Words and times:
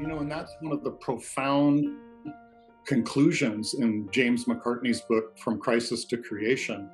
You 0.00 0.06
know, 0.06 0.20
and 0.20 0.32
that's 0.32 0.56
one 0.60 0.72
of 0.72 0.82
the 0.82 0.92
profound 0.92 1.86
conclusions 2.86 3.74
in 3.74 4.08
James 4.10 4.46
McCartney's 4.46 5.02
book, 5.02 5.38
From 5.38 5.60
Crisis 5.60 6.06
to 6.06 6.16
Creation. 6.16 6.90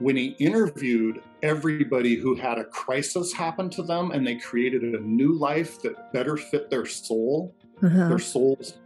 When 0.00 0.16
he 0.16 0.34
interviewed 0.40 1.22
everybody 1.42 2.16
who 2.16 2.34
had 2.34 2.58
a 2.58 2.64
crisis 2.64 3.32
happen 3.32 3.70
to 3.70 3.82
them 3.84 4.10
and 4.10 4.26
they 4.26 4.34
created 4.34 4.82
a 4.82 5.00
new 5.00 5.34
life 5.38 5.80
that 5.82 6.12
better 6.12 6.36
fit 6.36 6.68
their 6.68 6.84
soul, 6.84 7.54
uh-huh. 7.80 8.08
their 8.08 8.18
soul's 8.18 8.80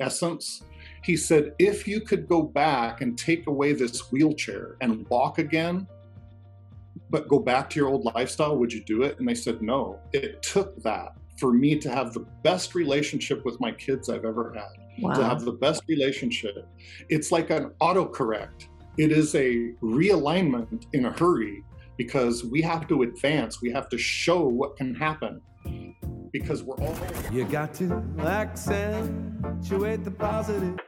essence, 0.00 0.62
he 1.04 1.14
said, 1.14 1.52
if 1.58 1.86
you 1.86 2.00
could 2.00 2.26
go 2.26 2.42
back 2.42 3.02
and 3.02 3.18
take 3.18 3.46
away 3.48 3.74
this 3.74 4.10
wheelchair 4.10 4.76
and 4.80 5.06
walk 5.10 5.38
again, 5.38 5.86
but 7.10 7.28
go 7.28 7.38
back 7.38 7.68
to 7.68 7.78
your 7.78 7.88
old 7.88 8.10
lifestyle, 8.14 8.56
would 8.56 8.72
you 8.72 8.82
do 8.84 9.02
it? 9.02 9.18
And 9.18 9.28
they 9.28 9.34
said, 9.34 9.60
no. 9.60 10.00
It 10.14 10.42
took 10.42 10.82
that 10.82 11.12
for 11.40 11.52
me 11.52 11.74
to 11.76 11.90
have 11.90 12.12
the 12.12 12.26
best 12.42 12.74
relationship 12.74 13.44
with 13.46 13.58
my 13.60 13.72
kids 13.72 14.10
I've 14.10 14.26
ever 14.26 14.52
had, 14.54 15.02
wow. 15.02 15.14
to 15.14 15.24
have 15.24 15.40
the 15.44 15.52
best 15.52 15.82
relationship. 15.88 16.68
It's 17.08 17.32
like 17.32 17.48
an 17.48 17.70
autocorrect. 17.80 18.66
It 18.98 19.10
is 19.10 19.34
a 19.34 19.72
realignment 19.82 20.84
in 20.92 21.06
a 21.06 21.12
hurry 21.12 21.64
because 21.96 22.44
we 22.44 22.60
have 22.62 22.86
to 22.88 23.02
advance. 23.02 23.62
We 23.62 23.70
have 23.70 23.88
to 23.88 23.98
show 23.98 24.46
what 24.46 24.76
can 24.76 24.94
happen 24.94 25.40
because 26.30 26.62
we're 26.62 26.76
all. 26.76 26.96
You 27.32 27.44
got 27.44 27.72
to 27.74 28.02
accentuate 28.18 30.04
the 30.04 30.10
positive. 30.10 30.78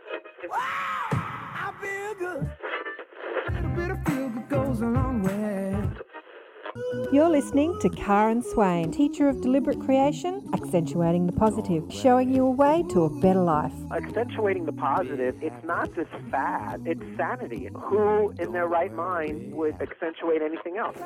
You're 7.12 7.28
listening 7.28 7.78
to 7.80 7.90
Karen 7.90 8.42
Swain, 8.42 8.90
teacher 8.90 9.28
of 9.28 9.42
deliberate 9.42 9.78
creation, 9.80 10.48
accentuating 10.54 11.26
the 11.26 11.32
positive, 11.32 11.84
showing 11.92 12.34
you 12.34 12.46
a 12.46 12.50
way 12.50 12.84
to 12.88 13.04
a 13.04 13.10
better 13.20 13.42
life. 13.42 13.74
Accentuating 13.90 14.64
the 14.64 14.72
positive, 14.72 15.36
it's 15.42 15.62
not 15.62 15.94
just 15.94 16.08
fad, 16.30 16.80
it's 16.86 17.02
sanity. 17.18 17.68
Who 17.74 18.30
in 18.38 18.52
their 18.52 18.66
right 18.66 18.90
mind 18.94 19.52
would 19.52 19.74
accentuate 19.82 20.40
anything 20.40 20.78
else? 20.78 20.96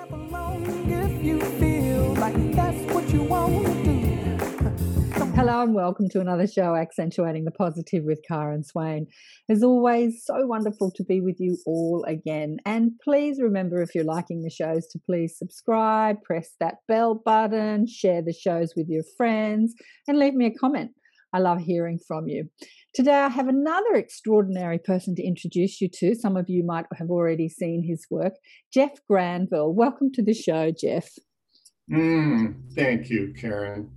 Hello 5.16 5.62
and 5.62 5.74
welcome 5.74 6.10
to 6.10 6.20
another 6.20 6.46
show, 6.46 6.74
Accentuating 6.74 7.46
the 7.46 7.50
Positive 7.50 8.04
with 8.04 8.20
Karen 8.28 8.62
Swain. 8.62 9.06
As 9.48 9.62
always, 9.62 10.22
so 10.22 10.46
wonderful 10.46 10.90
to 10.94 11.02
be 11.04 11.22
with 11.22 11.36
you 11.40 11.56
all 11.64 12.04
again. 12.06 12.58
And 12.66 12.92
please 13.02 13.40
remember, 13.40 13.80
if 13.80 13.94
you're 13.94 14.04
liking 14.04 14.42
the 14.42 14.50
shows, 14.50 14.86
to 14.88 14.98
please 14.98 15.38
subscribe, 15.38 16.22
press 16.22 16.50
that 16.60 16.76
bell 16.86 17.14
button, 17.14 17.86
share 17.86 18.20
the 18.20 18.34
shows 18.34 18.74
with 18.76 18.88
your 18.90 19.04
friends, 19.16 19.74
and 20.06 20.18
leave 20.18 20.34
me 20.34 20.44
a 20.46 20.54
comment. 20.54 20.90
I 21.32 21.38
love 21.38 21.60
hearing 21.60 21.98
from 22.06 22.28
you. 22.28 22.50
Today, 22.92 23.16
I 23.16 23.30
have 23.30 23.48
another 23.48 23.94
extraordinary 23.94 24.78
person 24.78 25.14
to 25.14 25.26
introduce 25.26 25.80
you 25.80 25.88
to. 25.94 26.14
Some 26.14 26.36
of 26.36 26.50
you 26.50 26.62
might 26.62 26.84
have 26.94 27.08
already 27.08 27.48
seen 27.48 27.82
his 27.82 28.06
work, 28.10 28.34
Jeff 28.70 28.90
Granville. 29.08 29.72
Welcome 29.72 30.12
to 30.12 30.22
the 30.22 30.34
show, 30.34 30.70
Jeff. 30.78 31.08
Mm, 31.90 32.56
thank 32.74 33.08
you, 33.08 33.32
Karen 33.34 33.95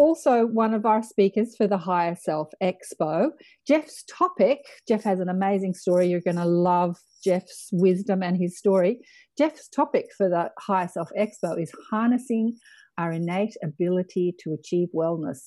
also 0.00 0.46
one 0.46 0.72
of 0.72 0.86
our 0.86 1.02
speakers 1.02 1.54
for 1.54 1.66
the 1.66 1.76
Higher 1.76 2.16
Self 2.16 2.48
Expo. 2.62 3.28
Jeff's 3.68 4.02
topic, 4.04 4.60
Jeff 4.88 5.04
has 5.04 5.20
an 5.20 5.28
amazing 5.28 5.74
story. 5.74 6.08
You're 6.08 6.22
going 6.22 6.36
to 6.36 6.46
love 6.46 6.96
Jeff's 7.22 7.68
wisdom 7.70 8.22
and 8.22 8.38
his 8.38 8.56
story. 8.56 9.00
Jeff's 9.36 9.68
topic 9.68 10.06
for 10.16 10.30
the 10.30 10.50
Higher 10.58 10.88
Self 10.88 11.10
Expo 11.18 11.60
is 11.60 11.70
harnessing 11.90 12.56
our 12.96 13.12
innate 13.12 13.54
ability 13.62 14.34
to 14.42 14.54
achieve 14.54 14.88
wellness, 14.96 15.40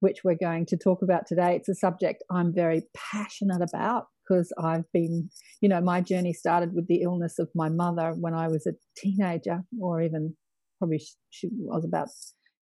which 0.00 0.24
we're 0.24 0.34
going 0.34 0.66
to 0.66 0.76
talk 0.76 1.00
about 1.02 1.28
today. 1.28 1.54
It's 1.54 1.68
a 1.68 1.74
subject 1.76 2.24
I'm 2.32 2.52
very 2.52 2.82
passionate 3.12 3.62
about 3.62 4.06
because 4.28 4.52
I've 4.58 4.90
been, 4.92 5.30
you 5.60 5.68
know, 5.68 5.80
my 5.80 6.00
journey 6.00 6.32
started 6.32 6.74
with 6.74 6.88
the 6.88 7.02
illness 7.02 7.38
of 7.38 7.48
my 7.54 7.68
mother 7.68 8.12
when 8.18 8.34
I 8.34 8.48
was 8.48 8.66
a 8.66 8.72
teenager, 8.96 9.62
or 9.80 10.02
even 10.02 10.36
probably 10.78 11.00
she 11.30 11.48
was 11.52 11.84
about 11.84 12.08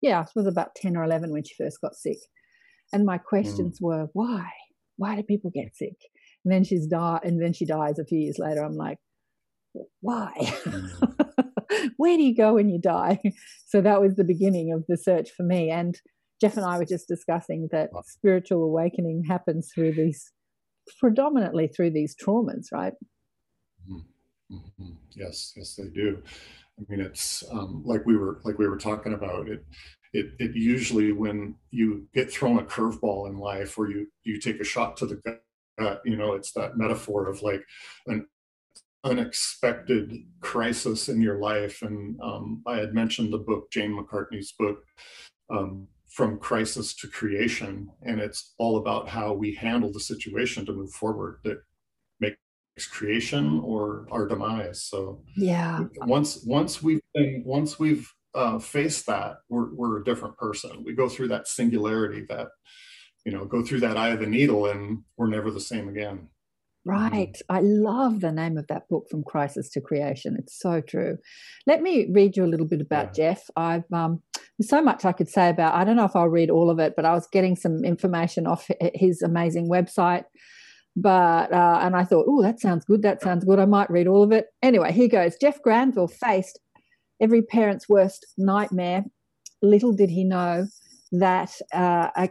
yeah, 0.03 0.21
I 0.21 0.27
was 0.35 0.47
about 0.47 0.75
10 0.77 0.97
or 0.97 1.05
11 1.05 1.33
when 1.33 1.45
she 1.45 1.55
first 1.55 1.81
got 1.81 1.95
sick. 1.95 2.19
And 2.93 3.05
my 3.05 3.19
questions 3.19 3.79
mm. 3.81 3.87
were, 3.87 4.07
why? 4.13 4.49
Why 4.97 5.17
do 5.17 5.23
people 5.23 5.51
get 5.53 5.77
sick? 5.77 5.97
And 6.45 6.53
then 6.53 6.65
she's 6.65 6.87
died, 6.87 7.21
and 7.25 7.43
then 7.43 7.53
she 7.53 7.67
dies 7.67 7.99
a 7.99 8.05
few 8.05 8.19
years 8.19 8.39
later. 8.39 8.63
I'm 8.63 8.77
like, 8.77 8.99
why? 10.01 10.33
Mm. 10.39 11.93
Where 11.97 12.17
do 12.17 12.23
you 12.23 12.35
go 12.35 12.55
when 12.55 12.69
you 12.69 12.81
die? 12.81 13.21
So 13.69 13.81
that 13.81 14.01
was 14.01 14.15
the 14.15 14.25
beginning 14.25 14.73
of 14.73 14.85
the 14.89 14.97
search 14.97 15.31
for 15.37 15.43
me. 15.43 15.71
And 15.71 16.01
Jeff 16.41 16.57
and 16.57 16.65
I 16.65 16.79
were 16.79 16.87
just 16.87 17.09
discussing 17.09 17.69
that 17.73 17.91
spiritual 18.05 18.63
awakening 18.63 19.25
happens 19.29 19.71
through 19.75 19.95
these, 19.95 20.33
predominantly 21.01 21.67
through 21.67 21.91
these 21.91 22.15
traumas, 22.15 22.67
right? 22.73 22.93
Mm-hmm. 23.91 24.57
mm-hmm. 24.57 24.93
Yes, 25.15 25.53
yes, 25.57 25.75
they 25.75 25.89
do. 25.89 26.23
I 26.79 26.83
mean, 26.89 27.01
it's 27.01 27.45
um, 27.51 27.83
like 27.85 28.05
we 28.05 28.17
were 28.17 28.41
like 28.45 28.59
we 28.59 28.69
were 28.69 28.79
talking 28.79 29.15
about 29.15 29.49
it. 29.49 29.65
It, 30.13 30.33
it 30.39 30.55
usually 30.55 31.13
when 31.13 31.57
you 31.71 32.07
get 32.15 32.31
thrown 32.31 32.59
a 32.59 32.63
curveball 32.63 33.29
in 33.29 33.39
life, 33.39 33.79
or 33.79 33.89
you 33.89 34.07
you 34.25 34.39
take 34.41 34.61
a 34.61 34.65
shot 34.65 34.97
to 34.99 35.07
the 35.07 35.21
gut, 35.79 36.03
you 36.05 36.17
know, 36.17 36.35
it's 36.35 36.53
that 36.53 36.77
metaphor 36.77 37.29
of 37.29 37.43
like 37.43 37.63
an 38.07 38.27
unexpected 39.05 40.13
crisis 40.41 41.09
in 41.09 41.21
your 41.21 41.39
life. 41.39 41.83
And 41.83 42.21
um, 42.21 42.63
I 42.67 42.77
had 42.77 42.95
mentioned 42.95 43.33
the 43.33 43.39
book, 43.39 43.71
James 43.71 43.95
McCartney's 43.95 44.53
book, 44.53 44.79
um, 45.49 45.87
From 46.09 46.39
Crisis 46.39 46.95
to 46.97 47.09
Creation. 47.09 47.89
And 48.03 48.21
it's 48.21 48.55
all 48.59 48.79
about 48.79 49.09
how 49.09 49.33
we 49.33 49.55
handle 49.55 49.93
the 49.93 50.01
situation 50.01 50.67
to 50.67 50.73
move 50.73 50.91
forward 50.91 51.39
that 51.45 51.59
creation 52.85 53.61
or 53.65 54.07
our 54.11 54.27
demise. 54.27 54.83
So 54.83 55.23
yeah, 55.37 55.85
once 56.03 56.45
once 56.45 56.83
we've 56.83 57.01
been, 57.15 57.43
once 57.47 57.79
we've 57.79 58.13
uh, 58.35 58.59
faced 58.59 59.07
that, 59.07 59.39
we're 59.49 59.75
we're 59.75 60.01
a 60.01 60.05
different 60.05 60.37
person. 60.37 60.85
We 60.85 60.95
go 60.95 61.09
through 61.09 61.29
that 61.29 61.49
singularity, 61.49 62.27
that 62.29 62.49
you 63.25 63.33
know, 63.33 63.47
go 63.47 63.63
through 63.63 63.81
that 63.81 63.97
eye 63.97 64.11
of 64.11 64.21
the 64.21 64.27
needle, 64.27 64.67
and 64.67 65.05
we're 65.17 65.29
never 65.29 65.51
the 65.51 65.61
same 65.61 65.89
again. 65.89 66.29
Right. 66.85 67.37
I 67.49 67.61
love 67.63 68.21
the 68.21 68.31
name 68.31 68.57
of 68.57 68.69
that 68.69 68.89
book, 68.89 69.09
From 69.11 69.25
Crisis 69.25 69.69
to 69.71 69.81
Creation. 69.81 70.37
It's 70.39 70.57
so 70.57 70.81
true. 70.81 71.19
Let 71.67 71.83
me 71.83 72.07
read 72.13 72.37
you 72.37 72.45
a 72.45 72.47
little 72.47 72.67
bit 72.67 72.81
about 72.81 73.19
yeah. 73.19 73.33
Jeff. 73.33 73.51
I've 73.57 73.93
um, 73.93 74.23
so 74.61 74.81
much 74.81 75.05
I 75.05 75.11
could 75.11 75.29
say 75.29 75.49
about. 75.49 75.75
I 75.75 75.83
don't 75.83 75.97
know 75.97 76.05
if 76.05 76.15
I'll 76.15 76.29
read 76.29 76.49
all 76.49 76.71
of 76.71 76.79
it, 76.79 76.95
but 76.95 77.05
I 77.05 77.13
was 77.13 77.27
getting 77.27 77.57
some 77.57 77.85
information 77.85 78.47
off 78.47 78.71
his 78.95 79.21
amazing 79.21 79.69
website. 79.69 80.25
But, 80.97 81.53
uh, 81.53 81.81
and 81.83 81.95
I 81.95 82.05
thought, 82.05 82.25
oh, 82.27 82.43
that 82.43 82.59
sounds 82.59 82.85
good. 82.87 83.03
That 83.03 83.21
sounds 83.21 83.45
good. 83.45 83.59
I 83.59 83.67
might 83.67 83.91
read 83.91 84.07
all 84.07 84.23
of 84.23 84.33
it. 84.33 84.47
Anyway, 84.63 84.93
here 84.93 85.09
goes. 85.09 85.37
Jeff 85.39 85.61
Granville 85.63 86.09
faced 86.09 86.59
every 87.21 87.43
parent's 87.43 87.89
worst 87.89 88.27
nightmare. 88.39 89.05
Little 89.63 89.93
did 89.93 90.09
he 90.09 90.25
know 90.25 90.67
that 91.13 91.53
uh, 91.73 92.09
a 92.17 92.31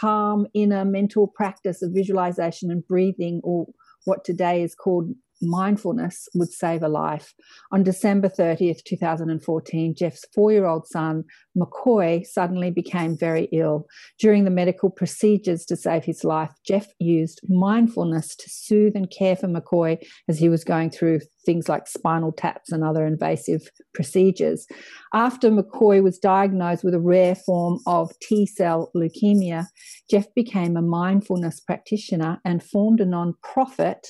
calm 0.00 0.46
inner 0.54 0.84
mental 0.84 1.26
practice 1.26 1.82
of 1.82 1.92
visualization 1.92 2.70
and 2.70 2.86
breathing, 2.86 3.40
or 3.44 3.66
what 4.04 4.24
today 4.24 4.62
is 4.62 4.74
called 4.74 5.10
mindfulness 5.40 6.28
would 6.34 6.52
save 6.52 6.82
a 6.82 6.88
life. 6.88 7.34
On 7.72 7.82
December 7.82 8.28
30th, 8.28 8.82
2014, 8.84 9.94
Jeff's 9.94 10.24
four 10.34 10.52
year 10.52 10.66
old 10.66 10.86
son, 10.86 11.24
McCoy, 11.56 12.26
suddenly 12.26 12.70
became 12.70 13.16
very 13.16 13.48
ill. 13.52 13.86
During 14.18 14.44
the 14.44 14.50
medical 14.50 14.90
procedures 14.90 15.64
to 15.66 15.76
save 15.76 16.04
his 16.04 16.24
life, 16.24 16.50
Jeff 16.64 16.88
used 16.98 17.40
mindfulness 17.48 18.36
to 18.36 18.48
soothe 18.48 18.96
and 18.96 19.10
care 19.10 19.36
for 19.36 19.48
McCoy 19.48 19.98
as 20.28 20.38
he 20.38 20.48
was 20.48 20.64
going 20.64 20.90
through 20.90 21.20
things 21.44 21.68
like 21.68 21.86
spinal 21.86 22.30
taps 22.32 22.72
and 22.72 22.84
other 22.84 23.06
invasive 23.06 23.70
procedures. 23.94 24.66
After 25.14 25.50
McCoy 25.50 26.02
was 26.02 26.18
diagnosed 26.18 26.84
with 26.84 26.94
a 26.94 27.00
rare 27.00 27.34
form 27.34 27.78
of 27.86 28.12
T 28.20 28.44
cell 28.44 28.90
leukemia, 28.94 29.66
Jeff 30.10 30.26
became 30.34 30.76
a 30.76 30.82
mindfulness 30.82 31.60
practitioner 31.60 32.38
and 32.44 32.62
formed 32.62 33.00
a 33.00 33.06
non-profit 33.06 34.08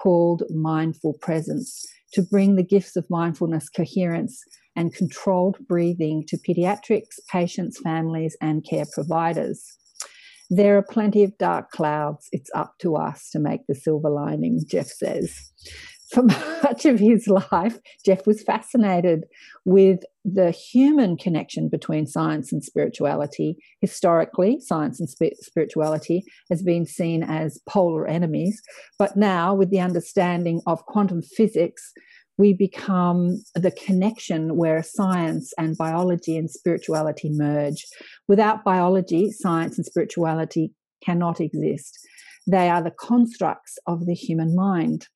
called 0.00 0.42
mindful 0.50 1.14
presence 1.20 1.84
to 2.12 2.22
bring 2.22 2.56
the 2.56 2.62
gifts 2.62 2.96
of 2.96 3.08
mindfulness, 3.10 3.68
coherence, 3.68 4.42
and 4.76 4.94
controlled 4.94 5.56
breathing 5.68 6.24
to 6.28 6.38
pediatrics, 6.38 7.18
patients, 7.30 7.78
families, 7.80 8.36
and 8.40 8.64
care 8.64 8.86
providers. 8.92 9.64
There 10.48 10.76
are 10.76 10.82
plenty 10.82 11.22
of 11.22 11.36
dark 11.38 11.70
clouds. 11.70 12.28
It's 12.32 12.50
up 12.54 12.74
to 12.80 12.96
us 12.96 13.28
to 13.30 13.38
make 13.38 13.60
the 13.68 13.74
silver 13.74 14.10
lining, 14.10 14.62
Jeff 14.68 14.88
says 14.88 15.52
for 16.10 16.22
much 16.62 16.84
of 16.84 16.98
his 16.98 17.28
life, 17.28 17.78
Jeff 18.04 18.26
was 18.26 18.42
fascinated 18.42 19.24
with 19.64 20.00
the 20.24 20.50
human 20.50 21.16
connection 21.16 21.68
between 21.68 22.06
science 22.06 22.52
and 22.52 22.62
spirituality. 22.64 23.56
Historically, 23.80 24.60
science 24.60 25.00
and 25.00 25.08
spirituality 25.08 26.24
has 26.50 26.62
been 26.62 26.84
seen 26.84 27.22
as 27.22 27.60
polar 27.68 28.06
enemies, 28.06 28.60
but 28.98 29.16
now, 29.16 29.54
with 29.54 29.70
the 29.70 29.80
understanding 29.80 30.60
of 30.66 30.84
quantum 30.86 31.22
physics, 31.22 31.92
we 32.38 32.54
become 32.54 33.42
the 33.54 33.70
connection 33.70 34.56
where 34.56 34.82
science 34.82 35.52
and 35.58 35.76
biology 35.76 36.38
and 36.38 36.50
spirituality 36.50 37.28
merge. 37.30 37.86
Without 38.28 38.64
biology, 38.64 39.30
science 39.30 39.76
and 39.76 39.84
spirituality 39.84 40.72
cannot 41.04 41.40
exist. 41.40 41.98
They 42.46 42.70
are 42.70 42.82
the 42.82 42.94
constructs 42.98 43.78
of 43.86 44.06
the 44.06 44.14
human 44.14 44.56
mind. 44.56 45.06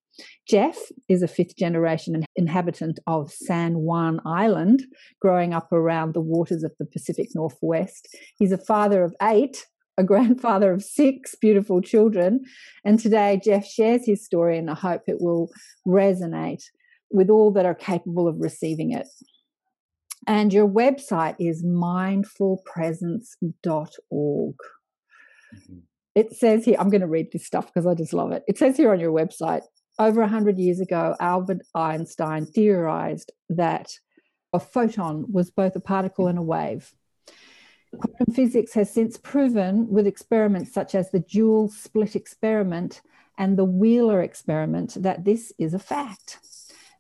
Jeff 0.49 0.79
is 1.09 1.23
a 1.23 1.29
fifth 1.29 1.57
generation 1.57 2.25
inhabitant 2.37 3.01
of 3.07 3.33
San 3.33 3.79
Juan 3.79 4.21
Island, 4.25 4.85
growing 5.21 5.55
up 5.55 5.73
around 5.73 6.15
the 6.15 6.21
waters 6.21 6.63
of 6.63 6.73
the 6.79 6.87
Pacific 6.87 7.31
Northwest. 7.35 8.09
He's 8.39 8.53
a 8.53 8.59
father 8.59 9.03
of 9.03 9.15
eight, 9.23 9.67
a 9.97 10.05
grandfather 10.05 10.73
of 10.73 10.83
six 10.83 11.35
beautiful 11.41 11.81
children. 11.81 12.41
And 12.85 12.99
today, 12.99 13.41
Jeff 13.43 13.67
shares 13.67 14.05
his 14.07 14.25
story, 14.25 14.59
and 14.59 14.71
I 14.71 14.75
hope 14.75 15.03
it 15.07 15.21
will 15.21 15.51
resonate 15.87 16.65
with 17.11 17.31
all 17.31 17.53
that 17.53 17.67
are 17.67 17.75
capable 17.75 18.29
of 18.29 18.41
receiving 18.41 18.93
it. 18.93 19.09
And 20.27 20.53
your 20.53 20.69
website 20.69 21.37
is 21.39 21.65
mindfulpresence.org. 21.65 24.55
Mm-hmm. 25.55 25.79
It 26.15 26.33
says 26.33 26.65
here, 26.65 26.77
I'm 26.79 26.91
going 26.91 27.01
to 27.01 27.09
read 27.09 27.33
this 27.33 27.45
stuff 27.45 27.67
because 27.67 27.87
I 27.87 27.95
just 27.95 28.13
love 28.13 28.31
it. 28.33 28.45
It 28.47 28.57
says 28.57 28.77
here 28.77 28.93
on 28.93 29.01
your 29.01 29.13
website 29.13 29.63
over 29.99 30.21
100 30.21 30.59
years 30.59 30.81
ago, 30.81 31.17
Albert 31.21 31.63
Einstein 31.75 32.47
theorized 32.47 33.33
that 33.49 33.99
a 34.53 34.61
photon 34.61 35.27
was 35.31 35.51
both 35.51 35.77
a 35.77 35.81
particle 35.81 36.27
and 36.27 36.39
a 36.39 36.43
wave. 36.43 36.93
Quantum 37.99 38.35
physics 38.35 38.75
has 38.75 38.93
since 38.93 39.17
proven 39.17 39.89
with 39.89 40.07
experiments 40.07 40.73
such 40.73 40.95
as 40.95 41.11
the 41.11 41.21
dual 41.21 41.69
split 41.69 42.17
experiment 42.17 43.03
and 43.39 43.57
the 43.57 43.65
Wheeler 43.65 44.23
experiment 44.23 44.97
that 45.01 45.25
this 45.25 45.53
is 45.59 45.75
a 45.75 45.79
fact. 45.79 46.39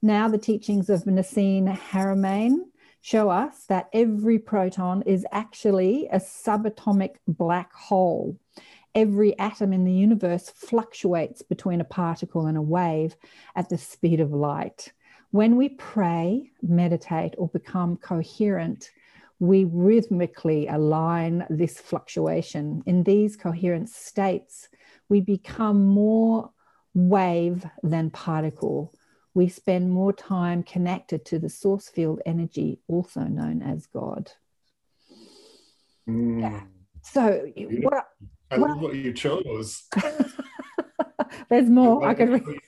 Now, 0.02 0.28
the 0.28 0.38
teachings 0.38 0.90
of 0.90 1.04
Nassim 1.04 1.76
Haramein 1.76 2.58
show 3.00 3.28
us 3.28 3.64
that 3.68 3.88
every 3.92 4.38
proton 4.38 5.02
is 5.02 5.26
actually 5.30 6.08
a 6.10 6.18
subatomic 6.18 7.16
black 7.26 7.72
hole 7.72 8.38
every 8.94 9.38
atom 9.38 9.72
in 9.72 9.84
the 9.84 9.92
universe 9.92 10.50
fluctuates 10.50 11.42
between 11.42 11.80
a 11.80 11.84
particle 11.84 12.46
and 12.46 12.56
a 12.56 12.62
wave 12.62 13.16
at 13.56 13.68
the 13.68 13.78
speed 13.78 14.20
of 14.20 14.32
light. 14.32 14.92
When 15.30 15.56
we 15.56 15.70
pray, 15.70 16.52
meditate, 16.62 17.34
or 17.38 17.48
become 17.48 17.96
coherent, 17.96 18.90
we 19.40 19.64
rhythmically 19.64 20.68
align 20.68 21.44
this 21.50 21.80
fluctuation. 21.80 22.82
In 22.86 23.02
these 23.02 23.36
coherent 23.36 23.88
states, 23.88 24.68
we 25.08 25.20
become 25.20 25.86
more 25.86 26.50
wave 26.94 27.66
than 27.82 28.10
particle. 28.10 28.94
We 29.34 29.48
spend 29.48 29.90
more 29.90 30.12
time 30.12 30.62
connected 30.62 31.24
to 31.26 31.40
the 31.40 31.48
source 31.48 31.88
field 31.88 32.20
energy, 32.24 32.78
also 32.86 33.22
known 33.22 33.62
as 33.62 33.86
God. 33.86 34.30
Mm. 36.08 36.40
Yeah. 36.40 36.62
So, 37.02 37.46
what, 37.82 38.06
I 38.54 38.58
well, 38.58 38.70
love 38.70 38.80
what 38.80 38.94
you 38.94 39.12
chose. 39.12 39.82
There's 41.50 41.68
more 41.68 42.06
I 42.06 42.14
could 42.14 42.28
read. 42.30 42.60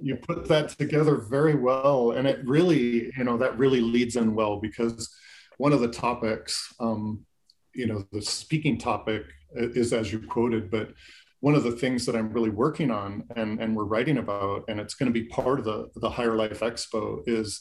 you 0.00 0.16
put 0.16 0.48
that 0.48 0.70
together 0.70 1.16
very 1.16 1.54
well, 1.54 2.12
and 2.12 2.26
it 2.26 2.40
really, 2.46 3.12
you 3.16 3.24
know, 3.24 3.36
that 3.36 3.58
really 3.58 3.82
leads 3.82 4.16
in 4.16 4.34
well 4.34 4.60
because 4.60 5.14
one 5.58 5.74
of 5.74 5.80
the 5.80 5.88
topics, 5.88 6.72
um, 6.80 7.26
you 7.74 7.86
know, 7.86 8.04
the 8.12 8.22
speaking 8.22 8.78
topic 8.78 9.24
is 9.52 9.92
as 9.92 10.10
you 10.10 10.20
quoted, 10.20 10.70
but 10.70 10.94
one 11.40 11.54
of 11.54 11.64
the 11.64 11.72
things 11.72 12.06
that 12.06 12.16
I'm 12.16 12.32
really 12.32 12.48
working 12.48 12.90
on 12.90 13.24
and, 13.36 13.60
and 13.60 13.76
we're 13.76 13.84
writing 13.84 14.16
about, 14.16 14.64
and 14.68 14.80
it's 14.80 14.94
going 14.94 15.12
to 15.12 15.20
be 15.20 15.28
part 15.28 15.58
of 15.58 15.66
the, 15.66 15.90
the 15.96 16.08
Higher 16.08 16.34
Life 16.34 16.60
Expo, 16.60 17.22
is 17.26 17.60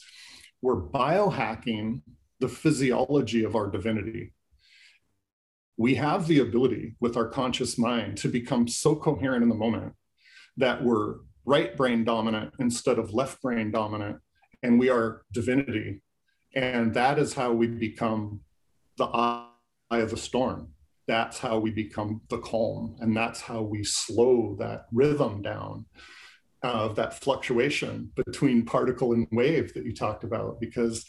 we're 0.62 0.82
biohacking 0.82 2.00
the 2.40 2.48
physiology 2.48 3.44
of 3.44 3.58
our 3.58 3.70
divinity 3.70 4.32
we 5.78 5.96
have 5.96 6.28
the 6.28 6.40
ability 6.40 6.96
with 7.00 7.18
our 7.18 7.28
conscious 7.28 7.78
mind 7.78 8.18
to 8.18 8.28
become 8.28 8.68
so 8.68 8.96
coherent 8.96 9.44
in 9.44 9.50
the 9.50 9.56
moment 9.56 9.94
that 10.58 10.84
we're 10.84 11.16
right 11.46 11.76
brain 11.76 12.04
dominant 12.04 12.54
instead 12.60 13.00
of 13.00 13.14
left 13.14 13.42
brain 13.42 13.72
dominant 13.72 14.18
and 14.62 14.80
we 14.80 14.90
are 14.90 15.24
divinity. 15.32 16.02
And 16.56 16.94
that 16.94 17.18
is 17.18 17.34
how 17.34 17.52
we 17.52 17.68
become 17.68 18.42
the 18.98 19.06
eye 19.06 19.48
of 19.92 20.12
the 20.12 20.18
storm. 20.18 20.70
That's 21.08 21.40
how 21.40 21.60
we 21.60 21.72
become 21.72 22.22
the 22.30 22.38
calm 22.38 22.96
and 23.00 23.18
that's 23.18 23.42
how 23.42 23.62
we 23.62 23.84
slow 23.84 24.56
that 24.60 24.86
rhythm 24.94 25.42
down 25.42 25.86
of 26.62 26.96
that 26.96 27.20
fluctuation 27.20 28.12
between 28.16 28.64
particle 28.64 29.12
and 29.12 29.28
wave 29.32 29.74
that 29.74 29.86
you 29.86 29.94
talked 29.94 30.24
about 30.24 30.62
because 30.62 31.06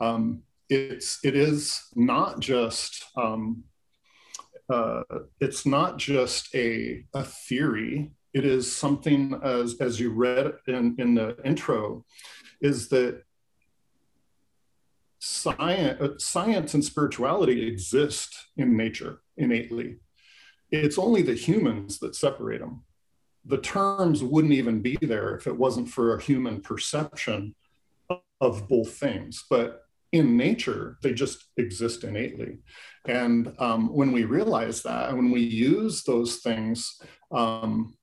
um, 0.00 0.42
it's 0.68 1.18
it 1.24 1.34
is 1.34 1.80
not 1.96 2.40
just 2.40 3.06
um, 3.16 3.64
uh, 4.70 5.02
it's 5.40 5.64
not 5.64 5.98
just 5.98 6.54
a, 6.54 7.04
a 7.14 7.24
theory. 7.24 8.12
It 8.34 8.44
is 8.44 8.70
something, 8.74 9.38
as, 9.42 9.76
as 9.80 9.98
you 9.98 10.10
read 10.10 10.52
in, 10.66 10.94
in 10.98 11.14
the 11.14 11.36
intro, 11.44 12.04
is 12.60 12.88
that 12.88 13.22
science, 15.18 16.00
uh, 16.00 16.18
science 16.18 16.74
and 16.74 16.84
spirituality 16.84 17.66
exist 17.66 18.36
in 18.56 18.76
nature 18.76 19.22
innately. 19.36 19.96
It's 20.70 20.98
only 20.98 21.22
the 21.22 21.34
humans 21.34 21.98
that 22.00 22.14
separate 22.14 22.60
them. 22.60 22.84
The 23.44 23.58
terms 23.58 24.22
wouldn't 24.22 24.52
even 24.52 24.82
be 24.82 24.98
there 25.00 25.34
if 25.34 25.46
it 25.46 25.56
wasn't 25.56 25.88
for 25.88 26.14
a 26.14 26.22
human 26.22 26.60
perception 26.60 27.54
of 28.40 28.68
both 28.68 28.92
things. 28.92 29.44
But 29.48 29.87
in 30.12 30.36
nature, 30.36 30.98
they 31.02 31.12
just 31.12 31.44
exist 31.56 32.04
innately. 32.04 32.58
And 33.06 33.54
um, 33.58 33.94
when 33.94 34.12
we 34.12 34.24
realize 34.24 34.82
that, 34.82 35.08
and 35.08 35.18
when 35.18 35.30
we 35.30 35.40
use 35.40 36.02
those 36.02 36.36
things, 36.36 37.00
um, 37.30 37.94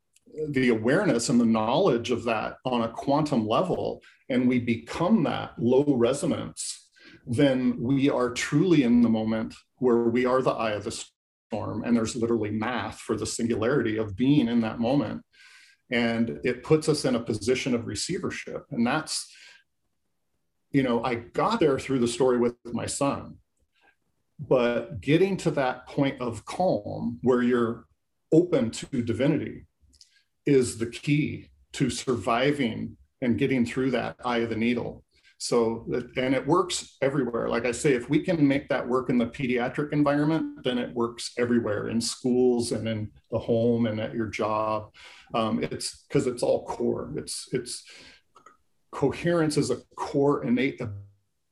the 0.50 0.69
awareness 0.69 1.30
and 1.30 1.40
the 1.40 1.46
knowledge 1.46 2.12
of 2.12 2.24
that 2.25 2.57
on 2.66 2.81
a 2.81 2.92
quantum 2.92 3.48
level, 3.48 4.02
and 4.30 4.48
we 4.48 4.60
become 4.60 5.24
that 5.24 5.54
low 5.57 5.86
resonance, 5.88 6.90
then 7.28 7.78
we 7.80 8.10
are 8.10 8.31
truly 8.31 8.84
in 8.84 9.01
the 9.01 9.10
moment 9.10 9.54
where 9.78 10.04
we 10.04 10.25
are 10.25 10.42
the 10.42 10.51
eye 10.51 10.72
of 10.72 10.84
the 10.84 11.06
storm. 11.51 11.84
And 11.84 11.96
there's 11.96 12.16
literally 12.16 12.51
math 12.51 13.00
for 13.00 13.16
the 13.16 13.25
singularity 13.25 13.98
of 13.98 14.16
being 14.16 14.48
in 14.48 14.62
that 14.62 14.80
moment. 14.80 15.22
And 15.92 16.40
it 16.44 16.63
puts 16.63 16.90
us 16.90 17.06
in 17.06 17.16
a 17.16 17.19
position 17.24 17.75
of 17.75 17.86
receivership. 17.86 18.66
And 18.72 18.86
that's 18.86 19.31
you 20.75 20.83
know, 20.83 21.01
I 21.06 21.16
got 21.16 21.62
there 21.62 21.80
through 21.80 22.00
the 22.00 22.07
story 22.07 22.38
with 22.38 22.56
my 22.66 22.86
son. 22.86 23.38
But 24.38 25.00
getting 25.00 25.38
to 25.38 25.51
that 25.51 25.88
point 25.88 26.19
of 26.19 26.44
calm 26.44 27.18
where 27.22 27.42
you're 27.42 27.86
open 28.33 28.72
to 28.72 29.01
divinity 29.01 29.67
is 30.46 30.77
the 30.77 30.88
key 30.88 31.48
to 31.72 31.89
surviving 31.89 32.98
and 33.22 33.38
getting 33.38 33.65
through 33.65 33.91
that 33.91 34.17
eye 34.25 34.39
of 34.39 34.50
the 34.50 34.58
needle. 34.58 35.05
So, 35.38 35.86
and 36.17 36.36
it 36.36 36.46
works 36.46 36.98
everywhere. 37.01 37.48
Like 37.48 37.65
I 37.65 37.72
say, 37.72 37.94
if 37.94 38.10
we 38.10 38.20
can 38.20 38.46
make 38.46 38.67
that 38.67 38.86
work 38.86 39.10
in 39.10 39.17
the 39.17 39.27
pediatric 39.27 39.94
environment, 39.94 40.63
then 40.65 40.77
it 40.77 40.94
works 40.94 41.32
everywhere 41.38 41.88
in 41.88 42.01
schools 42.01 42.74
and 42.74 42.86
in 42.86 43.12
the 43.32 43.39
home 43.39 43.86
and 43.86 44.01
at 44.01 44.13
your 44.13 44.27
job. 44.27 44.91
Um, 45.34 45.63
it's 45.63 46.03
because 46.03 46.27
it's 46.27 46.44
all 46.44 46.65
core. 46.65 47.13
It's 47.15 47.48
it's 47.53 47.84
coherence 48.96 49.58
is 49.58 49.72
a 49.72 49.78
core 49.98 50.46
innate 50.46 50.82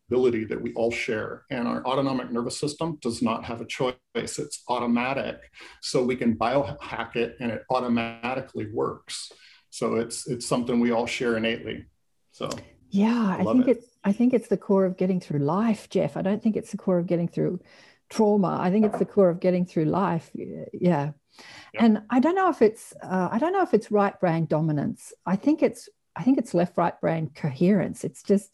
ability 0.10 0.46
that 0.46 0.62
we 0.62 0.74
all 0.76 0.90
share. 0.90 1.44
And 1.52 1.68
our 1.68 1.86
autonomic 1.86 2.32
nervous 2.32 2.58
system 2.58 2.98
does 3.02 3.22
not 3.22 3.44
have 3.44 3.60
a 3.60 3.66
choice, 3.66 3.96
it's 4.16 4.64
automatic. 4.70 5.52
So 5.82 6.04
we 6.04 6.16
can 6.16 6.38
biohack 6.38 7.18
it 7.18 7.36
and 7.42 7.52
it 7.52 7.64
automatically 7.70 8.68
works. 8.72 9.32
So 9.70 9.96
it's 9.96 10.28
it's 10.28 10.46
something 10.46 10.80
we 10.80 10.92
all 10.92 11.06
share 11.06 11.36
innately. 11.36 11.86
So 12.32 12.50
yeah, 12.90 13.38
I 13.40 13.44
think 13.44 13.68
it. 13.68 13.78
it 13.78 13.84
I 14.06 14.14
think 14.14 14.34
it's 14.34 14.48
the 14.48 14.58
core 14.58 14.86
of 14.86 14.98
getting 14.98 15.20
through 15.20 15.40
life, 15.40 15.90
Jeff. 15.90 16.16
I 16.16 16.22
don't 16.22 16.42
think 16.42 16.56
it's 16.56 16.72
the 16.72 16.78
core 16.78 17.00
of 17.00 17.08
getting 17.08 17.28
through 17.28 17.60
trauma. 18.10 18.58
I 18.62 18.72
think 18.72 18.86
it's 18.86 19.00
the 19.00 19.06
core 19.06 19.30
of 19.30 19.40
getting 19.40 19.66
through 19.66 19.86
life. 19.86 20.30
Yeah. 20.74 21.12
And 21.80 22.04
I 22.10 22.20
don't 22.20 22.36
know 22.36 22.50
if 22.50 22.62
it's 22.62 22.94
uh, 23.04 23.30
I 23.32 23.40
don't 23.40 23.54
know 23.54 23.64
if 23.64 23.74
it's 23.74 23.92
right 23.92 24.18
brain 24.20 24.46
dominance. 24.46 25.12
I 25.26 25.36
think 25.36 25.64
it's 25.64 25.90
I 26.16 26.24
think 26.24 26.38
it's 26.38 26.54
left 26.54 26.78
right 26.78 27.00
brain 27.00 27.32
coherence. 27.34 28.04
It's 28.04 28.24
just, 28.24 28.52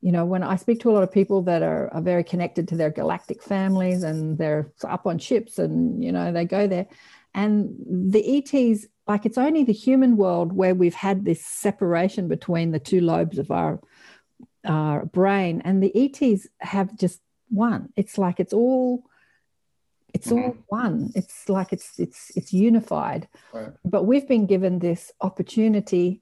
you 0.00 0.12
know, 0.12 0.24
when 0.24 0.42
I 0.42 0.56
speak 0.56 0.80
to 0.80 0.90
a 0.90 0.92
lot 0.92 1.02
of 1.02 1.12
people 1.12 1.42
that 1.42 1.62
are, 1.62 1.92
are 1.92 2.02
very 2.02 2.24
connected 2.24 2.68
to 2.68 2.76
their 2.76 2.90
galactic 2.90 3.42
families 3.42 4.02
and 4.02 4.36
they're 4.36 4.72
up 4.84 5.06
on 5.06 5.18
ships 5.18 5.58
and, 5.58 6.02
you 6.02 6.12
know, 6.12 6.32
they 6.32 6.44
go 6.44 6.66
there. 6.66 6.86
And 7.34 7.74
the 7.88 8.38
ETs, 8.38 8.86
like 9.06 9.24
it's 9.24 9.38
only 9.38 9.64
the 9.64 9.72
human 9.72 10.16
world 10.16 10.52
where 10.52 10.74
we've 10.74 10.94
had 10.94 11.24
this 11.24 11.44
separation 11.44 12.28
between 12.28 12.72
the 12.72 12.78
two 12.78 13.00
lobes 13.00 13.38
of 13.38 13.50
our, 13.50 13.80
our 14.66 15.06
brain. 15.06 15.62
And 15.64 15.82
the 15.82 15.92
ETs 15.94 16.46
have 16.58 16.96
just 16.96 17.20
one. 17.48 17.92
It's 17.96 18.18
like 18.18 18.40
it's 18.40 18.52
all 18.52 19.04
it's 20.14 20.28
mm-hmm. 20.28 20.42
all 20.42 20.56
one 20.68 21.10
it's 21.14 21.48
like 21.48 21.72
it's 21.72 21.98
it's 21.98 22.30
it's 22.36 22.52
unified 22.52 23.26
right. 23.52 23.70
but 23.84 24.04
we've 24.04 24.28
been 24.28 24.46
given 24.46 24.78
this 24.78 25.10
opportunity 25.20 26.20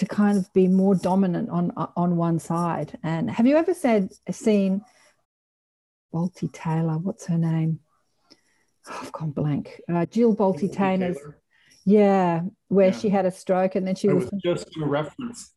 to 0.00 0.06
kind 0.06 0.38
of 0.38 0.50
be 0.54 0.66
more 0.66 0.94
dominant 0.94 1.50
on 1.50 1.72
on 1.76 2.16
one 2.16 2.38
side. 2.38 2.98
And 3.02 3.30
have 3.30 3.46
you 3.46 3.56
ever 3.58 3.74
said 3.74 4.08
seen 4.30 4.80
Bolte 6.12 6.50
Taylor? 6.52 6.96
What's 6.96 7.26
her 7.26 7.36
name? 7.36 7.80
Oh, 8.88 8.98
I've 9.02 9.12
gone 9.12 9.32
blank. 9.32 9.78
Uh, 9.92 10.06
Jill 10.06 10.34
Bolte 10.34 10.72
Taylor's. 10.72 11.18
Yeah, 11.84 12.42
where 12.68 12.88
yeah. 12.88 12.98
she 12.98 13.10
had 13.10 13.26
a 13.26 13.30
stroke 13.30 13.74
and 13.74 13.86
then 13.86 13.94
she 13.94 14.08
was, 14.08 14.30
was 14.30 14.40
just 14.42 14.68
a 14.82 14.86
reference. 14.86 15.52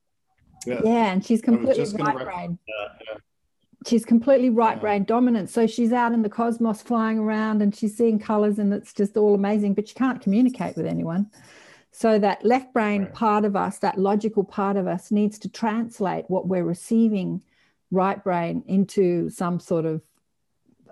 Yeah. 0.65 0.81
yeah, 0.83 1.11
and 1.13 1.25
she's 1.25 1.41
completely 1.41 1.85
right 1.97 2.17
brain. 2.17 2.59
Yeah, 2.67 3.15
she's 3.87 4.03
completely 4.03 4.49
right 4.49 4.79
brain 4.79 5.05
dominant. 5.05 5.49
So 5.51 5.67
she's 5.67 5.93
out 5.93 6.11
in 6.11 6.21
the 6.21 6.29
cosmos 6.29 6.81
flying 6.81 7.17
around 7.17 7.61
and 7.61 7.73
she's 7.73 7.95
seeing 7.95 8.19
colors 8.19 8.59
and 8.59 8.73
it's 8.73 8.93
just 8.93 9.15
all 9.15 9.35
amazing, 9.35 9.73
but 9.73 9.87
she 9.87 9.95
can't 9.95 10.21
communicate 10.21 10.75
with 10.75 10.85
anyone. 10.85 11.31
So 11.95 12.17
that 12.17 12.43
left 12.43 12.73
brain 12.73 13.03
right. 13.03 13.13
part 13.13 13.45
of 13.45 13.55
us, 13.55 13.77
that 13.79 13.99
logical 13.99 14.43
part 14.43 14.77
of 14.77 14.87
us, 14.87 15.11
needs 15.11 15.37
to 15.39 15.49
translate 15.49 16.25
what 16.27 16.47
we're 16.47 16.63
receiving 16.63 17.43
right 17.91 18.21
brain 18.23 18.63
into 18.65 19.29
some 19.29 19.59
sort 19.59 19.85
of 19.85 20.01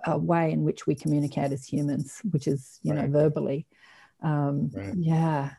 a 0.06 0.16
way 0.16 0.52
in 0.52 0.62
which 0.62 0.86
we 0.86 0.94
communicate 0.94 1.50
as 1.50 1.66
humans, 1.66 2.22
which 2.30 2.46
is, 2.46 2.78
you 2.82 2.94
right. 2.94 3.10
know, 3.10 3.18
verbally. 3.18 3.66
Um, 4.22 4.70
right. 4.72 4.94
Yeah. 4.96 5.50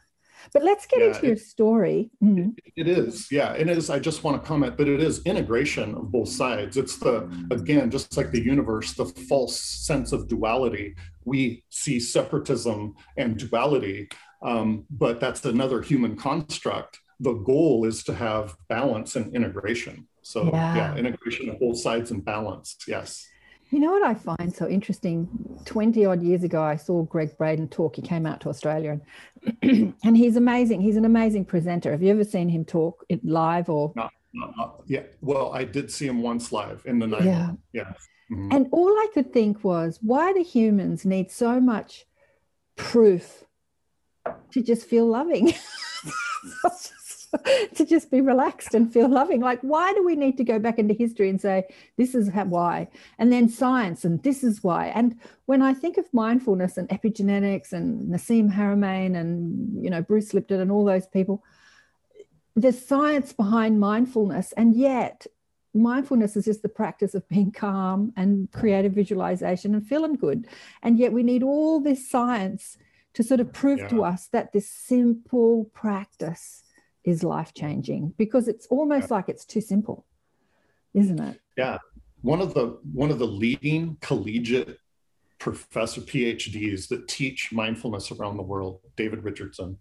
But 0.54 0.64
let's 0.64 0.86
get 0.86 1.00
yeah, 1.00 1.08
into 1.08 1.28
your 1.28 1.38
story. 1.38 2.10
Mm-hmm. 2.24 2.52
It 2.78 2.88
is, 2.88 3.30
yeah. 3.32 3.54
It 3.54 3.70
is. 3.70 3.90
I 3.90 4.00
just 4.00 4.24
want 4.24 4.42
to 4.42 4.48
comment, 4.48 4.78
but 4.78 4.88
it 4.88 5.02
is 5.02 5.22
integration 5.26 5.96
of 5.96 6.12
both 6.12 6.30
sides. 6.30 6.78
It's 6.78 6.98
the, 6.98 7.30
again, 7.52 7.92
just 7.92 8.16
like 8.16 8.32
the 8.32 8.44
universe, 8.44 8.94
the 8.94 9.06
false 9.06 9.60
sense 9.60 10.12
of 10.14 10.28
duality. 10.28 10.96
We 11.26 11.64
see 11.70 12.00
separatism 12.00 12.96
and 13.18 13.38
duality, 13.38 14.10
um, 14.44 14.86
but 14.90 15.20
that's 15.20 15.44
another 15.46 15.82
human 15.82 16.16
construct. 16.16 17.00
The 17.20 17.34
goal 17.34 17.86
is 17.86 18.04
to 18.06 18.14
have 18.14 18.56
balance 18.68 19.16
and 19.16 19.34
integration. 19.36 20.08
So, 20.22 20.50
yeah, 20.52 20.76
yeah 20.76 20.96
integration 20.96 21.50
of 21.50 21.60
both 21.60 21.80
sides 21.80 22.12
and 22.12 22.24
balance. 22.24 22.78
Yes. 22.88 23.28
You 23.72 23.80
know 23.80 23.92
what 23.92 24.04
I 24.04 24.14
find 24.14 24.54
so 24.54 24.68
interesting? 24.68 25.28
20 25.66 26.06
odd 26.06 26.22
years 26.22 26.44
ago, 26.44 26.62
I 26.62 26.76
saw 26.76 27.04
Gregg 27.04 27.38
Braden 27.38 27.70
talk. 27.70 27.96
He 27.96 28.02
came 28.02 28.26
out 28.26 28.40
to 28.42 28.50
Australia 28.50 29.00
and, 29.62 29.96
and 30.04 30.16
he's 30.16 30.36
amazing. 30.36 30.82
He's 30.82 30.98
an 30.98 31.06
amazing 31.06 31.46
presenter. 31.46 31.92
Have 31.92 32.04
you 32.04 32.12
ever 32.12 32.24
seen 32.24 32.50
him 32.50 32.66
talk 32.66 33.04
live 33.24 33.70
or? 33.70 33.92
No, 33.96 34.10
no, 34.34 34.54
no. 34.58 34.84
Yeah. 34.86 35.04
Well, 35.22 35.54
I 35.54 35.64
did 35.64 35.90
see 35.92 36.06
him 36.06 36.22
once 36.22 36.52
live 36.52 36.84
in 36.86 37.00
the 37.00 37.08
night. 37.08 37.24
Yeah. 37.24 37.52
Yeah. 37.72 37.94
Mm-hmm. 38.32 38.50
And 38.52 38.68
all 38.72 38.92
I 38.92 39.08
could 39.14 39.34
think 39.34 39.64
was, 39.64 39.98
why 40.02 40.34
do 40.34 40.44
humans 40.44 41.06
need 41.06 41.32
so 41.32 41.60
much 41.60 42.06
proof 42.76 43.44
to 44.52 44.62
just 44.62 44.88
feel 44.88 45.08
loving? 45.08 45.54
to 47.76 47.86
just 47.86 48.12
be 48.12 48.22
relaxed 48.22 48.74
and 48.74 48.92
feel 48.92 49.10
loving. 49.10 49.42
Like, 49.42 49.60
why 49.62 49.94
do 49.94 50.06
we 50.06 50.16
need 50.16 50.38
to 50.38 50.44
go 50.44 50.60
back 50.60 50.78
into 50.78 50.94
history 50.94 51.30
and 51.30 51.42
say, 51.42 51.66
this 51.98 52.14
is 52.14 52.30
why? 52.34 52.88
And 53.18 53.32
then 53.32 53.50
science, 53.50 54.06
and 54.06 54.22
this 54.24 54.44
is 54.44 54.64
why. 54.64 54.88
And 54.88 55.20
when 55.46 55.62
I 55.62 55.74
think 55.74 55.98
of 55.98 56.06
mindfulness 56.14 56.78
and 56.78 56.88
epigenetics 56.90 57.74
and 57.74 58.10
Nassim 58.10 58.54
Haramein 58.54 59.16
and, 59.16 59.84
you 59.84 59.90
know, 59.90 60.02
Bruce 60.02 60.34
Lipton 60.34 60.62
and 60.62 60.72
all 60.72 60.86
those 60.86 61.08
people, 61.08 61.44
there's 62.56 62.86
science 62.86 63.34
behind 63.34 63.80
mindfulness. 63.80 64.52
And 64.54 64.76
yet, 64.76 65.26
mindfulness 65.74 66.38
is 66.38 66.46
just 66.46 66.62
the 66.62 66.70
practice 66.70 67.16
of 67.16 67.28
being 67.30 67.52
calm 67.52 68.14
and 68.16 68.52
creative 68.52 68.94
visualization 68.94 69.74
and 69.74 69.86
feeling 69.86 70.16
good. 70.16 70.46
And 70.84 71.00
yet, 71.00 71.14
we 71.14 71.24
need 71.24 71.42
all 71.42 71.80
this 71.80 72.08
science 72.08 72.78
to 73.14 73.24
sort 73.24 73.40
of 73.40 73.54
prove 73.54 73.80
yeah. 73.80 73.88
to 73.90 74.04
us 74.04 74.28
that 74.28 74.54
this 74.54 74.70
simple 74.70 75.66
practice 75.74 76.64
is 77.04 77.24
life 77.24 77.54
changing 77.54 78.14
because 78.18 78.48
it's 78.48 78.66
almost 78.68 79.12
like 79.12 79.30
it's 79.30 79.46
too 79.46 79.62
simple, 79.62 80.06
isn't 80.94 81.20
it? 81.20 81.40
Yeah. 81.58 81.78
One 82.22 82.42
of 82.42 82.54
the 82.54 82.80
one 82.94 83.12
of 83.12 83.20
the 83.20 83.28
leading 83.28 83.98
collegiate 84.00 84.80
professor 85.38 86.00
PhDs 86.00 86.88
that 86.88 87.10
teach 87.10 87.52
mindfulness 87.52 88.12
around 88.12 88.38
the 88.38 88.44
world, 88.44 88.80
David 88.96 89.26
Richardson, 89.26 89.78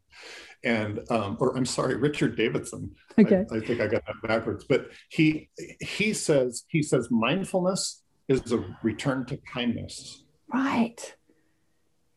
and 0.64 1.00
um, 1.08 1.36
or 1.38 1.56
I'm 1.56 1.64
sorry, 1.64 1.94
Richard 1.94 2.36
Davidson. 2.36 2.96
Okay. 3.16 3.44
I, 3.48 3.56
I, 3.56 3.60
think 3.60 3.80
I 3.80 3.86
got 3.86 4.04
that 4.06 4.16
backwards, 4.24 4.64
but 4.64 4.90
he 5.08 5.50
he 5.80 6.12
says 6.14 6.64
he 6.66 6.82
says 6.82 7.08
mindfulness 7.12 8.02
is 8.26 8.50
a 8.50 8.64
return 8.82 9.24
to 9.26 9.36
kindness. 9.36 10.24
Right. 10.52 11.14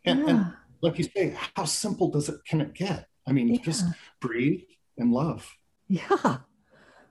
And, 0.06 0.20
yeah. 0.20 0.30
and 0.30 0.54
like 0.86 0.98
you 0.98 1.06
say, 1.06 1.36
how 1.56 1.66
simple 1.66 2.10
does 2.10 2.30
it 2.30 2.44
can 2.48 2.62
it 2.62 2.74
get? 2.74 3.08
I 3.28 3.32
mean, 3.32 3.48
yeah. 3.50 3.62
just 3.62 3.86
breathe, 4.22 4.62
and 4.98 5.12
love. 5.12 5.52
Yeah, 5.88 6.38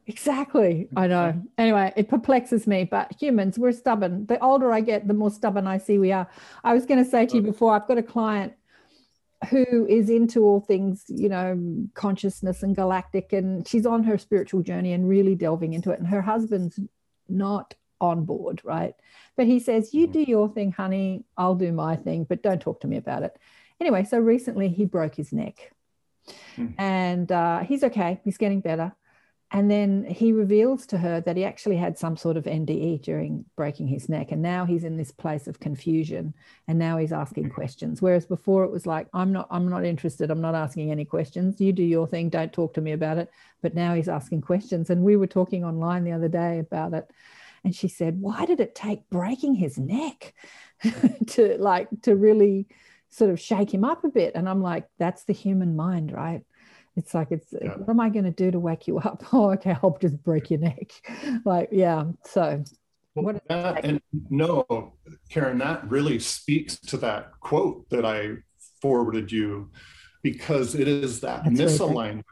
exactly. 0.06 0.88
I 0.96 1.06
know. 1.06 1.42
Anyway, 1.58 1.92
it 1.96 2.08
perplexes 2.08 2.66
me, 2.66 2.84
but 2.84 3.12
humans, 3.20 3.58
we're 3.58 3.72
stubborn. 3.72 4.26
The 4.26 4.42
older 4.42 4.72
I 4.72 4.80
get, 4.80 5.06
the 5.06 5.14
more 5.14 5.30
stubborn 5.30 5.66
I 5.66 5.78
see 5.78 5.98
we 5.98 6.12
are. 6.12 6.28
I 6.62 6.74
was 6.74 6.86
going 6.86 7.02
to 7.02 7.08
say 7.08 7.26
to 7.26 7.36
you 7.36 7.42
before, 7.42 7.74
I've 7.74 7.86
got 7.86 7.98
a 7.98 8.02
client 8.02 8.54
who 9.50 9.86
is 9.86 10.08
into 10.08 10.44
all 10.44 10.60
things, 10.60 11.04
you 11.08 11.28
know, 11.28 11.86
consciousness 11.94 12.62
and 12.62 12.74
galactic, 12.74 13.32
and 13.32 13.66
she's 13.68 13.86
on 13.86 14.04
her 14.04 14.16
spiritual 14.16 14.62
journey 14.62 14.92
and 14.92 15.08
really 15.08 15.34
delving 15.34 15.74
into 15.74 15.90
it. 15.90 15.98
And 15.98 16.08
her 16.08 16.22
husband's 16.22 16.78
not 17.28 17.74
on 18.00 18.24
board, 18.24 18.60
right? 18.64 18.94
But 19.36 19.46
he 19.46 19.58
says, 19.58 19.92
You 19.92 20.08
mm. 20.08 20.12
do 20.12 20.22
your 20.22 20.48
thing, 20.48 20.72
honey, 20.72 21.24
I'll 21.36 21.54
do 21.54 21.72
my 21.72 21.96
thing, 21.96 22.24
but 22.24 22.42
don't 22.42 22.60
talk 22.60 22.80
to 22.80 22.88
me 22.88 22.96
about 22.96 23.22
it. 23.22 23.36
Anyway, 23.80 24.04
so 24.04 24.18
recently 24.18 24.68
he 24.68 24.84
broke 24.84 25.14
his 25.14 25.32
neck 25.32 25.74
Mm. 26.56 26.74
And 26.78 27.32
uh, 27.32 27.60
he's 27.60 27.84
okay, 27.84 28.20
he's 28.24 28.38
getting 28.38 28.60
better. 28.60 28.94
And 29.50 29.70
then 29.70 30.04
he 30.04 30.32
reveals 30.32 30.84
to 30.86 30.98
her 30.98 31.20
that 31.20 31.36
he 31.36 31.44
actually 31.44 31.76
had 31.76 31.96
some 31.96 32.16
sort 32.16 32.36
of 32.36 32.44
NDE 32.44 33.02
during 33.02 33.44
breaking 33.56 33.86
his 33.86 34.08
neck. 34.08 34.32
And 34.32 34.42
now 34.42 34.64
he's 34.64 34.82
in 34.82 34.96
this 34.96 35.12
place 35.12 35.46
of 35.46 35.60
confusion. 35.60 36.34
And 36.66 36.76
now 36.76 36.96
he's 36.96 37.12
asking 37.12 37.50
mm. 37.50 37.54
questions. 37.54 38.02
Whereas 38.02 38.26
before 38.26 38.64
it 38.64 38.72
was 38.72 38.84
like, 38.84 39.06
I'm 39.12 39.32
not, 39.32 39.46
I'm 39.50 39.68
not 39.68 39.84
interested. 39.84 40.30
I'm 40.30 40.40
not 40.40 40.56
asking 40.56 40.90
any 40.90 41.04
questions. 41.04 41.60
You 41.60 41.72
do 41.72 41.84
your 41.84 42.08
thing. 42.08 42.30
Don't 42.30 42.52
talk 42.52 42.74
to 42.74 42.80
me 42.80 42.92
about 42.92 43.18
it. 43.18 43.30
But 43.62 43.74
now 43.74 43.94
he's 43.94 44.08
asking 44.08 44.40
questions. 44.40 44.90
And 44.90 45.02
we 45.02 45.14
were 45.14 45.28
talking 45.28 45.64
online 45.64 46.02
the 46.02 46.12
other 46.12 46.28
day 46.28 46.58
about 46.58 46.92
it. 46.94 47.08
And 47.62 47.74
she 47.74 47.86
said, 47.86 48.20
Why 48.20 48.46
did 48.46 48.60
it 48.60 48.74
take 48.74 49.08
breaking 49.08 49.54
his 49.54 49.78
neck 49.78 50.34
to 51.28 51.56
like 51.58 51.88
to 52.02 52.16
really 52.16 52.66
sort 53.14 53.30
of 53.30 53.38
shake 53.38 53.72
him 53.72 53.84
up 53.84 54.02
a 54.02 54.08
bit. 54.08 54.34
And 54.34 54.48
I'm 54.48 54.60
like, 54.60 54.88
that's 54.98 55.24
the 55.24 55.32
human 55.32 55.76
mind, 55.76 56.12
right? 56.12 56.42
It's 56.96 57.14
like, 57.14 57.28
it's 57.30 57.52
yeah. 57.52 57.74
what 57.76 57.90
am 57.90 58.00
I 58.00 58.08
going 58.08 58.24
to 58.24 58.32
do 58.32 58.50
to 58.50 58.58
wake 58.58 58.88
you 58.88 58.98
up? 58.98 59.22
Oh, 59.32 59.52
okay, 59.52 59.76
I'll 59.82 59.96
just 60.00 60.22
break 60.22 60.50
your 60.50 60.60
neck. 60.60 60.90
like, 61.44 61.68
yeah. 61.70 62.06
So, 62.24 62.64
well, 63.14 63.40
that, 63.48 63.84
and 63.84 64.00
no, 64.30 64.94
Karen, 65.28 65.58
that 65.58 65.88
really 65.88 66.18
speaks 66.18 66.76
to 66.80 66.96
that 66.98 67.30
quote 67.40 67.88
that 67.90 68.04
I 68.04 68.34
forwarded 68.82 69.30
you 69.30 69.70
because 70.24 70.74
it 70.74 70.88
is 70.88 71.20
that 71.20 71.44
that's 71.44 71.60
misalignment. 71.60 72.24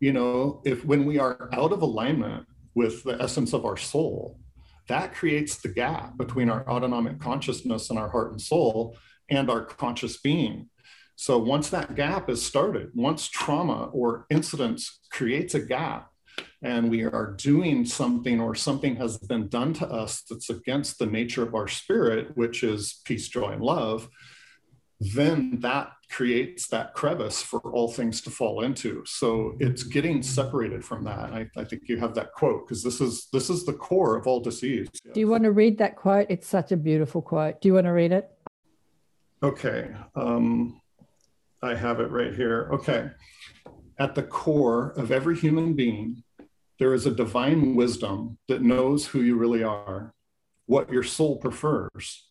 You 0.00 0.14
know, 0.14 0.62
if 0.64 0.86
when 0.86 1.04
we 1.04 1.18
are 1.18 1.50
out 1.52 1.72
of 1.72 1.82
alignment 1.82 2.46
with 2.74 3.02
the 3.04 3.20
essence 3.20 3.52
of 3.52 3.66
our 3.66 3.76
soul, 3.76 4.38
that 4.88 5.14
creates 5.14 5.58
the 5.58 5.68
gap 5.68 6.16
between 6.16 6.48
our 6.48 6.66
autonomic 6.66 7.20
consciousness 7.20 7.90
and 7.90 7.98
our 7.98 8.08
heart 8.08 8.30
and 8.30 8.40
soul 8.40 8.96
and 9.30 9.50
our 9.50 9.64
conscious 9.64 10.18
being. 10.18 10.68
So 11.16 11.38
once 11.38 11.68
that 11.70 11.96
gap 11.96 12.30
is 12.30 12.44
started, 12.44 12.90
once 12.94 13.28
trauma 13.28 13.90
or 13.92 14.26
incidents 14.30 15.00
creates 15.10 15.54
a 15.54 15.60
gap, 15.60 16.10
and 16.62 16.90
we 16.90 17.04
are 17.04 17.34
doing 17.38 17.84
something 17.84 18.40
or 18.40 18.54
something 18.54 18.96
has 18.96 19.18
been 19.18 19.48
done 19.48 19.72
to 19.74 19.86
us 19.86 20.22
that's 20.28 20.50
against 20.50 20.98
the 20.98 21.06
nature 21.06 21.42
of 21.42 21.54
our 21.54 21.68
spirit, 21.68 22.36
which 22.36 22.62
is 22.62 23.00
peace, 23.04 23.28
joy, 23.28 23.50
and 23.52 23.62
love, 23.62 24.08
then 25.00 25.58
that 25.60 25.92
creates 26.10 26.68
that 26.68 26.92
crevice 26.92 27.40
for 27.40 27.60
all 27.72 27.88
things 27.88 28.20
to 28.20 28.30
fall 28.30 28.62
into. 28.62 29.02
So 29.06 29.56
it's 29.58 29.82
getting 29.82 30.22
separated 30.22 30.84
from 30.84 31.04
that. 31.04 31.32
I, 31.32 31.48
I 31.56 31.64
think 31.64 31.88
you 31.88 31.96
have 31.98 32.14
that 32.14 32.32
quote 32.32 32.66
because 32.66 32.82
this 32.82 33.00
is 33.00 33.28
this 33.32 33.48
is 33.48 33.64
the 33.64 33.72
core 33.72 34.16
of 34.16 34.26
all 34.26 34.40
disease. 34.40 34.88
Do 35.14 35.20
you 35.20 35.28
want 35.28 35.44
to 35.44 35.52
read 35.52 35.78
that 35.78 35.96
quote? 35.96 36.26
It's 36.28 36.46
such 36.46 36.72
a 36.72 36.76
beautiful 36.76 37.22
quote. 37.22 37.60
Do 37.62 37.68
you 37.68 37.74
want 37.74 37.86
to 37.86 37.92
read 37.92 38.12
it? 38.12 38.30
Okay, 39.42 39.90
um, 40.14 40.80
I 41.62 41.74
have 41.74 42.00
it 42.00 42.10
right 42.10 42.34
here. 42.34 42.68
Okay. 42.74 43.08
At 43.98 44.14
the 44.14 44.22
core 44.22 44.92
of 44.92 45.10
every 45.10 45.36
human 45.36 45.74
being, 45.74 46.22
there 46.78 46.92
is 46.92 47.06
a 47.06 47.14
divine 47.14 47.74
wisdom 47.74 48.38
that 48.48 48.62
knows 48.62 49.06
who 49.06 49.22
you 49.22 49.36
really 49.36 49.62
are, 49.62 50.14
what 50.66 50.92
your 50.92 51.02
soul 51.02 51.36
prefers. 51.38 52.28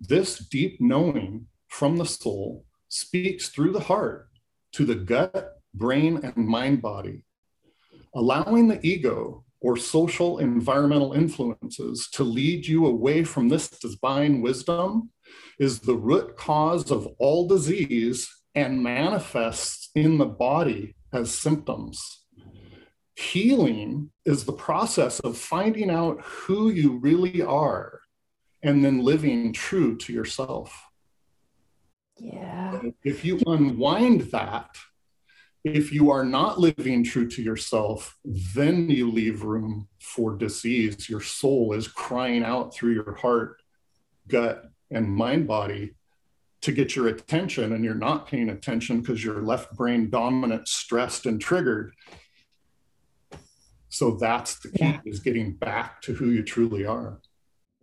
This 0.00 0.38
deep 0.38 0.80
knowing 0.80 1.46
from 1.68 1.96
the 1.96 2.06
soul 2.06 2.64
speaks 2.88 3.48
through 3.48 3.72
the 3.72 3.80
heart 3.80 4.28
to 4.72 4.84
the 4.84 4.94
gut, 4.94 5.60
brain, 5.74 6.20
and 6.22 6.36
mind 6.36 6.82
body, 6.82 7.24
allowing 8.14 8.66
the 8.66 8.84
ego 8.84 9.44
or 9.60 9.76
social 9.76 10.38
environmental 10.38 11.12
influences 11.12 12.08
to 12.12 12.24
lead 12.24 12.66
you 12.66 12.86
away 12.86 13.24
from 13.24 13.48
this 13.48 13.68
divine 13.68 14.40
wisdom 14.40 15.10
is 15.58 15.80
the 15.80 15.94
root 15.94 16.36
cause 16.36 16.90
of 16.90 17.06
all 17.18 17.46
disease 17.46 18.28
and 18.54 18.82
manifests 18.82 19.90
in 19.94 20.18
the 20.18 20.26
body 20.26 20.96
as 21.12 21.32
symptoms. 21.34 22.24
healing 23.16 24.10
is 24.24 24.44
the 24.44 24.52
process 24.52 25.20
of 25.20 25.36
finding 25.36 25.90
out 25.90 26.20
who 26.22 26.70
you 26.70 26.98
really 26.98 27.42
are 27.42 28.00
and 28.62 28.84
then 28.84 29.00
living 29.00 29.52
true 29.52 29.96
to 29.96 30.12
yourself. 30.12 30.86
Yeah. 32.18 32.80
If 33.04 33.24
you 33.24 33.40
unwind 33.46 34.22
that, 34.32 34.70
if 35.64 35.92
you 35.92 36.10
are 36.10 36.24
not 36.24 36.58
living 36.58 37.04
true 37.04 37.28
to 37.28 37.42
yourself, 37.42 38.16
then 38.24 38.88
you 38.88 39.10
leave 39.10 39.42
room 39.42 39.88
for 40.00 40.36
disease. 40.36 41.08
Your 41.08 41.20
soul 41.20 41.74
is 41.74 41.86
crying 41.86 42.42
out 42.42 42.74
through 42.74 42.94
your 42.94 43.14
heart, 43.16 43.60
gut, 44.26 44.64
and 44.90 45.08
mind 45.08 45.46
body 45.46 45.94
to 46.62 46.72
get 46.72 46.96
your 46.96 47.08
attention, 47.08 47.72
and 47.72 47.84
you're 47.84 47.94
not 47.94 48.26
paying 48.26 48.50
attention 48.50 49.00
because 49.00 49.24
you're 49.24 49.42
left 49.42 49.74
brain 49.76 50.10
dominant, 50.10 50.68
stressed, 50.68 51.26
and 51.26 51.40
triggered. 51.40 51.92
So 53.88 54.12
that's 54.12 54.60
the 54.60 54.68
key 54.70 54.84
yeah. 54.84 55.00
is 55.04 55.20
getting 55.20 55.54
back 55.54 56.00
to 56.02 56.14
who 56.14 56.30
you 56.30 56.42
truly 56.42 56.86
are. 56.86 57.20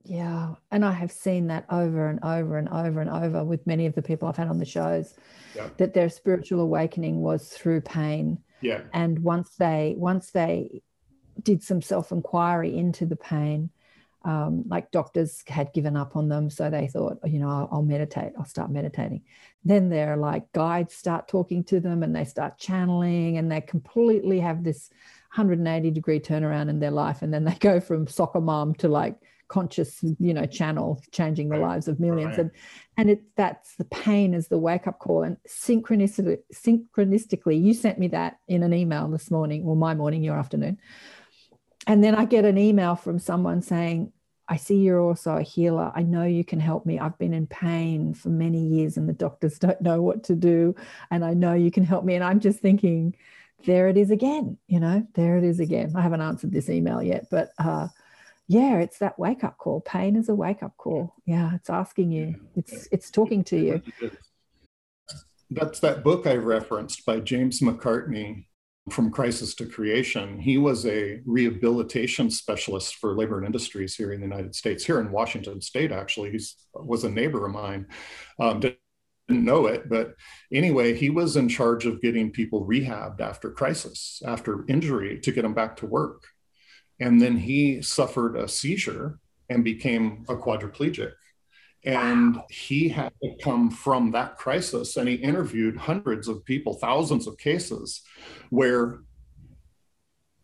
Yeah. 0.04 0.56
And 0.72 0.86
I 0.86 0.92
have 0.92 1.12
seen 1.12 1.48
that 1.48 1.66
over 1.70 2.08
and 2.08 2.24
over 2.24 2.58
and 2.58 2.70
over 2.70 3.02
and 3.02 3.10
over 3.10 3.44
with 3.44 3.68
many 3.68 3.86
of 3.86 3.96
the 3.96 4.02
people 4.02 4.28
I've 4.28 4.38
had 4.38 4.48
on 4.48 4.60
the 4.60 4.66
shows 4.66 5.16
yeah. 5.56 5.70
that 5.78 5.94
their 5.94 6.10
spiritual 6.10 6.62
awakening 6.62 7.22
was 7.22 7.50
through 7.50 7.82
pain. 7.82 8.40
Yeah. 8.62 8.82
And 8.94 9.20
once 9.20 9.50
they 9.58 9.96
once 9.98 10.32
they 10.32 10.82
did 11.44 11.62
some 11.62 11.82
self-inquiry 11.82 12.76
into 12.76 13.06
the 13.06 13.16
pain, 13.16 13.70
um, 14.24 14.64
like 14.68 14.92
doctors 14.92 15.44
had 15.48 15.72
given 15.74 15.96
up 15.96 16.16
on 16.16 16.28
them. 16.28 16.50
So 16.50 16.70
they 16.70 16.88
thought, 16.88 17.20
you 17.26 17.40
know, 17.40 17.50
I'll, 17.50 17.70
I'll, 17.72 17.82
meditate, 17.84 18.34
I'll 18.38 18.46
start 18.46 18.72
meditating. 18.72 19.22
Then 19.64 19.90
they're 19.90 20.18
like 20.18 20.52
guides 20.52 20.94
start 20.94 21.28
talking 21.28 21.64
to 21.66 21.80
them 21.80 22.04
and 22.04 22.16
they 22.16 22.26
start 22.26 22.58
channeling 22.58 23.38
and 23.38 23.52
they 23.52 23.62
completely 23.62 24.40
have 24.40 24.64
this 24.64 24.90
180 25.36 25.92
degree 25.92 26.20
turnaround 26.20 26.70
in 26.70 26.80
their 26.80 26.92
life. 26.92 27.22
And 27.22 27.34
then 27.34 27.46
they 27.46 27.56
go 27.60 27.80
from 27.80 28.08
soccer 28.08 28.42
mom 28.42 28.74
to 28.76 28.88
like 28.88 29.16
conscious 29.48 30.04
you 30.20 30.34
know 30.34 30.46
channel 30.46 31.02
changing 31.12 31.50
the 31.50 31.58
lives 31.58 31.88
of 31.88 32.00
millions. 32.00 32.38
Right. 32.38 32.40
and 32.40 32.52
and 32.98 33.10
it 33.12 33.24
that's 33.36 33.76
the 33.76 33.86
pain 33.86 34.34
is 34.34 34.48
the 34.48 34.58
wake 34.58 34.88
up 34.88 35.00
call. 35.00 35.24
And 35.24 35.38
synchronistically 35.48 36.40
synchronistically 36.54 37.62
you 37.62 37.74
sent 37.74 38.00
me 38.00 38.08
that 38.10 38.40
in 38.48 38.64
an 38.64 38.74
email 38.74 39.08
this 39.08 39.32
morning 39.32 39.64
or 39.64 39.76
my 39.76 39.94
morning 39.94 40.24
your 40.24 40.38
afternoon. 40.38 40.78
And 41.86 42.04
then 42.04 42.16
i 42.16 42.26
get 42.26 42.46
an 42.46 42.58
email 42.58 42.96
from 42.96 43.20
someone 43.20 43.62
saying 43.62 44.12
i 44.50 44.58
see 44.58 44.78
you're 44.78 45.02
also 45.02 45.36
a 45.36 45.44
healer. 45.44 45.92
I 45.96 46.04
know 46.04 46.24
you 46.24 46.44
can 46.44 46.60
help 46.60 46.86
me. 46.86 47.00
I've 47.00 47.18
been 47.18 47.34
in 47.34 47.48
pain 47.48 48.14
for 48.14 48.30
many 48.30 48.66
years 48.66 48.98
and 48.98 49.08
the 49.08 49.14
doctors 49.14 49.60
don't 49.66 49.82
know 49.82 50.02
what 50.02 50.24
to 50.26 50.36
do. 50.36 50.76
And 51.12 51.24
i 51.24 51.34
know 51.34 51.54
you 51.54 51.72
can 51.72 51.86
help 51.86 52.04
me. 52.04 52.16
And 52.16 52.24
i'm 52.24 52.40
just 52.40 52.60
thinking 52.60 53.16
there 53.66 53.88
it 53.88 53.98
is 53.98 54.12
again 54.12 54.56
you 54.68 54.80
know 54.80 55.08
there 55.16 55.38
it 55.38 55.44
is 55.44 55.60
again. 55.60 55.94
I 55.96 56.02
haven't 56.02 56.22
answered 56.22 56.52
this 56.52 56.70
email 56.70 57.02
yet 57.02 57.28
but 57.32 57.52
uh 57.58 57.88
yeah 58.48 58.78
it's 58.78 59.00
that 59.00 59.20
wake 59.20 59.44
up 59.44 59.58
call. 59.58 59.82
Pain 59.82 60.16
is 60.16 60.30
a 60.30 60.36
wake 60.36 60.64
up 60.64 60.76
call. 60.78 61.14
Yeah 61.26 61.56
it's 61.56 61.70
asking 61.70 62.12
you. 62.12 62.36
It's 62.56 62.88
it's 62.92 63.12
talking 63.12 63.44
to 63.46 63.58
you. 63.58 63.82
That's 65.50 65.80
that 65.80 66.04
book 66.04 66.28
i 66.28 66.36
referenced 66.36 67.06
by 67.06 67.20
james 67.22 67.62
mccartney 67.62 68.46
from 68.90 69.12
crisis 69.12 69.54
to 69.56 69.66
creation. 69.66 70.40
He 70.40 70.58
was 70.58 70.86
a 70.86 71.22
rehabilitation 71.26 72.30
specialist 72.32 72.96
for 72.96 73.18
labor 73.18 73.38
and 73.38 73.46
industries 73.46 73.96
here 73.96 74.14
in 74.14 74.22
the 74.22 74.28
united 74.28 74.56
states 74.56 74.86
here 74.86 75.00
in 75.02 75.12
washington 75.12 75.62
state 75.62 75.92
actually. 75.92 76.32
He 76.32 76.40
was 76.74 77.04
a 77.04 77.10
neighbor 77.10 77.46
of 77.46 77.52
mine. 77.54 77.88
Um, 78.40 78.62
didn't 78.62 78.80
know 79.30 79.66
it 79.66 79.90
but 79.90 80.14
anyway 80.54 80.94
he 80.96 81.10
was 81.10 81.36
in 81.36 81.50
charge 81.50 81.86
of 81.86 82.02
getting 82.02 82.32
people 82.32 82.66
rehabbed 82.66 83.20
after 83.20 83.52
crisis 83.52 84.22
after 84.26 84.64
injury 84.70 85.20
to 85.20 85.32
get 85.34 85.42
them 85.42 85.54
back 85.54 85.76
to 85.76 85.86
work 85.86 86.24
and 87.00 87.22
then 87.22 87.38
he 87.38 87.82
suffered 87.82 88.36
a 88.36 88.48
seizure 88.48 89.20
and 89.50 89.64
became 89.64 90.26
a 90.30 90.36
quadriplegic. 90.36 91.14
And 91.84 92.38
wow. 92.38 92.46
he 92.50 92.90
had 92.90 93.14
to 93.24 93.36
come 93.42 93.70
from 93.70 94.12
that 94.12 94.38
crisis. 94.38 94.98
And 94.98 95.08
he 95.08 95.16
interviewed 95.16 95.78
hundreds 95.78 96.28
of 96.28 96.44
people, 96.44 96.74
thousands 96.74 97.28
of 97.28 97.38
cases 97.38 98.02
where 98.50 99.00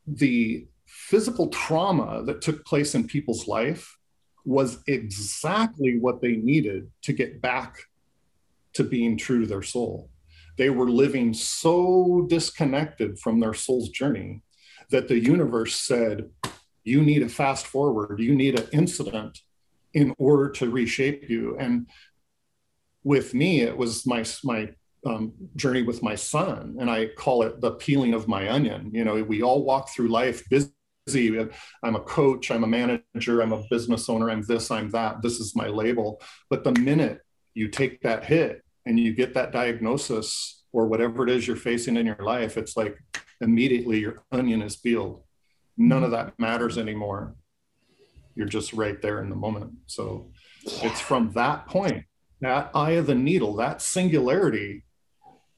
the 0.05 0.67
physical 0.85 1.47
trauma 1.47 2.23
that 2.23 2.41
took 2.41 2.65
place 2.65 2.93
in 2.93 3.07
people's 3.07 3.47
life 3.47 3.97
was 4.45 4.83
exactly 4.87 5.97
what 5.97 6.21
they 6.21 6.35
needed 6.35 6.89
to 7.01 7.13
get 7.13 7.41
back 7.41 7.77
to 8.73 8.83
being 8.83 9.17
true 9.17 9.41
to 9.41 9.47
their 9.47 9.61
soul. 9.63 10.09
They 10.57 10.69
were 10.69 10.89
living 10.89 11.33
so 11.33 12.25
disconnected 12.29 13.19
from 13.19 13.39
their 13.39 13.53
soul's 13.53 13.89
journey 13.89 14.43
that 14.89 15.07
the 15.07 15.19
universe 15.19 15.75
said, 15.75 16.29
you 16.83 17.01
need 17.01 17.23
a 17.23 17.29
fast 17.29 17.65
forward, 17.65 18.19
you 18.19 18.35
need 18.35 18.59
an 18.59 18.67
incident 18.71 19.39
in 19.93 20.13
order 20.17 20.49
to 20.49 20.69
reshape 20.69 21.29
you. 21.29 21.57
And 21.57 21.87
with 23.03 23.33
me, 23.33 23.61
it 23.61 23.77
was 23.77 24.05
my, 24.05 24.25
my 24.43 24.69
um, 25.05 25.33
journey 25.55 25.81
with 25.81 26.01
my 26.01 26.15
son, 26.15 26.77
and 26.79 26.89
I 26.89 27.07
call 27.07 27.43
it 27.43 27.61
the 27.61 27.71
peeling 27.71 28.13
of 28.13 28.27
my 28.27 28.49
onion. 28.49 28.91
You 28.93 29.03
know, 29.03 29.21
we 29.23 29.41
all 29.41 29.63
walk 29.63 29.89
through 29.89 30.07
life 30.07 30.43
busy. 30.49 30.71
I'm 31.83 31.95
a 31.95 31.99
coach, 31.99 32.49
I'm 32.49 32.63
a 32.63 32.67
manager, 32.67 33.41
I'm 33.41 33.51
a 33.51 33.63
business 33.69 34.07
owner, 34.09 34.29
I'm 34.29 34.41
this, 34.43 34.71
I'm 34.71 34.89
that. 34.91 35.21
This 35.21 35.39
is 35.39 35.53
my 35.53 35.67
label. 35.67 36.21
But 36.49 36.63
the 36.63 36.71
minute 36.71 37.19
you 37.53 37.67
take 37.67 38.01
that 38.01 38.23
hit 38.23 38.63
and 38.85 38.97
you 38.97 39.13
get 39.13 39.33
that 39.33 39.51
diagnosis 39.51 40.63
or 40.71 40.87
whatever 40.87 41.27
it 41.27 41.29
is 41.29 41.45
you're 41.45 41.57
facing 41.57 41.97
in 41.97 42.05
your 42.05 42.23
life, 42.23 42.55
it's 42.55 42.77
like 42.77 42.97
immediately 43.43 43.99
your 43.99 44.23
onion 44.31 44.61
is 44.61 44.75
peeled. 44.75 45.21
None 45.77 46.03
of 46.03 46.11
mm-hmm. 46.11 46.27
that 46.27 46.39
matters 46.39 46.77
anymore. 46.77 47.35
You're 48.35 48.47
just 48.47 48.73
right 48.73 48.99
there 49.01 49.21
in 49.21 49.29
the 49.29 49.35
moment. 49.35 49.73
So 49.85 50.31
it's 50.63 50.99
from 50.99 51.31
that 51.33 51.67
point, 51.67 52.05
that 52.41 52.71
eye 52.73 52.91
of 52.91 53.07
the 53.07 53.15
needle, 53.15 53.55
that 53.57 53.81
singularity 53.81 54.85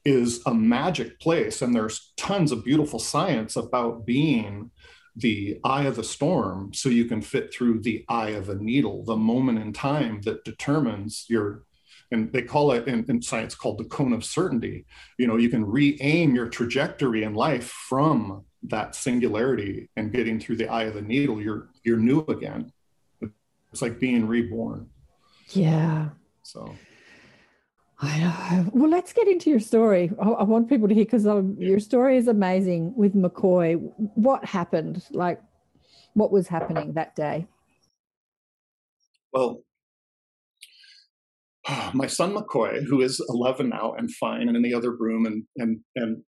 is 0.04 0.42
a 0.46 0.54
magic 0.54 1.18
place. 1.18 1.62
And 1.62 1.74
there's 1.74 2.12
tons 2.16 2.52
of 2.52 2.64
beautiful 2.64 2.98
science 2.98 3.56
about 3.56 4.04
being 4.04 4.70
the 5.16 5.58
eye 5.64 5.84
of 5.84 5.96
the 5.96 6.04
storm 6.04 6.74
so 6.74 6.90
you 6.90 7.06
can 7.06 7.22
fit 7.22 7.52
through 7.52 7.80
the 7.80 8.04
eye 8.08 8.30
of 8.30 8.50
a 8.50 8.54
needle, 8.54 9.02
the 9.04 9.16
moment 9.16 9.58
in 9.58 9.72
time 9.72 10.20
that 10.22 10.44
determines 10.44 11.24
your 11.28 11.62
and 12.12 12.32
they 12.32 12.42
call 12.42 12.72
it 12.72 12.86
in, 12.86 13.04
in, 13.08 13.20
science 13.20 13.54
called 13.54 13.78
the 13.78 13.84
cone 13.84 14.12
of 14.12 14.24
certainty 14.24 14.84
you 15.18 15.26
know 15.26 15.36
you 15.36 15.48
can 15.48 15.64
re-aim 15.64 16.34
your 16.34 16.48
trajectory 16.48 17.24
in 17.24 17.34
life 17.34 17.68
from 17.68 18.44
that 18.62 18.94
singularity 18.94 19.88
and 19.96 20.12
getting 20.12 20.38
through 20.38 20.56
the 20.56 20.68
eye 20.68 20.84
of 20.84 20.94
the 20.94 21.02
needle 21.02 21.40
you're 21.40 21.68
you're 21.84 21.98
new 21.98 22.20
again 22.28 22.72
it's 23.72 23.82
like 23.82 23.98
being 23.98 24.26
reborn 24.26 24.88
yeah 25.50 26.08
so 26.42 26.74
I 27.98 28.18
know. 28.18 28.70
Well, 28.74 28.90
let's 28.90 29.12
get 29.14 29.26
into 29.26 29.48
your 29.48 29.60
story. 29.60 30.12
I, 30.20 30.28
I 30.28 30.42
want 30.42 30.68
people 30.68 30.86
to 30.86 30.94
hear 30.94 31.04
because 31.04 31.26
um, 31.26 31.56
your 31.58 31.80
story 31.80 32.18
is 32.18 32.28
amazing 32.28 32.94
with 32.94 33.14
McCoy. 33.14 33.76
What 33.96 34.44
happened? 34.44 35.02
Like, 35.12 35.40
what 36.12 36.30
was 36.30 36.46
happening 36.48 36.92
that 36.94 37.16
day? 37.16 37.46
Well, 39.32 39.62
my 41.94 42.06
son 42.06 42.34
McCoy, 42.34 42.82
who 42.88 43.00
is 43.00 43.24
11 43.28 43.68
now 43.68 43.94
and 43.96 44.10
fine 44.14 44.48
and 44.48 44.56
in 44.56 44.62
the 44.62 44.74
other 44.74 44.94
room 44.96 45.26
and 45.26 45.44
and 45.56 45.80
and 45.94 46.22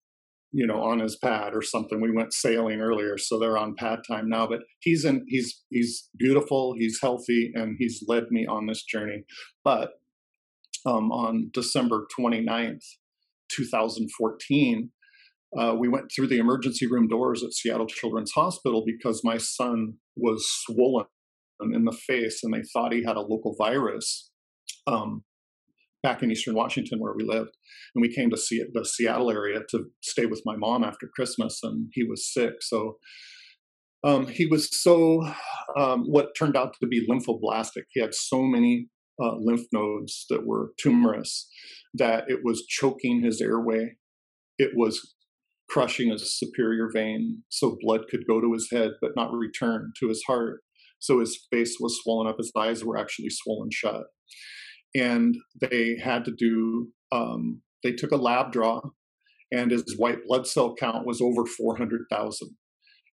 you 0.52 0.66
know 0.66 0.82
on 0.82 1.00
his 1.00 1.16
pad 1.16 1.54
or 1.54 1.62
something. 1.62 2.00
We 2.00 2.12
went 2.12 2.32
sailing 2.32 2.80
earlier, 2.80 3.18
so 3.18 3.38
they're 3.38 3.58
on 3.58 3.74
pad 3.78 4.00
time 4.08 4.28
now. 4.28 4.46
But 4.46 4.60
he's 4.80 5.04
in 5.04 5.24
he's 5.28 5.62
he's 5.70 6.08
beautiful, 6.16 6.74
he's 6.78 6.98
healthy, 7.00 7.52
and 7.54 7.76
he's 7.78 8.04
led 8.06 8.24
me 8.30 8.46
on 8.46 8.66
this 8.66 8.82
journey. 8.84 9.24
But 9.64 9.90
um, 10.84 11.10
on 11.10 11.50
December 11.52 12.06
29th, 12.18 12.84
2014, 13.50 14.90
uh, 15.58 15.74
we 15.76 15.88
went 15.88 16.06
through 16.14 16.28
the 16.28 16.38
emergency 16.38 16.86
room 16.86 17.08
doors 17.08 17.42
at 17.42 17.52
Seattle 17.52 17.86
Children's 17.86 18.32
Hospital 18.32 18.84
because 18.86 19.22
my 19.24 19.36
son 19.36 19.94
was 20.16 20.46
swollen 20.48 21.06
in 21.60 21.84
the 21.84 21.96
face 22.06 22.40
and 22.44 22.54
they 22.54 22.62
thought 22.72 22.92
he 22.92 23.02
had 23.04 23.16
a 23.16 23.20
local 23.20 23.56
virus 23.58 24.30
um, 24.86 25.22
back 26.02 26.22
in 26.22 26.30
Eastern 26.30 26.54
Washington 26.54 27.00
where 27.00 27.14
we 27.16 27.24
lived. 27.24 27.56
And 27.94 28.02
we 28.02 28.14
came 28.14 28.30
to 28.30 28.36
see 28.36 28.62
the 28.72 28.84
Seattle 28.84 29.30
area 29.30 29.60
to 29.70 29.86
stay 30.02 30.26
with 30.26 30.42
my 30.44 30.56
mom 30.56 30.84
after 30.84 31.08
Christmas, 31.14 31.58
and 31.62 31.88
he 31.92 32.04
was 32.04 32.32
sick. 32.32 32.54
So 32.60 32.98
um, 34.04 34.28
he 34.28 34.46
was 34.46 34.68
so, 34.82 35.26
um, 35.76 36.04
what 36.04 36.36
turned 36.38 36.56
out 36.56 36.74
to 36.80 36.86
be 36.86 37.06
lymphoblastic. 37.08 37.84
He 37.90 38.00
had 38.00 38.14
so 38.14 38.42
many 38.42 38.88
uh, 39.20 39.36
lymph 39.40 39.66
nodes 39.72 40.26
that 40.30 40.46
were 40.46 40.72
tumorous 40.78 41.48
that 41.94 42.24
it 42.28 42.40
was 42.44 42.66
choking 42.68 43.22
his 43.24 43.40
airway. 43.40 43.96
It 44.58 44.72
was 44.76 45.14
crushing 45.68 46.12
his 46.12 46.38
superior 46.38 46.88
vein 46.92 47.42
so 47.48 47.76
blood 47.80 48.02
could 48.08 48.24
go 48.28 48.40
to 48.40 48.52
his 48.52 48.68
head 48.70 48.90
but 49.00 49.10
not 49.16 49.32
return 49.32 49.92
to 49.98 50.08
his 50.08 50.22
heart. 50.28 50.60
So 51.00 51.18
his 51.18 51.46
face 51.50 51.78
was 51.80 51.98
swollen 52.00 52.28
up, 52.28 52.36
his 52.38 52.52
eyes 52.56 52.84
were 52.84 52.96
actually 52.96 53.30
swollen 53.30 53.70
shut 53.72 54.04
and 54.96 55.36
they 55.60 55.98
had 56.02 56.24
to 56.24 56.32
do 56.32 56.88
um, 57.12 57.60
they 57.82 57.92
took 57.92 58.12
a 58.12 58.16
lab 58.16 58.52
draw 58.52 58.80
and 59.52 59.70
his 59.70 59.96
white 59.96 60.24
blood 60.26 60.46
cell 60.46 60.74
count 60.74 61.06
was 61.06 61.20
over 61.20 61.46
400000 61.46 62.48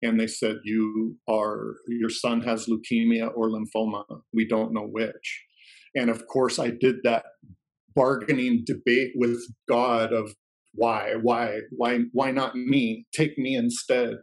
and 0.01 0.19
they 0.19 0.27
said 0.27 0.57
you 0.63 1.17
are 1.29 1.75
your 1.87 2.09
son 2.09 2.41
has 2.41 2.67
leukemia 2.67 3.31
or 3.35 3.49
lymphoma. 3.49 4.03
We 4.33 4.47
don't 4.47 4.73
know 4.73 4.87
which. 4.87 5.43
And 5.95 6.09
of 6.09 6.27
course 6.27 6.59
i 6.59 6.69
did 6.69 6.97
that 7.03 7.25
bargaining 7.95 8.63
debate 8.65 9.11
with 9.15 9.39
god 9.69 10.11
of 10.11 10.33
why 10.73 11.13
why 11.21 11.59
why 11.71 11.99
why 12.11 12.31
not 12.31 12.55
me? 12.55 13.05
Take 13.13 13.37
me 13.37 13.55
instead. 13.55 14.15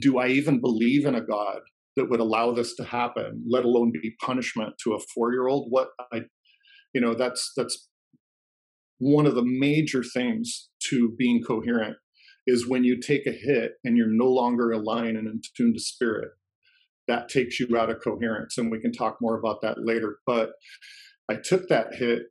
Do 0.00 0.18
i 0.18 0.28
even 0.28 0.60
believe 0.60 1.06
in 1.06 1.14
a 1.14 1.20
god 1.20 1.60
that 1.96 2.08
would 2.08 2.20
allow 2.20 2.52
this 2.52 2.76
to 2.76 2.84
happen 2.84 3.42
let 3.48 3.64
alone 3.64 3.90
be 3.90 4.14
punishment 4.24 4.74
to 4.84 4.94
a 4.94 5.00
4 5.14 5.32
year 5.32 5.48
old 5.48 5.66
what 5.70 5.88
i 6.12 6.20
you 6.98 7.06
know 7.06 7.14
that's 7.14 7.52
that's 7.56 7.88
one 8.98 9.24
of 9.24 9.36
the 9.36 9.44
major 9.44 10.02
things 10.02 10.68
to 10.90 11.14
being 11.16 11.40
coherent 11.40 11.96
is 12.44 12.66
when 12.66 12.82
you 12.82 13.00
take 13.00 13.24
a 13.24 13.30
hit 13.30 13.74
and 13.84 13.96
you're 13.96 14.08
no 14.08 14.26
longer 14.26 14.72
aligned 14.72 15.16
and 15.16 15.28
in 15.28 15.40
tune 15.56 15.72
to 15.72 15.78
spirit 15.78 16.30
that 17.06 17.28
takes 17.28 17.60
you 17.60 17.68
out 17.76 17.88
of 17.88 18.02
coherence 18.02 18.58
and 18.58 18.68
we 18.68 18.80
can 18.80 18.90
talk 18.90 19.18
more 19.20 19.38
about 19.38 19.62
that 19.62 19.76
later. 19.78 20.18
But 20.26 20.50
i 21.30 21.36
took 21.36 21.68
that 21.68 21.94
hit 21.94 22.22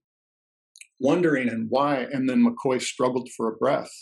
wondering 0.99 1.47
and 1.47 1.67
why 1.69 2.05
and 2.11 2.27
then 2.29 2.45
mccoy 2.45 2.81
struggled 2.81 3.29
for 3.37 3.47
a 3.47 3.55
breath. 3.55 3.93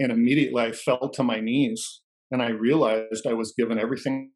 And 0.00 0.10
immediately 0.10 0.62
i 0.62 0.72
fell 0.72 1.10
to 1.10 1.22
my 1.22 1.40
knees 1.40 2.00
and 2.30 2.40
i 2.40 2.48
realized 2.48 3.26
i 3.28 3.34
was 3.34 3.52
given 3.58 3.78
everything 3.78 4.30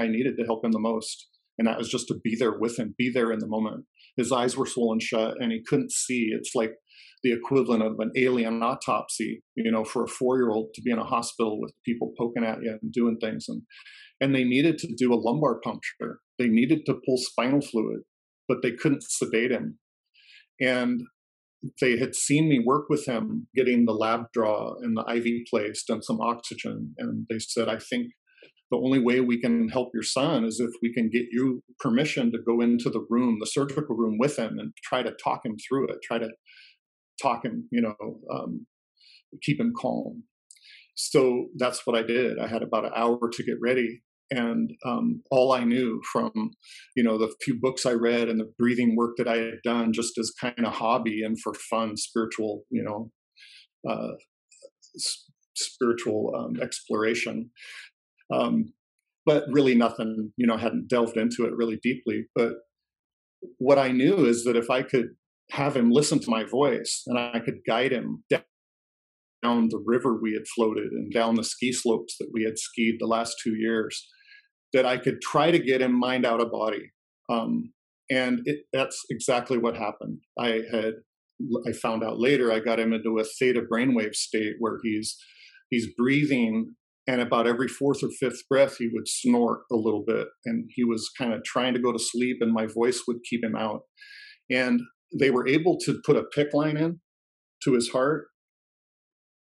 i 0.00 0.06
needed 0.06 0.36
to 0.36 0.44
help 0.44 0.64
him 0.64 0.70
the 0.70 0.78
most 0.78 1.26
and 1.58 1.66
that 1.66 1.78
was 1.78 1.88
just 1.88 2.06
to 2.08 2.14
be 2.22 2.36
there 2.38 2.56
with 2.56 2.78
him 2.78 2.94
be 2.96 3.10
there 3.10 3.32
in 3.32 3.40
the 3.40 3.48
moment 3.48 3.84
his 4.16 4.32
eyes 4.32 4.56
were 4.56 4.66
swollen 4.66 5.00
shut 5.00 5.34
and 5.40 5.52
he 5.52 5.62
couldn't 5.66 5.92
see 5.92 6.30
it's 6.32 6.54
like 6.54 6.72
the 7.22 7.32
equivalent 7.32 7.82
of 7.82 7.98
an 7.98 8.12
alien 8.16 8.62
autopsy, 8.62 9.42
you 9.56 9.70
know, 9.70 9.84
for 9.84 10.04
a 10.04 10.08
four 10.08 10.36
year 10.36 10.50
old 10.50 10.68
to 10.74 10.82
be 10.82 10.90
in 10.90 10.98
a 10.98 11.04
hospital 11.04 11.60
with 11.60 11.72
people 11.84 12.12
poking 12.18 12.44
at 12.44 12.62
you 12.62 12.78
and 12.80 12.92
doing 12.92 13.16
things. 13.20 13.46
And, 13.48 13.62
and 14.20 14.34
they 14.34 14.44
needed 14.44 14.78
to 14.78 14.94
do 14.96 15.12
a 15.12 15.16
lumbar 15.16 15.60
puncture. 15.60 16.20
They 16.38 16.48
needed 16.48 16.86
to 16.86 17.00
pull 17.04 17.16
spinal 17.16 17.60
fluid, 17.60 18.02
but 18.48 18.58
they 18.62 18.72
couldn't 18.72 19.02
sedate 19.02 19.50
him. 19.50 19.78
And 20.60 21.02
they 21.80 21.98
had 21.98 22.14
seen 22.14 22.48
me 22.48 22.60
work 22.64 22.88
with 22.88 23.06
him 23.06 23.48
getting 23.54 23.84
the 23.84 23.92
lab 23.92 24.26
draw 24.32 24.74
and 24.80 24.96
the 24.96 25.04
IV 25.12 25.46
placed 25.50 25.90
and 25.90 26.04
some 26.04 26.20
oxygen. 26.20 26.94
And 26.98 27.26
they 27.28 27.38
said, 27.38 27.68
I 27.68 27.78
think 27.78 28.12
the 28.70 28.76
only 28.76 28.98
way 28.98 29.20
we 29.20 29.40
can 29.40 29.68
help 29.68 29.90
your 29.94 30.02
son 30.02 30.44
is 30.44 30.58
if 30.60 30.70
we 30.82 30.92
can 30.92 31.08
get 31.08 31.26
you 31.30 31.62
permission 31.78 32.32
to 32.32 32.38
go 32.38 32.60
into 32.60 32.90
the 32.90 33.06
room, 33.08 33.38
the 33.40 33.46
surgical 33.46 33.96
room 33.96 34.16
with 34.18 34.38
him 34.38 34.58
and 34.58 34.72
try 34.82 35.02
to 35.02 35.12
talk 35.22 35.44
him 35.44 35.56
through 35.68 35.88
it, 35.88 35.98
try 36.02 36.18
to 36.18 36.30
talk 37.20 37.44
him 37.44 37.68
you 37.70 37.80
know, 37.80 38.20
um, 38.32 38.66
keep 39.42 39.60
him 39.60 39.72
calm. 39.78 40.24
So 40.94 41.46
that's 41.56 41.86
what 41.86 41.96
I 41.96 42.02
did. 42.02 42.38
I 42.38 42.46
had 42.46 42.62
about 42.62 42.86
an 42.86 42.92
hour 42.96 43.18
to 43.30 43.44
get 43.44 43.56
ready, 43.60 44.02
and 44.30 44.70
um, 44.84 45.22
all 45.30 45.52
I 45.52 45.62
knew 45.62 46.00
from, 46.10 46.30
you 46.96 47.04
know, 47.04 47.18
the 47.18 47.32
few 47.42 47.58
books 47.60 47.84
I 47.84 47.92
read 47.92 48.28
and 48.28 48.40
the 48.40 48.50
breathing 48.58 48.96
work 48.96 49.16
that 49.18 49.28
I 49.28 49.36
had 49.36 49.62
done, 49.62 49.92
just 49.92 50.18
as 50.18 50.32
kind 50.40 50.64
of 50.64 50.72
hobby 50.72 51.22
and 51.22 51.38
for 51.40 51.52
fun, 51.54 51.96
spiritual, 51.96 52.62
you 52.70 52.82
know, 52.82 53.10
uh, 53.88 54.14
spiritual 55.54 56.32
um, 56.36 56.60
exploration. 56.62 57.50
Um, 58.32 58.72
but 59.24 59.44
really, 59.50 59.74
nothing, 59.74 60.32
you 60.36 60.46
know, 60.46 60.56
hadn't 60.56 60.88
delved 60.88 61.16
into 61.16 61.44
it 61.44 61.56
really 61.56 61.78
deeply. 61.82 62.26
But 62.34 62.52
what 63.58 63.78
I 63.78 63.90
knew 63.90 64.24
is 64.24 64.44
that 64.44 64.56
if 64.56 64.70
I 64.70 64.82
could 64.82 65.08
have 65.50 65.76
him 65.76 65.90
listen 65.90 66.18
to 66.20 66.30
my 66.30 66.44
voice 66.44 67.02
and 67.06 67.18
I 67.18 67.40
could 67.40 67.58
guide 67.66 67.92
him 67.92 68.24
down 68.30 69.68
the 69.68 69.82
river 69.84 70.18
we 70.20 70.32
had 70.32 70.46
floated 70.54 70.92
and 70.92 71.12
down 71.12 71.34
the 71.34 71.44
ski 71.44 71.72
slopes 71.72 72.16
that 72.18 72.30
we 72.32 72.42
had 72.44 72.58
skied 72.58 72.96
the 72.98 73.06
last 73.06 73.36
two 73.42 73.54
years, 73.56 74.08
that 74.72 74.86
I 74.86 74.96
could 74.96 75.20
try 75.20 75.50
to 75.50 75.58
get 75.58 75.82
him 75.82 75.98
mind 75.98 76.26
out 76.26 76.40
of 76.40 76.50
body. 76.50 76.90
Um, 77.28 77.72
and 78.10 78.42
it, 78.44 78.60
that's 78.72 79.04
exactly 79.10 79.58
what 79.58 79.76
happened. 79.76 80.18
I 80.38 80.62
had, 80.70 80.94
I 81.66 81.72
found 81.72 82.02
out 82.02 82.18
later, 82.18 82.52
I 82.52 82.60
got 82.60 82.80
him 82.80 82.92
into 82.92 83.18
a 83.18 83.24
theta 83.24 83.62
brainwave 83.62 84.14
state 84.14 84.54
where 84.58 84.78
he's, 84.82 85.16
he's 85.70 85.88
breathing 85.96 86.74
and 87.06 87.20
about 87.20 87.46
every 87.46 87.68
fourth 87.68 88.02
or 88.02 88.10
fifth 88.10 88.42
breath 88.48 88.76
he 88.78 88.88
would 88.92 89.06
snort 89.06 89.60
a 89.70 89.76
little 89.76 90.04
bit 90.06 90.26
and 90.44 90.68
he 90.74 90.84
was 90.84 91.10
kind 91.16 91.32
of 91.32 91.44
trying 91.44 91.74
to 91.74 91.80
go 91.80 91.92
to 91.92 91.98
sleep 91.98 92.38
and 92.40 92.52
my 92.52 92.66
voice 92.66 93.02
would 93.06 93.18
keep 93.28 93.44
him 93.44 93.54
out. 93.56 93.82
And 94.50 94.80
they 95.18 95.30
were 95.30 95.46
able 95.46 95.78
to 95.84 96.00
put 96.04 96.16
a 96.16 96.24
PICC 96.36 96.52
line 96.52 96.76
in 96.76 97.00
to 97.62 97.74
his 97.74 97.90
heart 97.90 98.26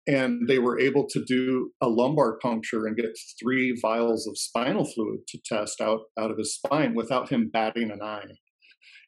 and 0.06 0.46
they 0.48 0.58
were 0.58 0.78
able 0.78 1.06
to 1.08 1.24
do 1.24 1.70
a 1.80 1.88
lumbar 1.88 2.38
puncture 2.38 2.86
and 2.86 2.96
get 2.96 3.16
three 3.40 3.74
vials 3.80 4.26
of 4.26 4.36
spinal 4.36 4.84
fluid 4.84 5.20
to 5.28 5.38
test 5.44 5.80
out 5.80 6.00
out 6.18 6.30
of 6.30 6.38
his 6.38 6.54
spine 6.54 6.94
without 6.94 7.30
him 7.30 7.50
batting 7.52 7.90
an 7.90 8.02
eye. 8.02 8.26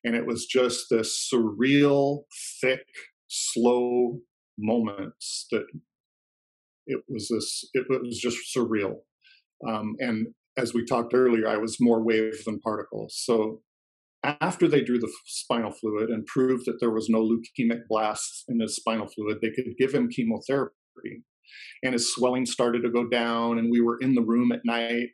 And 0.05 0.15
it 0.15 0.27
was 0.27 0.47
just 0.47 0.87
this 0.91 1.29
surreal 1.33 2.23
thick 2.61 2.87
slow 3.29 4.21
moments 4.59 5.47
that 5.51 5.67
it 6.87 7.01
was 7.09 7.29
this 7.29 7.69
it 7.75 7.87
was 7.89 8.19
just 8.19 8.39
surreal 8.57 8.97
um, 9.69 9.95
and 9.99 10.29
as 10.57 10.75
we 10.75 10.85
talked 10.85 11.15
earlier 11.15 11.49
i 11.49 11.57
was 11.57 11.77
more 11.81 12.03
wave 12.03 12.45
than 12.45 12.61
particles 12.61 13.21
so 13.25 13.61
after 14.41 14.67
they 14.67 14.83
drew 14.83 14.99
the 14.99 15.13
spinal 15.25 15.71
fluid 15.71 16.11
and 16.11 16.27
proved 16.27 16.65
that 16.67 16.79
there 16.81 16.91
was 16.91 17.09
no 17.09 17.21
leukemic 17.21 17.83
blasts 17.89 18.45
in 18.49 18.61
his 18.61 18.77
spinal 18.77 19.07
fluid, 19.07 19.39
they 19.41 19.51
could 19.51 19.77
give 19.79 19.95
him 19.95 20.09
chemotherapy. 20.09 21.23
And 21.85 21.93
his 21.93 22.13
swelling 22.13 22.47
started 22.47 22.83
to 22.83 22.91
go 22.91 23.09
down, 23.09 23.59
and 23.59 23.71
we 23.71 23.81
were 23.81 23.99
in 24.01 24.15
the 24.15 24.23
room 24.23 24.51
at 24.51 24.65
night. 24.65 25.09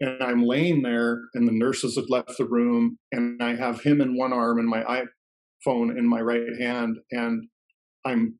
And 0.00 0.22
I'm 0.22 0.42
laying 0.42 0.82
there, 0.82 1.20
and 1.34 1.46
the 1.46 1.52
nurses 1.52 1.94
had 1.94 2.10
left 2.10 2.38
the 2.38 2.46
room, 2.46 2.98
and 3.12 3.40
I 3.42 3.54
have 3.54 3.82
him 3.82 4.00
in 4.00 4.16
one 4.16 4.32
arm 4.32 4.58
and 4.58 4.68
my 4.68 4.82
iPhone 4.82 5.96
in 5.96 6.08
my 6.08 6.20
right 6.20 6.42
hand, 6.58 6.96
and 7.12 7.44
I'm 8.04 8.38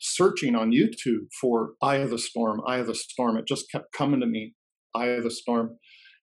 searching 0.00 0.54
on 0.54 0.72
YouTube 0.72 1.26
for 1.40 1.72
Eye 1.82 1.96
of 1.96 2.10
the 2.10 2.18
Storm, 2.18 2.60
Eye 2.66 2.78
of 2.78 2.86
the 2.86 2.94
Storm. 2.94 3.36
It 3.36 3.46
just 3.46 3.70
kept 3.70 3.92
coming 3.92 4.20
to 4.20 4.26
me, 4.26 4.54
Eye 4.94 5.08
of 5.08 5.24
the 5.24 5.30
Storm. 5.30 5.76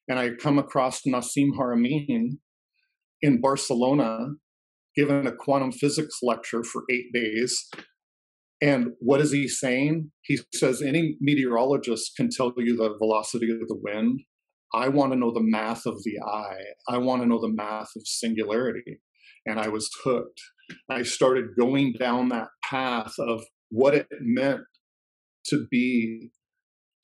And 0.07 0.19
I 0.19 0.31
come 0.31 0.57
across 0.57 1.01
Nassim 1.05 1.49
Haramein, 1.59 2.37
in 3.21 3.41
Barcelona 3.41 4.27
giving 4.95 5.27
a 5.27 5.31
quantum 5.31 5.71
physics 5.71 6.19
lecture 6.23 6.63
for 6.63 6.83
eight 6.89 7.13
days. 7.13 7.69
And 8.61 8.93
what 8.99 9.21
is 9.21 9.31
he 9.31 9.47
saying? 9.47 10.11
He 10.23 10.39
says 10.55 10.81
any 10.81 11.17
meteorologist 11.21 12.15
can 12.15 12.29
tell 12.35 12.53
you 12.57 12.75
the 12.75 12.95
velocity 12.97 13.51
of 13.51 13.67
the 13.67 13.79
wind. 13.79 14.21
I 14.73 14.89
want 14.89 15.13
to 15.13 15.19
know 15.19 15.31
the 15.31 15.43
math 15.43 15.85
of 15.85 16.03
the 16.03 16.19
eye. 16.25 16.63
I 16.89 16.97
want 16.97 17.21
to 17.21 17.27
know 17.27 17.39
the 17.39 17.53
math 17.53 17.89
of 17.95 18.01
singularity. 18.05 18.99
And 19.45 19.59
I 19.59 19.67
was 19.67 19.89
hooked. 20.03 20.41
I 20.89 21.03
started 21.03 21.55
going 21.57 21.93
down 21.93 22.29
that 22.29 22.49
path 22.63 23.13
of 23.19 23.43
what 23.69 23.93
it 23.93 24.07
meant 24.21 24.61
to 25.47 25.67
be 25.69 26.31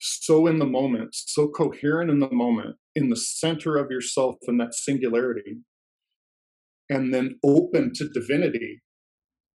so 0.00 0.46
in 0.46 0.58
the 0.58 0.66
moment, 0.66 1.10
so 1.14 1.48
coherent 1.48 2.10
in 2.10 2.20
the 2.20 2.30
moment, 2.30 2.76
in 2.94 3.08
the 3.08 3.16
center 3.16 3.76
of 3.76 3.90
yourself 3.90 4.36
in 4.46 4.58
that 4.58 4.74
singularity, 4.74 5.58
and 6.90 7.14
then 7.14 7.38
open 7.44 7.92
to 7.94 8.08
divinity 8.08 8.82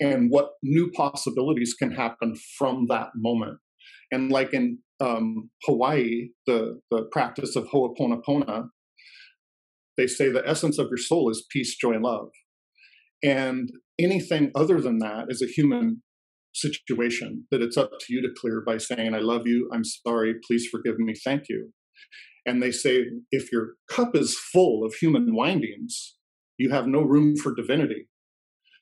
and 0.01 0.31
what 0.31 0.51
new 0.63 0.91
possibilities 0.93 1.75
can 1.75 1.91
happen 1.91 2.35
from 2.57 2.87
that 2.89 3.09
moment. 3.17 3.59
And 4.11 4.31
like 4.31 4.55
in 4.55 4.79
um, 5.01 5.51
Hawaii, 5.65 6.29
the, 6.47 6.81
the 6.91 7.09
practice 7.13 7.57
of 7.57 7.69
Ho'oponopono, 7.69 8.69
they 9.97 10.07
say 10.07 10.31
the 10.31 10.49
essence 10.49 10.79
of 10.79 10.87
your 10.89 10.99
soul 10.99 11.31
is 11.31 11.45
peace, 11.51 11.77
joy, 11.77 11.93
and 11.93 12.05
love. 12.05 12.29
And 13.23 13.71
anything 13.99 14.53
other 14.55 14.81
than 14.81 14.99
that 14.99 15.27
is 15.29 15.43
a 15.43 15.47
human 15.47 16.03
situation 16.61 17.47
that 17.51 17.63
it's 17.63 17.77
up 17.77 17.93
to 18.01 18.13
you 18.13 18.23
to 18.23 18.29
clear 18.39 18.63
by 18.65 18.79
saying, 18.79 19.15
I 19.15 19.19
love 19.19 19.47
you, 19.47 19.71
I'm 19.73 19.85
sorry, 19.85 20.35
please 20.47 20.67
forgive 20.71 20.99
me, 20.99 21.15
thank 21.25 21.49
you. 21.49 21.73
And 22.47 22.63
they 22.63 22.71
say, 22.71 23.05
if 23.31 23.53
your 23.53 23.75
cup 23.91 24.17
is 24.17 24.39
full 24.39 24.85
of 24.85 24.95
human 24.95 25.35
windings, 25.35 26.17
you 26.57 26.71
have 26.71 26.87
no 26.87 27.03
room 27.03 27.37
for 27.37 27.55
divinity. 27.55 28.09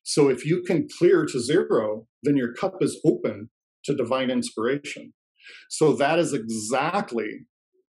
So 0.02 0.28
if 0.28 0.46
you 0.46 0.62
can 0.62 0.86
clear 0.98 1.26
to 1.26 1.40
zero, 1.40 2.06
then 2.22 2.36
your 2.36 2.52
cup 2.52 2.74
is 2.80 3.00
open 3.04 3.50
to 3.84 3.94
divine 3.94 4.30
inspiration. 4.30 5.12
So 5.68 5.94
that 5.94 6.18
is 6.18 6.32
exactly 6.32 7.46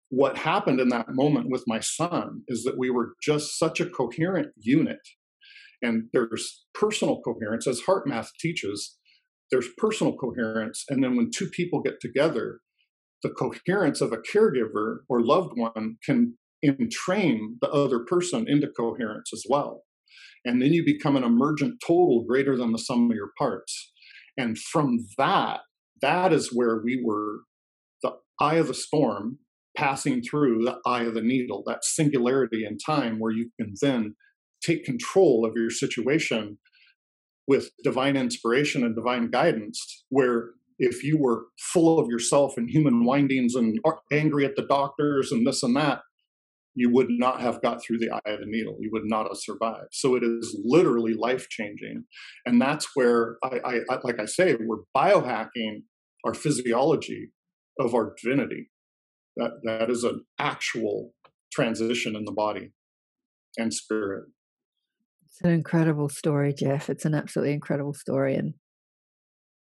what 0.09 0.37
happened 0.37 0.81
in 0.81 0.89
that 0.89 1.07
moment 1.11 1.47
with 1.51 1.63
my 1.69 1.79
son 1.79 2.43
is 2.49 2.65
that 2.65 2.77
we 2.77 2.91
were 2.91 3.15
just 3.23 3.59
such 3.59 3.81
a 3.81 3.89
coherent 3.89 4.49
unit. 4.57 4.99
And 5.83 6.09
there's 6.13 6.65
personal 6.75 7.21
coherence, 7.23 7.67
as 7.67 7.83
HeartMath 7.83 8.29
teaches, 8.39 8.99
there's 9.51 9.69
personal 9.79 10.17
coherence. 10.17 10.85
And 10.89 11.03
then 11.03 11.17
when 11.17 11.31
two 11.35 11.49
people 11.49 11.83
get 11.83 12.01
together, 12.01 12.61
the 13.23 13.31
coherence 13.31 14.01
of 14.01 14.13
a 14.13 14.19
caregiver 14.19 14.99
or 15.09 15.23
loved 15.23 15.53
one 15.57 15.97
can 16.05 16.37
entrain 16.63 17.59
the 17.61 17.71
other 17.71 18.01
person 18.01 18.47
into 18.49 18.69
coherence 18.69 19.31
as 19.33 19.45
well. 19.49 19.83
And 20.45 20.63
then 20.63 20.73
you 20.73 20.85
become 20.85 21.17
an 21.17 21.25
emergent 21.25 21.81
total 21.87 22.25
greater 22.27 22.57
than 22.57 22.73
the 22.73 22.79
sum 22.79 23.11
of 23.11 23.17
your 23.17 23.31
parts. 23.39 23.93
And 24.37 24.59
from 24.59 24.99
that, 25.19 25.61
that 26.01 26.33
is 26.33 26.51
where 26.53 26.81
we 26.83 27.03
were 27.05 27.41
the 28.03 28.13
eye 28.41 28.57
of 28.57 28.69
the 28.69 28.75
storm 28.75 29.39
passing 29.77 30.23
through 30.23 30.65
the 30.65 30.79
eye 30.87 31.03
of 31.03 31.15
the 31.15 31.23
needle, 31.23 31.63
that 31.67 31.85
singularity 31.85 32.65
in 32.65 32.79
time 32.79 33.19
where 33.19 33.33
you 33.33 33.51
can 33.61 33.75
then 33.81 34.15
take 34.65 34.85
control 34.85 35.47
of 35.47 35.53
your 35.57 35.71
situation 35.71 36.59
with 37.51 37.71
divine 37.83 38.17
inspiration 38.17 38.85
and 38.85 38.95
divine 38.95 39.29
guidance, 39.29 40.05
where 40.09 40.51
if 40.79 41.03
you 41.03 41.19
were 41.19 41.47
full 41.59 41.99
of 41.99 42.07
yourself 42.09 42.57
and 42.57 42.71
human 42.71 43.05
windings 43.05 43.57
and 43.57 43.77
angry 44.13 44.45
at 44.45 44.55
the 44.55 44.67
doctors 44.69 45.33
and 45.33 45.45
this 45.45 45.65
and 45.65 45.75
that, 45.75 45.99
you 46.77 46.89
would 46.93 47.09
not 47.11 47.41
have 47.41 47.61
got 47.61 47.83
through 47.83 47.99
the 47.99 48.09
eye 48.09 48.31
of 48.35 48.39
the 48.39 48.47
needle. 48.47 48.77
You 48.79 48.91
would 48.93 49.05
not 49.05 49.27
have 49.27 49.37
survived. 49.37 49.89
So 49.91 50.15
it 50.15 50.23
is 50.23 50.57
literally 50.65 51.13
life 51.13 51.49
changing, 51.49 52.05
and 52.47 52.63
that's 52.63 52.87
where 52.95 53.37
I, 53.43 53.81
I, 53.91 53.99
like 54.05 54.21
I 54.21 54.27
say, 54.27 54.55
we're 54.55 54.85
biohacking 54.97 55.83
our 56.25 56.35
physiology 56.35 57.33
of 57.81 57.97
our 57.97 58.15
divinity. 58.23 58.71
That 59.37 59.55
that 59.65 59.91
is 59.91 60.05
an 60.05 60.25
actual 60.39 61.15
transition 61.53 62.15
in 62.15 62.25
the 62.27 62.33
body 62.45 62.71
and 63.59 63.75
spirit. 63.75 64.27
It's 65.41 65.47
an 65.47 65.55
incredible 65.55 66.11
story, 66.11 66.53
Jeff. 66.53 66.91
It's 66.91 67.07
an 67.07 67.15
absolutely 67.15 67.55
incredible 67.55 67.95
story, 67.95 68.35
and 68.35 68.53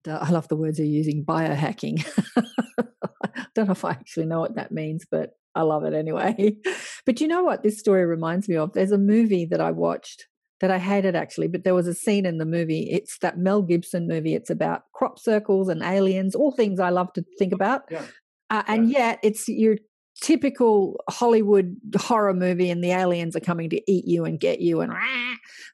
I 0.06 0.30
love 0.30 0.46
the 0.48 0.56
words 0.56 0.78
you're 0.78 0.86
using, 0.86 1.24
biohacking. 1.24 2.06
I 2.36 3.46
don't 3.54 3.68
know 3.68 3.72
if 3.72 3.82
I 3.82 3.92
actually 3.92 4.26
know 4.26 4.40
what 4.40 4.56
that 4.56 4.72
means, 4.72 5.06
but 5.10 5.30
I 5.54 5.62
love 5.62 5.84
it 5.84 5.94
anyway. 5.94 6.56
but 7.06 7.18
you 7.22 7.28
know 7.28 7.42
what 7.42 7.62
this 7.62 7.78
story 7.78 8.04
reminds 8.04 8.46
me 8.46 8.56
of? 8.56 8.74
There's 8.74 8.92
a 8.92 8.98
movie 8.98 9.46
that 9.46 9.62
I 9.62 9.70
watched 9.70 10.26
that 10.60 10.70
I 10.70 10.78
hated 10.78 11.16
actually, 11.16 11.48
but 11.48 11.64
there 11.64 11.74
was 11.74 11.86
a 11.86 11.94
scene 11.94 12.26
in 12.26 12.36
the 12.36 12.44
movie. 12.44 12.90
It's 12.90 13.16
that 13.20 13.38
Mel 13.38 13.62
Gibson 13.62 14.06
movie. 14.06 14.34
It's 14.34 14.50
about 14.50 14.82
crop 14.92 15.18
circles 15.18 15.70
and 15.70 15.82
aliens, 15.82 16.34
all 16.34 16.52
things 16.52 16.78
I 16.78 16.90
love 16.90 17.10
to 17.14 17.24
think 17.38 17.54
about. 17.54 17.84
Yeah. 17.90 18.04
Uh, 18.50 18.64
and 18.66 18.90
yeah. 18.90 18.98
yet 18.98 19.20
it's 19.22 19.48
your 19.48 19.76
typical 20.20 21.00
Hollywood 21.08 21.76
horror 21.96 22.34
movie 22.34 22.70
and 22.70 22.82
the 22.82 22.92
aliens 22.92 23.34
are 23.34 23.40
coming 23.40 23.68
to 23.70 23.90
eat 23.90 24.06
you 24.06 24.24
and 24.24 24.38
get 24.38 24.60
you 24.60 24.80
and 24.80 24.92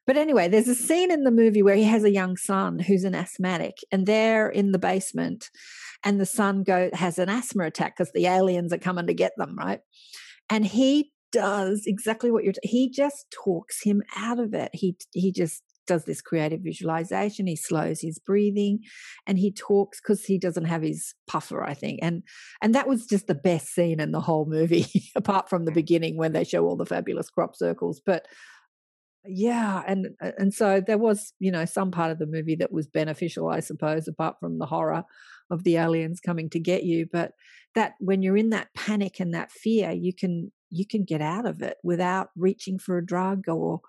but 0.07 0.17
anyway 0.17 0.47
there's 0.47 0.67
a 0.67 0.75
scene 0.75 1.11
in 1.11 1.23
the 1.23 1.31
movie 1.31 1.61
where 1.61 1.75
he 1.75 1.83
has 1.83 2.03
a 2.03 2.11
young 2.11 2.35
son 2.35 2.79
who's 2.79 3.03
an 3.03 3.15
asthmatic 3.15 3.77
and 3.91 4.05
they're 4.05 4.49
in 4.49 4.71
the 4.71 4.79
basement 4.79 5.49
and 6.03 6.19
the 6.19 6.25
son 6.25 6.63
go 6.63 6.89
has 6.93 7.19
an 7.19 7.29
asthma 7.29 7.65
attack 7.65 7.95
because 7.95 8.11
the 8.13 8.25
aliens 8.25 8.73
are 8.73 8.77
coming 8.77 9.07
to 9.07 9.13
get 9.13 9.33
them 9.37 9.55
right? 9.57 9.81
And 10.49 10.65
he 10.65 11.11
does 11.31 11.83
exactly 11.85 12.31
what 12.31 12.43
you're 12.43 12.53
t- 12.53 12.67
he 12.67 12.89
just 12.89 13.25
talks 13.31 13.81
him 13.83 14.01
out 14.17 14.39
of 14.39 14.53
it. 14.53 14.71
He 14.73 14.97
he 15.13 15.31
just 15.31 15.63
does 15.87 16.05
this 16.05 16.21
creative 16.21 16.61
visualization 16.61 17.47
he 17.47 17.55
slows 17.55 18.01
his 18.01 18.19
breathing 18.19 18.79
and 19.27 19.39
he 19.39 19.51
talks 19.51 19.99
because 19.99 20.25
he 20.25 20.37
doesn't 20.37 20.65
have 20.65 20.81
his 20.81 21.13
puffer 21.27 21.63
i 21.63 21.73
think 21.73 21.99
and 22.01 22.23
and 22.61 22.75
that 22.75 22.87
was 22.87 23.05
just 23.05 23.27
the 23.27 23.35
best 23.35 23.73
scene 23.73 23.99
in 23.99 24.11
the 24.11 24.21
whole 24.21 24.45
movie 24.45 24.85
apart 25.15 25.49
from 25.49 25.65
the 25.65 25.71
beginning 25.71 26.17
when 26.17 26.33
they 26.33 26.43
show 26.43 26.65
all 26.65 26.75
the 26.75 26.85
fabulous 26.85 27.29
crop 27.29 27.55
circles 27.55 28.01
but 28.05 28.25
yeah 29.25 29.83
and 29.85 30.07
uh, 30.21 30.31
and 30.37 30.53
so 30.53 30.81
there 30.85 30.97
was 30.97 31.33
you 31.39 31.51
know 31.51 31.65
some 31.65 31.91
part 31.91 32.11
of 32.11 32.17
the 32.17 32.25
movie 32.25 32.55
that 32.55 32.71
was 32.71 32.87
beneficial 32.87 33.49
i 33.49 33.59
suppose 33.59 34.07
apart 34.07 34.35
from 34.39 34.57
the 34.57 34.65
horror 34.65 35.03
of 35.51 35.63
the 35.63 35.77
aliens 35.77 36.19
coming 36.19 36.49
to 36.49 36.59
get 36.59 36.83
you 36.83 37.05
but 37.11 37.33
that 37.75 37.93
when 37.99 38.21
you're 38.21 38.37
in 38.37 38.49
that 38.49 38.69
panic 38.75 39.19
and 39.19 39.33
that 39.33 39.51
fear 39.51 39.91
you 39.91 40.13
can 40.13 40.51
you 40.71 40.87
can 40.87 41.03
get 41.03 41.21
out 41.21 41.45
of 41.45 41.61
it 41.61 41.77
without 41.83 42.29
reaching 42.35 42.79
for 42.79 42.97
a 42.97 43.05
drug 43.05 43.47
or 43.47 43.81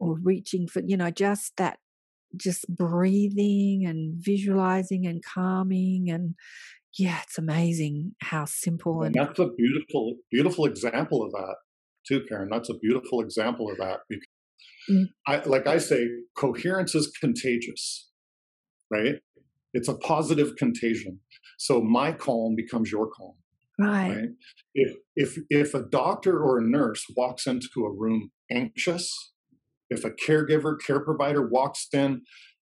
or 0.00 0.18
reaching 0.22 0.66
for 0.66 0.82
you 0.84 0.96
know 0.96 1.10
just 1.10 1.56
that 1.56 1.78
just 2.36 2.64
breathing 2.68 3.84
and 3.86 4.14
visualizing 4.16 5.06
and 5.06 5.22
calming 5.24 6.10
and 6.10 6.34
yeah 6.98 7.20
it's 7.22 7.38
amazing 7.38 8.12
how 8.22 8.44
simple 8.44 9.02
and, 9.02 9.14
and 9.14 9.26
that's 9.26 9.38
a 9.38 9.48
beautiful 9.56 10.16
beautiful 10.30 10.64
example 10.64 11.22
of 11.22 11.30
that 11.32 11.56
too 12.06 12.22
karen 12.28 12.48
that's 12.50 12.70
a 12.70 12.78
beautiful 12.78 13.20
example 13.20 13.70
of 13.70 13.76
that 13.78 13.98
because 14.08 14.26
mm. 14.90 15.04
I, 15.26 15.42
like 15.44 15.66
i 15.66 15.78
say 15.78 16.06
coherence 16.36 16.94
is 16.94 17.12
contagious 17.20 18.10
right 18.90 19.16
it's 19.72 19.88
a 19.88 19.94
positive 19.94 20.56
contagion 20.56 21.20
so 21.58 21.80
my 21.80 22.12
calm 22.12 22.54
becomes 22.56 22.90
your 22.90 23.08
calm 23.08 23.34
right, 23.78 24.16
right? 24.16 24.28
if 24.74 24.96
if 25.14 25.38
if 25.48 25.74
a 25.74 25.82
doctor 25.82 26.40
or 26.40 26.58
a 26.58 26.62
nurse 26.62 27.04
walks 27.16 27.46
into 27.46 27.84
a 27.84 27.92
room 27.92 28.30
anxious 28.50 29.32
if 29.90 30.04
a 30.04 30.10
caregiver, 30.10 30.76
care 30.84 31.00
provider 31.00 31.46
walks 31.46 31.88
in 31.92 32.22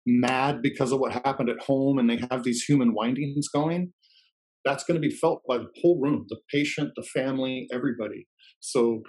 mad 0.06 0.62
because 0.62 0.92
of 0.92 1.00
what 1.00 1.12
happened 1.12 1.50
at 1.50 1.64
home 1.64 1.98
and 1.98 2.10
they 2.10 2.22
have 2.30 2.44
these 2.44 2.64
human 2.64 2.94
windings 2.94 3.48
going, 3.48 3.94
that's 4.64 4.84
going 4.84 5.00
to 5.00 5.08
be 5.08 5.14
felt 5.14 5.42
by 5.48 5.58
the 5.58 5.70
whole 5.82 6.00
room 6.00 6.26
the 6.30 6.40
patient, 6.52 6.92
the 6.96 7.04
family, 7.04 7.68
everybody. 7.72 8.28
So, 8.60 9.02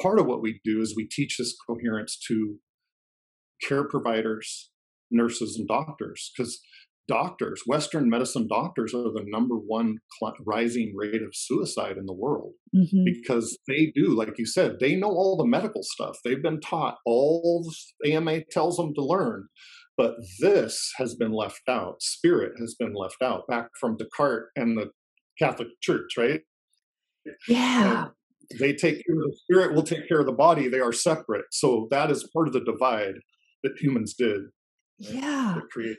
part 0.00 0.18
of 0.18 0.26
what 0.26 0.42
we 0.42 0.60
do 0.64 0.80
is 0.80 0.94
we 0.96 1.08
teach 1.10 1.36
this 1.38 1.56
coherence 1.66 2.18
to 2.28 2.56
care 3.66 3.84
providers, 3.88 4.70
nurses, 5.10 5.56
and 5.58 5.66
doctors 5.66 6.30
because 6.36 6.60
doctors, 7.08 7.62
Western 7.66 8.08
medicine 8.08 8.46
doctors, 8.48 8.94
are 8.94 9.12
the 9.12 9.24
number 9.26 9.54
one 9.56 9.98
cl- 10.18 10.34
rising 10.44 10.94
rate 10.96 11.22
of 11.22 11.34
suicide 11.34 11.96
in 11.96 12.06
the 12.06 12.12
world 12.12 12.52
mm-hmm. 12.74 13.04
because 13.04 13.58
they 13.68 13.92
do, 13.94 14.14
like 14.16 14.38
you 14.38 14.46
said, 14.46 14.76
they 14.80 14.96
know 14.96 15.08
all 15.08 15.36
the 15.36 15.46
medical 15.46 15.82
stuff. 15.82 16.16
They've 16.24 16.42
been 16.42 16.60
taught 16.60 16.96
all 17.04 17.68
AMA 18.04 18.44
tells 18.50 18.76
them 18.76 18.94
to 18.94 19.04
learn. 19.04 19.48
But 19.96 20.16
this 20.40 20.92
has 20.98 21.14
been 21.14 21.32
left 21.32 21.62
out. 21.68 22.02
Spirit 22.02 22.52
has 22.60 22.74
been 22.78 22.92
left 22.92 23.22
out 23.22 23.46
back 23.48 23.68
from 23.80 23.96
Descartes 23.96 24.50
and 24.54 24.76
the 24.76 24.90
Catholic 25.38 25.68
Church, 25.82 26.18
right? 26.18 26.40
Yeah. 27.48 28.08
And 28.50 28.60
they 28.60 28.74
take 28.74 29.02
care 29.06 29.16
of 29.16 29.22
the 29.22 29.36
spirit, 29.42 29.74
will 29.74 29.82
take 29.82 30.06
care 30.06 30.20
of 30.20 30.26
the 30.26 30.32
body. 30.32 30.68
They 30.68 30.80
are 30.80 30.92
separate. 30.92 31.46
So 31.50 31.88
that 31.90 32.10
is 32.10 32.28
part 32.32 32.46
of 32.46 32.52
the 32.52 32.60
divide 32.60 33.14
that 33.62 33.72
humans 33.80 34.14
did. 34.14 34.42
Yeah. 34.98 35.54
That 35.56 35.68
created 35.70 35.96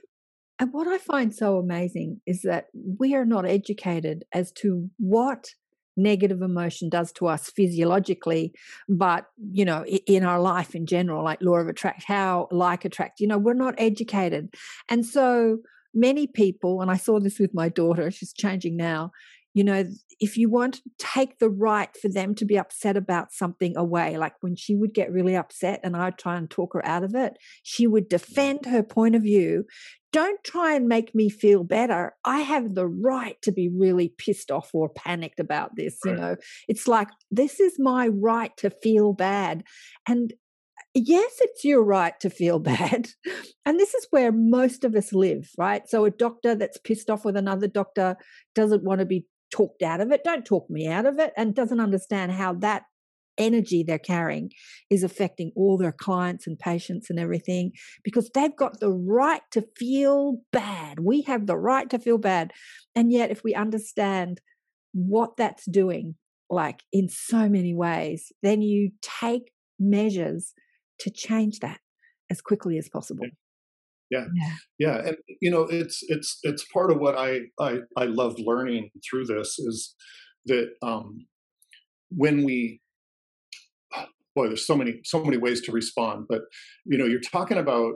and 0.60 0.74
what 0.74 0.88
I 0.88 0.98
find 0.98 1.34
so 1.34 1.58
amazing 1.58 2.22
is 2.26 2.41
that 2.41 2.67
we 2.98 3.13
are 3.15 3.26
not 3.26 3.46
educated 3.46 4.26
as 4.34 4.52
to 4.54 4.89
what 4.98 5.52
negative 5.96 6.41
emotion 6.41 6.89
does 6.89 7.12
to 7.12 7.28
us 7.28 7.50
physiologically, 7.50 8.54
but 8.88 9.26
you 9.52 9.65
know, 9.65 9.84
in 9.86 10.24
our 10.24 10.39
life 10.39 10.76
in 10.76 10.86
general, 10.86 11.24
like 11.24 11.41
law 11.41 11.58
of 11.58 11.67
attract, 11.67 12.04
how 12.06 12.48
like 12.52 12.86
attract, 12.86 13.20
you 13.20 13.28
know, 13.28 13.38
we're 13.38 13.54
not 13.54 13.76
educated. 13.78 14.54
And 14.89 15.06
so 15.06 15.58
many 15.93 16.28
people, 16.28 16.82
and 16.82 16.91
I 16.91 16.98
saw 16.98 17.20
this 17.20 17.39
with 17.39 17.54
my 17.54 17.70
daughter, 17.70 18.10
she's 18.12 18.34
changing 18.34 18.78
now, 18.78 19.12
you 19.54 19.63
know, 19.63 19.86
if 20.19 20.38
you 20.38 20.49
want 20.49 20.75
to 20.75 20.82
take 20.97 21.39
the 21.39 21.49
right 21.49 21.95
for 22.01 22.10
them 22.10 22.34
to 22.36 22.45
be 22.45 22.58
upset 22.58 22.97
about 22.97 23.32
something 23.32 23.77
away, 23.77 24.17
like 24.17 24.34
when 24.41 24.56
she 24.56 24.75
would 24.75 24.93
get 24.93 25.12
really 25.12 25.36
upset 25.36 25.80
and 25.84 25.95
I'd 25.95 26.17
try 26.17 26.38
and 26.38 26.49
talk 26.49 26.73
her 26.73 26.86
out 26.86 27.03
of 27.03 27.15
it, 27.15 27.38
she 27.63 27.88
would 27.88 28.10
defend 28.10 28.65
her 28.65 28.84
point 28.84 29.15
of 29.15 29.23
view. 29.23 29.65
Don't 30.12 30.43
try 30.43 30.73
and 30.73 30.88
make 30.88 31.13
me 31.13 31.30
feel 31.30 31.63
better. 31.63 32.15
I 32.25 32.39
have 32.39 32.73
the 32.73 32.88
right 32.88 33.39
to 33.43 33.51
be 33.51 33.69
really 33.69 34.13
pissed 34.17 34.49
off 34.49 34.71
or 34.73 34.89
panicked 34.89 35.39
about 35.39 35.75
this. 35.75 35.99
Right. 36.03 36.12
You 36.12 36.17
know, 36.17 36.36
it's 36.67 36.88
like, 36.88 37.10
this 37.30 37.60
is 37.60 37.77
my 37.77 38.08
right 38.08 38.56
to 38.58 38.69
feel 38.69 39.13
bad. 39.13 39.63
And 40.08 40.34
yes, 40.95 41.38
it's 41.41 41.63
your 41.63 41.84
right 41.84 42.19
to 42.21 42.30
feel 42.30 42.60
bad. 42.60 43.10
And 43.65 43.80
this 43.80 43.93
is 43.93 44.08
where 44.10 44.32
most 44.32 44.84
of 44.84 44.95
us 44.95 45.13
live, 45.13 45.51
right? 45.58 45.88
So 45.88 46.06
a 46.06 46.12
doctor 46.12 46.56
that's 46.56 46.77
pissed 46.77 47.10
off 47.10 47.25
with 47.25 47.38
another 47.38 47.67
doctor 47.67 48.17
doesn't 48.56 48.84
want 48.84 48.99
to 48.99 49.06
be 49.06 49.25
talked 49.51 49.81
out 49.81 50.01
of 50.01 50.12
it. 50.12 50.23
Don't 50.23 50.45
talk 50.45 50.69
me 50.69 50.88
out 50.88 51.05
of 51.05 51.19
it 51.19 51.33
and 51.38 51.55
doesn't 51.55 51.79
understand 51.79 52.31
how 52.33 52.53
that 52.55 52.83
energy 53.38 53.83
they're 53.83 53.99
carrying 53.99 54.49
is 54.89 55.03
affecting 55.03 55.51
all 55.55 55.77
their 55.77 55.91
clients 55.91 56.47
and 56.47 56.57
patients 56.57 57.10
and 57.10 57.19
everything 57.19 57.71
because 58.03 58.29
they've 58.33 58.55
got 58.55 58.79
the 58.79 58.91
right 58.91 59.41
to 59.51 59.63
feel 59.77 60.38
bad. 60.51 60.99
We 60.99 61.21
have 61.23 61.45
the 61.45 61.57
right 61.57 61.89
to 61.91 61.99
feel 61.99 62.17
bad. 62.17 62.51
And 62.95 63.12
yet, 63.12 63.31
if 63.31 63.43
we 63.43 63.53
understand 63.53 64.41
what 64.93 65.38
that's 65.38 65.65
doing, 65.65 66.15
like 66.49 66.81
in 66.91 67.10
so 67.10 67.49
many 67.49 67.75
ways, 67.75 68.31
then 68.41 68.62
you 68.62 68.91
take 69.01 69.51
measures 69.79 70.53
to 70.99 71.12
change 71.12 71.60
that 71.60 71.79
as 72.29 72.41
quickly 72.41 72.77
as 72.77 72.89
possible 72.89 73.27
yeah. 74.10 74.26
yeah 74.34 74.56
yeah 74.80 75.08
and 75.08 75.17
you 75.41 75.52
know 75.52 75.63
it's 75.63 76.00
it's 76.08 76.39
it's 76.43 76.65
part 76.74 76.91
of 76.91 77.00
what 77.00 77.17
i 77.17 77.39
i 77.60 77.80
i 77.98 78.06
love 78.06 78.36
learning 78.38 78.89
through 79.10 79.26
this 79.26 79.60
is 79.60 79.96
that 80.46 80.70
um 80.82 81.26
when 82.10 82.43
we 82.43 82.80
boy 84.36 84.48
there's 84.48 84.65
so 84.65 84.78
many 84.78 85.00
so 85.04 85.24
many 85.24 85.38
ways 85.38 85.62
to 85.62 85.72
respond 85.72 86.26
but 86.30 86.41
you 86.86 86.98
know 86.98 87.06
you're 87.06 87.20
talking 87.20 87.58
about 87.58 87.93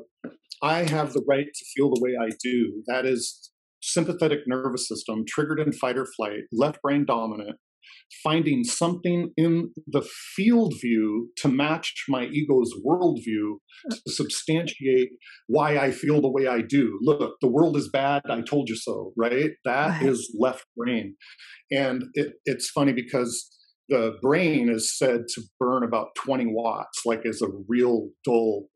i 0.62 0.80
have 0.80 1.14
the 1.14 1.24
right 1.28 1.48
to 1.54 1.66
feel 1.76 1.90
the 1.90 2.02
way 2.02 2.16
i 2.20 2.30
do 2.44 2.84
that 2.88 3.06
is 3.06 3.52
sympathetic 3.82 4.40
nervous 4.48 4.88
system 4.88 5.24
triggered 5.28 5.60
in 5.60 5.72
fight 5.72 5.98
or 5.98 6.06
flight 6.06 6.44
left 6.52 6.82
brain 6.82 7.06
dominant 7.06 7.58
finding 8.24 8.64
something 8.64 9.32
in 9.38 9.72
the 9.88 10.02
field 10.36 10.74
view 10.82 11.30
to 11.38 11.48
match 11.48 11.94
my 12.10 12.26
ego's 12.26 12.74
worldview 12.86 13.58
to 13.90 13.98
substantiate 14.08 15.10
why 15.48 15.78
I 15.78 15.92
feel 15.92 16.22
the 16.22 16.32
way 16.32 16.48
I 16.48 16.62
do. 16.62 17.00
Look, 17.02 17.36
the 17.42 17.50
world 17.50 17.78
is 17.78 17.90
bad. 17.90 18.24
I 18.30 18.42
told 18.42 18.70
you 18.70 18.76
so, 18.76 19.14
right? 19.18 19.52
That 19.66 20.02
right. 20.02 20.10
is 20.10 20.36
left 20.38 20.66
brain. 20.78 21.16
And 21.72 22.04
it, 22.14 22.34
it's 22.46 22.70
funny 22.70 22.94
because 22.94 23.50
the 23.90 24.14
brain 24.22 24.70
is 24.70 24.98
said 24.98 25.22
to 25.36 25.42
burn 25.60 25.84
about 25.84 26.16
20 26.16 26.46
watts, 26.48 27.02
like 27.06 27.26
as 27.26 27.42
a 27.42 27.48
real 27.68 28.10
dull 28.26 28.68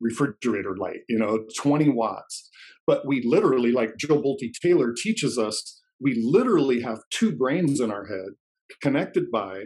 refrigerator 0.00 0.76
light, 0.76 1.00
you 1.08 1.18
know, 1.18 1.44
20 1.58 1.88
watts. 1.90 2.50
But 2.86 3.06
we 3.06 3.22
literally, 3.24 3.72
like 3.72 3.96
Joe 3.98 4.20
Bolte 4.20 4.52
Taylor 4.62 4.92
teaches 4.96 5.38
us, 5.38 5.80
we 6.00 6.20
literally 6.22 6.82
have 6.82 6.98
two 7.10 7.32
brains 7.32 7.80
in 7.80 7.90
our 7.90 8.06
head 8.06 8.34
connected 8.82 9.30
by 9.30 9.64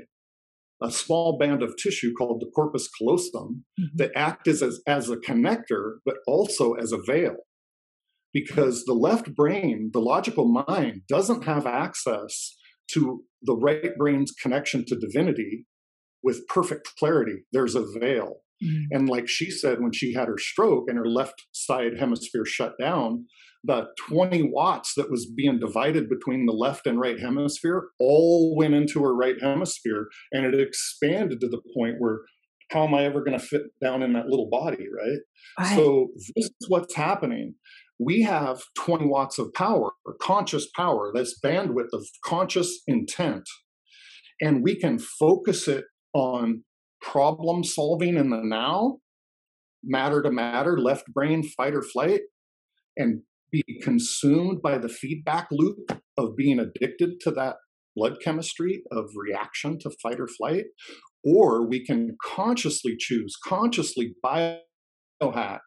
a 0.83 0.91
small 0.91 1.37
band 1.39 1.63
of 1.63 1.77
tissue 1.77 2.13
called 2.17 2.41
the 2.41 2.51
corpus 2.55 2.89
callosum 2.89 3.65
mm-hmm. 3.79 3.97
that 3.97 4.13
act 4.15 4.47
as, 4.47 4.63
as, 4.63 4.81
as 4.87 5.11
a 5.11 5.17
connector, 5.17 5.97
but 6.05 6.17
also 6.27 6.75
as 6.75 6.93
a 6.93 7.03
veil. 7.05 7.37
Because 8.33 8.85
the 8.85 8.95
left 8.95 9.35
brain, 9.35 9.91
the 9.93 10.01
logical 10.01 10.47
mind, 10.69 11.03
doesn't 11.09 11.45
have 11.45 11.67
access 11.67 12.57
to 12.93 13.25
the 13.43 13.57
right 13.57 13.97
brain's 13.97 14.33
connection 14.33 14.85
to 14.87 14.97
divinity 14.97 15.67
with 16.23 16.47
perfect 16.47 16.91
clarity. 16.99 17.45
There's 17.53 17.75
a 17.75 17.87
veil. 17.99 18.41
Mm. 18.63 18.83
And 18.91 19.09
like 19.09 19.29
she 19.29 19.51
said, 19.51 19.81
when 19.81 19.93
she 19.93 20.13
had 20.13 20.29
her 20.29 20.39
stroke 20.39 20.85
and 20.89 20.99
her 20.99 21.07
left 21.09 21.47
side 21.53 21.99
hemisphere 21.99 22.45
shut 22.45 22.75
down, 22.79 23.27
the 23.69 23.87
20 24.09 24.51
watts 24.51 24.95
that 24.97 25.11
was 25.11 25.31
being 25.31 25.61
divided 25.61 26.09
between 26.09 26.47
the 26.47 26.53
left 26.53 26.87
and 26.87 26.99
right 26.99 27.21
hemisphere 27.21 27.89
all 28.01 28.57
went 28.57 28.75
into 28.75 29.03
her 29.03 29.15
right 29.15 29.37
hemisphere 29.41 30.09
and 30.33 30.47
it 30.47 30.59
expanded 30.59 31.39
to 31.41 31.49
the 31.49 31.61
point 31.77 31.97
where 31.99 32.21
how 32.71 32.87
am 32.87 32.95
I 32.95 33.05
ever 33.05 33.23
going 33.23 33.39
to 33.39 33.45
fit 33.45 33.63
down 33.83 34.03
in 34.03 34.13
that 34.13 34.27
little 34.27 34.49
body, 34.51 34.87
right? 34.95 35.19
right? 35.59 35.77
So 35.77 36.09
this 36.37 36.47
is 36.47 36.69
what's 36.69 36.95
happening. 36.95 37.55
We 37.99 38.23
have 38.23 38.61
20 38.77 39.07
watts 39.07 39.39
of 39.39 39.53
power, 39.55 39.93
conscious 40.21 40.69
power, 40.77 41.11
this 41.15 41.39
bandwidth 41.43 41.89
of 41.93 42.07
conscious 42.25 42.83
intent, 42.87 43.49
and 44.41 44.63
we 44.63 44.77
can 44.77 44.99
focus 44.99 45.67
it 45.67 45.85
on 46.15 46.63
problem 47.01 47.65
solving 47.65 48.17
in 48.17 48.31
the 48.31 48.43
now, 48.43 48.99
matter 49.83 50.23
to 50.23 50.31
matter, 50.31 50.79
left 50.79 51.07
brain, 51.13 51.43
fight 51.43 51.75
or 51.75 51.83
flight, 51.83 52.21
and 52.97 53.23
be 53.51 53.65
consumed 53.83 54.63
by 54.63 54.79
the 54.79 54.89
feedback 54.89 55.49
loop 55.51 55.79
of 56.17 56.37
being 56.37 56.59
addicted 56.59 57.21
to 57.21 57.31
that 57.33 57.57
blood 57.97 58.19
chemistry 58.23 58.83
of 58.93 59.11
reaction 59.17 59.79
to 59.81 59.91
fight 60.03 60.21
or 60.21 60.29
flight. 60.29 60.65
Or 61.25 61.67
we 61.67 61.85
can 61.85 62.17
consciously 62.23 62.97
choose, 62.99 63.35
consciously 63.45 64.15
biohack, 64.25 65.61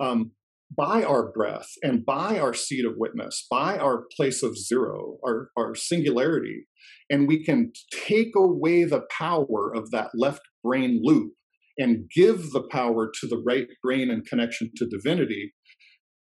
um, 0.00 0.32
by 0.76 1.02
our 1.02 1.30
breath 1.32 1.68
and 1.82 2.04
by 2.04 2.38
our 2.38 2.52
seat 2.52 2.84
of 2.84 2.94
witness, 2.96 3.46
by 3.50 3.78
our 3.78 4.04
place 4.14 4.42
of 4.42 4.58
zero, 4.58 5.16
our, 5.24 5.50
our 5.56 5.74
singularity. 5.74 6.66
And 7.08 7.26
we 7.26 7.42
can 7.42 7.72
take 7.90 8.32
away 8.36 8.84
the 8.84 9.02
power 9.10 9.72
of 9.74 9.90
that 9.92 10.10
left 10.14 10.42
brain 10.62 11.00
loop 11.02 11.32
and 11.78 12.10
give 12.14 12.50
the 12.50 12.66
power 12.70 13.10
to 13.20 13.26
the 13.26 13.42
right 13.46 13.68
brain 13.82 14.10
and 14.10 14.26
connection 14.26 14.70
to 14.76 14.86
divinity 14.86 15.54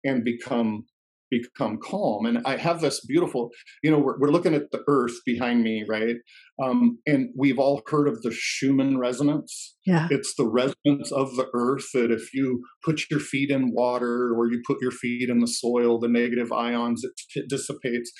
and 0.06 0.24
become 0.24 0.84
become 1.28 1.76
calm. 1.82 2.24
And 2.24 2.38
i 2.46 2.56
have 2.56 2.80
this 2.80 3.04
beautiful 3.04 3.50
you 3.82 3.90
know 3.90 3.98
we're, 3.98 4.18
we're 4.18 4.30
looking 4.30 4.54
at 4.54 4.70
the 4.70 4.82
earth 4.88 5.14
behind 5.24 5.62
me 5.62 5.84
right? 5.88 6.16
Um, 6.62 6.98
and 7.06 7.30
we've 7.36 7.58
all 7.58 7.82
heard 7.88 8.08
of 8.08 8.22
the 8.22 8.32
schumann 8.32 8.98
resonance. 8.98 9.76
Yeah. 9.84 10.08
It's 10.10 10.34
the 10.36 10.46
resonance 10.46 11.10
of 11.12 11.36
the 11.36 11.48
earth 11.52 11.86
that 11.94 12.10
if 12.10 12.32
you 12.32 12.64
put 12.84 13.02
your 13.10 13.20
feet 13.20 13.50
in 13.50 13.72
water 13.72 14.32
or 14.34 14.50
you 14.50 14.62
put 14.66 14.78
your 14.80 14.92
feet 14.92 15.28
in 15.28 15.40
the 15.40 15.48
soil 15.48 15.98
the 15.98 16.08
negative 16.08 16.52
ions 16.52 17.04
it, 17.04 17.12
it 17.34 17.48
dissipates. 17.48 18.12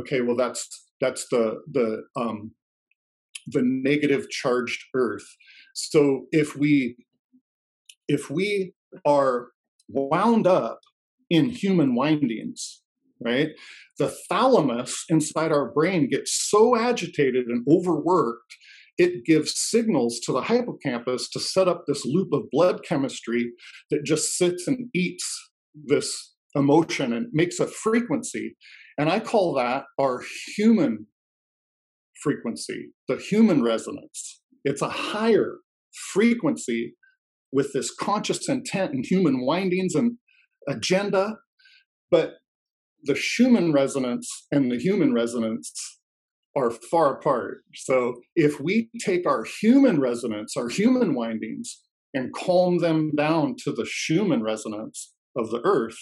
Okay 0.00 0.20
well 0.20 0.36
that's 0.36 0.68
that's 1.00 1.26
the 1.30 1.60
the 1.70 2.04
um 2.16 2.52
the 3.46 3.62
negative 3.64 4.30
charged 4.30 4.84
earth. 4.94 5.26
So 5.74 6.26
if 6.30 6.56
we 6.56 6.96
if 8.08 8.30
we 8.30 8.74
are 9.04 9.48
wound 9.88 10.46
up 10.46 10.78
in 11.30 11.50
human 11.50 11.94
windings, 11.94 12.82
right? 13.20 13.50
The 13.98 14.14
thalamus 14.28 15.04
inside 15.08 15.52
our 15.52 15.72
brain 15.72 16.08
gets 16.10 16.48
so 16.48 16.76
agitated 16.76 17.46
and 17.46 17.66
overworked, 17.70 18.56
it 18.96 19.24
gives 19.24 19.54
signals 19.56 20.20
to 20.20 20.32
the 20.32 20.42
hippocampus 20.42 21.28
to 21.30 21.40
set 21.40 21.68
up 21.68 21.84
this 21.86 22.04
loop 22.04 22.32
of 22.32 22.50
blood 22.50 22.84
chemistry 22.84 23.52
that 23.90 24.04
just 24.04 24.36
sits 24.36 24.68
and 24.68 24.88
eats 24.94 25.50
this 25.74 26.34
emotion 26.54 27.12
and 27.12 27.26
makes 27.32 27.58
a 27.58 27.66
frequency. 27.66 28.56
And 28.96 29.10
I 29.10 29.18
call 29.18 29.54
that 29.54 29.84
our 29.98 30.22
human 30.56 31.06
frequency, 32.22 32.92
the 33.08 33.16
human 33.16 33.62
resonance. 33.62 34.40
It's 34.64 34.82
a 34.82 34.88
higher 34.88 35.56
frequency 36.12 36.94
with 37.52 37.72
this 37.72 37.94
conscious 37.94 38.48
intent 38.48 38.92
and 38.92 39.04
human 39.04 39.44
windings 39.44 39.94
and 39.94 40.18
agenda, 40.68 41.38
but 42.10 42.34
the 43.02 43.14
Schumann 43.14 43.72
resonance 43.72 44.28
and 44.50 44.70
the 44.70 44.78
human 44.78 45.12
resonance 45.12 45.72
are 46.56 46.70
far 46.70 47.18
apart. 47.18 47.58
So 47.74 48.14
if 48.36 48.60
we 48.60 48.88
take 49.04 49.26
our 49.26 49.44
human 49.44 50.00
resonance, 50.00 50.56
our 50.56 50.68
human 50.68 51.14
windings, 51.14 51.82
and 52.14 52.32
calm 52.32 52.78
them 52.78 53.10
down 53.16 53.56
to 53.64 53.72
the 53.72 53.86
Schumann 53.88 54.42
resonance 54.42 55.12
of 55.36 55.50
the 55.50 55.60
earth, 55.64 55.98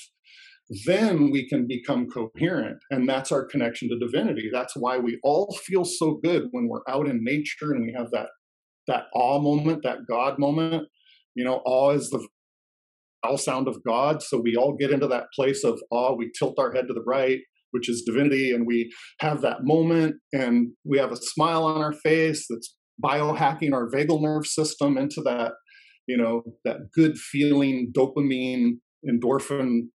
then 0.87 1.31
we 1.31 1.48
can 1.48 1.66
become 1.66 2.07
coherent. 2.07 2.79
And 2.90 3.09
that's 3.09 3.33
our 3.33 3.46
connection 3.46 3.88
to 3.88 3.98
divinity. 3.98 4.51
That's 4.53 4.75
why 4.77 4.98
we 4.98 5.18
all 5.22 5.57
feel 5.64 5.85
so 5.85 6.20
good 6.22 6.48
when 6.51 6.68
we're 6.68 6.83
out 6.88 7.09
in 7.09 7.25
nature 7.25 7.72
and 7.72 7.85
we 7.85 7.94
have 7.96 8.11
that 8.11 8.29
that 8.88 9.05
awe 9.14 9.40
moment, 9.40 9.83
that 9.85 9.98
God 10.09 10.38
moment. 10.38 10.88
You 11.35 11.44
know, 11.44 11.62
awe 11.64 11.92
is 11.92 12.11
the 12.11 12.27
sound 13.37 13.68
of 13.68 13.76
God. 13.87 14.22
So 14.22 14.40
we 14.40 14.56
all 14.56 14.76
get 14.78 14.90
into 14.90 15.06
that 15.08 15.26
place 15.35 15.64
of 15.64 15.80
awe. 15.90 16.14
We 16.16 16.30
tilt 16.38 16.58
our 16.58 16.72
head 16.72 16.88
to 16.88 16.94
the 16.94 17.04
right, 17.06 17.38
which 17.70 17.88
is 17.88 18.02
divinity, 18.02 18.52
and 18.52 18.66
we 18.66 18.92
have 19.20 19.40
that 19.42 19.64
moment 19.64 20.16
and 20.32 20.72
we 20.85 20.98
have 20.98 21.12
a 21.12 21.16
smile 21.16 21.64
on 21.64 21.80
our 21.80 21.92
face 21.92 22.46
that's 22.48 22.76
biohacking 23.02 23.72
our 23.72 23.88
vagal 23.90 24.22
nerve 24.22 24.46
system 24.46 24.96
into 24.98 25.20
that, 25.22 25.52
you 26.06 26.16
know, 26.16 26.42
that 26.64 26.90
good 26.94 27.18
feeling 27.18 27.92
dopamine, 27.96 28.78
endorphin 29.08 29.88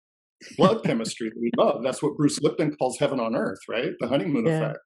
blood 0.57 0.83
chemistry 0.83 1.29
that 1.29 1.39
we 1.39 1.51
love. 1.57 1.83
That's 1.83 2.01
what 2.01 2.15
Bruce 2.17 2.39
Lipton 2.41 2.75
calls 2.75 2.97
heaven 2.99 3.19
on 3.19 3.35
earth, 3.35 3.59
right? 3.69 3.91
The 3.99 4.07
honeymoon 4.07 4.45
yeah. 4.45 4.57
effect. 4.57 4.79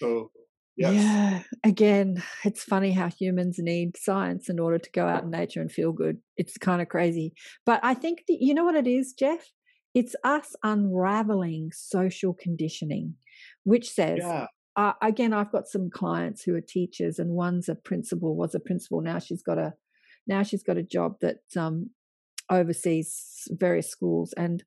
So 0.00 0.30
Yes. 0.76 0.94
Yeah. 0.94 1.42
Again, 1.64 2.22
it's 2.44 2.62
funny 2.62 2.92
how 2.92 3.08
humans 3.08 3.56
need 3.58 3.96
science 3.96 4.50
in 4.50 4.58
order 4.58 4.78
to 4.78 4.90
go 4.90 5.06
out 5.06 5.24
in 5.24 5.30
nature 5.30 5.60
and 5.62 5.72
feel 5.72 5.92
good. 5.92 6.18
It's 6.36 6.58
kind 6.58 6.82
of 6.82 6.88
crazy. 6.88 7.32
But 7.64 7.80
I 7.82 7.94
think, 7.94 8.24
that, 8.28 8.36
you 8.40 8.52
know 8.52 8.64
what 8.64 8.76
it 8.76 8.86
is, 8.86 9.14
Jeff? 9.14 9.52
It's 9.94 10.14
us 10.22 10.54
unraveling 10.62 11.70
social 11.72 12.34
conditioning, 12.34 13.14
which 13.64 13.88
says, 13.90 14.18
yeah. 14.20 14.46
uh, 14.76 14.92
again, 15.00 15.32
I've 15.32 15.50
got 15.50 15.66
some 15.66 15.88
clients 15.88 16.42
who 16.42 16.54
are 16.54 16.60
teachers, 16.60 17.18
and 17.18 17.30
one's 17.30 17.70
a 17.70 17.74
principal, 17.74 18.36
was 18.36 18.54
a 18.54 18.60
principal. 18.60 19.00
Now 19.00 19.18
she's 19.18 19.42
got 19.42 19.56
a, 19.56 19.72
now 20.26 20.42
she's 20.42 20.62
got 20.62 20.76
a 20.76 20.82
job 20.82 21.14
that 21.22 21.38
um, 21.56 21.90
oversees 22.50 23.48
various 23.48 23.88
schools, 23.88 24.34
and 24.36 24.62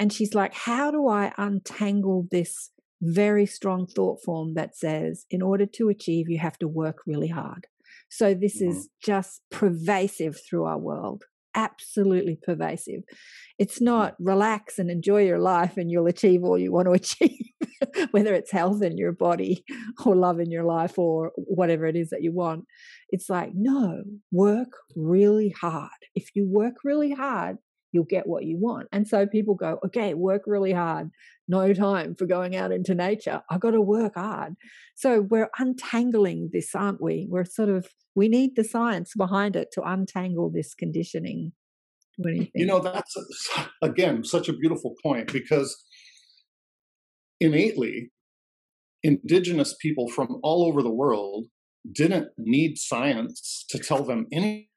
and 0.00 0.12
she's 0.12 0.34
like, 0.34 0.54
how 0.54 0.90
do 0.90 1.06
I 1.06 1.32
untangle 1.38 2.26
this 2.32 2.70
very 3.02 3.46
strong 3.46 3.86
thought 3.86 4.22
form 4.24 4.54
that 4.54 4.76
says, 4.76 5.26
in 5.28 5.42
order 5.42 5.66
to 5.66 5.88
achieve, 5.88 6.30
you 6.30 6.38
have 6.38 6.58
to 6.58 6.68
work 6.68 6.98
really 7.06 7.28
hard. 7.28 7.66
So 8.08 8.32
this 8.32 8.60
mm-hmm. 8.60 8.70
is 8.70 8.88
just 9.02 9.42
pervasive 9.50 10.38
through 10.48 10.64
our 10.64 10.78
world, 10.78 11.24
absolutely 11.54 12.38
pervasive. 12.40 13.02
It's 13.58 13.80
not 13.80 14.14
relax 14.20 14.78
and 14.78 14.90
enjoy 14.90 15.24
your 15.24 15.40
life 15.40 15.76
and 15.76 15.90
you'll 15.90 16.06
achieve 16.06 16.44
all 16.44 16.58
you 16.58 16.72
want 16.72 16.86
to 16.86 16.92
achieve, 16.92 17.46
whether 18.12 18.34
it's 18.34 18.52
health 18.52 18.82
in 18.82 18.96
your 18.96 19.12
body 19.12 19.64
or 20.06 20.14
love 20.14 20.38
in 20.38 20.50
your 20.50 20.64
life 20.64 20.98
or 20.98 21.32
whatever 21.36 21.86
it 21.86 21.96
is 21.96 22.10
that 22.10 22.22
you 22.22 22.32
want. 22.32 22.64
It's 23.08 23.28
like, 23.28 23.50
no, 23.54 24.02
work 24.30 24.70
really 24.94 25.54
hard. 25.60 25.90
If 26.14 26.30
you 26.34 26.46
work 26.48 26.74
really 26.84 27.12
hard, 27.12 27.56
you'll 27.92 28.04
get 28.04 28.26
what 28.26 28.44
you 28.44 28.58
want. 28.58 28.88
And 28.90 29.06
so 29.06 29.26
people 29.26 29.54
go, 29.54 29.78
okay, 29.86 30.14
work 30.14 30.42
really 30.46 30.72
hard, 30.72 31.10
no 31.46 31.72
time 31.74 32.14
for 32.14 32.26
going 32.26 32.56
out 32.56 32.72
into 32.72 32.94
nature. 32.94 33.42
I 33.50 33.58
got 33.58 33.72
to 33.72 33.80
work 33.80 34.14
hard. 34.16 34.54
So 34.94 35.20
we're 35.20 35.50
untangling 35.58 36.50
this, 36.52 36.74
aren't 36.74 37.02
we? 37.02 37.26
We're 37.30 37.44
sort 37.44 37.68
of, 37.68 37.88
we 38.14 38.28
need 38.28 38.56
the 38.56 38.64
science 38.64 39.12
behind 39.16 39.56
it 39.56 39.68
to 39.72 39.82
untangle 39.82 40.50
this 40.50 40.74
conditioning. 40.74 41.52
What 42.16 42.30
do 42.30 42.36
you 42.36 42.42
think? 42.44 42.52
You 42.54 42.66
know, 42.66 42.80
that's, 42.80 43.14
again, 43.82 44.24
such 44.24 44.48
a 44.48 44.54
beautiful 44.54 44.94
point 45.02 45.30
because 45.32 45.76
innately, 47.40 48.10
indigenous 49.02 49.74
people 49.80 50.08
from 50.08 50.38
all 50.42 50.64
over 50.64 50.82
the 50.82 50.90
world 50.90 51.46
didn't 51.90 52.28
need 52.38 52.78
science 52.78 53.64
to 53.68 53.78
tell 53.78 54.04
them 54.04 54.26
anything 54.32 54.68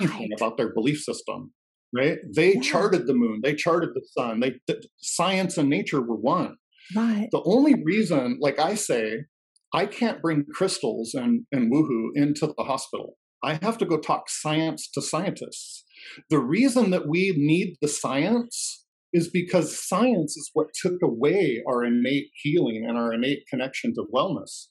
right. 0.00 0.28
about 0.36 0.56
their 0.56 0.72
belief 0.74 0.98
system 0.98 1.52
right 1.94 2.18
they 2.34 2.54
yeah. 2.54 2.60
charted 2.60 3.06
the 3.06 3.14
moon 3.14 3.40
they 3.42 3.54
charted 3.54 3.90
the 3.94 4.06
sun 4.16 4.40
they 4.40 4.54
the, 4.66 4.82
science 4.98 5.56
and 5.56 5.68
nature 5.68 6.00
were 6.00 6.16
one 6.16 6.56
right 6.94 7.28
the 7.32 7.42
only 7.44 7.74
reason 7.84 8.38
like 8.40 8.58
i 8.58 8.74
say 8.74 9.24
i 9.72 9.86
can't 9.86 10.22
bring 10.22 10.44
crystals 10.52 11.14
and 11.14 11.44
and 11.52 11.72
woohoo 11.72 12.08
into 12.14 12.46
the 12.46 12.64
hospital 12.64 13.16
i 13.42 13.58
have 13.62 13.78
to 13.78 13.86
go 13.86 13.98
talk 13.98 14.28
science 14.28 14.88
to 14.92 15.00
scientists 15.00 15.84
the 16.30 16.38
reason 16.38 16.90
that 16.90 17.08
we 17.08 17.32
need 17.36 17.76
the 17.80 17.88
science 17.88 18.84
is 19.12 19.30
because 19.30 19.86
science 19.88 20.36
is 20.36 20.50
what 20.52 20.68
took 20.74 21.00
away 21.02 21.62
our 21.66 21.84
innate 21.84 22.30
healing 22.34 22.84
and 22.86 22.98
our 22.98 23.12
innate 23.12 23.44
connection 23.48 23.94
to 23.94 24.04
wellness. 24.14 24.66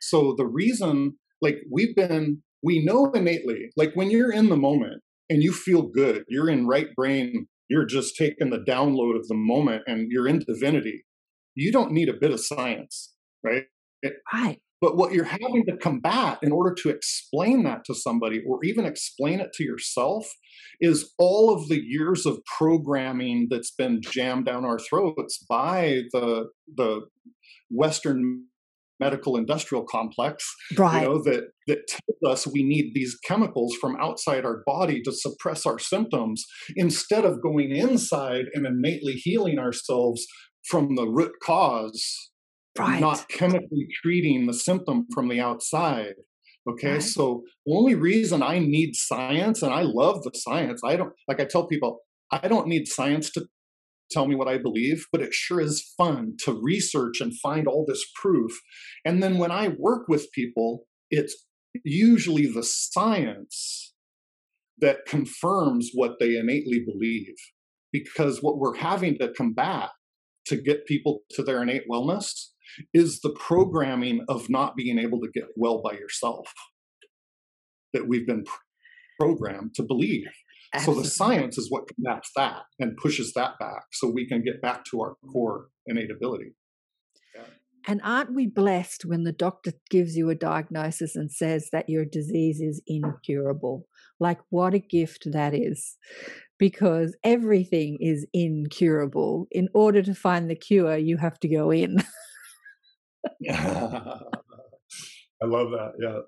So 0.00 0.34
the 0.36 0.46
reason, 0.46 1.18
like 1.40 1.58
we've 1.70 1.94
been, 1.94 2.42
we 2.62 2.84
know 2.84 3.10
innately, 3.12 3.70
like 3.76 3.92
when 3.94 4.10
you're 4.10 4.32
in 4.32 4.48
the 4.48 4.56
moment 4.56 5.02
and 5.32 5.42
you 5.42 5.50
feel 5.50 5.82
good, 5.82 6.24
you're 6.28 6.50
in 6.50 6.66
right 6.66 6.94
brain, 6.94 7.46
you're 7.70 7.86
just 7.86 8.16
taking 8.18 8.50
the 8.50 8.58
download 8.58 9.16
of 9.16 9.26
the 9.28 9.34
moment 9.34 9.82
and 9.86 10.10
you're 10.10 10.28
in 10.28 10.40
divinity. 10.40 11.06
You 11.54 11.72
don't 11.72 11.90
need 11.90 12.10
a 12.10 12.18
bit 12.20 12.32
of 12.32 12.40
science, 12.40 13.14
right? 13.42 13.64
It, 14.02 14.12
right. 14.30 14.58
But 14.82 14.98
what 14.98 15.12
you're 15.12 15.24
having 15.24 15.64
to 15.68 15.76
combat 15.78 16.40
in 16.42 16.52
order 16.52 16.74
to 16.82 16.90
explain 16.90 17.62
that 17.62 17.86
to 17.86 17.94
somebody 17.94 18.42
or 18.46 18.62
even 18.62 18.84
explain 18.84 19.40
it 19.40 19.54
to 19.54 19.64
yourself 19.64 20.30
is 20.82 21.14
all 21.18 21.54
of 21.54 21.68
the 21.68 21.82
years 21.82 22.26
of 22.26 22.44
programming 22.44 23.46
that's 23.48 23.70
been 23.70 24.02
jammed 24.02 24.44
down 24.44 24.66
our 24.66 24.78
throats 24.78 25.42
by 25.48 26.02
the 26.12 26.48
the 26.76 27.06
Western 27.70 28.48
medical 29.04 29.36
industrial 29.36 29.84
complex 29.84 30.44
right. 30.76 31.02
you 31.02 31.08
know 31.08 31.22
that 31.22 31.44
that 31.66 31.80
tells 31.88 32.32
us 32.32 32.52
we 32.52 32.62
need 32.62 32.92
these 32.94 33.16
chemicals 33.28 33.74
from 33.80 33.96
outside 34.00 34.44
our 34.44 34.62
body 34.66 35.00
to 35.02 35.12
suppress 35.12 35.64
our 35.66 35.78
symptoms 35.78 36.44
instead 36.76 37.24
of 37.24 37.42
going 37.42 37.70
inside 37.70 38.44
and 38.54 38.66
innately 38.66 39.14
healing 39.14 39.58
ourselves 39.58 40.26
from 40.68 40.94
the 40.96 41.06
root 41.06 41.32
cause 41.42 42.30
right. 42.78 43.00
not 43.00 43.28
chemically 43.28 43.86
treating 44.02 44.46
the 44.46 44.54
symptom 44.54 45.06
from 45.14 45.28
the 45.28 45.40
outside. 45.40 46.14
Okay, 46.68 46.92
right. 46.92 47.02
so 47.02 47.42
only 47.68 47.94
reason 47.94 48.42
I 48.42 48.60
need 48.60 48.94
science, 48.94 49.62
and 49.62 49.72
I 49.72 49.82
love 49.82 50.22
the 50.22 50.30
science. 50.34 50.80
I 50.84 50.96
don't 50.96 51.12
like 51.26 51.40
I 51.40 51.44
tell 51.44 51.66
people 51.66 51.98
I 52.30 52.46
don't 52.46 52.68
need 52.68 52.86
science 52.86 53.30
to 53.32 53.46
tell 54.12 54.26
me 54.26 54.34
what 54.34 54.48
I 54.48 54.58
believe, 54.58 55.06
but 55.10 55.22
it 55.22 55.32
sure 55.32 55.60
is 55.60 55.92
fun 55.96 56.36
to 56.44 56.52
research 56.52 57.20
and 57.20 57.38
find 57.40 57.66
all 57.66 57.84
this 57.86 58.04
proof. 58.20 58.52
And 59.04 59.22
then 59.22 59.38
when 59.38 59.50
I 59.50 59.68
work 59.78 60.08
with 60.08 60.32
people, 60.32 60.84
it's 61.10 61.46
usually 61.84 62.46
the 62.46 62.62
science 62.62 63.94
that 64.78 65.06
confirms 65.06 65.90
what 65.94 66.18
they 66.20 66.36
innately 66.36 66.84
believe. 66.84 67.34
Because 67.92 68.42
what 68.42 68.58
we're 68.58 68.76
having 68.76 69.18
to 69.18 69.32
combat 69.32 69.90
to 70.46 70.56
get 70.56 70.86
people 70.86 71.20
to 71.30 71.42
their 71.42 71.62
innate 71.62 71.88
wellness 71.90 72.32
is 72.94 73.20
the 73.20 73.34
programming 73.38 74.24
of 74.28 74.48
not 74.48 74.76
being 74.76 74.98
able 74.98 75.20
to 75.20 75.30
get 75.32 75.48
well 75.56 75.82
by 75.82 75.92
yourself 75.92 76.46
that 77.92 78.08
we've 78.08 78.26
been 78.26 78.44
programmed 79.20 79.74
to 79.74 79.82
believe. 79.82 80.30
Absolutely. 80.74 81.04
So 81.04 81.08
the 81.08 81.14
science 81.14 81.58
is 81.58 81.70
what 81.70 81.88
combats 81.88 82.30
that 82.36 82.62
and 82.78 82.96
pushes 82.96 83.32
that 83.34 83.58
back 83.58 83.84
so 83.92 84.08
we 84.08 84.26
can 84.26 84.42
get 84.42 84.62
back 84.62 84.84
to 84.86 85.02
our 85.02 85.16
core 85.30 85.68
innate 85.86 86.10
ability. 86.10 86.54
Yeah. 87.34 87.42
And 87.86 88.00
aren't 88.02 88.34
we 88.34 88.46
blessed 88.46 89.04
when 89.04 89.24
the 89.24 89.32
doctor 89.32 89.72
gives 89.90 90.16
you 90.16 90.30
a 90.30 90.34
diagnosis 90.34 91.14
and 91.14 91.30
says 91.30 91.68
that 91.72 91.88
your 91.88 92.04
disease 92.06 92.60
is 92.60 92.80
incurable? 92.86 93.86
Like, 94.18 94.38
what 94.50 94.72
a 94.72 94.78
gift 94.78 95.26
that 95.32 95.52
is 95.52 95.96
because 96.58 97.16
everything 97.24 97.98
is 98.00 98.26
incurable. 98.32 99.48
In 99.50 99.68
order 99.74 100.00
to 100.02 100.14
find 100.14 100.48
the 100.48 100.54
cure, 100.54 100.96
you 100.96 101.16
have 101.16 101.38
to 101.40 101.48
go 101.48 101.70
in. 101.70 101.96
I 103.50 104.20
love 105.42 105.70
that. 105.72 105.92
Yeah. 106.00 106.18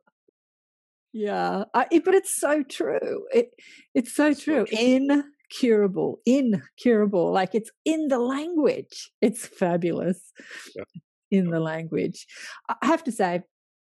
Yeah, 1.17 1.65
I, 1.73 1.87
it, 1.93 2.05
but 2.05 2.15
it's 2.15 2.41
so 2.41 2.65
true. 2.65 3.25
It 3.33 3.51
it's 3.95 4.13
so 4.17 4.35
true. 4.35 4.67
Incurable, 4.73 6.19
incurable. 6.27 7.33
Like 7.33 7.55
it's 7.55 7.71
in 7.85 8.09
the 8.09 8.19
language. 8.19 9.13
It's 9.23 9.47
fabulous. 9.47 10.33
Yeah. 10.75 10.83
In 11.31 11.51
the 11.51 11.61
language, 11.61 12.27
I 12.69 12.75
have 12.83 13.05
to 13.05 13.13
say, 13.13 13.43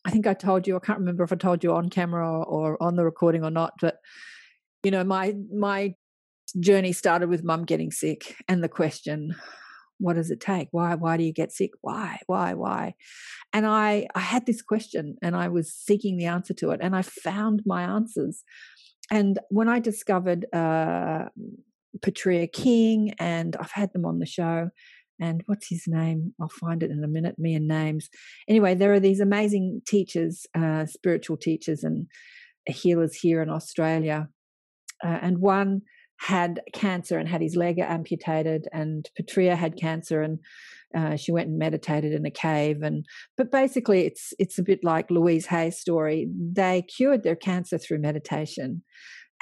I 0.07 0.11
think 0.11 0.27
I 0.27 0.33
told 0.33 0.67
you. 0.67 0.77
I 0.77 0.81
can't 0.81 0.99
remember 0.99 1.23
if 1.23 1.33
I 1.33 1.37
told 1.37 1.63
you 1.63 1.75
on 1.75 1.91
camera 1.91 2.27
or, 2.27 2.45
or 2.45 2.83
on 2.83 2.97
the 2.97 3.05
recording 3.05 3.45
or 3.45 3.51
not. 3.51 3.75
But 3.81 3.99
you 4.83 4.91
know, 4.91 5.05
my 5.05 5.35
my 5.55 5.95
journey 6.59 6.93
started 6.93 7.29
with 7.29 7.45
mum 7.45 7.65
getting 7.65 7.91
sick, 7.91 8.37
and 8.49 8.65
the 8.65 8.71
question, 8.71 9.35
what 9.99 10.17
does 10.17 10.31
it 10.31 10.41
take 10.41 10.69
why 10.71 10.95
why 10.95 11.17
do 11.17 11.25
you 11.25 11.33
get 11.33 11.53
sick 11.53 11.71
why 11.81 12.19
why 12.27 12.55
why 12.55 12.95
and 13.53 13.67
i 13.67 14.07
i 14.15 14.21
had 14.21 14.47
this 14.47 14.63
question 14.63 15.17
and 15.23 15.37
i 15.37 15.49
was 15.49 15.73
seeking 15.73 16.17
the 16.17 16.27
answer 16.27 16.55
to 16.55 16.71
it 16.71 16.81
and 16.83 16.95
i 16.95 17.03
found 17.03 17.63
my 17.67 17.83
answers 17.83 18.45
and 19.11 19.39
when 19.51 19.69
i 19.69 19.79
discovered 19.79 20.47
uh 20.53 21.25
Petrea 22.01 22.53
King 22.53 23.13
and 23.19 23.57
I've 23.57 23.73
had 23.73 23.93
them 23.93 24.05
on 24.05 24.19
the 24.19 24.27
show 24.27 24.71
and 25.21 25.43
what's 25.47 25.69
his 25.69 25.85
name? 25.87 26.35
I'll 26.41 26.49
find 26.49 26.83
it 26.83 26.91
in 26.91 27.03
a 27.03 27.09
minute. 27.09 27.39
Me 27.39 27.55
and 27.55 27.67
names. 27.67 28.09
Anyway, 28.49 28.75
there 28.75 28.93
are 28.93 29.01
these 29.01 29.21
amazing 29.21 29.83
teachers, 29.87 30.47
uh, 30.55 30.87
spiritual 30.87 31.37
teachers, 31.37 31.83
and 31.83 32.07
healers 32.67 33.17
here 33.17 33.43
in 33.43 33.51
Australia. 33.51 34.29
Uh, 35.05 35.19
and 35.21 35.39
one 35.39 35.83
had 36.19 36.61
cancer 36.73 37.19
and 37.19 37.29
had 37.29 37.41
his 37.41 37.57
leg 37.57 37.79
amputated, 37.79 38.67
and 38.73 39.09
Petrea 39.19 39.57
had 39.57 39.77
cancer 39.77 40.23
and 40.23 40.39
uh, 40.97 41.17
she 41.17 41.33
went 41.33 41.49
and 41.49 41.59
meditated 41.59 42.13
in 42.13 42.25
a 42.25 42.31
cave. 42.31 42.83
And 42.83 43.05
but 43.37 43.53
basically, 43.53 44.07
it's 44.07 44.33
it's 44.39 44.59
a 44.59 44.63
bit 44.63 44.81
like 44.83 45.11
Louise 45.11 45.47
Hay's 45.47 45.79
story. 45.79 46.29
They 46.35 46.83
cured 46.83 47.23
their 47.23 47.37
cancer 47.37 47.79
through 47.79 48.01
meditation, 48.01 48.83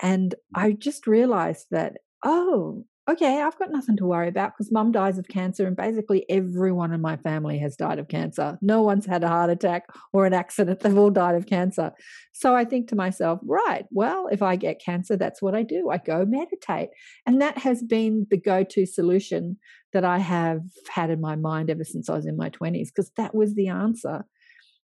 and 0.02 0.34
I 0.54 0.72
just 0.72 1.06
realized 1.06 1.66
that 1.70 1.94
oh, 2.24 2.84
okay, 3.08 3.40
I've 3.40 3.58
got 3.58 3.70
nothing 3.70 3.96
to 3.98 4.06
worry 4.06 4.28
about 4.28 4.52
because 4.52 4.72
mum 4.72 4.90
dies 4.90 5.18
of 5.18 5.28
cancer, 5.28 5.66
and 5.66 5.76
basically 5.76 6.24
everyone 6.28 6.92
in 6.92 7.00
my 7.00 7.16
family 7.16 7.58
has 7.58 7.76
died 7.76 7.98
of 7.98 8.08
cancer. 8.08 8.58
No 8.60 8.82
one's 8.82 9.06
had 9.06 9.22
a 9.22 9.28
heart 9.28 9.50
attack 9.50 9.84
or 10.12 10.26
an 10.26 10.34
accident. 10.34 10.80
They've 10.80 10.98
all 10.98 11.10
died 11.10 11.36
of 11.36 11.46
cancer. 11.46 11.92
So 12.32 12.56
I 12.56 12.64
think 12.64 12.88
to 12.88 12.96
myself, 12.96 13.40
right, 13.44 13.86
well, 13.90 14.28
if 14.32 14.42
I 14.42 14.56
get 14.56 14.82
cancer, 14.84 15.16
that's 15.16 15.40
what 15.40 15.54
I 15.54 15.62
do. 15.62 15.90
I 15.90 15.98
go 15.98 16.24
meditate. 16.26 16.90
And 17.26 17.40
that 17.40 17.58
has 17.58 17.82
been 17.82 18.26
the 18.30 18.36
go 18.36 18.64
to 18.64 18.86
solution 18.86 19.58
that 19.92 20.04
I 20.04 20.18
have 20.18 20.62
had 20.88 21.10
in 21.10 21.20
my 21.20 21.36
mind 21.36 21.70
ever 21.70 21.84
since 21.84 22.10
I 22.10 22.14
was 22.14 22.26
in 22.26 22.36
my 22.36 22.50
20s, 22.50 22.88
because 22.88 23.10
that 23.16 23.34
was 23.34 23.54
the 23.54 23.68
answer 23.68 24.24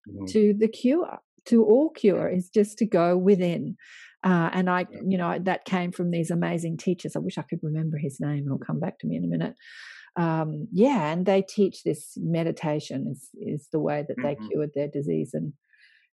mm-hmm. 0.10 0.26
to 0.28 0.54
the 0.58 0.70
cure, 0.70 1.20
to 1.46 1.64
all 1.66 1.90
cure, 1.90 2.30
is 2.30 2.50
just 2.50 2.78
to 2.78 2.86
go 2.86 3.18
within. 3.18 3.76
Uh, 4.28 4.50
and 4.52 4.70
I, 4.70 4.86
you 5.08 5.18
know, 5.18 5.40
that 5.44 5.64
came 5.64 5.94
from 5.94 6.12
these 6.12 6.32
amazing 6.32 6.76
teachers. 6.76 7.16
I 7.16 7.20
wish 7.20 7.38
I 7.38 7.44
could 7.44 7.60
remember 7.64 7.98
his 7.98 8.20
name. 8.20 8.44
It'll 8.46 8.58
come 8.58 8.80
back 8.80 9.00
to 9.00 9.08
me 9.08 9.16
in 9.16 9.24
a 9.24 9.28
minute. 9.28 9.56
Um, 10.18 10.68
yeah, 10.74 11.14
and 11.14 11.26
they 11.26 11.44
teach 11.44 11.84
this 11.84 12.18
meditation 12.18 13.08
is 13.10 13.30
is 13.40 13.70
the 13.72 13.80
way 13.80 14.04
that 14.06 14.18
they 14.22 14.36
mm-hmm. 14.36 14.48
cured 14.50 14.72
their 14.76 14.90
disease. 14.90 15.30
And 15.34 15.54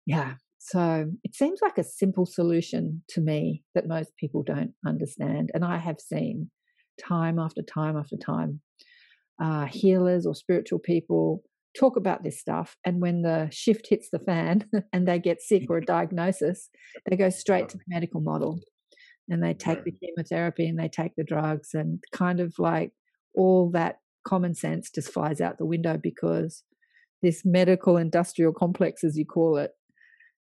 yeah, 0.07 0.35
so 0.59 1.11
it 1.25 1.35
seems 1.35 1.59
like 1.61 1.77
a 1.77 1.83
simple 1.83 2.25
solution 2.25 3.03
to 3.09 3.21
me 3.21 3.65
that 3.75 3.89
most 3.89 4.17
people 4.17 4.45
don't 4.45 4.75
understand. 4.87 5.51
And 5.53 5.65
I 5.65 5.79
have 5.79 5.99
seen 5.99 6.51
time 7.03 7.41
after 7.41 7.63
time 7.63 7.97
after 7.97 8.17
time 8.17 8.61
uh, 9.43 9.65
healers 9.65 10.25
or 10.25 10.37
spiritual 10.37 10.79
people 10.79 11.43
talk 11.79 11.97
about 11.97 12.23
this 12.23 12.41
stuff. 12.41 12.77
And 12.85 13.01
when 13.01 13.23
the 13.23 13.49
shift 13.51 13.89
hits 13.89 14.09
the 14.11 14.19
fan 14.19 14.69
and 14.93 15.07
they 15.07 15.19
get 15.19 15.41
sick 15.41 15.65
or 15.69 15.79
a 15.79 15.85
diagnosis, 15.85 16.71
they 17.09 17.17
go 17.17 17.31
straight 17.31 17.69
to 17.71 17.77
the 17.77 17.85
medical 17.89 18.21
model 18.21 18.61
and 19.29 19.43
they 19.43 19.55
take 19.55 19.85
the 19.85 19.93
chemotherapy 19.93 20.69
and 20.69 20.79
they 20.79 20.89
take 20.89 21.13
the 21.17 21.25
drugs 21.25 21.71
and 21.73 22.03
kind 22.13 22.41
of 22.41 22.55
like 22.59 22.93
all 23.35 23.71
that 23.71 23.97
common 24.27 24.55
sense 24.55 24.91
just 24.91 25.13
flies 25.13 25.41
out 25.41 25.59
the 25.59 25.67
window 25.67 25.99
because 26.01 26.63
this 27.23 27.43
medical 27.45 27.97
industrial 27.97 28.53
complex, 28.53 29.03
as 29.03 29.17
you 29.17 29.25
call 29.25 29.57
it, 29.57 29.71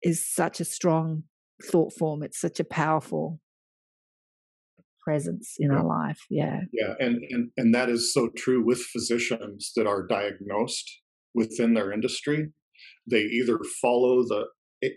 is 0.04 0.26
such 0.26 0.60
a 0.60 0.66
strong 0.66 1.24
thought 1.64 1.94
form. 1.94 2.24
It's 2.24 2.40
such 2.40 2.60
a 2.60 2.64
powerful 2.64 3.40
presence 5.04 5.56
in 5.60 5.72
our 5.72 5.86
life. 5.86 6.20
Yeah. 6.30 6.62
Yeah. 6.72 6.94
And, 7.00 7.22
and 7.30 7.52
and 7.58 7.76
that 7.76 7.90
is 7.90 8.14
so 8.14 8.30
true 8.38 8.64
with 8.64 8.80
physicians 8.80 9.72
that 9.76 9.88
are 9.88 10.06
diagnosed 10.06 11.02
within 11.34 11.74
their 11.74 11.92
industry. 11.92 12.50
They 13.10 13.22
either 13.22 13.60
follow 13.82 14.24
the 14.24 14.46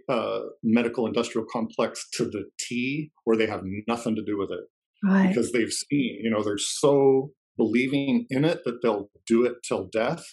uh, 0.08 0.40
medical 0.62 1.06
industrial 1.06 1.46
complex 1.52 2.08
to 2.14 2.24
the 2.24 2.44
T 2.58 3.10
or 3.26 3.36
they 3.36 3.46
have 3.46 3.62
nothing 3.86 4.16
to 4.16 4.24
do 4.24 4.38
with 4.38 4.50
it. 4.50 4.64
Right. 5.02 5.28
Because 5.28 5.52
they've 5.52 5.70
seen, 5.70 6.20
you 6.22 6.30
know, 6.30 6.42
they're 6.42 6.56
so 6.56 7.32
believing 7.56 8.26
in 8.30 8.44
it 8.44 8.60
that 8.64 8.80
they'll 8.82 9.10
do 9.26 9.44
it 9.44 9.54
till 9.66 9.88
death, 9.92 10.24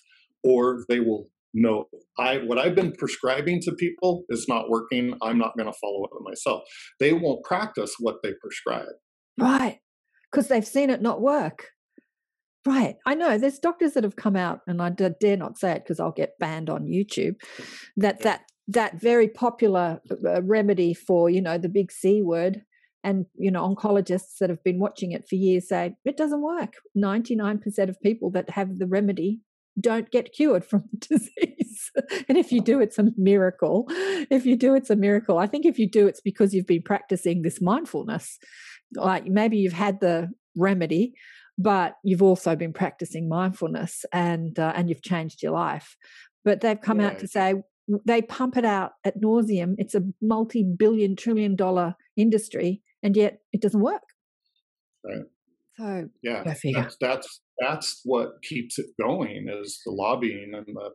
or 0.43 0.85
they 0.87 0.99
will 0.99 1.29
know 1.53 1.85
I 2.17 2.37
what 2.37 2.57
I've 2.57 2.75
been 2.75 2.93
prescribing 2.93 3.59
to 3.63 3.73
people 3.73 4.23
is 4.29 4.45
not 4.47 4.69
working. 4.69 5.13
I'm 5.21 5.37
not 5.37 5.57
going 5.57 5.71
to 5.71 5.77
follow 5.79 6.05
it 6.05 6.11
myself. 6.21 6.63
They 6.99 7.11
won't 7.11 7.43
practice 7.43 7.95
what 7.99 8.17
they 8.23 8.31
prescribe. 8.41 8.93
Right. 9.37 9.79
Because 10.31 10.47
they've 10.47 10.65
seen 10.65 10.89
it 10.89 11.01
not 11.01 11.21
work. 11.21 11.67
Right. 12.65 12.97
I 13.07 13.15
know 13.15 13.37
there's 13.37 13.57
doctors 13.57 13.93
that 13.93 14.03
have 14.03 14.15
come 14.15 14.35
out, 14.35 14.61
and 14.67 14.81
I 14.81 14.89
dare 14.89 15.37
not 15.37 15.57
say 15.57 15.71
it 15.71 15.83
because 15.83 15.99
I'll 15.99 16.11
get 16.11 16.37
banned 16.39 16.69
on 16.69 16.85
YouTube. 16.85 17.35
That 17.97 18.21
that 18.21 18.43
that 18.67 19.01
very 19.01 19.27
popular 19.27 19.99
uh, 20.25 20.43
remedy 20.43 20.93
for 20.93 21.29
you 21.29 21.41
know 21.41 21.57
the 21.57 21.69
big 21.69 21.91
C 21.91 22.21
word, 22.21 22.61
and 23.03 23.25
you 23.35 23.49
know 23.49 23.67
oncologists 23.67 24.37
that 24.39 24.51
have 24.51 24.63
been 24.63 24.79
watching 24.79 25.11
it 25.11 25.27
for 25.27 25.35
years 25.35 25.69
say 25.69 25.95
it 26.05 26.17
doesn't 26.17 26.43
work. 26.43 26.73
Ninety 26.93 27.35
nine 27.35 27.57
percent 27.57 27.89
of 27.89 27.99
people 27.99 28.29
that 28.31 28.51
have 28.51 28.77
the 28.77 28.87
remedy 28.87 29.41
don't 29.79 30.11
get 30.11 30.33
cured 30.33 30.63
from 30.63 30.83
the 30.91 31.07
disease. 31.17 31.91
and 32.29 32.37
if 32.37 32.51
you 32.51 32.61
do, 32.61 32.79
it's 32.79 32.99
a 32.99 33.07
miracle. 33.17 33.85
If 33.89 34.45
you 34.45 34.55
do, 34.55 34.75
it's 34.75 34.91
a 34.91 34.95
miracle. 34.95 35.39
I 35.39 35.47
think 35.47 35.65
if 35.65 35.79
you 35.79 35.89
do, 35.89 36.07
it's 36.07 36.21
because 36.21 36.53
you've 36.53 36.67
been 36.67 36.83
practicing 36.83 37.41
this 37.41 37.59
mindfulness. 37.59 38.37
Like 38.93 39.25
maybe 39.25 39.57
you've 39.57 39.73
had 39.73 39.99
the 39.99 40.29
remedy 40.55 41.13
but 41.57 41.95
you've 42.03 42.21
also 42.21 42.55
been 42.55 42.73
practicing 42.73 43.29
mindfulness 43.29 44.05
and 44.11 44.57
uh, 44.57 44.73
and 44.75 44.89
you've 44.89 45.03
changed 45.03 45.43
your 45.43 45.51
life. 45.51 45.95
But 46.43 46.61
they've 46.61 46.79
come 46.79 46.99
yeah. 46.99 47.07
out 47.07 47.19
to 47.19 47.27
say 47.27 47.55
they 48.05 48.21
pump 48.21 48.57
it 48.57 48.65
out 48.65 48.91
at 49.03 49.21
nauseum. 49.21 49.75
It's 49.77 49.95
a 49.95 50.01
multi-billion 50.21 51.15
trillion 51.15 51.55
dollar 51.55 51.95
industry 52.15 52.81
and 53.03 53.15
yet 53.15 53.39
it 53.51 53.61
doesn't 53.61 53.81
work. 53.81 54.01
Right. 55.03 55.25
So 55.77 56.09
yeah. 56.21 56.43
that's, 56.43 56.97
that's 56.99 57.41
that's 57.59 58.01
what 58.03 58.41
keeps 58.43 58.77
it 58.77 58.87
going 59.01 59.47
is 59.49 59.81
the 59.85 59.91
lobbying 59.91 60.51
and 60.55 60.65
the 60.67 60.91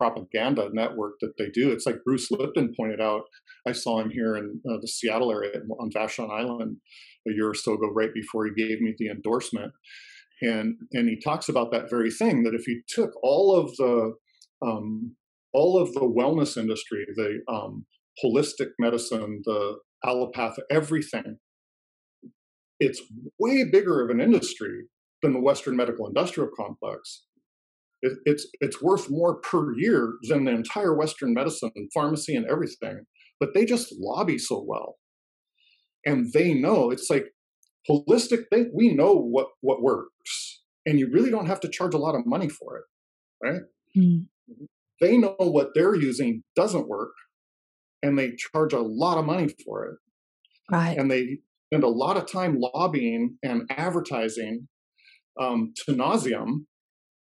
propaganda 0.00 0.70
network 0.72 1.16
that 1.20 1.34
they 1.36 1.50
do. 1.50 1.70
It's 1.70 1.84
like 1.84 2.04
Bruce 2.04 2.30
Lipton 2.30 2.72
pointed 2.74 3.00
out. 3.00 3.22
I 3.68 3.72
saw 3.72 4.00
him 4.00 4.10
here 4.10 4.36
in 4.36 4.60
uh, 4.68 4.78
the 4.80 4.88
Seattle 4.88 5.30
area 5.30 5.60
on 5.78 5.90
Vashon 5.90 6.30
Island 6.30 6.78
a 7.28 7.32
year 7.32 7.50
or 7.50 7.54
so 7.54 7.74
ago, 7.74 7.90
right 7.94 8.14
before 8.14 8.46
he 8.46 8.52
gave 8.56 8.80
me 8.80 8.94
the 8.98 9.10
endorsement. 9.10 9.72
And 10.40 10.76
and 10.92 11.06
he 11.06 11.20
talks 11.20 11.50
about 11.50 11.70
that 11.72 11.90
very 11.90 12.10
thing 12.10 12.44
that 12.44 12.54
if 12.54 12.66
you 12.66 12.82
took 12.88 13.10
all 13.22 13.54
of 13.54 13.76
the 13.76 14.14
um, 14.66 15.16
all 15.52 15.78
of 15.78 15.92
the 15.92 16.00
wellness 16.00 16.56
industry, 16.56 17.04
the 17.14 17.40
um, 17.52 17.84
holistic 18.24 18.70
medicine, 18.78 19.42
the 19.44 19.76
allopath, 20.02 20.56
everything, 20.70 21.36
it's 22.78 23.02
way 23.38 23.64
bigger 23.70 24.02
of 24.02 24.08
an 24.08 24.20
industry 24.20 24.84
than 25.20 25.34
the 25.34 25.40
Western 25.40 25.76
medical 25.76 26.06
industrial 26.06 26.48
complex. 26.56 27.24
It, 28.02 28.18
it's 28.24 28.46
it's 28.60 28.82
worth 28.82 29.10
more 29.10 29.40
per 29.40 29.74
year 29.76 30.14
than 30.28 30.44
the 30.44 30.52
entire 30.52 30.94
Western 30.94 31.34
medicine, 31.34 31.70
and 31.76 31.90
pharmacy, 31.92 32.34
and 32.34 32.46
everything. 32.46 33.02
But 33.38 33.54
they 33.54 33.64
just 33.64 33.94
lobby 33.98 34.38
so 34.38 34.64
well 34.66 34.96
and 36.04 36.32
they 36.32 36.54
know 36.54 36.90
it's 36.90 37.08
like 37.10 37.26
holistic 37.88 38.44
they, 38.50 38.66
we 38.74 38.94
know 38.94 39.14
what 39.14 39.48
what 39.60 39.82
works 39.82 40.62
and 40.86 40.98
you 40.98 41.10
really 41.12 41.30
don't 41.30 41.46
have 41.46 41.60
to 41.60 41.68
charge 41.68 41.94
a 41.94 41.98
lot 41.98 42.14
of 42.14 42.26
money 42.26 42.48
for 42.48 42.78
it 42.78 42.84
right 43.42 43.62
mm-hmm. 43.96 44.54
they 45.00 45.16
know 45.16 45.34
what 45.38 45.70
they're 45.74 45.94
using 45.94 46.42
doesn't 46.54 46.88
work 46.88 47.12
and 48.02 48.18
they 48.18 48.32
charge 48.36 48.72
a 48.72 48.80
lot 48.80 49.18
of 49.18 49.24
money 49.24 49.48
for 49.64 49.84
it 49.86 49.96
right 50.70 50.98
and 50.98 51.10
they 51.10 51.38
spend 51.72 51.84
a 51.84 51.88
lot 51.88 52.16
of 52.16 52.30
time 52.30 52.58
lobbying 52.58 53.36
and 53.42 53.62
advertising 53.70 54.68
um, 55.40 55.72
to 55.76 55.92
nauseum 55.92 56.64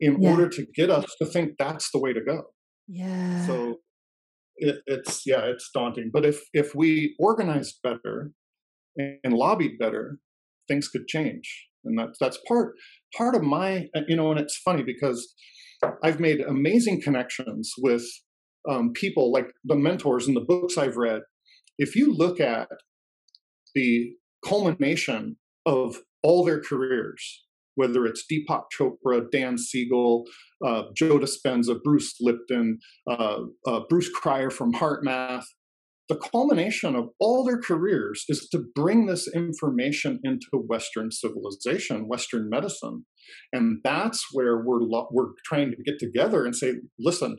in 0.02 0.22
yeah. 0.22 0.30
order 0.30 0.50
to 0.50 0.66
get 0.76 0.90
us 0.90 1.06
to 1.20 1.26
think 1.26 1.54
that's 1.58 1.90
the 1.92 2.00
way 2.00 2.12
to 2.12 2.22
go 2.22 2.44
yeah 2.88 3.46
so 3.46 3.78
it, 4.58 4.78
it's 4.86 5.24
yeah 5.26 5.42
it's 5.42 5.70
daunting 5.74 6.10
but 6.12 6.26
if 6.26 6.42
if 6.54 6.76
we 6.76 7.16
organized 7.20 7.80
better 7.84 8.32
and 8.98 9.34
lobbied 9.34 9.78
better, 9.78 10.20
things 10.68 10.88
could 10.88 11.08
change. 11.08 11.68
And 11.84 11.98
that's 11.98 12.18
that's 12.20 12.38
part 12.48 12.76
part 13.18 13.36
of 13.36 13.42
my 13.42 13.88
you 14.08 14.16
know, 14.16 14.32
and 14.32 14.40
it's 14.40 14.58
funny 14.58 14.84
because 14.84 15.34
I've 16.04 16.20
made 16.20 16.42
amazing 16.42 17.02
connections 17.02 17.74
with 17.78 18.06
um, 18.70 18.92
people 18.94 19.32
like 19.32 19.48
the 19.64 19.76
mentors 19.76 20.28
and 20.28 20.36
the 20.36 20.46
books 20.48 20.78
I've 20.78 20.98
read. 20.98 21.22
If 21.80 21.96
you 21.96 22.14
look 22.14 22.40
at 22.40 22.68
the 23.74 24.12
culmination 24.46 25.38
of 25.66 25.98
all 26.22 26.46
their 26.46 26.62
careers, 26.62 27.44
whether 27.76 28.06
it's 28.06 28.26
Deepak 28.32 28.64
Chopra, 28.78 29.30
Dan 29.32 29.58
Siegel, 29.58 30.26
uh, 30.66 30.84
Joe 30.96 31.20
Dispenza, 31.20 31.82
Bruce 31.84 32.16
Lipton, 32.20 32.80
uh, 33.10 33.40
uh, 33.68 33.82
Bruce 33.90 34.10
Cryer 34.10 34.50
from 34.50 34.74
HeartMath, 34.74 35.46
the 36.10 36.18
culmination 36.18 36.94
of 36.96 37.06
all 37.22 37.46
their 37.46 37.60
careers 37.60 38.26
is 38.28 38.50
to 38.50 38.66
bring 38.76 39.06
this 39.06 39.30
information 39.34 40.20
into 40.26 40.50
Western 40.54 41.10
civilization, 41.10 42.10
Western 42.10 42.50
medicine. 42.50 43.06
And 43.54 43.80
that's 43.86 44.26
where 44.34 44.58
we're, 44.58 44.86
we're 45.12 45.30
trying 45.46 45.72
to 45.72 45.78
get 45.84 46.00
together 46.00 46.46
and 46.46 46.54
say, 46.54 46.74
listen, 47.00 47.38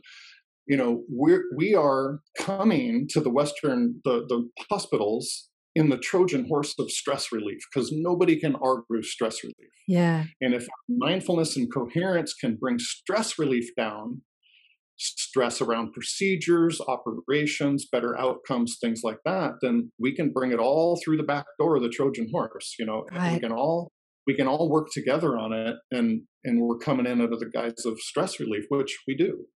you 0.66 0.78
know, 0.78 1.02
we're, 1.10 1.44
we 1.54 1.74
are 1.74 2.20
coming 2.38 3.06
to 3.10 3.20
the 3.20 3.28
Western, 3.28 4.00
the, 4.04 4.24
the 4.26 4.48
hospitals 4.70 5.50
in 5.74 5.88
the 5.88 5.98
Trojan 5.98 6.46
horse 6.48 6.74
of 6.78 6.90
stress 6.90 7.32
relief 7.32 7.60
because 7.72 7.90
nobody 7.92 8.38
can 8.38 8.54
argue 8.56 9.02
stress 9.02 9.42
relief. 9.42 9.72
Yeah. 9.88 10.24
And 10.40 10.54
if 10.54 10.66
mindfulness 10.88 11.56
and 11.56 11.72
coherence 11.72 12.34
can 12.34 12.56
bring 12.56 12.78
stress 12.78 13.38
relief 13.38 13.70
down, 13.76 14.22
stress 14.98 15.60
around 15.60 15.92
procedures, 15.92 16.80
operations, 16.80 17.86
better 17.90 18.18
outcomes, 18.18 18.76
things 18.80 19.00
like 19.02 19.18
that, 19.24 19.54
then 19.62 19.90
we 19.98 20.14
can 20.14 20.32
bring 20.32 20.52
it 20.52 20.58
all 20.58 21.00
through 21.02 21.16
the 21.16 21.22
back 21.22 21.46
door 21.58 21.76
of 21.76 21.82
the 21.82 21.88
Trojan 21.88 22.28
horse. 22.32 22.74
You 22.78 22.86
know, 22.86 23.04
right. 23.12 23.34
we 23.34 23.40
can 23.40 23.52
all 23.52 23.90
we 24.26 24.34
can 24.34 24.46
all 24.46 24.70
work 24.70 24.88
together 24.92 25.38
on 25.38 25.52
it, 25.52 25.76
and 25.90 26.22
and 26.44 26.60
we're 26.60 26.78
coming 26.78 27.06
in 27.06 27.20
under 27.20 27.36
the 27.36 27.50
guise 27.52 27.84
of 27.84 27.98
stress 27.98 28.38
relief, 28.38 28.64
which 28.68 28.98
we 29.06 29.16
do. 29.16 29.46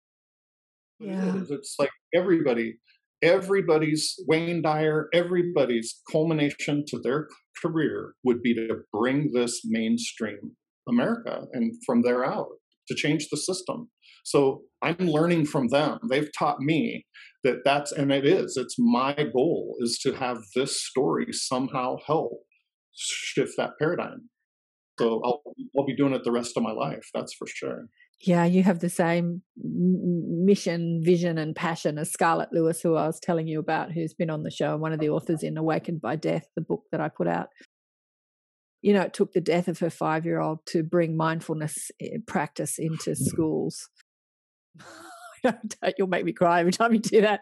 Yeah, 0.98 1.42
it's 1.50 1.76
like 1.78 1.90
everybody, 2.14 2.78
everybody's 3.22 4.14
Wayne 4.26 4.62
Dyer, 4.62 5.08
everybody's 5.12 6.00
culmination 6.10 6.84
to 6.88 6.98
their 7.02 7.28
career 7.62 8.14
would 8.24 8.42
be 8.42 8.54
to 8.54 8.76
bring 8.92 9.32
this 9.32 9.62
mainstream 9.64 10.52
America, 10.88 11.42
and 11.52 11.72
from 11.84 12.02
there 12.02 12.24
out 12.24 12.48
to 12.88 12.94
change 12.94 13.28
the 13.30 13.36
system. 13.36 13.90
So 14.24 14.62
I'm 14.82 14.98
learning 14.98 15.46
from 15.46 15.68
them. 15.68 15.98
They've 16.08 16.30
taught 16.36 16.60
me 16.60 17.06
that 17.44 17.58
that's, 17.64 17.92
and 17.92 18.12
it 18.12 18.26
is, 18.26 18.56
it's 18.56 18.76
my 18.78 19.14
goal 19.14 19.76
is 19.80 19.98
to 20.02 20.12
have 20.12 20.38
this 20.54 20.82
story 20.84 21.26
somehow 21.32 21.96
help 22.06 22.42
shift 22.94 23.52
that 23.56 23.72
paradigm. 23.78 24.28
So 24.98 25.20
I'll, 25.24 25.42
I'll 25.76 25.86
be 25.86 25.96
doing 25.96 26.14
it 26.14 26.24
the 26.24 26.32
rest 26.32 26.56
of 26.56 26.62
my 26.62 26.72
life. 26.72 27.06
That's 27.14 27.34
for 27.34 27.46
sure. 27.46 27.86
Yeah, 28.20 28.44
you 28.46 28.62
have 28.62 28.80
the 28.80 28.88
same 28.88 29.42
mission, 29.56 31.02
vision, 31.04 31.36
and 31.36 31.54
passion 31.54 31.98
as 31.98 32.10
Scarlett 32.10 32.48
Lewis, 32.50 32.80
who 32.80 32.96
I 32.96 33.06
was 33.06 33.20
telling 33.20 33.46
you 33.46 33.60
about, 33.60 33.92
who's 33.92 34.14
been 34.14 34.30
on 34.30 34.42
the 34.42 34.50
show, 34.50 34.72
and 34.72 34.80
one 34.80 34.94
of 34.94 35.00
the 35.00 35.10
authors 35.10 35.42
in 35.42 35.58
Awakened 35.58 36.00
by 36.00 36.16
Death, 36.16 36.46
the 36.54 36.62
book 36.62 36.84
that 36.92 37.00
I 37.00 37.10
put 37.10 37.28
out. 37.28 37.48
You 38.80 38.94
know, 38.94 39.02
it 39.02 39.12
took 39.12 39.32
the 39.32 39.40
death 39.40 39.68
of 39.68 39.78
her 39.80 39.90
five 39.90 40.24
year 40.24 40.40
old 40.40 40.60
to 40.66 40.82
bring 40.82 41.16
mindfulness 41.16 41.90
eh, 42.00 42.18
practice 42.26 42.78
into 42.78 43.14
schools. 43.16 43.90
You'll 45.98 46.08
make 46.08 46.24
me 46.24 46.32
cry 46.32 46.60
every 46.60 46.72
time 46.72 46.94
you 46.94 47.00
do 47.00 47.20
that. 47.20 47.40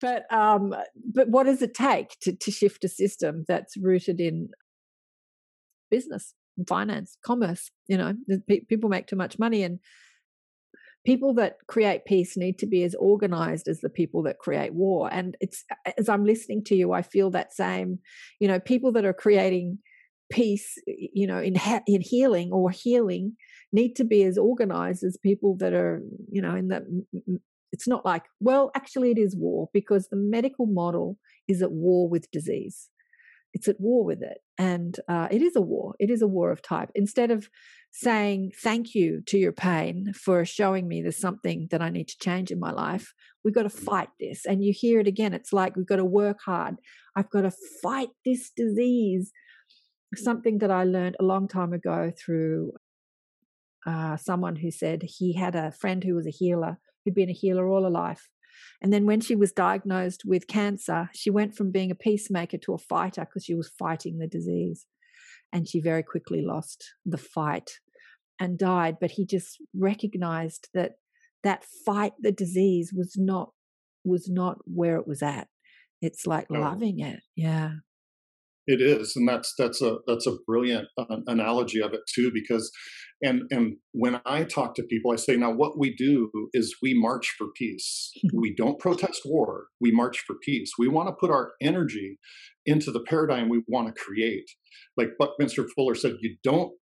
But 0.00 0.30
um, 0.32 0.74
but 1.14 1.28
what 1.28 1.44
does 1.44 1.62
it 1.62 1.74
take 1.74 2.18
to, 2.22 2.34
to 2.34 2.50
shift 2.50 2.84
a 2.84 2.88
system 2.88 3.44
that's 3.46 3.76
rooted 3.76 4.20
in 4.20 4.48
business, 5.90 6.34
finance, 6.68 7.16
commerce? 7.24 7.70
You 7.88 7.98
know, 7.98 8.14
people 8.68 8.90
make 8.90 9.06
too 9.06 9.16
much 9.16 9.38
money, 9.38 9.62
and 9.62 9.78
people 11.04 11.34
that 11.34 11.56
create 11.66 12.04
peace 12.04 12.36
need 12.36 12.58
to 12.58 12.66
be 12.66 12.82
as 12.82 12.94
organized 12.94 13.68
as 13.68 13.80
the 13.80 13.90
people 13.90 14.22
that 14.22 14.38
create 14.38 14.74
war. 14.74 15.12
And 15.12 15.36
it's 15.40 15.64
as 15.98 16.08
I'm 16.08 16.24
listening 16.24 16.64
to 16.64 16.74
you, 16.74 16.92
I 16.92 17.02
feel 17.02 17.30
that 17.30 17.52
same. 17.52 17.98
You 18.40 18.48
know, 18.48 18.58
people 18.58 18.92
that 18.92 19.04
are 19.04 19.12
creating 19.12 19.78
peace, 20.30 20.78
you 20.86 21.26
know, 21.26 21.38
in 21.38 21.56
in 21.86 22.00
healing 22.00 22.50
or 22.52 22.70
healing 22.70 23.36
need 23.72 23.94
to 23.96 24.04
be 24.04 24.22
as 24.22 24.38
organized 24.38 25.04
as 25.04 25.16
people 25.16 25.56
that 25.58 25.72
are, 25.74 26.02
you 26.30 26.40
know, 26.40 26.54
in 26.54 26.68
that. 26.68 26.84
It's 27.72 27.88
not 27.88 28.04
like, 28.04 28.22
well, 28.38 28.70
actually, 28.76 29.10
it 29.10 29.18
is 29.18 29.36
war 29.36 29.68
because 29.74 30.08
the 30.08 30.16
medical 30.16 30.66
model 30.66 31.18
is 31.48 31.60
at 31.60 31.72
war 31.72 32.08
with 32.08 32.30
disease. 32.30 32.88
It's 33.54 33.68
at 33.68 33.80
war 33.80 34.04
with 34.04 34.22
it. 34.22 34.38
And 34.58 34.98
uh, 35.08 35.28
it 35.30 35.40
is 35.40 35.56
a 35.56 35.60
war. 35.60 35.94
It 35.98 36.10
is 36.10 36.20
a 36.20 36.26
war 36.26 36.50
of 36.50 36.60
type. 36.60 36.90
Instead 36.94 37.30
of 37.30 37.48
saying 37.92 38.50
thank 38.60 38.94
you 38.94 39.22
to 39.26 39.38
your 39.38 39.52
pain 39.52 40.12
for 40.12 40.44
showing 40.44 40.88
me 40.88 41.00
there's 41.00 41.16
something 41.16 41.68
that 41.70 41.80
I 41.80 41.88
need 41.88 42.08
to 42.08 42.18
change 42.18 42.50
in 42.50 42.58
my 42.58 42.72
life, 42.72 43.14
we've 43.44 43.54
got 43.54 43.62
to 43.62 43.70
fight 43.70 44.08
this. 44.20 44.44
And 44.44 44.64
you 44.64 44.72
hear 44.76 45.00
it 45.00 45.06
again. 45.06 45.32
It's 45.32 45.52
like 45.52 45.76
we've 45.76 45.86
got 45.86 45.96
to 45.96 46.04
work 46.04 46.40
hard. 46.44 46.76
I've 47.16 47.30
got 47.30 47.42
to 47.42 47.52
fight 47.82 48.10
this 48.24 48.50
disease. 48.50 49.32
Something 50.16 50.58
that 50.58 50.70
I 50.70 50.84
learned 50.84 51.16
a 51.18 51.24
long 51.24 51.48
time 51.48 51.72
ago 51.72 52.12
through 52.16 52.72
uh, 53.86 54.16
someone 54.16 54.56
who 54.56 54.70
said 54.70 55.02
he 55.02 55.32
had 55.34 55.54
a 55.54 55.72
friend 55.72 56.02
who 56.02 56.14
was 56.14 56.26
a 56.26 56.30
healer 56.30 56.78
who'd 57.04 57.14
been 57.14 57.30
a 57.30 57.34
healer 57.34 57.68
all 57.68 57.84
her 57.84 57.90
life. 57.90 58.28
And 58.82 58.92
then 58.92 59.06
when 59.06 59.20
she 59.20 59.36
was 59.36 59.52
diagnosed 59.52 60.22
with 60.24 60.46
cancer, 60.46 61.10
she 61.14 61.30
went 61.30 61.56
from 61.56 61.70
being 61.70 61.90
a 61.90 61.96
peacemaker 61.96 62.58
to 62.58 62.74
a 62.74 62.78
fighter 62.78 63.22
because 63.22 63.44
she 63.44 63.54
was 63.54 63.70
fighting 63.78 64.18
the 64.18 64.26
disease. 64.26 64.86
And 65.52 65.68
she 65.68 65.80
very 65.80 66.02
quickly 66.02 66.42
lost 66.42 66.94
the 67.06 67.18
fight 67.18 67.70
and 68.40 68.58
died. 68.58 68.96
But 69.00 69.12
he 69.12 69.24
just 69.24 69.58
recognized 69.74 70.68
that 70.74 70.92
that 71.44 71.64
fight 71.86 72.14
the 72.18 72.32
disease 72.32 72.92
was 72.94 73.14
not 73.16 73.50
was 74.04 74.28
not 74.28 74.58
where 74.64 74.96
it 74.96 75.06
was 75.06 75.22
at. 75.22 75.48
It's 76.02 76.26
like 76.26 76.50
no. 76.50 76.60
loving 76.60 77.00
it. 77.00 77.20
Yeah. 77.36 77.70
It 78.66 78.80
is, 78.80 79.14
and 79.14 79.28
that's 79.28 79.54
that's 79.58 79.82
a 79.82 79.98
that's 80.06 80.26
a 80.26 80.36
brilliant 80.46 80.88
uh, 80.98 81.16
analogy 81.26 81.82
of 81.82 81.92
it 81.92 82.00
too. 82.14 82.30
Because, 82.32 82.70
and 83.22 83.42
and 83.50 83.76
when 83.92 84.20
I 84.24 84.44
talk 84.44 84.74
to 84.76 84.82
people, 84.82 85.12
I 85.12 85.16
say, 85.16 85.36
now 85.36 85.52
what 85.52 85.78
we 85.78 85.94
do 85.94 86.30
is 86.54 86.76
we 86.82 86.94
march 86.98 87.34
for 87.36 87.48
peace. 87.56 88.10
we 88.32 88.54
don't 88.54 88.78
protest 88.78 89.22
war. 89.24 89.66
We 89.80 89.92
march 89.92 90.24
for 90.26 90.36
peace. 90.42 90.72
We 90.78 90.88
want 90.88 91.08
to 91.08 91.14
put 91.18 91.30
our 91.30 91.52
energy 91.60 92.18
into 92.64 92.90
the 92.90 93.00
paradigm 93.00 93.48
we 93.48 93.62
want 93.68 93.94
to 93.94 94.00
create. 94.00 94.50
Like 94.96 95.18
Buckminster 95.18 95.66
Fuller 95.74 95.94
said, 95.94 96.14
you 96.20 96.36
don't 96.42 96.72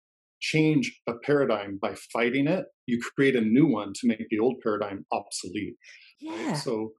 change 0.40 1.00
a 1.08 1.14
paradigm 1.24 1.78
by 1.80 1.94
fighting 2.12 2.46
it. 2.46 2.66
You 2.86 3.00
create 3.16 3.36
a 3.36 3.40
new 3.40 3.66
one 3.66 3.92
to 3.94 4.08
make 4.08 4.28
the 4.28 4.38
old 4.38 4.56
paradigm 4.62 5.06
obsolete. 5.12 5.74
Yeah. 6.20 6.54
So 6.54 6.92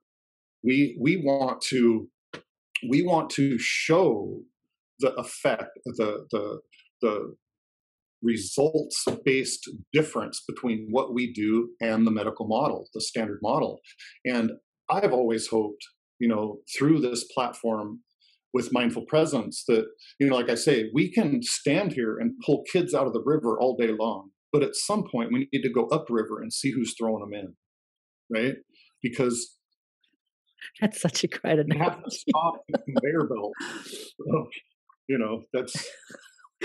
we 0.63 0.97
we 0.99 1.17
want 1.17 1.61
to 1.69 2.09
we 2.89 3.01
want 3.01 3.29
to 3.31 3.57
show 3.59 4.41
the 5.03 5.13
effect, 5.15 5.77
the 5.85 6.25
the 6.31 6.59
the 7.01 7.35
results 8.23 9.05
based 9.25 9.69
difference 9.91 10.41
between 10.47 10.87
what 10.89 11.13
we 11.13 11.31
do 11.31 11.69
and 11.81 12.07
the 12.07 12.11
medical 12.11 12.47
model, 12.47 12.87
the 12.93 13.01
standard 13.01 13.39
model. 13.41 13.81
And 14.25 14.51
I've 14.89 15.11
always 15.11 15.47
hoped, 15.47 15.83
you 16.19 16.29
know, 16.29 16.59
through 16.77 17.01
this 17.01 17.25
platform 17.25 17.99
with 18.53 18.71
mindful 18.71 19.05
presence 19.07 19.63
that, 19.67 19.85
you 20.19 20.27
know, 20.27 20.35
like 20.35 20.49
I 20.49 20.55
say, 20.55 20.89
we 20.93 21.11
can 21.11 21.41
stand 21.43 21.93
here 21.93 22.17
and 22.17 22.39
pull 22.45 22.63
kids 22.71 22.93
out 22.93 23.07
of 23.07 23.13
the 23.13 23.23
river 23.25 23.59
all 23.59 23.75
day 23.75 23.91
long. 23.91 24.29
But 24.53 24.63
at 24.63 24.75
some 24.75 25.03
point, 25.11 25.33
we 25.33 25.49
need 25.51 25.63
to 25.63 25.69
go 25.69 25.87
upriver 25.87 26.41
and 26.41 26.53
see 26.53 26.71
who's 26.71 26.95
throwing 26.97 27.21
them 27.21 27.33
in, 27.33 27.55
right? 28.29 28.55
Because 29.01 29.57
that's 30.79 31.01
such 31.01 31.23
a 31.23 31.27
great 31.27 31.59
analogy. 31.59 31.79
Have 31.79 32.03
to 32.03 32.11
stop 32.11 32.55
the 32.69 32.77
conveyor 32.79 33.27
belt 33.27 33.53
oh. 34.31 34.47
You 35.07 35.17
know 35.17 35.43
that's 35.53 35.89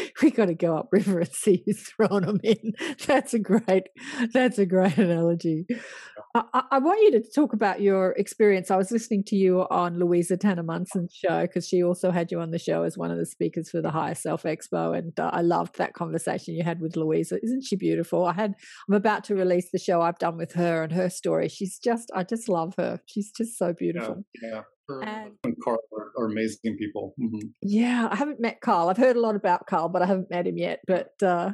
we 0.22 0.30
got 0.30 0.46
to 0.46 0.54
go 0.54 0.76
up 0.76 0.88
river 0.92 1.20
and 1.20 1.32
see 1.32 1.62
who's 1.64 1.82
thrown 1.82 2.22
them 2.22 2.40
in. 2.42 2.72
That's 3.06 3.34
a 3.34 3.38
great, 3.38 3.84
that's 4.32 4.58
a 4.58 4.66
great 4.66 4.98
analogy. 4.98 5.66
I, 6.34 6.62
I, 6.72 6.78
want 6.78 7.00
you 7.00 7.12
to 7.12 7.22
talk 7.34 7.52
about 7.52 7.80
your 7.80 8.12
experience. 8.12 8.70
I 8.70 8.76
was 8.76 8.90
listening 8.90 9.24
to 9.24 9.36
you 9.36 9.66
on 9.70 9.98
Louisa 9.98 10.36
Tanner 10.36 10.62
Munson's 10.62 11.14
show 11.14 11.42
because 11.42 11.66
she 11.66 11.82
also 11.82 12.10
had 12.10 12.30
you 12.30 12.40
on 12.40 12.50
the 12.50 12.58
show 12.58 12.82
as 12.82 12.98
one 12.98 13.10
of 13.10 13.18
the 13.18 13.26
speakers 13.26 13.70
for 13.70 13.80
the 13.80 13.90
Higher 13.90 14.14
Self 14.14 14.42
Expo, 14.42 14.96
and 14.96 15.18
uh, 15.18 15.30
I 15.32 15.40
loved 15.40 15.78
that 15.78 15.94
conversation 15.94 16.54
you 16.54 16.64
had 16.64 16.80
with 16.80 16.96
Louisa. 16.96 17.38
Isn't 17.42 17.64
she 17.64 17.76
beautiful? 17.76 18.26
I 18.26 18.32
had, 18.32 18.54
I'm 18.88 18.94
about 18.94 19.24
to 19.24 19.34
release 19.34 19.70
the 19.72 19.78
show 19.78 20.02
I've 20.02 20.18
done 20.18 20.36
with 20.36 20.52
her 20.52 20.82
and 20.82 20.92
her 20.92 21.08
story. 21.08 21.48
She's 21.48 21.78
just, 21.78 22.10
I 22.14 22.24
just 22.24 22.48
love 22.48 22.74
her. 22.76 23.00
She's 23.06 23.30
just 23.36 23.56
so 23.58 23.72
beautiful. 23.72 24.24
Yeah. 24.42 24.50
yeah 24.50 24.62
and, 24.88 25.32
and 25.44 25.56
Carl 25.62 25.78
are, 25.92 26.12
are, 26.18 26.26
amazing 26.26 26.76
people. 26.78 27.14
Mm-hmm. 27.20 27.48
Yeah, 27.62 28.08
I 28.10 28.16
haven't 28.16 28.40
met 28.40 28.60
Carl. 28.60 28.88
I've 28.88 28.96
heard 28.96 29.16
a 29.16 29.20
lot 29.20 29.36
about 29.36 29.66
Carl, 29.66 29.88
but 29.88 30.02
I 30.02 30.06
haven't 30.06 30.30
met 30.30 30.46
him 30.46 30.56
yet. 30.56 30.80
But 30.86 31.12
uh, 31.22 31.52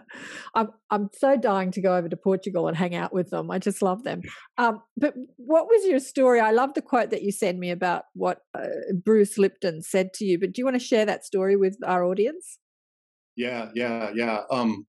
I'm 0.54 0.68
I'm 0.90 1.10
so 1.14 1.36
dying 1.36 1.70
to 1.72 1.80
go 1.80 1.96
over 1.96 2.08
to 2.08 2.16
Portugal 2.16 2.68
and 2.68 2.76
hang 2.76 2.94
out 2.94 3.12
with 3.12 3.30
them. 3.30 3.50
I 3.50 3.58
just 3.58 3.82
love 3.82 4.04
them. 4.04 4.22
Um, 4.58 4.82
but 4.96 5.14
what 5.36 5.66
was 5.66 5.84
your 5.84 6.00
story? 6.00 6.40
I 6.40 6.52
love 6.52 6.74
the 6.74 6.82
quote 6.82 7.10
that 7.10 7.22
you 7.22 7.32
sent 7.32 7.58
me 7.58 7.70
about 7.70 8.04
what 8.14 8.40
uh, 8.56 8.66
Bruce 9.04 9.36
Lipton 9.38 9.82
said 9.82 10.12
to 10.14 10.24
you. 10.24 10.38
But 10.38 10.52
do 10.52 10.60
you 10.60 10.64
want 10.64 10.76
to 10.76 10.84
share 10.84 11.06
that 11.06 11.24
story 11.24 11.56
with 11.56 11.76
our 11.84 12.04
audience? 12.04 12.58
Yeah, 13.36 13.70
yeah, 13.74 14.10
yeah. 14.14 14.42
Um, 14.50 14.86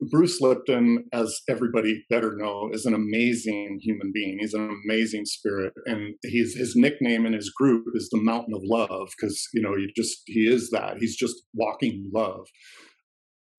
Bruce 0.00 0.40
Lipton, 0.40 1.04
as 1.12 1.40
everybody 1.48 2.04
better 2.10 2.34
know, 2.36 2.68
is 2.72 2.84
an 2.84 2.94
amazing 2.94 3.78
human 3.80 4.10
being. 4.12 4.38
He's 4.40 4.54
an 4.54 4.70
amazing 4.84 5.24
spirit, 5.24 5.72
and 5.86 6.14
he's 6.22 6.56
his 6.56 6.74
nickname 6.76 7.26
in 7.26 7.32
his 7.32 7.50
group 7.50 7.84
is 7.94 8.08
the 8.10 8.20
Mountain 8.20 8.54
of 8.54 8.62
Love 8.64 9.10
because 9.16 9.48
you 9.52 9.62
know 9.62 9.76
he 9.76 9.88
just 9.96 10.22
he 10.26 10.40
is 10.40 10.70
that. 10.70 10.96
He's 10.98 11.16
just 11.16 11.34
walking 11.54 12.10
love. 12.12 12.46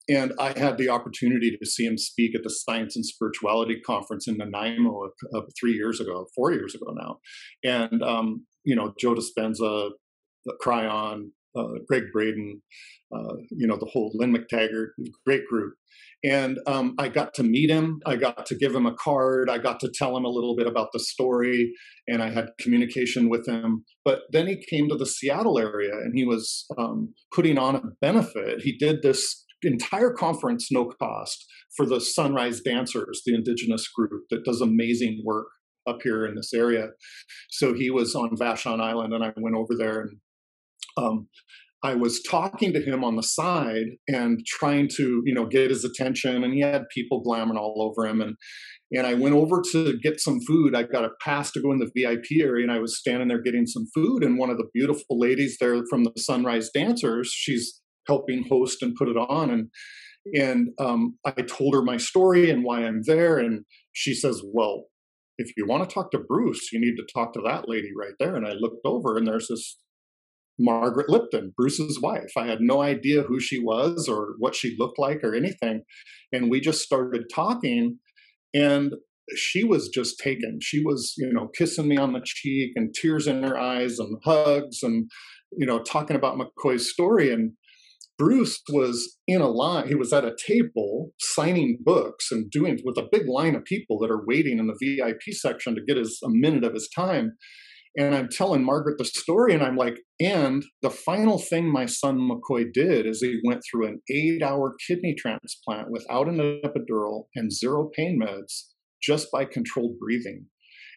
And 0.08 0.32
I 0.38 0.56
had 0.56 0.78
the 0.78 0.88
opportunity 0.88 1.56
to 1.60 1.66
see 1.66 1.84
him 1.84 1.98
speak 1.98 2.36
at 2.36 2.44
the 2.44 2.50
Science 2.50 2.94
and 2.94 3.04
Spirituality 3.04 3.80
Conference 3.84 4.28
in 4.28 4.36
Nanaimo 4.36 5.10
uh, 5.34 5.40
three 5.58 5.72
years 5.72 6.00
ago, 6.00 6.28
four 6.34 6.52
years 6.52 6.76
ago 6.76 6.94
now. 6.94 7.18
And 7.64 8.02
um, 8.02 8.46
you 8.62 8.76
know, 8.76 8.92
Joe 9.00 9.14
Dispenza, 9.14 9.90
Kryon, 10.62 11.30
uh, 11.56 11.78
Gregg 11.88 12.04
Braden, 12.12 12.62
uh, 13.14 13.34
you 13.50 13.66
know, 13.66 13.76
the 13.76 13.88
whole 13.92 14.10
Lynn 14.14 14.34
McTaggart, 14.34 14.88
great 15.24 15.46
group. 15.46 15.74
And 16.24 16.58
um, 16.66 16.94
I 16.98 17.08
got 17.08 17.34
to 17.34 17.42
meet 17.42 17.70
him. 17.70 18.00
I 18.04 18.16
got 18.16 18.46
to 18.46 18.56
give 18.56 18.74
him 18.74 18.86
a 18.86 18.94
card. 18.94 19.48
I 19.48 19.58
got 19.58 19.80
to 19.80 19.92
tell 19.94 20.16
him 20.16 20.24
a 20.24 20.30
little 20.30 20.56
bit 20.56 20.66
about 20.66 20.88
the 20.92 20.98
story, 20.98 21.72
and 22.08 22.22
I 22.22 22.30
had 22.30 22.46
communication 22.60 23.28
with 23.28 23.46
him. 23.46 23.84
But 24.04 24.22
then 24.32 24.46
he 24.46 24.64
came 24.68 24.88
to 24.88 24.96
the 24.96 25.06
Seattle 25.06 25.58
area, 25.58 25.92
and 25.92 26.12
he 26.14 26.24
was 26.24 26.66
um, 26.78 27.14
putting 27.32 27.58
on 27.58 27.76
a 27.76 27.82
benefit. 28.00 28.62
He 28.62 28.76
did 28.76 29.02
this 29.02 29.44
entire 29.62 30.12
conference 30.12 30.70
no 30.70 30.86
cost 31.00 31.46
for 31.76 31.86
the 31.86 32.00
Sunrise 32.00 32.60
Dancers, 32.60 33.22
the 33.24 33.34
indigenous 33.34 33.88
group 33.88 34.24
that 34.30 34.44
does 34.44 34.60
amazing 34.60 35.22
work 35.24 35.48
up 35.86 35.98
here 36.02 36.26
in 36.26 36.34
this 36.34 36.52
area. 36.52 36.88
So 37.50 37.74
he 37.74 37.90
was 37.90 38.14
on 38.14 38.30
Vashon 38.36 38.80
Island, 38.80 39.12
and 39.12 39.24
I 39.24 39.32
went 39.36 39.56
over 39.56 39.74
there 39.76 40.00
and 40.00 40.18
um, 40.96 41.28
I 41.82 41.94
was 41.94 42.22
talking 42.22 42.72
to 42.72 42.80
him 42.80 43.04
on 43.04 43.16
the 43.16 43.22
side 43.22 43.86
and 44.08 44.44
trying 44.46 44.88
to, 44.96 45.22
you 45.24 45.34
know, 45.34 45.46
get 45.46 45.70
his 45.70 45.84
attention. 45.84 46.42
And 46.42 46.52
he 46.52 46.60
had 46.60 46.88
people 46.92 47.22
glamming 47.22 47.56
all 47.56 47.76
over 47.80 48.06
him. 48.06 48.20
And 48.20 48.36
and 48.92 49.06
I 49.06 49.14
went 49.14 49.34
over 49.34 49.62
to 49.72 49.98
get 49.98 50.20
some 50.20 50.40
food. 50.40 50.76
I 50.76 50.84
got 50.84 51.04
a 51.04 51.10
pass 51.20 51.50
to 51.52 51.60
go 51.60 51.72
in 51.72 51.78
the 51.78 51.90
VIP 51.94 52.40
area, 52.40 52.62
and 52.62 52.72
I 52.72 52.78
was 52.78 52.98
standing 52.98 53.28
there 53.28 53.42
getting 53.42 53.66
some 53.66 53.86
food. 53.94 54.22
And 54.22 54.38
one 54.38 54.48
of 54.48 54.58
the 54.58 54.68
beautiful 54.72 55.18
ladies 55.18 55.56
there 55.60 55.82
from 55.90 56.04
the 56.04 56.12
Sunrise 56.16 56.70
Dancers, 56.72 57.32
she's 57.32 57.80
helping 58.06 58.46
host 58.48 58.82
and 58.82 58.94
put 58.94 59.08
it 59.08 59.16
on. 59.16 59.50
And 59.50 59.68
and 60.34 60.68
um, 60.80 61.18
I 61.24 61.42
told 61.42 61.74
her 61.74 61.82
my 61.82 61.96
story 61.96 62.50
and 62.50 62.64
why 62.64 62.84
I'm 62.84 63.02
there. 63.06 63.38
And 63.38 63.64
she 63.92 64.14
says, 64.14 64.40
"Well, 64.44 64.84
if 65.38 65.50
you 65.56 65.66
want 65.66 65.88
to 65.88 65.92
talk 65.92 66.12
to 66.12 66.18
Bruce, 66.18 66.72
you 66.72 66.80
need 66.80 66.96
to 66.96 67.06
talk 67.12 67.32
to 67.32 67.40
that 67.44 67.68
lady 67.68 67.90
right 67.98 68.14
there." 68.20 68.36
And 68.36 68.46
I 68.46 68.52
looked 68.52 68.84
over, 68.84 69.16
and 69.16 69.26
there's 69.26 69.48
this 69.48 69.78
Margaret 70.58 71.08
Lipton, 71.08 71.52
Bruce's 71.56 72.00
wife. 72.00 72.30
I 72.36 72.46
had 72.46 72.60
no 72.60 72.82
idea 72.82 73.22
who 73.22 73.40
she 73.40 73.58
was 73.58 74.08
or 74.08 74.34
what 74.38 74.54
she 74.54 74.76
looked 74.78 74.98
like 74.98 75.22
or 75.22 75.34
anything. 75.34 75.82
And 76.32 76.50
we 76.50 76.60
just 76.60 76.82
started 76.82 77.24
talking, 77.32 77.98
and 78.54 78.94
she 79.34 79.64
was 79.64 79.88
just 79.88 80.18
taken. 80.18 80.58
She 80.62 80.82
was, 80.82 81.14
you 81.18 81.32
know, 81.32 81.48
kissing 81.48 81.88
me 81.88 81.96
on 81.96 82.12
the 82.12 82.22
cheek 82.24 82.72
and 82.76 82.94
tears 82.94 83.26
in 83.26 83.42
her 83.42 83.58
eyes 83.58 83.98
and 83.98 84.16
hugs 84.24 84.82
and, 84.82 85.10
you 85.56 85.66
know, 85.66 85.80
talking 85.80 86.16
about 86.16 86.38
McCoy's 86.38 86.90
story. 86.90 87.32
And 87.32 87.52
Bruce 88.18 88.62
was 88.70 89.18
in 89.26 89.40
a 89.42 89.48
line, 89.48 89.88
he 89.88 89.94
was 89.94 90.12
at 90.12 90.24
a 90.24 90.36
table 90.46 91.10
signing 91.20 91.78
books 91.82 92.30
and 92.30 92.50
doing 92.50 92.78
with 92.84 92.96
a 92.96 93.08
big 93.12 93.28
line 93.28 93.54
of 93.54 93.64
people 93.64 93.98
that 93.98 94.10
are 94.10 94.24
waiting 94.26 94.58
in 94.58 94.68
the 94.68 94.76
VIP 94.80 95.20
section 95.32 95.74
to 95.74 95.82
get 95.86 95.98
his 95.98 96.18
a 96.24 96.28
minute 96.30 96.64
of 96.64 96.72
his 96.72 96.88
time 96.94 97.32
and 97.96 98.14
I'm 98.14 98.28
telling 98.28 98.62
Margaret 98.62 98.98
the 98.98 99.04
story, 99.04 99.54
and 99.54 99.62
I'm 99.62 99.76
like, 99.76 99.98
and 100.20 100.62
the 100.82 100.90
final 100.90 101.38
thing 101.38 101.72
my 101.72 101.86
son 101.86 102.18
McCoy 102.18 102.72
did 102.72 103.06
is 103.06 103.20
he 103.20 103.40
went 103.44 103.62
through 103.62 103.86
an 103.86 104.02
eight 104.10 104.42
hour 104.42 104.74
kidney 104.86 105.14
transplant 105.14 105.90
without 105.90 106.28
an 106.28 106.60
epidural 106.62 107.24
and 107.34 107.50
zero 107.50 107.88
pain 107.94 108.20
meds 108.22 108.64
just 109.02 109.28
by 109.32 109.44
controlled 109.44 109.98
breathing. 109.98 110.46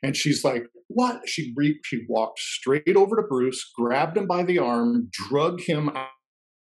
And 0.04 0.16
she's 0.16 0.43
like, 0.43 0.64
What? 0.88 1.22
She, 1.28 1.54
she 1.86 2.02
walked 2.10 2.39
straight 2.39 2.95
over 2.95 3.16
to 3.16 3.24
Bruce, 3.28 3.70
grabbed 3.78 4.18
him 4.18 4.28
by 4.28 4.43
the 4.43 4.60
arm, 4.60 5.10
drug 5.12 5.62
him 5.62 5.89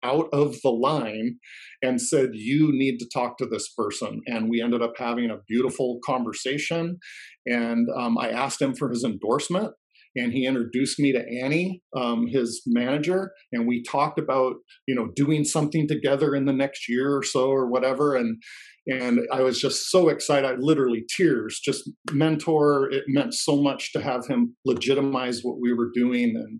out 0.03 0.29
of 0.33 0.61
the 0.63 0.69
line, 0.69 1.37
and 1.81 2.01
said, 2.01 2.29
You 2.33 2.69
need 2.71 2.99
to 2.99 3.09
talk 3.13 3.37
to 3.37 3.45
this 3.45 3.69
person. 3.73 4.21
And 4.27 4.49
we 4.49 4.61
ended 4.61 4.81
up 4.81 4.93
having 4.97 5.29
a 5.29 5.41
beautiful 5.47 5.99
conversation. 6.05 6.99
And 7.45 7.87
um, 7.97 8.17
I 8.17 8.29
asked 8.29 8.61
him 8.61 8.75
for 8.75 8.89
his 8.89 9.03
endorsement 9.03 9.73
and 10.15 10.33
he 10.33 10.45
introduced 10.45 10.99
me 10.99 11.11
to 11.11 11.23
Annie, 11.41 11.81
um, 11.95 12.27
his 12.27 12.61
manager, 12.65 13.31
and 13.51 13.67
we 13.67 13.83
talked 13.83 14.19
about 14.19 14.55
you 14.87 14.95
know 14.95 15.09
doing 15.15 15.43
something 15.43 15.87
together 15.87 16.35
in 16.35 16.45
the 16.45 16.53
next 16.53 16.89
year 16.89 17.15
or 17.15 17.23
so 17.23 17.49
or 17.49 17.67
whatever. 17.67 18.15
And 18.15 18.41
and 18.87 19.19
I 19.31 19.41
was 19.41 19.61
just 19.61 19.91
so 19.91 20.09
excited, 20.09 20.49
I 20.49 20.55
literally 20.55 21.03
tears. 21.15 21.59
Just 21.63 21.89
mentor, 22.11 22.89
it 22.91 23.03
meant 23.07 23.33
so 23.33 23.61
much 23.61 23.93
to 23.93 24.01
have 24.01 24.25
him 24.27 24.55
legitimize 24.65 25.41
what 25.43 25.59
we 25.61 25.73
were 25.73 25.91
doing, 25.93 26.35
and 26.35 26.59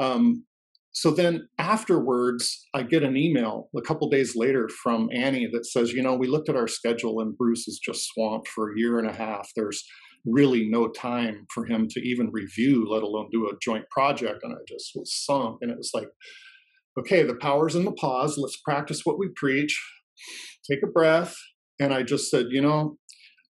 um, 0.00 0.44
so 0.96 1.10
then 1.10 1.46
afterwards, 1.58 2.66
I 2.72 2.82
get 2.82 3.02
an 3.02 3.18
email 3.18 3.68
a 3.76 3.82
couple 3.82 4.08
days 4.08 4.34
later 4.34 4.66
from 4.82 5.10
Annie 5.12 5.46
that 5.52 5.66
says, 5.66 5.92
you 5.92 6.02
know, 6.02 6.14
we 6.14 6.26
looked 6.26 6.48
at 6.48 6.56
our 6.56 6.66
schedule 6.66 7.20
and 7.20 7.36
Bruce 7.36 7.68
is 7.68 7.78
just 7.78 8.06
swamped 8.06 8.48
for 8.48 8.72
a 8.72 8.78
year 8.78 8.98
and 8.98 9.06
a 9.06 9.12
half. 9.12 9.46
There's 9.54 9.84
really 10.26 10.68
no 10.68 10.88
time 10.88 11.46
for 11.54 11.64
him 11.64 11.86
to 11.88 12.00
even 12.00 12.30
review, 12.32 12.86
let 12.88 13.02
alone 13.02 13.28
do 13.30 13.46
a 13.46 13.56
joint 13.62 13.88
project. 13.90 14.40
And 14.42 14.52
I 14.52 14.58
just 14.68 14.92
was 14.94 15.14
sunk. 15.14 15.58
And 15.60 15.70
it 15.70 15.78
was 15.78 15.90
like, 15.94 16.08
okay, 16.98 17.22
the 17.22 17.36
power's 17.36 17.74
in 17.74 17.84
the 17.84 17.92
pause. 17.92 18.36
Let's 18.36 18.60
practice 18.64 19.02
what 19.04 19.18
we 19.18 19.28
preach. 19.36 19.80
Take 20.68 20.80
a 20.82 20.88
breath. 20.88 21.34
And 21.78 21.92
I 21.92 22.02
just 22.02 22.30
said, 22.30 22.46
you 22.50 22.62
know, 22.62 22.96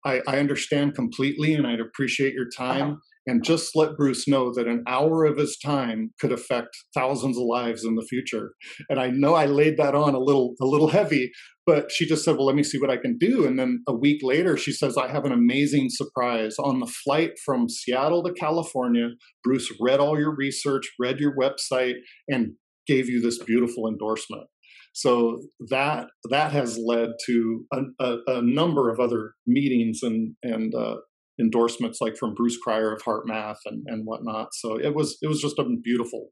I, 0.04 0.20
I 0.26 0.38
understand 0.38 0.94
completely 0.94 1.54
and 1.54 1.66
I'd 1.66 1.80
appreciate 1.80 2.34
your 2.34 2.46
uh-huh. 2.58 2.74
time. 2.74 3.00
And 3.24 3.44
just 3.44 3.76
let 3.76 3.96
Bruce 3.96 4.26
know 4.26 4.52
that 4.52 4.66
an 4.66 4.82
hour 4.88 5.24
of 5.24 5.36
his 5.36 5.56
time 5.56 6.12
could 6.20 6.32
affect 6.32 6.76
thousands 6.92 7.36
of 7.36 7.44
lives 7.44 7.84
in 7.84 7.94
the 7.94 8.06
future. 8.08 8.54
And 8.88 8.98
I 8.98 9.10
know 9.10 9.34
I 9.34 9.46
laid 9.46 9.76
that 9.76 9.94
on 9.94 10.16
a 10.16 10.18
little 10.18 10.54
a 10.60 10.66
little 10.66 10.88
heavy, 10.88 11.30
but 11.64 11.92
she 11.92 12.06
just 12.06 12.24
said, 12.24 12.36
Well, 12.36 12.46
let 12.46 12.56
me 12.56 12.62
see 12.62 12.78
what 12.78 12.90
I 12.90 12.96
can 12.96 13.18
do. 13.18 13.46
And 13.46 13.58
then 13.58 13.82
a 13.86 13.94
week 13.94 14.20
later, 14.22 14.56
she 14.56 14.72
says, 14.72 14.96
I 14.96 15.08
have 15.08 15.24
an 15.24 15.32
amazing 15.32 15.88
surprise. 15.90 16.56
On 16.58 16.80
the 16.80 16.86
flight 16.86 17.32
from 17.44 17.68
Seattle 17.68 18.22
to 18.24 18.32
California, 18.32 19.10
Bruce 19.44 19.72
read 19.80 20.00
all 20.00 20.18
your 20.18 20.34
research, 20.34 20.90
read 20.98 21.20
your 21.20 21.34
website, 21.36 21.94
and 22.28 22.54
gave 22.86 23.08
you 23.08 23.20
this 23.20 23.42
beautiful 23.42 23.88
endorsement. 23.88 24.48
So 24.92 25.40
that 25.70 26.08
that 26.30 26.52
has 26.52 26.78
led 26.78 27.10
to 27.26 27.64
a, 27.72 27.80
a, 28.00 28.16
a 28.26 28.42
number 28.42 28.90
of 28.90 28.98
other 28.98 29.32
meetings 29.46 30.00
and 30.02 30.34
and 30.42 30.74
uh, 30.74 30.96
endorsements, 31.40 32.00
like 32.00 32.16
from 32.16 32.34
Bruce 32.34 32.58
Cryer 32.58 32.92
of 32.92 33.02
HeartMath 33.02 33.58
and 33.66 33.84
and 33.86 34.04
whatnot. 34.04 34.48
So 34.52 34.78
it 34.78 34.94
was 34.94 35.16
it 35.22 35.28
was 35.28 35.40
just 35.40 35.58
a 35.58 35.64
beautiful, 35.82 36.30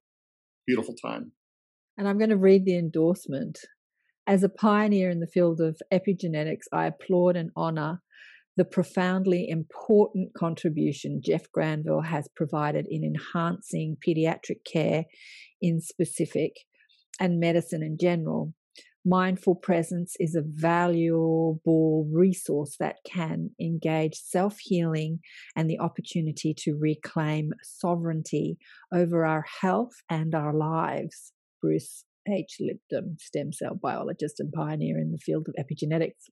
beautiful 0.67 0.95
time. 1.03 1.33
And 1.97 2.09
I'm 2.09 2.19
going 2.19 2.31
to 2.31 2.37
read 2.37 2.65
the 2.65 2.77
endorsement. 2.77 3.59
As 4.31 4.45
a 4.45 4.49
pioneer 4.49 5.11
in 5.11 5.19
the 5.19 5.27
field 5.27 5.61
of 5.61 5.83
epigenetics, 5.93 6.67
I 6.73 6.87
applaud 6.87 7.35
and 7.35 7.51
honor 7.57 8.01
the 8.57 8.65
profoundly 8.65 9.49
important 9.49 10.35
contribution 10.35 11.21
Jeff 11.21 11.51
Granville 11.51 12.03
has 12.03 12.29
provided 12.37 12.87
in 12.89 13.03
enhancing 13.03 13.97
pediatric 13.97 14.65
care 14.65 15.07
in 15.61 15.81
specific 15.81 16.53
and 17.19 17.41
medicine 17.41 17.83
in 17.83 17.99
general. 18.01 18.55
Mindful 19.05 19.57
presence 19.57 20.15
is 20.21 20.37
a 20.37 20.45
valuable 20.47 22.09
resource 22.13 22.77
that 22.79 22.99
can 23.05 23.51
engage 23.61 24.15
self 24.15 24.61
healing 24.61 25.19
and 25.57 25.69
the 25.69 25.81
opportunity 25.81 26.55
to 26.59 26.79
reclaim 26.79 27.51
sovereignty 27.65 28.59
over 28.95 29.27
our 29.27 29.45
health 29.61 29.95
and 30.09 30.37
our 30.37 30.55
lives. 30.55 31.33
Bruce 31.61 32.05
H. 32.29 32.57
Lipton, 32.61 33.17
stem 33.19 33.53
cell 33.53 33.75
biologist 33.81 34.41
and 34.41 34.53
pioneer 34.53 34.99
in 34.99 35.13
the 35.13 35.19
field 35.19 35.49
of 35.49 35.55
epigenetics. 35.65 36.29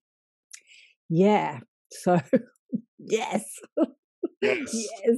Yeah, 1.08 1.60
so 1.90 2.20
yes. 2.98 3.44
Yes. 4.40 4.72
yes. 4.72 5.16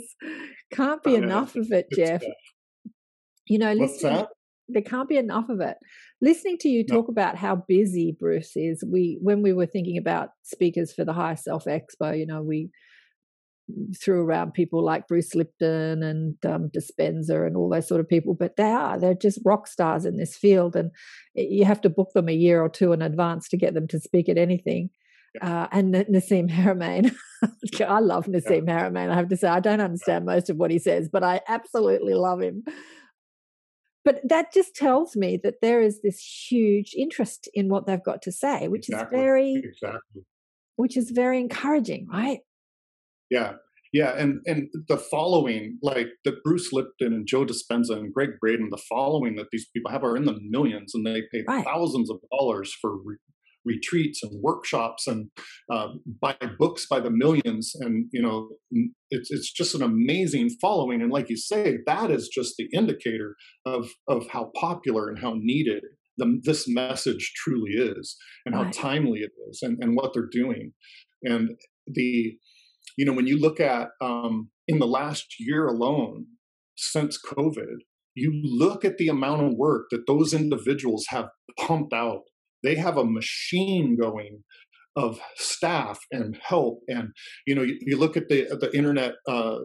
Can't 0.73 1.03
be 1.03 1.14
enough 1.14 1.55
of 1.55 1.71
it, 1.73 1.89
Jeff. 1.95 2.23
You 3.47 3.59
know, 3.59 3.75
listen, 3.75 4.25
there 4.68 4.83
can't 4.83 5.11
be 5.11 5.18
enough 5.18 5.51
of 5.51 5.61
it. 5.61 5.77
Listening 6.23 6.57
to 6.61 6.68
you 6.68 6.87
talk 6.87 7.07
no. 7.09 7.12
about 7.12 7.37
how 7.37 7.64
busy 7.68 8.16
Bruce 8.18 8.53
is, 8.57 8.83
we 8.91 9.18
when 9.21 9.43
we 9.43 9.53
were 9.53 9.66
thinking 9.66 9.99
about 9.99 10.31
speakers 10.43 10.93
for 10.93 11.05
the 11.05 11.12
Higher 11.12 11.37
Self 11.37 11.64
Expo, 11.64 12.18
you 12.18 12.27
know, 12.27 12.43
we 12.43 12.71
threw 14.01 14.25
around 14.25 14.53
people 14.53 14.85
like 14.85 15.09
Bruce 15.09 15.35
Lipton 15.35 16.03
and 16.03 16.37
um, 16.45 16.71
Dispenza 16.71 17.47
and 17.47 17.57
all 17.57 17.68
those 17.68 17.89
sort 17.89 18.01
of 18.01 18.09
people, 18.09 18.35
but 18.35 18.57
they 18.57 18.71
are 18.71 18.99
they're 18.99 19.14
just 19.14 19.41
rock 19.45 19.66
stars 19.66 20.05
in 20.05 20.16
this 20.16 20.37
field, 20.37 20.77
and 20.77 20.91
you 21.35 21.64
have 21.64 21.81
to 21.83 21.91
book 21.91 22.11
them 22.14 22.29
a 22.29 22.35
year 22.35 22.62
or 22.62 22.68
two 22.68 22.93
in 22.93 23.03
advance 23.03 23.49
to 23.49 23.57
get 23.57 23.75
them 23.75 23.89
to 23.89 24.01
speak 24.01 24.29
at 24.29 24.39
anything. 24.39 24.91
Uh, 25.41 25.68
and 25.71 25.95
Nassim 25.95 26.51
Haramein, 26.51 27.14
I 27.89 28.01
love 28.01 28.27
Nassim 28.27 28.66
yeah. 28.66 28.91
Haramein. 28.91 29.11
I 29.11 29.14
have 29.14 29.29
to 29.29 29.37
say, 29.37 29.49
I 29.49 29.61
don't 29.61 29.81
understand 29.81 30.25
most 30.25 30.51
of 30.51 30.57
what 30.57 30.73
he 30.73 30.81
says, 30.81 31.09
but 31.09 31.23
I 31.23 31.41
absolutely 31.49 32.14
love 32.14 32.41
him 32.41 32.64
but 34.05 34.21
that 34.29 34.53
just 34.53 34.75
tells 34.75 35.16
me 35.16 35.39
that 35.43 35.61
there 35.61 35.83
is 35.83 36.01
this 36.03 36.21
huge 36.21 36.95
interest 36.97 37.49
in 37.55 37.68
what 37.68 37.87
they've 37.87 38.03
got 38.03 38.23
to 38.23 38.33
say 38.33 38.68
which 38.68 38.89
exactly. 38.89 39.18
is 39.18 39.23
very 39.23 39.55
exactly 39.55 40.23
which 40.77 40.97
is 40.97 41.11
very 41.11 41.39
encouraging 41.39 42.07
right 42.12 42.41
yeah 43.31 43.53
yeah 43.93 44.16
and 44.16 44.41
and 44.47 44.68
the 44.89 44.97
following 44.97 45.78
like 45.83 46.09
the 46.24 46.37
bruce 46.45 46.72
lipton 46.72 47.12
and 47.12 47.26
joe 47.26 47.45
dispenza 47.45 47.97
and 47.97 48.12
Gregg 48.12 48.31
braden 48.41 48.68
the 48.70 48.83
following 48.89 49.37
that 49.37 49.49
these 49.53 49.66
people 49.74 49.91
have 49.91 50.05
are 50.05 50.16
in 50.16 50.24
the 50.24 50.39
millions 50.49 50.95
and 50.95 51.07
they 51.07 51.22
pay 51.33 51.43
right. 51.49 51.64
thousands 51.64 52.11
of 52.11 52.18
dollars 52.31 52.74
for 52.81 52.97
re- 53.05 53.16
retreats 53.64 54.22
and 54.22 54.41
workshops 54.43 55.07
and 55.07 55.31
uh, 55.70 55.89
buy 56.20 56.35
books 56.59 56.87
by 56.89 56.99
the 56.99 57.11
millions 57.11 57.72
and 57.81 58.07
you 58.12 58.22
know 58.22 58.49
it's 59.11 59.31
it's 59.31 59.53
just 59.53 59.74
an 59.74 59.83
amazing 59.83 60.49
following 60.61 61.03
and 61.03 61.12
like 61.12 61.28
you 61.28 61.37
say 61.37 61.76
that 61.87 62.11
is 62.11 62.28
just 62.28 62.55
the 62.57 62.68
indicator 62.72 63.37
of 63.66 63.91
of 64.09 64.26
how 64.28 64.51
popular 64.55 65.09
and 65.09 65.18
how 65.18 65.35
needed 65.37 65.83
the, 66.16 66.41
this 66.43 66.66
message 66.68 67.33
truly 67.37 67.72
is 67.72 68.16
and 68.47 68.55
how 68.55 68.62
right. 68.62 68.72
timely 68.72 69.20
it 69.20 69.31
is 69.51 69.61
and, 69.62 69.76
and 69.81 69.95
what 69.95 70.12
they're 70.14 70.28
doing 70.31 70.72
and 71.22 71.51
the 71.87 72.37
you 72.97 73.05
know 73.05 73.12
when 73.12 73.26
you 73.26 73.38
look 73.38 73.61
at 73.61 73.88
um, 74.01 74.51
in 74.68 74.78
the 74.78 74.86
last 74.86 75.36
year 75.38 75.66
alone 75.66 76.26
since 76.76 77.18
covid 77.18 77.76
you 78.14 78.32
look 78.43 78.84
at 78.84 78.99
the 78.99 79.09
amount 79.09 79.43
of 79.43 79.53
work 79.55 79.86
that 79.91 80.07
those 80.07 80.34
individuals 80.34 81.07
have 81.09 81.28
pumped 81.59 81.93
out 81.93 82.22
they 82.62 82.74
have 82.74 82.97
a 82.97 83.05
machine 83.05 83.97
going 84.01 84.43
of 84.97 85.20
staff 85.36 86.01
and 86.11 86.36
help 86.43 86.80
and 86.88 87.11
you 87.47 87.55
know 87.55 87.62
you, 87.62 87.78
you 87.80 87.97
look 87.97 88.16
at 88.16 88.28
the 88.28 88.45
the 88.61 88.74
internet 88.76 89.14
uh, 89.28 89.59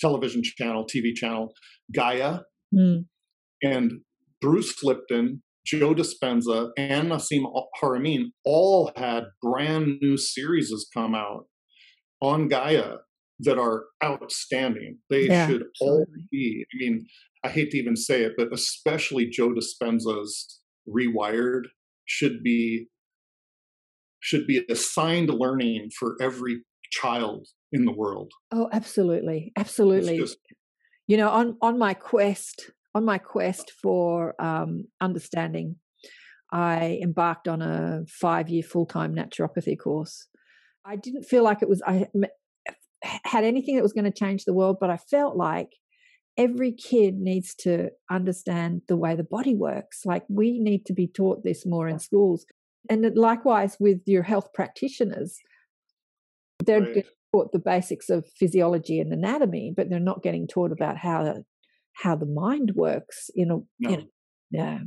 television 0.00 0.42
channel 0.42 0.84
tv 0.84 1.14
channel 1.14 1.52
gaia 1.92 2.40
mm. 2.74 3.04
and 3.62 3.92
bruce 4.40 4.82
lipton 4.84 5.42
joe 5.64 5.94
dispenza 5.94 6.70
and 6.78 7.10
nassim 7.10 7.44
haramein 7.82 8.26
all 8.44 8.92
had 8.96 9.24
brand 9.42 9.98
new 10.00 10.16
series 10.16 10.72
come 10.94 11.14
out 11.14 11.46
on 12.20 12.48
gaia 12.48 12.94
that 13.40 13.58
are 13.58 13.84
outstanding 14.02 14.98
they 15.10 15.26
yeah, 15.26 15.46
should 15.46 15.62
absolutely. 15.62 15.80
all 15.80 16.06
be 16.30 16.64
i 16.72 16.76
mean 16.78 17.06
i 17.44 17.48
hate 17.48 17.70
to 17.70 17.78
even 17.78 17.96
say 17.96 18.22
it 18.22 18.32
but 18.36 18.52
especially 18.52 19.26
joe 19.26 19.52
dispenza's 19.52 20.60
rewired 20.88 21.64
should 22.06 22.42
be 22.42 22.88
should 24.20 24.46
be 24.46 24.64
assigned 24.68 25.30
learning 25.30 25.90
for 25.96 26.16
every 26.20 26.62
child 26.90 27.46
in 27.72 27.84
the 27.84 27.92
world. 27.92 28.32
Oh, 28.52 28.68
absolutely, 28.72 29.52
absolutely. 29.56 30.18
Just, 30.18 30.38
you 31.06 31.16
know, 31.16 31.28
on 31.28 31.56
on 31.60 31.78
my 31.78 31.94
quest 31.94 32.70
on 32.94 33.04
my 33.04 33.18
quest 33.18 33.72
for 33.82 34.34
um, 34.42 34.84
understanding, 35.00 35.76
I 36.52 36.98
embarked 37.02 37.46
on 37.46 37.62
a 37.62 38.02
five 38.08 38.48
year 38.48 38.62
full 38.62 38.86
time 38.86 39.14
naturopathy 39.14 39.78
course. 39.78 40.26
I 40.86 40.96
didn't 40.96 41.24
feel 41.24 41.42
like 41.42 41.62
it 41.62 41.68
was 41.68 41.82
I 41.86 42.06
had 43.24 43.44
anything 43.44 43.76
that 43.76 43.82
was 43.82 43.92
going 43.92 44.04
to 44.04 44.10
change 44.10 44.44
the 44.44 44.54
world, 44.54 44.76
but 44.80 44.90
I 44.90 44.96
felt 44.96 45.36
like 45.36 45.70
every 46.36 46.72
kid 46.72 47.16
needs 47.16 47.54
to 47.54 47.90
understand 48.10 48.82
the 48.88 48.96
way 48.96 49.14
the 49.14 49.24
body 49.24 49.54
works. 49.54 50.02
Like 50.04 50.24
we 50.28 50.58
need 50.58 50.86
to 50.86 50.92
be 50.92 51.06
taught 51.06 51.44
this 51.44 51.64
more 51.66 51.88
in 51.88 51.98
schools. 51.98 52.46
And 52.88 53.16
likewise 53.16 53.76
with 53.80 54.00
your 54.06 54.22
health 54.22 54.52
practitioners, 54.54 55.38
they're 56.64 56.80
right. 56.80 57.06
taught 57.34 57.52
the 57.52 57.58
basics 57.58 58.08
of 58.10 58.26
physiology 58.38 59.00
and 59.00 59.12
anatomy, 59.12 59.72
but 59.76 59.90
they're 59.90 59.98
not 59.98 60.22
getting 60.22 60.46
taught 60.46 60.72
about 60.72 60.96
how 60.98 61.24
the, 61.24 61.44
how 61.94 62.14
the 62.14 62.26
mind 62.26 62.72
works 62.74 63.30
in 63.34 63.50
a, 63.50 63.56
no. 63.80 63.90
in 63.90 64.00
a 64.00 64.04
yeah. 64.50 64.78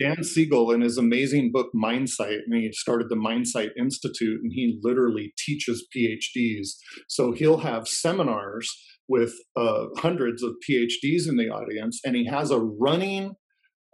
Dan 0.00 0.24
Siegel, 0.24 0.70
in 0.70 0.80
his 0.80 0.96
amazing 0.96 1.52
book 1.52 1.70
Mindsight, 1.74 2.38
and 2.46 2.54
he 2.54 2.72
started 2.72 3.08
the 3.08 3.16
Mindsight 3.16 3.70
Institute, 3.78 4.40
and 4.42 4.50
he 4.52 4.78
literally 4.82 5.34
teaches 5.38 5.86
PhDs. 5.94 6.70
So 7.06 7.32
he'll 7.32 7.58
have 7.58 7.86
seminars 7.86 8.68
with 9.08 9.34
uh, 9.56 9.86
hundreds 9.98 10.42
of 10.42 10.54
PhDs 10.68 11.28
in 11.28 11.36
the 11.36 11.50
audience, 11.50 12.00
and 12.04 12.16
he 12.16 12.26
has 12.26 12.50
a 12.50 12.58
running 12.58 13.32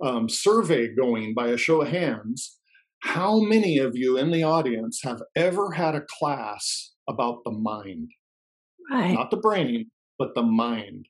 um, 0.04 0.28
survey 0.28 0.88
going 0.94 1.34
by 1.34 1.48
a 1.48 1.56
show 1.56 1.82
of 1.82 1.88
hands. 1.88 2.58
How 3.02 3.40
many 3.40 3.78
of 3.78 3.96
you 3.96 4.16
in 4.16 4.30
the 4.30 4.42
audience 4.42 5.00
have 5.02 5.22
ever 5.34 5.72
had 5.72 5.94
a 5.94 6.04
class 6.18 6.92
about 7.08 7.38
the 7.44 7.50
mind? 7.52 8.10
Right. 8.90 9.12
Not 9.12 9.30
the 9.30 9.36
brain, 9.38 9.90
but 10.18 10.34
the 10.34 10.42
mind. 10.42 11.06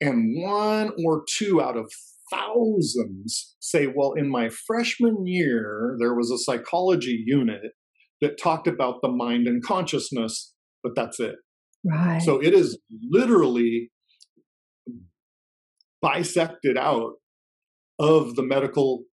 And 0.00 0.42
one 0.42 0.92
or 1.04 1.24
two 1.28 1.62
out 1.62 1.76
of 1.76 1.90
thousands 2.34 3.56
say, 3.60 3.86
well, 3.86 4.12
in 4.12 4.28
my 4.28 4.48
freshman 4.48 5.26
year, 5.26 5.96
there 6.00 6.14
was 6.14 6.30
a 6.30 6.38
psychology 6.38 7.22
unit 7.26 7.72
that 8.20 8.38
talked 8.38 8.66
about 8.66 8.96
the 9.02 9.08
mind 9.08 9.46
and 9.46 9.62
consciousness, 9.62 10.54
but 10.82 10.92
that's 10.96 11.20
it. 11.20 11.36
Right. 11.84 12.22
So 12.22 12.42
it 12.42 12.54
is 12.54 12.78
literally 13.10 13.90
bisected 16.02 16.76
out 16.78 17.12
of 17.98 18.34
the 18.36 18.42
medical 18.42 19.04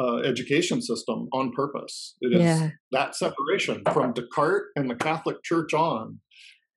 uh, 0.00 0.16
education 0.18 0.82
system 0.82 1.28
on 1.32 1.52
purpose. 1.52 2.16
It 2.20 2.34
is 2.34 2.42
yeah. 2.42 2.70
that 2.92 3.14
separation 3.14 3.82
from 3.92 4.12
Descartes 4.12 4.66
and 4.76 4.90
the 4.90 4.96
Catholic 4.96 5.36
Church 5.44 5.72
on. 5.74 6.20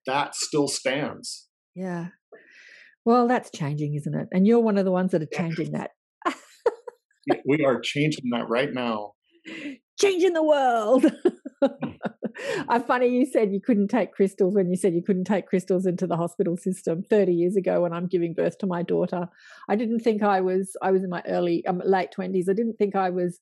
that 0.06 0.34
still 0.34 0.68
stands. 0.68 1.48
Yeah. 1.74 2.08
Well, 3.08 3.26
that's 3.26 3.50
changing, 3.50 3.94
isn't 3.94 4.14
it? 4.14 4.28
And 4.32 4.46
you're 4.46 4.60
one 4.60 4.76
of 4.76 4.84
the 4.84 4.90
ones 4.90 5.12
that 5.12 5.22
are 5.22 5.28
changing 5.32 5.72
that. 5.72 5.92
we 7.46 7.64
are 7.64 7.80
changing 7.80 8.28
that 8.32 8.50
right 8.50 8.70
now. 8.70 9.12
Changing 9.98 10.34
the 10.34 10.44
world. 10.44 11.06
I 12.68 12.78
funny 12.78 13.08
you 13.08 13.26
said 13.26 13.50
you 13.50 13.60
couldn't 13.60 13.88
take 13.88 14.12
crystals 14.12 14.54
when 14.54 14.70
you 14.70 14.76
said 14.76 14.94
you 14.94 15.02
couldn't 15.02 15.24
take 15.24 15.46
crystals 15.46 15.86
into 15.86 16.06
the 16.06 16.16
hospital 16.16 16.56
system 16.56 17.02
30 17.10 17.32
years 17.32 17.56
ago 17.56 17.82
when 17.82 17.92
I'm 17.92 18.06
giving 18.06 18.32
birth 18.32 18.58
to 18.58 18.66
my 18.66 18.82
daughter. 18.82 19.26
I 19.68 19.74
didn't 19.74 20.00
think 20.00 20.22
I 20.22 20.40
was 20.40 20.76
I 20.82 20.92
was 20.92 21.02
in 21.02 21.10
my 21.10 21.22
early 21.26 21.66
um, 21.66 21.82
late 21.84 22.10
20s. 22.16 22.48
I 22.48 22.52
didn't 22.52 22.76
think 22.76 22.94
I 22.94 23.10
was 23.10 23.40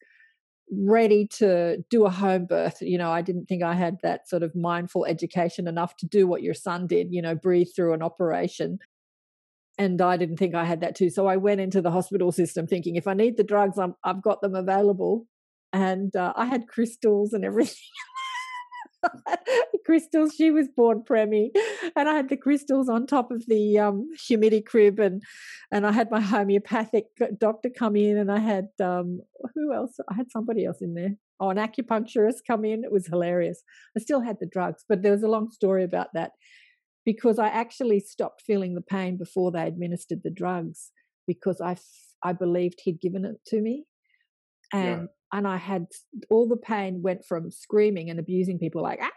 ready 0.70 1.28
to 1.38 1.84
do 1.90 2.06
a 2.06 2.10
home 2.10 2.46
birth. 2.46 2.80
You 2.80 2.96
know, 2.96 3.10
I 3.10 3.20
didn't 3.20 3.46
think 3.46 3.62
I 3.62 3.74
had 3.74 3.96
that 4.02 4.28
sort 4.28 4.44
of 4.44 4.54
mindful 4.54 5.04
education 5.04 5.68
enough 5.68 5.96
to 5.96 6.06
do 6.06 6.26
what 6.26 6.42
your 6.42 6.54
son 6.54 6.86
did, 6.86 7.08
you 7.10 7.20
know, 7.20 7.34
breathe 7.34 7.68
through 7.76 7.92
an 7.92 8.02
operation. 8.02 8.78
And 9.78 10.00
I 10.00 10.16
didn't 10.16 10.38
think 10.38 10.54
I 10.54 10.64
had 10.64 10.80
that 10.80 10.96
too. 10.96 11.10
So 11.10 11.26
I 11.26 11.36
went 11.36 11.60
into 11.60 11.82
the 11.82 11.90
hospital 11.90 12.32
system 12.32 12.66
thinking 12.66 12.96
if 12.96 13.06
I 13.06 13.14
need 13.14 13.36
the 13.36 13.44
drugs, 13.44 13.78
i 13.78 13.88
have 14.04 14.22
got 14.22 14.40
them 14.40 14.54
available. 14.54 15.26
And 15.72 16.14
uh, 16.16 16.32
I 16.36 16.46
had 16.46 16.68
crystals 16.68 17.32
and 17.32 17.44
everything. 17.44 17.76
crystals. 19.86 20.34
She 20.34 20.50
was 20.50 20.68
born 20.68 21.02
preemie, 21.08 21.50
and 21.94 22.08
I 22.08 22.14
had 22.14 22.28
the 22.28 22.36
crystals 22.36 22.88
on 22.88 23.06
top 23.06 23.30
of 23.30 23.46
the 23.46 23.78
um, 23.78 24.10
humidity 24.26 24.62
crib, 24.62 24.98
and 24.98 25.22
and 25.70 25.86
I 25.86 25.92
had 25.92 26.10
my 26.10 26.20
homeopathic 26.20 27.06
doctor 27.38 27.70
come 27.70 27.96
in, 27.96 28.16
and 28.18 28.30
I 28.30 28.38
had 28.38 28.68
um, 28.82 29.20
who 29.54 29.72
else? 29.72 29.98
I 30.10 30.14
had 30.14 30.30
somebody 30.30 30.64
else 30.64 30.78
in 30.80 30.94
there. 30.94 31.16
Oh, 31.38 31.50
an 31.50 31.58
acupuncturist 31.58 32.46
come 32.46 32.64
in. 32.64 32.84
It 32.84 32.92
was 32.92 33.06
hilarious. 33.06 33.62
I 33.96 34.00
still 34.00 34.20
had 34.20 34.38
the 34.40 34.46
drugs, 34.46 34.84
but 34.88 35.02
there 35.02 35.12
was 35.12 35.22
a 35.22 35.28
long 35.28 35.50
story 35.50 35.84
about 35.84 36.08
that 36.14 36.32
because 37.06 37.38
I 37.38 37.46
actually 37.46 38.00
stopped 38.00 38.42
feeling 38.46 38.74
the 38.74 38.82
pain 38.82 39.16
before 39.16 39.50
they 39.52 39.66
administered 39.66 40.20
the 40.22 40.30
drugs 40.30 40.90
because 41.26 41.60
I 41.62 41.76
I 42.22 42.32
believed 42.32 42.80
he'd 42.82 43.00
given 43.00 43.24
it 43.24 43.36
to 43.46 43.62
me, 43.62 43.84
and 44.72 45.08
and 45.32 45.46
I 45.46 45.56
had 45.56 45.86
all 46.30 46.48
the 46.48 46.56
pain 46.56 47.00
went 47.02 47.24
from 47.26 47.50
screaming 47.50 48.10
and 48.10 48.18
abusing 48.18 48.58
people 48.58 48.82
like 48.82 48.98
ah! 49.00 49.10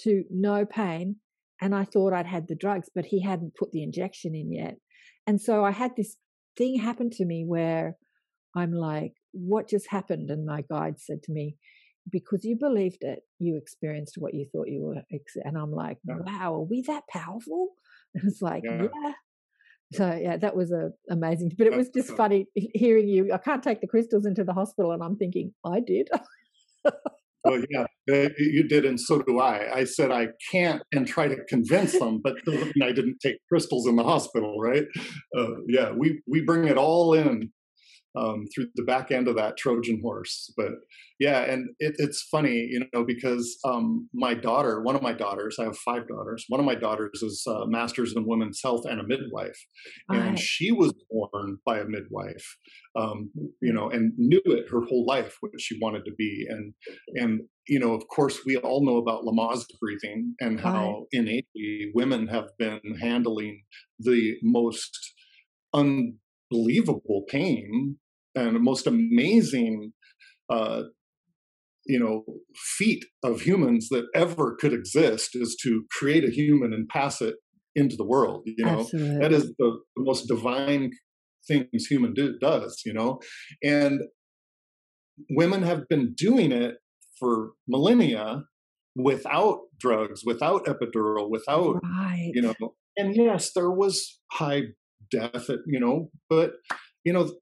to 0.00 0.24
no 0.30 0.64
pain 0.64 1.16
and 1.60 1.74
I 1.74 1.84
thought 1.84 2.12
I'd 2.12 2.26
had 2.26 2.48
the 2.48 2.54
drugs 2.54 2.88
but 2.94 3.04
he 3.06 3.22
hadn't 3.22 3.56
put 3.56 3.70
the 3.72 3.82
injection 3.82 4.34
in 4.34 4.52
yet. 4.52 4.76
And 5.26 5.40
so 5.40 5.64
I 5.64 5.70
had 5.70 5.92
this 5.96 6.16
thing 6.56 6.78
happen 6.78 7.10
to 7.10 7.24
me 7.24 7.44
where 7.46 7.96
I'm 8.56 8.72
like 8.72 9.12
what 9.32 9.68
just 9.68 9.88
happened? 9.88 10.30
And 10.30 10.46
my 10.46 10.62
guide 10.70 10.98
said 10.98 11.22
to 11.24 11.32
me 11.32 11.56
because 12.10 12.44
you 12.44 12.56
believed 12.56 13.02
it 13.02 13.20
you 13.38 13.56
experienced 13.56 14.16
what 14.18 14.34
you 14.34 14.46
thought 14.52 14.68
you 14.68 14.82
were 14.82 15.02
and 15.44 15.58
I'm 15.58 15.72
like 15.72 15.98
wow 16.06 16.54
are 16.54 16.60
we 16.60 16.82
that 16.82 17.04
powerful? 17.08 17.68
And 18.12 18.24
it's 18.24 18.42
like 18.42 18.64
yeah. 18.64 18.88
yeah. 18.92 19.12
So 19.92 20.18
yeah 20.20 20.36
that 20.38 20.56
was 20.56 20.72
a 20.72 20.90
amazing 21.08 21.52
but 21.56 21.68
it 21.68 21.76
was 21.76 21.88
just 21.90 22.10
funny 22.10 22.46
hearing 22.54 23.08
you 23.08 23.32
i 23.32 23.38
can't 23.38 23.62
take 23.62 23.80
the 23.80 23.86
crystals 23.86 24.26
into 24.26 24.42
the 24.42 24.52
hospital 24.52 24.90
and 24.90 25.02
i'm 25.02 25.16
thinking 25.16 25.52
i 25.64 25.80
did. 25.80 26.08
Well 27.44 27.62
yeah 27.70 27.86
uh, 28.12 28.28
you 28.36 28.64
did 28.68 28.84
and 28.84 29.00
so 29.00 29.22
do 29.22 29.38
i. 29.38 29.72
I 29.72 29.84
said 29.84 30.10
i 30.10 30.28
can't 30.50 30.82
and 30.92 31.06
try 31.06 31.28
to 31.28 31.36
convince 31.48 31.98
them 31.98 32.20
but 32.22 32.34
i 32.82 32.92
didn't 32.92 33.18
take 33.22 33.36
crystals 33.48 33.86
in 33.86 33.96
the 33.96 34.04
hospital 34.04 34.60
right? 34.60 34.86
Uh, 35.36 35.54
yeah 35.68 35.92
we 35.92 36.20
we 36.26 36.40
bring 36.40 36.66
it 36.66 36.76
all 36.76 37.14
in 37.14 37.50
um, 38.16 38.44
through 38.54 38.66
the 38.74 38.84
back 38.84 39.10
end 39.10 39.28
of 39.28 39.36
that 39.36 39.56
Trojan 39.56 40.00
horse. 40.02 40.52
But 40.56 40.72
yeah, 41.18 41.42
and 41.42 41.68
it, 41.78 41.94
it's 41.98 42.26
funny, 42.30 42.66
you 42.70 42.84
know, 42.92 43.04
because 43.04 43.58
um, 43.64 44.08
my 44.14 44.34
daughter, 44.34 44.82
one 44.82 44.96
of 44.96 45.02
my 45.02 45.12
daughters, 45.12 45.56
I 45.58 45.64
have 45.64 45.76
five 45.78 46.08
daughters. 46.08 46.44
One 46.48 46.60
of 46.60 46.66
my 46.66 46.74
daughters 46.74 47.22
is 47.22 47.44
a 47.46 47.66
master's 47.66 48.14
in 48.16 48.26
women's 48.26 48.60
health 48.62 48.84
and 48.84 49.00
a 49.00 49.06
midwife, 49.06 49.58
and 50.08 50.30
right. 50.30 50.38
she 50.38 50.72
was 50.72 50.94
born 51.10 51.58
by 51.64 51.78
a 51.78 51.84
midwife, 51.84 52.56
um, 52.96 53.30
you 53.60 53.72
know, 53.72 53.90
and 53.90 54.12
knew 54.16 54.42
it 54.46 54.70
her 54.70 54.80
whole 54.80 55.04
life 55.06 55.36
what 55.40 55.52
she 55.58 55.78
wanted 55.80 56.04
to 56.06 56.12
be, 56.16 56.46
and 56.48 56.74
and 57.14 57.40
you 57.68 57.78
know, 57.78 57.92
of 57.92 58.02
course, 58.08 58.40
we 58.44 58.56
all 58.56 58.84
know 58.84 58.96
about 58.96 59.22
Lamaze 59.22 59.64
breathing 59.80 60.34
and 60.40 60.58
how 60.58 61.04
innately 61.12 61.92
women 61.94 62.26
have 62.26 62.48
been 62.58 62.80
handling 63.00 63.62
the 63.98 64.36
most 64.42 64.90
un 65.72 66.14
unbelievable 66.50 67.24
pain 67.28 67.96
and 68.34 68.54
the 68.54 68.60
most 68.60 68.86
amazing 68.86 69.92
uh, 70.48 70.82
you 71.86 71.98
know 71.98 72.24
feat 72.54 73.04
of 73.22 73.42
humans 73.42 73.88
that 73.88 74.06
ever 74.14 74.56
could 74.60 74.72
exist 74.72 75.30
is 75.34 75.56
to 75.62 75.84
create 75.90 76.24
a 76.24 76.30
human 76.30 76.72
and 76.72 76.88
pass 76.88 77.20
it 77.20 77.36
into 77.74 77.96
the 77.96 78.04
world 78.04 78.42
you 78.46 78.64
know 78.64 78.80
Absolutely. 78.80 79.18
that 79.18 79.32
is 79.32 79.44
the, 79.58 79.78
the, 79.96 80.02
most 80.02 80.26
divine 80.26 80.90
things 81.46 81.86
human 81.86 82.12
do, 82.12 82.36
does 82.38 82.82
you 82.84 82.92
know 82.92 83.20
and 83.62 84.02
women 85.30 85.62
have 85.62 85.88
been 85.88 86.12
doing 86.14 86.52
it 86.52 86.74
for 87.18 87.52
millennia 87.68 88.42
without 88.96 89.60
drugs 89.78 90.22
without 90.24 90.66
epidural 90.66 91.30
without 91.30 91.76
right. 91.82 92.30
you 92.34 92.42
know 92.42 92.54
and 92.96 93.14
yes 93.16 93.52
there 93.54 93.70
was 93.70 94.20
high 94.32 94.62
death, 95.10 95.48
you 95.66 95.80
know, 95.80 96.10
but 96.28 96.52
you 97.04 97.12
know, 97.12 97.32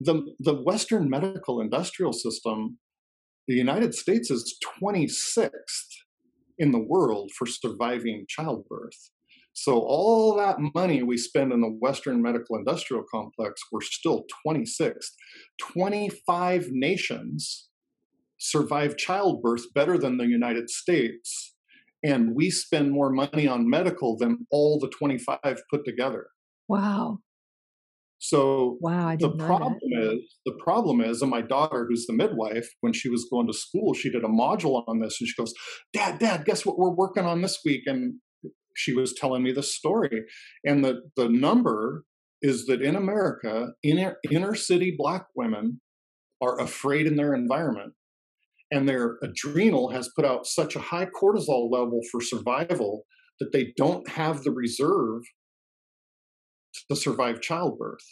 the 0.00 0.22
the 0.40 0.54
Western 0.54 1.08
medical 1.10 1.60
industrial 1.60 2.12
system, 2.12 2.78
the 3.46 3.54
United 3.54 3.94
States 3.94 4.30
is 4.30 4.58
26th 4.82 5.50
in 6.58 6.72
the 6.72 6.78
world 6.78 7.30
for 7.36 7.46
surviving 7.46 8.26
childbirth. 8.28 9.10
So 9.52 9.80
all 9.80 10.36
that 10.36 10.58
money 10.74 11.02
we 11.02 11.16
spend 11.16 11.52
in 11.52 11.60
the 11.60 11.76
Western 11.80 12.22
medical 12.22 12.56
industrial 12.56 13.02
complex, 13.10 13.60
we're 13.72 13.80
still 13.80 14.24
26th. 14.46 15.10
25 15.72 16.68
nations 16.70 17.68
survive 18.38 18.96
childbirth 18.96 19.64
better 19.74 19.98
than 19.98 20.16
the 20.16 20.26
United 20.26 20.70
States, 20.70 21.56
and 22.04 22.36
we 22.36 22.50
spend 22.50 22.92
more 22.92 23.10
money 23.10 23.48
on 23.48 23.68
medical 23.68 24.16
than 24.16 24.46
all 24.52 24.78
the 24.78 24.90
25 24.90 25.38
put 25.68 25.84
together. 25.84 26.28
Wow. 26.68 27.18
So 28.20 28.78
wow, 28.80 29.14
the 29.16 29.30
problem 29.30 29.78
is 29.92 30.38
the 30.44 30.56
problem 30.58 31.00
is, 31.00 31.22
and 31.22 31.30
my 31.30 31.40
daughter, 31.40 31.86
who's 31.88 32.06
the 32.06 32.12
midwife, 32.12 32.68
when 32.80 32.92
she 32.92 33.08
was 33.08 33.28
going 33.30 33.46
to 33.46 33.52
school, 33.52 33.94
she 33.94 34.10
did 34.10 34.24
a 34.24 34.28
module 34.28 34.82
on 34.88 34.98
this, 34.98 35.20
and 35.20 35.28
she 35.28 35.34
goes, 35.40 35.54
"Dad, 35.92 36.18
Dad, 36.18 36.44
guess 36.44 36.66
what 36.66 36.78
we're 36.78 36.90
working 36.94 37.24
on 37.24 37.42
this 37.42 37.60
week?" 37.64 37.82
And 37.86 38.14
she 38.74 38.92
was 38.92 39.14
telling 39.14 39.44
me 39.44 39.52
the 39.52 39.62
story, 39.62 40.24
and 40.64 40.84
the 40.84 41.02
the 41.16 41.28
number 41.28 42.04
is 42.42 42.66
that 42.66 42.82
in 42.82 42.96
America, 42.96 43.68
inner 43.84 44.16
inner 44.30 44.54
city 44.54 44.94
Black 44.98 45.26
women 45.36 45.80
are 46.42 46.60
afraid 46.60 47.06
in 47.06 47.16
their 47.16 47.34
environment, 47.34 47.92
and 48.72 48.88
their 48.88 49.18
adrenal 49.22 49.90
has 49.90 50.10
put 50.16 50.24
out 50.24 50.46
such 50.46 50.74
a 50.74 50.80
high 50.80 51.06
cortisol 51.06 51.70
level 51.70 52.00
for 52.10 52.20
survival 52.20 53.04
that 53.38 53.52
they 53.52 53.72
don't 53.76 54.08
have 54.08 54.42
the 54.42 54.50
reserve 54.50 55.22
to 56.88 56.96
survive 56.96 57.40
childbirth. 57.40 58.04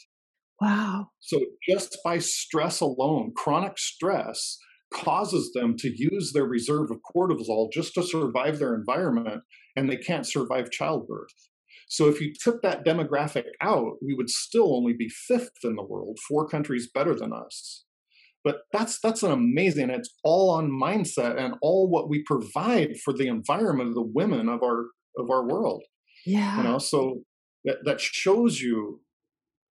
Wow. 0.60 1.08
So 1.20 1.40
just 1.68 1.98
by 2.04 2.18
stress 2.18 2.80
alone, 2.80 3.32
chronic 3.36 3.78
stress 3.78 4.58
causes 4.92 5.52
them 5.52 5.76
to 5.78 5.92
use 5.94 6.32
their 6.32 6.46
reserve 6.46 6.90
of 6.90 6.98
cortisol 7.14 7.70
just 7.72 7.94
to 7.94 8.02
survive 8.02 8.58
their 8.58 8.74
environment, 8.74 9.42
and 9.74 9.90
they 9.90 9.96
can't 9.96 10.26
survive 10.26 10.70
childbirth. 10.70 11.34
So 11.88 12.08
if 12.08 12.20
you 12.20 12.32
took 12.32 12.62
that 12.62 12.84
demographic 12.84 13.44
out, 13.60 13.94
we 14.02 14.14
would 14.14 14.30
still 14.30 14.74
only 14.74 14.92
be 14.92 15.08
fifth 15.08 15.64
in 15.64 15.76
the 15.76 15.84
world, 15.84 16.18
four 16.26 16.48
countries 16.48 16.88
better 16.92 17.14
than 17.14 17.32
us. 17.32 17.84
But 18.42 18.60
that's 18.72 19.00
that's 19.00 19.22
an 19.22 19.32
amazing. 19.32 19.90
It's 19.90 20.14
all 20.22 20.50
on 20.50 20.70
mindset 20.70 21.36
and 21.36 21.54
all 21.62 21.88
what 21.90 22.08
we 22.08 22.22
provide 22.24 22.96
for 23.04 23.12
the 23.12 23.26
environment 23.26 23.88
of 23.88 23.94
the 23.96 24.02
women 24.14 24.48
of 24.48 24.62
our 24.62 24.86
of 25.18 25.30
our 25.30 25.46
world. 25.46 25.82
Yeah. 26.24 26.58
You 26.58 26.62
know, 26.62 26.78
so 26.78 27.22
that, 27.66 27.78
that 27.84 28.00
shows 28.00 28.60
you 28.60 29.00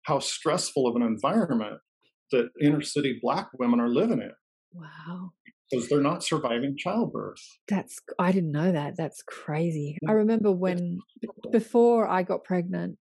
how 0.02 0.20
stressful 0.20 0.86
of 0.86 0.94
an 0.94 1.02
environment 1.02 1.80
that 2.30 2.50
inner 2.62 2.82
city 2.82 3.18
black 3.20 3.48
women 3.58 3.80
are 3.80 3.88
living 3.88 4.20
in. 4.20 4.32
Wow. 4.72 5.30
Because 5.70 5.88
they're 5.88 6.00
not 6.00 6.22
surviving 6.22 6.76
childbirth. 6.78 7.40
That's 7.68 7.98
I 8.18 8.32
didn't 8.32 8.52
know 8.52 8.72
that. 8.72 8.94
That's 8.96 9.22
crazy. 9.22 9.98
I 10.08 10.12
remember 10.12 10.50
when 10.50 10.98
before 11.52 12.08
I 12.08 12.22
got 12.22 12.44
pregnant, 12.44 12.96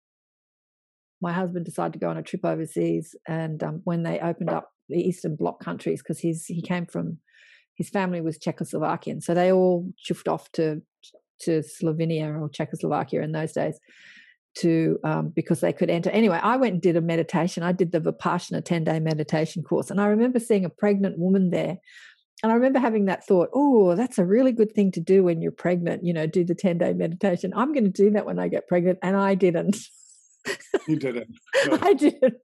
my 1.22 1.32
husband 1.32 1.66
decided 1.66 1.94
to 1.94 2.00
go 2.00 2.10
on 2.10 2.18
a 2.18 2.24
trip 2.24 2.44
overseas, 2.44 3.16
and 3.28 3.62
um, 3.62 3.82
when 3.84 4.02
they 4.02 4.20
opened 4.20 4.50
up 4.50 4.72
the 4.90 4.98
Eastern 4.98 5.36
Bloc 5.36 5.64
countries, 5.64 6.02
because 6.02 6.20
he's 6.20 6.46
he 6.48 6.64
came 6.64 6.88
from 6.88 7.20
his 7.76 7.90
family 7.90 8.20
was 8.20 8.40
Czechoslovakian, 8.40 9.22
so 9.22 9.36
they 9.36 9.52
all 9.52 9.88
chuffed 10.04 10.32
off 10.32 10.52
to 10.54 10.82
to 11.42 11.62
Slovenia 11.62 12.36
or 12.42 12.50
Czechoslovakia 12.50 13.22
in 13.22 13.32
those 13.32 13.52
days 13.52 13.80
to 14.60 15.00
um, 15.04 15.30
because 15.36 15.62
they 15.62 15.74
could 15.74 15.90
enter. 15.90 16.10
Anyway, 16.10 16.40
I 16.42 16.58
went 16.58 16.74
and 16.74 16.82
did 16.82 16.96
a 16.96 17.02
meditation. 17.02 17.64
I 17.64 17.72
did 17.72 17.92
the 17.92 18.00
Vipassana 18.00 18.64
10 18.64 18.84
day 18.84 19.00
meditation 19.00 19.64
course. 19.64 19.92
And 19.92 20.00
I 20.00 20.08
remember 20.08 20.40
seeing 20.40 20.66
a 20.66 20.70
pregnant 20.70 21.18
woman 21.18 21.50
there 21.50 21.78
and 22.44 22.52
I 22.52 22.56
remember 22.56 22.80
having 22.80 23.06
that 23.06 23.26
thought, 23.26 23.50
oh, 23.54 23.96
that's 23.96 24.18
a 24.18 24.26
really 24.26 24.52
good 24.52 24.74
thing 24.74 24.92
to 24.92 25.00
do 25.00 25.24
when 25.24 25.42
you're 25.42 25.52
pregnant, 25.52 26.04
you 26.04 26.14
know, 26.14 26.28
do 26.28 26.44
the 26.44 26.56
10 26.56 26.78
day 26.78 26.94
meditation. 26.94 27.54
I'm 27.56 27.74
going 27.74 27.86
to 27.86 27.90
do 27.90 28.12
that 28.12 28.26
when 28.26 28.40
I 28.40 28.50
get 28.50 28.68
pregnant. 28.68 29.00
And 29.02 29.16
I 29.16 29.36
didn't. 29.36 29.78
You 30.88 30.98
didn't. 30.98 31.36
No. 31.66 31.80
I 31.82 31.94
didn't. 31.94 32.36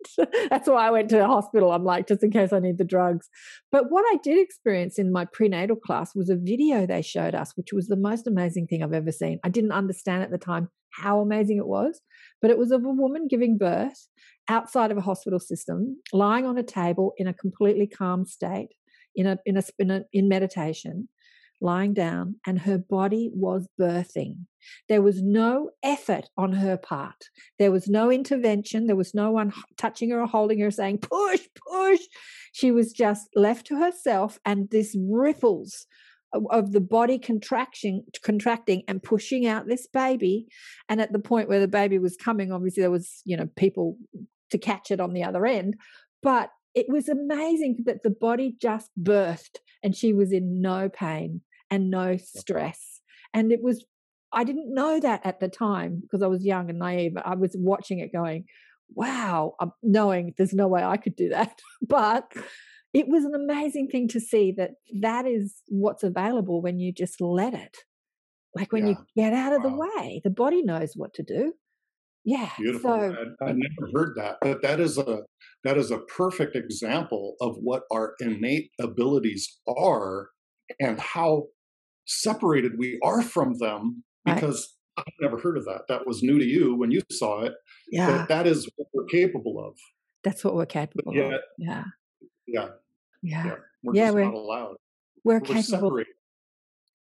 That's 0.50 0.68
why 0.68 0.88
I 0.88 0.90
went 0.90 1.10
to 1.10 1.18
the 1.18 1.28
hospital. 1.28 1.72
I'm 1.72 1.84
like, 1.84 2.08
just 2.08 2.24
in 2.24 2.32
case 2.32 2.52
I 2.52 2.58
need 2.58 2.80
the 2.80 2.84
drugs. 2.84 3.30
But 3.72 3.92
what 3.92 4.04
I 4.12 4.18
did 4.24 4.40
experience 4.40 4.98
in 4.98 5.12
my 5.12 5.26
prenatal 5.26 5.76
class 5.76 6.16
was 6.16 6.32
a 6.32 6.36
video 6.36 6.88
they 6.88 7.04
showed 7.04 7.36
us, 7.36 7.56
which 7.56 7.72
was 7.72 7.88
the 7.88 7.98
most 7.98 8.26
amazing 8.26 8.66
thing 8.66 8.82
I've 8.82 8.94
ever 8.94 9.12
seen. 9.12 9.40
I 9.44 9.50
didn't 9.50 9.74
understand 9.74 10.24
at 10.24 10.32
the 10.32 10.40
time 10.40 10.70
how 10.92 11.20
amazing 11.20 11.58
it 11.58 11.68
was, 11.68 12.02
but 12.42 12.52
it 12.52 12.58
was 12.58 12.72
of 12.72 12.86
a 12.86 12.90
woman 12.90 13.28
giving 13.28 13.58
birth 13.58 14.08
outside 14.48 14.92
of 14.92 14.98
a 14.98 15.02
hospital 15.02 15.40
system, 15.40 16.02
lying 16.12 16.46
on 16.46 16.58
a 16.58 16.64
table 16.64 17.14
in 17.18 17.28
a 17.28 17.34
completely 17.34 17.88
calm 17.88 18.26
state, 18.26 18.70
in 19.16 19.28
a 19.28 19.38
in 19.46 19.58
a, 19.58 19.64
in, 19.80 19.92
a, 19.92 20.04
in 20.14 20.28
meditation 20.28 21.08
lying 21.62 21.94
down, 21.94 22.36
and 22.46 22.60
her 22.60 22.78
body 22.78 23.30
was 23.34 23.68
birthing. 23.80 24.46
There 24.90 25.02
was 25.02 25.22
no 25.22 25.70
effort 25.84 26.30
on 26.36 26.54
her 26.54 26.76
part. 26.76 27.30
There 27.60 27.72
was 27.72 27.88
no 27.88 28.12
intervention. 28.12 28.88
There 28.88 28.96
was 28.96 29.14
no 29.14 29.32
one 29.32 29.54
touching 29.78 30.10
her 30.10 30.22
or 30.22 30.28
holding 30.28 30.60
her 30.60 30.72
saying, 30.72 31.00
push, 31.00 31.42
push. 31.70 32.02
She 32.52 32.72
was 32.72 32.92
just 32.92 33.30
left 33.36 33.68
to 33.68 33.78
herself, 33.78 34.40
and 34.44 34.70
this 34.72 34.96
ripples 35.00 35.86
of 36.50 36.72
the 36.72 36.82
body 36.82 37.20
contraction 37.20 38.04
contracting 38.24 38.84
and 38.88 39.04
pushing 39.04 39.46
out 39.46 39.68
this 39.68 39.88
baby 39.88 40.48
and 40.88 41.02
at 41.02 41.12
the 41.12 41.20
point 41.20 41.50
where 41.50 41.60
the 41.60 41.68
baby 41.68 42.00
was 42.00 42.16
coming 42.16 42.52
obviously 42.52 42.82
there 42.82 42.92
was 42.92 43.22
you 43.26 43.36
know 43.36 43.48
people 43.56 43.98
to 44.50 44.58
catch 44.58 44.92
it 44.92 45.00
on 45.00 45.14
the 45.14 45.24
other 45.24 45.46
end 45.46 45.76
but 46.24 46.52
it 46.74 46.86
was 46.88 47.10
amazing 47.10 47.78
that 47.86 48.04
the 48.04 48.10
body 48.10 48.56
just 48.62 48.90
birthed 49.02 49.58
and 49.84 49.96
she 49.96 50.14
was 50.14 50.32
in 50.32 50.62
no 50.62 50.90
pain 50.90 51.42
and 51.70 51.90
no 51.90 52.18
stress. 52.18 53.02
And 53.34 53.52
it 53.52 53.62
was, 53.62 53.86
I 54.32 54.44
didn't 54.44 54.74
know 54.74 55.00
that 55.00 55.26
at 55.26 55.40
the 55.40 55.50
time 55.50 56.00
because 56.02 56.22
I 56.22 56.28
was 56.28 56.46
young 56.46 56.70
and 56.70 56.80
naive. 56.80 57.14
I 57.24 57.36
was 57.36 57.56
watching 57.58 58.00
it 58.00 58.14
going, 58.14 58.46
wow, 58.94 59.56
I'm 59.60 59.72
knowing 59.82 60.34
there's 60.38 60.54
no 60.54 60.68
way 60.68 60.84
I 60.84 60.98
could 60.98 61.16
do 61.16 61.30
that. 61.30 61.60
but 61.82 62.32
it 62.94 63.08
was 63.08 63.24
an 63.24 63.34
amazing 63.36 63.88
thing 63.88 64.08
to 64.10 64.20
see 64.20 64.54
that 64.58 64.72
that 65.02 65.26
is 65.26 65.62
what's 65.68 66.04
available 66.04 66.62
when 66.62 66.80
you 66.80 66.92
just 66.94 67.22
let 67.22 67.54
it. 67.54 67.78
Like 68.54 68.72
when 68.72 68.86
yeah. 68.86 68.90
you 68.90 68.98
get 69.16 69.34
out 69.34 69.54
of 69.54 69.64
wow. 69.64 69.70
the 69.70 69.76
way, 69.78 70.22
the 70.24 70.30
body 70.30 70.62
knows 70.62 70.92
what 70.96 71.14
to 71.16 71.24
do. 71.24 71.54
Yeah. 72.26 72.50
Beautiful. 72.58 72.92
So, 72.92 73.16
I, 73.42 73.46
I 73.46 73.54
never 73.54 73.92
heard 73.94 74.16
that, 74.18 74.38
but 74.42 74.62
that 74.62 74.80
is 74.80 74.98
a 74.98 75.22
that 75.64 75.78
is 75.78 75.90
a 75.90 76.00
perfect 76.00 76.56
example 76.56 77.36
of 77.42 77.56
what 77.62 77.84
our 77.92 78.14
innate 78.20 78.72
abilities 78.80 79.60
are 79.68 80.30
and 80.80 81.00
how 81.00 81.48
separated 82.06 82.74
we 82.78 83.00
are 83.04 83.22
from 83.22 83.58
them 83.60 84.04
because 84.26 84.76
right. 84.98 85.06
I've 85.08 85.14
never 85.22 85.40
heard 85.40 85.58
of 85.58 85.66
that. 85.66 85.84
That 85.88 86.06
was 86.06 86.22
new 86.22 86.38
to 86.38 86.46
you 86.46 86.76
when 86.76 86.92
you 86.92 87.02
saw 87.12 87.42
it. 87.42 87.54
Yeah. 87.92 88.18
But 88.18 88.28
that 88.30 88.48
is 88.48 88.70
what 88.76 88.88
we're 88.94 89.06
capable 89.06 89.64
of. 89.66 89.76
That's 90.24 90.44
what 90.44 90.56
we're 90.56 90.66
capable 90.66 91.16
yet, 91.16 91.34
of. 91.34 91.42
Yeah. 91.58 91.84
Yeah. 92.52 92.68
Yeah. 93.22 93.46
yeah. 93.46 93.56
We're 93.84 93.96
yeah, 93.96 94.12
we're, 94.12 94.26
not 94.26 94.34
allowed. 94.34 94.76
We're, 95.24 95.36
we're 95.36 95.40
capable. 95.42 95.64
Separated. 95.64 96.14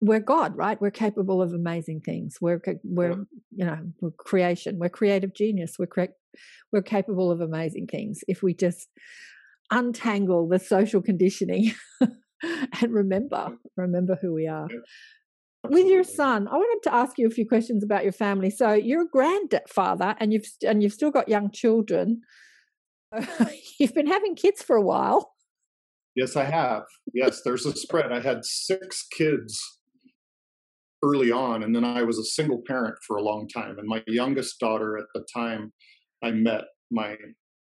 We're 0.01 0.21
God, 0.21 0.57
right? 0.57 0.81
We're 0.81 0.91
capable 0.91 1.41
of 1.41 1.53
amazing 1.53 2.01
things. 2.01 2.39
We're 2.41 2.61
we're 2.83 3.11
yeah. 3.11 3.17
you 3.53 3.65
know 3.65 3.79
we're 4.01 4.11
creation. 4.11 4.79
We're 4.79 4.89
creative 4.89 5.35
genius. 5.35 5.77
We're 5.79 5.87
cre- 5.87 6.17
we're 6.73 6.83
capable 6.83 7.31
of 7.31 7.41
amazing 7.41 7.87
things 7.87 8.21
if 8.27 8.43
we 8.43 8.55
just 8.55 8.89
untangle 9.71 10.49
the 10.49 10.59
social 10.59 11.01
conditioning 11.03 11.73
and 12.43 12.93
remember, 12.93 13.57
remember 13.77 14.19
who 14.21 14.33
we 14.35 14.47
are. 14.47 14.69
With 15.69 15.87
your 15.87 16.05
son, 16.05 16.49
I 16.49 16.57
wanted 16.57 16.83
to 16.91 16.95
ask 16.95 17.19
you 17.19 17.27
a 17.27 17.31
few 17.31 17.47
questions 17.47 17.85
about 17.85 18.03
your 18.03 18.13
family. 18.13 18.51
So 18.51 18.73
you're 18.73 19.03
a 19.03 19.09
grandfather, 19.09 20.17
and 20.19 20.33
you've 20.33 20.47
and 20.67 20.83
you've 20.83 20.93
still 20.93 21.13
got 21.13 21.29
young 21.29 21.51
children. 21.53 22.23
you've 23.79 23.95
been 23.95 24.07
having 24.07 24.35
kids 24.35 24.63
for 24.63 24.77
a 24.77 24.83
while. 24.83 25.33
Yes, 26.15 26.37
I 26.37 26.45
have. 26.45 26.83
Yes, 27.15 27.41
there's 27.45 27.67
a 27.67 27.75
spread. 27.75 28.13
I 28.13 28.21
had 28.21 28.45
six 28.45 29.07
kids 29.17 29.61
early 31.03 31.33
on, 31.33 31.63
and 31.63 31.75
then 31.75 31.85
I 31.85 32.03
was 32.03 32.19
a 32.19 32.25
single 32.25 32.63
parent 32.67 32.97
for 33.07 33.17
a 33.17 33.23
long 33.23 33.49
time. 33.49 33.79
And 33.79 33.89
my 33.89 34.03
youngest 34.07 34.61
daughter 34.61 34.99
at 34.99 35.07
the 35.15 35.25
time 35.35 35.73
I 36.23 36.31
met 36.31 36.65
my 36.91 37.17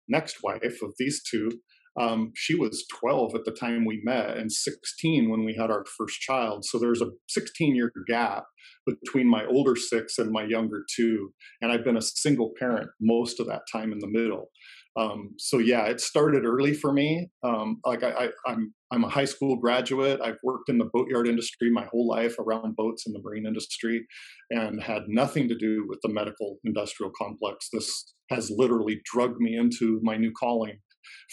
next 0.08 0.42
wife 0.42 0.80
of 0.82 0.94
these 0.98 1.22
two 1.22 1.50
um, 1.98 2.32
she 2.34 2.54
was 2.54 2.86
12 3.00 3.34
at 3.34 3.44
the 3.44 3.50
time 3.50 3.84
we 3.84 4.00
met 4.04 4.36
and 4.36 4.52
16 4.52 5.30
when 5.30 5.44
we 5.44 5.54
had 5.54 5.70
our 5.70 5.84
first 5.96 6.20
child. 6.20 6.64
So 6.64 6.78
there's 6.78 7.02
a 7.02 7.10
16 7.28 7.74
year 7.74 7.92
gap 8.06 8.44
between 8.86 9.28
my 9.28 9.44
older 9.46 9.74
six 9.74 10.18
and 10.18 10.30
my 10.30 10.44
younger 10.44 10.84
two. 10.94 11.32
And 11.60 11.72
I've 11.72 11.84
been 11.84 11.96
a 11.96 12.02
single 12.02 12.52
parent 12.58 12.88
most 13.00 13.40
of 13.40 13.46
that 13.48 13.62
time 13.70 13.92
in 13.92 13.98
the 13.98 14.06
middle. 14.06 14.50
Um, 14.98 15.34
so 15.38 15.58
yeah, 15.58 15.84
it 15.84 16.00
started 16.00 16.44
early 16.44 16.74
for 16.74 16.92
me. 16.92 17.30
Um, 17.44 17.80
like 17.86 18.02
I, 18.02 18.10
I, 18.10 18.28
I'm, 18.46 18.74
I'm 18.90 19.04
a 19.04 19.08
high 19.08 19.26
school 19.26 19.56
graduate. 19.56 20.20
I've 20.20 20.38
worked 20.42 20.68
in 20.68 20.78
the 20.78 20.90
boatyard 20.92 21.28
industry 21.28 21.70
my 21.70 21.86
whole 21.92 22.08
life 22.08 22.34
around 22.40 22.74
boats 22.74 23.06
in 23.06 23.12
the 23.12 23.20
marine 23.20 23.46
industry, 23.46 24.04
and 24.50 24.82
had 24.82 25.02
nothing 25.06 25.48
to 25.48 25.56
do 25.56 25.86
with 25.88 26.00
the 26.02 26.12
medical 26.12 26.56
industrial 26.64 27.12
complex. 27.16 27.68
This 27.72 28.12
has 28.30 28.50
literally 28.50 29.00
drugged 29.04 29.38
me 29.38 29.56
into 29.56 30.00
my 30.02 30.16
new 30.16 30.32
calling 30.32 30.80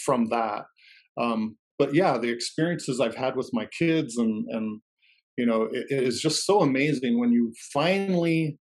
from 0.05 0.25
that. 0.25 0.65
Um, 1.19 1.57
but 1.79 1.95
yeah, 1.95 2.19
the 2.19 2.29
experiences 2.29 2.99
I've 2.99 3.15
had 3.15 3.35
with 3.35 3.49
my 3.51 3.67
kids 3.77 4.17
and 4.17 4.45
and 4.49 4.79
you 5.37 5.45
know 5.45 5.63
it, 5.63 5.87
it 5.89 6.03
is 6.03 6.21
just 6.21 6.45
so 6.45 6.61
amazing 6.61 7.19
when 7.19 7.31
you 7.31 7.51
finally 7.73 8.59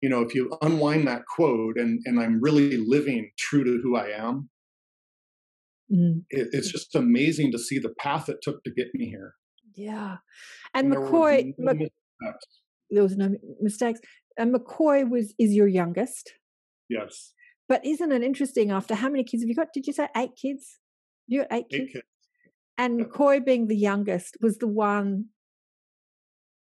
you 0.00 0.08
know 0.08 0.20
if 0.20 0.34
you 0.34 0.56
unwind 0.62 1.06
that 1.06 1.22
quote 1.26 1.76
and 1.76 2.00
and 2.04 2.20
i'm 2.20 2.40
really 2.40 2.76
living 2.76 3.30
true 3.38 3.64
to 3.64 3.80
who 3.82 3.96
i 3.96 4.08
am 4.08 4.48
mm. 5.92 6.22
it, 6.30 6.48
it's 6.52 6.70
just 6.70 6.94
amazing 6.94 7.52
to 7.52 7.58
see 7.58 7.78
the 7.78 7.94
path 7.98 8.28
it 8.28 8.38
took 8.42 8.62
to 8.64 8.70
get 8.70 8.88
me 8.94 9.06
here 9.06 9.34
yeah 9.74 10.16
and, 10.74 10.92
and 10.92 11.02
mccoy 11.02 11.52
there, 11.58 11.74
no 11.74 12.32
there 12.90 13.02
was 13.02 13.16
no 13.16 13.34
mistakes 13.60 14.00
and 14.36 14.54
mccoy 14.54 15.08
was 15.08 15.34
is 15.38 15.52
your 15.52 15.68
youngest 15.68 16.32
yes 16.88 17.32
but 17.68 17.84
isn't 17.84 18.10
it 18.10 18.22
interesting 18.22 18.70
after 18.70 18.94
how 18.94 19.10
many 19.10 19.22
kids 19.22 19.42
have 19.42 19.48
you 19.48 19.54
got? 19.54 19.72
Did 19.72 19.86
you 19.86 19.92
say 19.92 20.08
eight 20.16 20.34
kids? 20.40 20.78
You 21.26 21.42
got 21.42 21.52
eight, 21.52 21.66
eight 21.70 21.80
kids? 21.80 21.92
kids? 21.92 22.04
And. 22.78 23.00
McCoy 23.00 23.44
being 23.44 23.66
the 23.66 23.76
youngest 23.76 24.36
was 24.40 24.58
the 24.58 24.68
one 24.68 25.26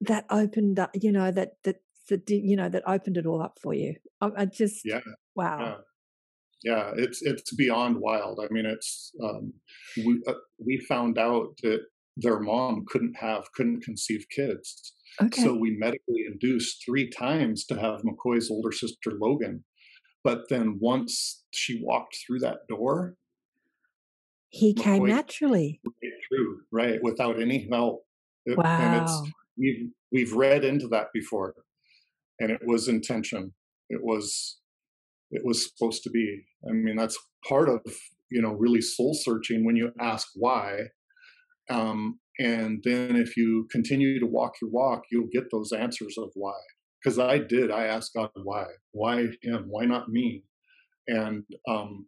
that 0.01 0.25
opened 0.31 0.79
up, 0.79 0.91
you 0.95 1.13
know, 1.13 1.31
that, 1.31 1.53
that, 1.65 1.77
that, 2.09 2.29
you 2.29 2.57
know, 2.57 2.69
that 2.69 2.83
opened 2.87 3.17
it 3.17 3.27
all 3.27 3.43
up 3.43 3.59
for 3.61 3.75
you. 3.75 3.95
I, 4.21 4.31
I 4.39 4.45
just, 4.47 4.83
yeah. 4.85 5.01
wow. 5.35 5.59
Yeah 5.61 5.75
yeah 6.65 6.91
it's 6.97 7.21
it's 7.21 7.55
beyond 7.55 7.99
wild 7.99 8.41
i 8.43 8.51
mean 8.51 8.65
it's 8.65 9.13
um, 9.23 9.53
we 9.99 10.19
uh, 10.27 10.33
we 10.59 10.79
found 10.89 11.19
out 11.19 11.49
that 11.63 11.81
their 12.17 12.41
mom 12.41 12.83
couldn't 12.89 13.15
have 13.15 13.45
couldn't 13.53 13.83
conceive 13.83 14.25
kids 14.35 14.95
okay. 15.23 15.43
so 15.43 15.55
we 15.55 15.77
medically 15.79 16.25
induced 16.27 16.83
three 16.83 17.11
times 17.11 17.67
to 17.67 17.79
have 17.79 18.01
mccoy's 18.01 18.51
older 18.51 18.73
sister 18.73 19.13
logan 19.21 19.63
but 20.27 20.49
then 20.49 20.79
once 20.81 21.45
she 21.53 21.81
walked 21.85 22.19
through 22.27 22.41
that 22.41 22.67
door, 22.69 23.15
he 24.49 24.75
came 24.75 25.07
naturally 25.07 25.81
through, 26.29 26.63
right, 26.73 26.99
without 27.01 27.41
any 27.41 27.69
help. 27.71 28.05
Wow. 28.45 28.65
And 28.65 29.03
it's 29.03 29.23
we've 29.57 29.89
we've 30.11 30.33
read 30.33 30.65
into 30.65 30.89
that 30.89 31.13
before, 31.15 31.55
and 32.41 32.51
it 32.51 32.61
was 32.65 32.89
intention. 32.89 33.53
It 33.89 34.01
was 34.03 34.59
it 35.31 35.43
was 35.45 35.69
supposed 35.69 36.03
to 36.05 36.11
be. 36.11 36.45
I 36.69 36.73
mean, 36.73 36.97
that's 36.97 37.19
part 37.49 37.69
of 37.69 37.81
you 38.31 38.43
know 38.43 38.53
really 38.53 38.81
soul 38.81 39.15
searching 39.15 39.65
when 39.65 39.77
you 39.77 39.93
ask 40.01 40.29
why. 40.35 40.79
Um, 41.69 42.21
and 42.39 42.81
then 42.85 43.17
if 43.17 43.37
you 43.37 43.67
continue 43.73 44.21
to 44.21 44.27
walk 44.27 44.55
your 44.61 44.71
walk, 44.71 45.05
you'll 45.11 45.29
get 45.33 45.51
those 45.51 45.73
answers 45.73 46.17
of 46.19 46.31
why 46.35 46.55
because 47.07 47.19
I 47.19 47.39
did. 47.39 47.71
I 47.71 47.85
asked 47.85 48.15
God 48.15 48.31
why, 48.35 48.65
why 48.93 49.29
him, 49.43 49.67
why 49.69 49.85
not 49.85 50.09
me, 50.09 50.43
and 51.07 51.45
um, 51.69 52.07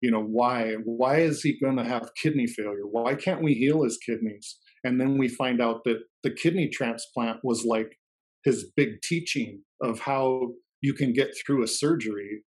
you 0.00 0.10
know 0.10 0.22
why 0.22 0.74
why 0.84 1.20
is 1.20 1.42
he 1.42 1.58
going 1.58 1.76
to 1.76 1.84
have 1.84 2.10
kidney 2.20 2.46
failure? 2.46 2.86
Why 2.90 3.14
can't 3.14 3.42
we 3.42 3.54
heal 3.54 3.84
his 3.84 3.98
kidneys? 3.98 4.58
And 4.84 5.00
then 5.00 5.16
we 5.16 5.28
find 5.28 5.62
out 5.62 5.84
that 5.84 6.00
the 6.22 6.30
kidney 6.30 6.68
transplant 6.68 7.38
was 7.42 7.64
like 7.64 7.96
his 8.44 8.70
big 8.76 9.00
teaching 9.02 9.62
of 9.82 10.00
how 10.00 10.48
you 10.80 10.94
can 10.94 11.12
get 11.12 11.34
through 11.36 11.62
a 11.62 11.68
surgery 11.68 12.42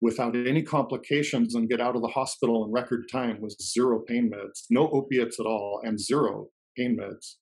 without 0.00 0.36
any 0.36 0.62
complications 0.62 1.54
and 1.54 1.68
get 1.68 1.80
out 1.80 1.96
of 1.96 2.02
the 2.02 2.08
hospital 2.08 2.64
in 2.64 2.70
record 2.70 3.04
time 3.10 3.40
with 3.40 3.56
zero 3.60 4.00
pain 4.06 4.30
meds, 4.30 4.64
no 4.70 4.88
opiates 4.90 5.40
at 5.40 5.46
all, 5.46 5.80
and 5.82 5.98
zero 5.98 6.48
pain 6.76 6.96
meds. 7.00 7.36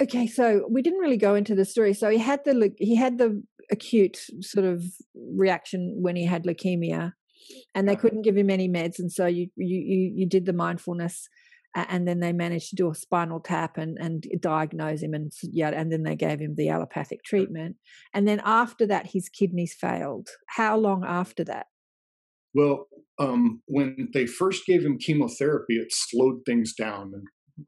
Okay 0.00 0.26
so 0.26 0.66
we 0.70 0.82
didn't 0.82 1.00
really 1.00 1.16
go 1.16 1.34
into 1.34 1.54
the 1.54 1.64
story. 1.64 1.94
So 1.94 2.10
he 2.10 2.18
had 2.18 2.40
the 2.44 2.72
he 2.78 2.96
had 2.96 3.18
the 3.18 3.42
acute 3.70 4.18
sort 4.40 4.66
of 4.66 4.84
reaction 5.14 5.98
when 6.00 6.16
he 6.16 6.26
had 6.26 6.44
leukemia 6.44 7.12
and 7.74 7.88
they 7.88 7.92
uh-huh. 7.92 8.00
couldn't 8.00 8.22
give 8.22 8.36
him 8.36 8.50
any 8.50 8.68
meds 8.68 8.98
and 8.98 9.12
so 9.12 9.26
you 9.26 9.48
you 9.56 9.78
you, 9.78 10.12
you 10.16 10.26
did 10.26 10.46
the 10.46 10.52
mindfulness 10.52 11.28
and 11.74 12.06
then 12.06 12.20
they 12.20 12.32
managed 12.32 12.70
to 12.70 12.76
do 12.76 12.90
a 12.90 12.94
spinal 12.94 13.40
tap 13.40 13.78
and, 13.78 13.96
and 13.98 14.26
diagnose 14.40 15.02
him 15.02 15.14
and 15.14 15.32
yeah 15.42 15.70
and 15.70 15.92
then 15.92 16.02
they 16.02 16.16
gave 16.16 16.40
him 16.40 16.54
the 16.56 16.68
allopathic 16.68 17.22
treatment. 17.24 17.76
And 18.12 18.26
then 18.26 18.40
after 18.44 18.86
that 18.86 19.10
his 19.12 19.28
kidneys 19.28 19.74
failed. 19.74 20.28
How 20.48 20.76
long 20.76 21.04
after 21.04 21.44
that? 21.44 21.66
Well 22.54 22.88
um, 23.18 23.62
when 23.66 24.08
they 24.14 24.26
first 24.26 24.64
gave 24.66 24.84
him 24.84 24.98
chemotherapy 24.98 25.76
it 25.76 25.88
slowed 25.90 26.40
things 26.46 26.74
down 26.74 27.12
and 27.14 27.26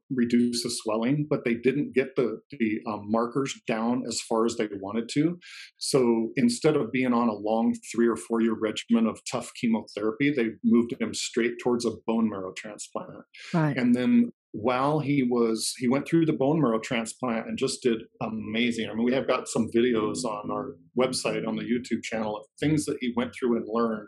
reduce 0.09 0.63
the 0.63 0.69
swelling, 0.69 1.27
but 1.29 1.43
they 1.45 1.55
didn't 1.55 1.93
get 1.93 2.15
the, 2.15 2.39
the 2.51 2.79
um, 2.87 3.03
markers 3.09 3.53
down 3.67 4.03
as 4.07 4.21
far 4.21 4.45
as 4.45 4.55
they 4.55 4.67
wanted 4.79 5.09
to. 5.13 5.39
So 5.77 6.29
instead 6.35 6.75
of 6.75 6.91
being 6.91 7.13
on 7.13 7.29
a 7.29 7.33
long 7.33 7.75
three 7.93 8.07
or 8.07 8.15
four 8.15 8.41
year 8.41 8.55
regimen 8.59 9.07
of 9.07 9.19
tough 9.29 9.51
chemotherapy, 9.59 10.31
they 10.31 10.49
moved 10.63 10.93
him 10.99 11.13
straight 11.13 11.53
towards 11.61 11.85
a 11.85 11.91
bone 12.05 12.29
marrow 12.29 12.53
transplant. 12.55 13.09
Right. 13.53 13.77
And 13.77 13.95
then 13.95 14.31
while 14.53 14.99
he 14.99 15.23
was 15.23 15.73
he 15.77 15.87
went 15.87 16.07
through 16.07 16.27
the 16.27 16.31
bone 16.31 16.61
marrow 16.61 16.79
transplant 16.79 17.47
and 17.47 17.57
just 17.57 17.81
did 17.81 18.03
amazing 18.21 18.87
i 18.87 18.93
mean 18.93 19.03
we 19.03 19.11
have 19.11 19.27
got 19.27 19.47
some 19.47 19.67
videos 19.75 20.23
on 20.25 20.51
our 20.51 20.75
website 20.97 21.47
on 21.47 21.55
the 21.55 21.63
youtube 21.63 22.03
channel 22.03 22.37
of 22.37 22.45
things 22.59 22.85
that 22.85 22.97
he 23.01 23.11
went 23.15 23.33
through 23.33 23.57
and 23.57 23.65
learned 23.67 24.07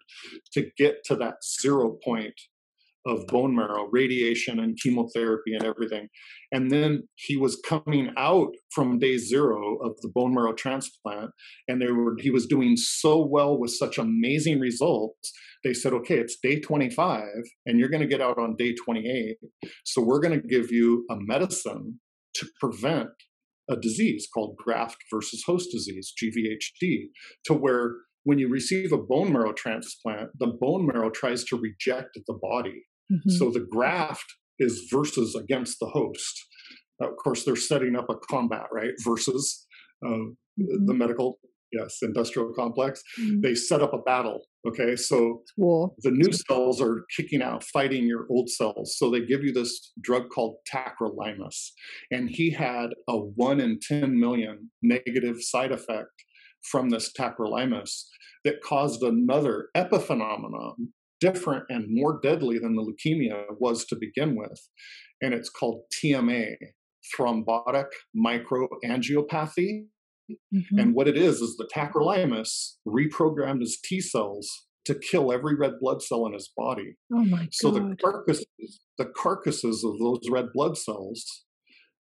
to 0.53 0.69
get 0.77 1.03
to 1.03 1.15
that 1.15 1.33
zero 1.43 1.97
point 2.03 2.33
of 3.05 3.27
bone 3.27 3.55
marrow, 3.55 3.87
radiation 3.91 4.59
and 4.59 4.77
chemotherapy 4.81 5.53
and 5.53 5.63
everything. 5.63 6.07
And 6.51 6.71
then 6.71 7.07
he 7.15 7.37
was 7.37 7.61
coming 7.65 8.11
out 8.17 8.49
from 8.71 8.99
day 8.99 9.17
zero 9.17 9.77
of 9.83 9.95
the 10.01 10.09
bone 10.13 10.33
marrow 10.33 10.53
transplant, 10.53 11.31
and 11.67 11.81
they 11.81 11.91
were 11.91 12.15
he 12.19 12.29
was 12.29 12.45
doing 12.45 12.75
so 12.77 13.23
well 13.25 13.57
with 13.57 13.71
such 13.71 13.97
amazing 13.97 14.59
results. 14.59 15.31
They 15.63 15.73
said, 15.73 15.93
okay, 15.93 16.17
it's 16.17 16.37
day 16.41 16.59
25, 16.59 17.23
and 17.65 17.79
you're 17.79 17.89
going 17.89 18.01
to 18.01 18.07
get 18.07 18.21
out 18.21 18.37
on 18.37 18.55
day 18.55 18.75
28. 18.85 19.37
So 19.83 20.01
we're 20.01 20.19
going 20.19 20.39
to 20.39 20.47
give 20.47 20.71
you 20.71 21.05
a 21.09 21.15
medicine 21.17 21.99
to 22.35 22.47
prevent 22.59 23.09
a 23.69 23.75
disease 23.75 24.27
called 24.31 24.55
graft 24.57 24.97
versus 25.11 25.43
host 25.45 25.69
disease, 25.71 26.13
GVHD, 26.21 27.05
to 27.45 27.53
where 27.53 27.95
when 28.23 28.39
you 28.39 28.49
receive 28.49 28.91
a 28.91 28.97
bone 28.97 29.31
marrow 29.31 29.53
transplant, 29.53 30.29
the 30.39 30.47
bone 30.59 30.85
marrow 30.85 31.09
tries 31.09 31.43
to 31.45 31.57
reject 31.57 32.19
the 32.27 32.33
body 32.41 32.83
Mm-hmm. 33.11 33.29
So 33.29 33.51
the 33.51 33.65
graft 33.69 34.25
is 34.59 34.87
versus 34.91 35.35
against 35.35 35.79
the 35.79 35.87
host. 35.87 36.45
of 37.01 37.15
course, 37.17 37.43
they're 37.43 37.55
setting 37.55 37.95
up 37.95 38.09
a 38.09 38.15
combat, 38.15 38.67
right? 38.71 38.93
Versus 39.03 39.67
uh, 40.05 40.09
mm-hmm. 40.09 40.85
the 40.85 40.93
medical, 40.93 41.39
yes, 41.71 41.97
industrial 42.01 42.53
complex. 42.53 43.01
Mm-hmm. 43.19 43.41
They 43.41 43.55
set 43.55 43.81
up 43.81 43.93
a 43.93 43.99
battle. 43.99 44.41
Okay, 44.67 44.95
so 44.95 45.43
War. 45.57 45.91
the 45.99 46.09
new 46.09 46.31
cells 46.31 46.81
are 46.81 47.05
kicking 47.15 47.43
out, 47.43 47.63
fighting 47.63 48.05
your 48.05 48.25
old 48.31 48.49
cells. 48.49 48.95
So 48.97 49.11
they 49.11 49.23
give 49.23 49.43
you 49.43 49.53
this 49.53 49.91
drug 50.01 50.29
called 50.33 50.55
tacrolimus, 50.71 51.69
and 52.09 52.29
he 52.29 52.49
had 52.49 52.87
a 53.07 53.17
one 53.17 53.59
in 53.59 53.79
ten 53.79 54.19
million 54.19 54.71
negative 54.81 55.41
side 55.41 55.71
effect 55.71 56.09
from 56.63 56.89
this 56.89 57.11
tacrolimus 57.13 58.05
that 58.43 58.61
caused 58.63 59.03
another 59.03 59.69
epiphenomenon 59.75 60.73
different 61.25 61.63
and 61.69 61.85
more 61.89 62.19
deadly 62.21 62.59
than 62.59 62.75
the 62.75 62.83
leukemia 62.83 63.45
was 63.59 63.85
to 63.85 63.95
begin 63.95 64.35
with. 64.35 64.59
And 65.21 65.33
it's 65.33 65.49
called 65.49 65.83
TMA, 65.93 66.55
thrombotic 67.17 67.87
microangiopathy. 68.15 69.85
Mm-hmm. 70.31 70.79
And 70.79 70.95
what 70.95 71.07
it 71.07 71.17
is, 71.17 71.41
is 71.41 71.55
the 71.57 71.69
tacrolimus 71.73 72.73
reprogrammed 72.87 73.61
his 73.61 73.79
T 73.83 74.01
cells 74.01 74.65
to 74.85 74.95
kill 74.95 75.31
every 75.31 75.55
red 75.55 75.73
blood 75.79 76.01
cell 76.01 76.25
in 76.25 76.33
his 76.33 76.51
body. 76.55 76.95
Oh 77.13 77.23
my 77.25 77.39
God. 77.39 77.49
So 77.51 77.71
the 77.71 77.95
carcasses, 78.01 78.79
the 78.97 79.05
carcasses 79.05 79.83
of 79.83 79.99
those 79.99 80.29
red 80.29 80.47
blood 80.53 80.77
cells 80.77 81.43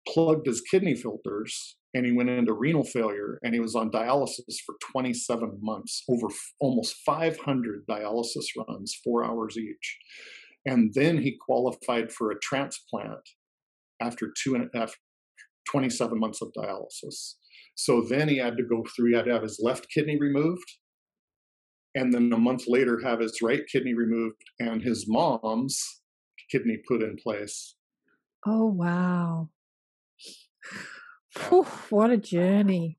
plugged 0.09 0.47
his 0.47 0.61
kidney 0.63 0.95
filters 0.95 1.77
and 1.95 2.07
he 2.07 2.13
went 2.13 2.31
into 2.31 2.53
renal 2.53 2.85
failure 2.85 3.39
and 3.43 3.53
he 3.53 3.61
was 3.61 3.75
on 3.75 3.91
dialysis 3.91 4.57
for 4.65 4.77
27 4.93 5.59
months 5.61 6.05
over 6.09 6.29
f- 6.29 6.53
almost 6.61 6.97
500 7.05 7.87
dialysis 7.89 8.47
runs 8.57 8.99
four 9.03 9.25
hours 9.25 9.57
each. 9.59 9.99
And 10.67 10.93
then 10.95 11.19
he 11.19 11.37
qualified 11.41 12.13
for 12.13 12.31
a 12.31 12.39
transplant 12.39 13.21
after 14.01 14.33
two 14.43 14.55
and 14.55 14.71
after 14.75 14.97
27 15.69 16.19
months 16.19 16.43
of 16.43 16.53
dialysis. 16.57 17.35
So 17.75 18.03
then 18.03 18.29
he 18.29 18.37
had 18.37 18.57
to 18.57 18.63
go 18.63 18.85
through 18.95 19.11
he 19.11 19.17
had 19.17 19.25
to 19.25 19.33
have 19.33 19.43
his 19.43 19.61
left 19.63 19.89
kidney 19.93 20.19
removed 20.19 20.71
and 21.97 22.13
then 22.13 22.33
a 22.33 22.39
month 22.39 22.65
later 22.69 23.01
have 23.03 23.19
his 23.19 23.43
right 23.43 23.63
kidney 23.71 23.95
removed 23.95 24.43
and 24.61 24.81
his 24.81 25.07
mom's 25.09 26.03
kidney 26.51 26.79
put 26.87 27.03
in 27.03 27.17
place. 27.17 27.75
Oh 28.47 28.67
wow 28.67 29.49
Whew, 31.39 31.67
what 31.91 32.11
a 32.11 32.17
journey. 32.17 32.99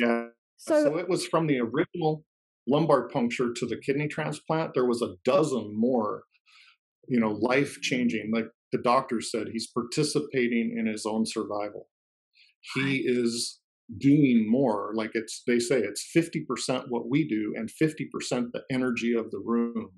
Yeah. 0.00 0.26
So, 0.56 0.84
so 0.84 0.98
it 0.98 1.08
was 1.08 1.26
from 1.26 1.46
the 1.46 1.60
original 1.60 2.24
lumbar 2.66 3.08
puncture 3.08 3.52
to 3.52 3.66
the 3.66 3.76
kidney 3.76 4.08
transplant. 4.08 4.74
There 4.74 4.86
was 4.86 5.02
a 5.02 5.14
dozen 5.24 5.72
more, 5.74 6.24
you 7.08 7.20
know, 7.20 7.32
life 7.32 7.80
changing. 7.80 8.30
Like 8.34 8.46
the 8.72 8.78
doctor 8.78 9.20
said, 9.20 9.48
he's 9.52 9.68
participating 9.68 10.76
in 10.78 10.86
his 10.86 11.04
own 11.06 11.24
survival. 11.26 11.88
He 12.74 13.02
is 13.04 13.60
doing 13.98 14.46
more. 14.48 14.92
Like 14.94 15.10
it's, 15.14 15.42
they 15.46 15.58
say 15.58 15.80
it's 15.80 16.08
50% 16.16 16.84
what 16.88 17.08
we 17.08 17.26
do 17.26 17.54
and 17.56 17.68
50% 17.68 18.52
the 18.52 18.62
energy 18.70 19.14
of 19.14 19.30
the 19.30 19.42
room 19.44 19.90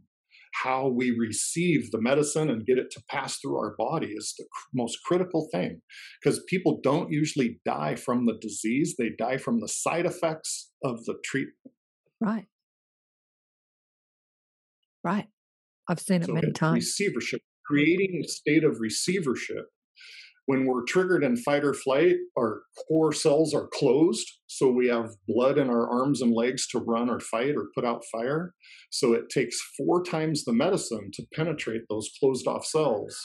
how 0.62 0.88
we 0.88 1.11
receive 1.11 1.90
the 1.90 2.00
medicine 2.00 2.48
and 2.48 2.66
get 2.66 2.78
it 2.78 2.90
to 2.92 3.02
pass 3.11 3.38
through 3.38 3.57
our 3.57 3.74
body 3.76 4.09
is 4.09 4.34
the 4.38 4.44
cr- 4.44 4.68
most 4.74 4.98
critical 5.05 5.48
thing. 5.52 5.80
Because 6.22 6.42
people 6.48 6.80
don't 6.82 7.11
usually 7.11 7.61
die 7.64 7.96
from 7.96 8.26
the 8.26 8.38
disease 8.40 8.94
they 8.98 9.11
die 9.18 9.36
from 9.36 9.61
the 9.61 9.68
side 9.68 10.07
effects 10.07 10.70
of 10.82 11.05
the 11.05 11.14
treatment. 11.24 11.74
Right. 12.20 12.46
Right. 15.02 15.26
I've 15.88 16.00
seen 16.00 16.22
it 16.22 16.26
so 16.26 16.32
many 16.32 16.52
times. 16.52 16.74
receivership 16.74 17.40
creating 17.66 18.22
a 18.24 18.28
state 18.28 18.64
of 18.64 18.80
receivership 18.80 19.66
when 20.47 20.66
we're 20.66 20.84
triggered 20.84 21.24
in 21.24 21.36
fight 21.36 21.64
or 21.64 21.72
flight, 21.72 22.16
our 22.38 22.62
core 22.86 23.12
cells 23.12 23.55
are 23.55 23.68
closed. 23.72 24.26
So 24.47 24.70
we 24.70 24.88
have 24.88 25.11
blood 25.26 25.59
in 25.59 25.70
our 25.70 25.88
arms 25.88 26.20
and 26.20 26.32
legs 26.32 26.66
to 26.68 26.78
run 26.78 27.09
or 27.09 27.20
fight 27.20 27.55
or 27.57 27.70
put 27.74 27.84
out 27.84 28.05
fire. 28.12 28.55
So 28.90 29.12
it 29.14 29.30
takes 29.30 29.59
four 29.76 30.03
times 30.03 30.45
the 30.45 30.53
medicine 30.53 31.11
to 31.14 31.26
penetrate 31.34 31.82
those 31.88 32.11
closed 32.20 32.47
off 32.47 32.66
cells. 32.66 33.16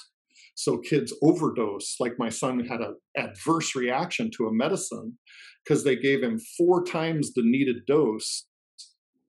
So 0.56 0.78
kids 0.78 1.14
overdose, 1.22 1.96
like 2.00 2.14
my 2.18 2.30
son 2.30 2.66
had 2.66 2.82
an 2.82 2.96
adverse 3.18 3.76
reaction 3.76 4.30
to 4.38 4.48
a 4.48 4.54
medicine 4.54 5.18
because 5.64 5.84
they 5.84 5.96
gave 5.96 6.22
him 6.22 6.40
four 6.58 6.84
times 6.84 7.34
the 7.34 7.44
needed 7.44 7.86
dose, 7.86 8.46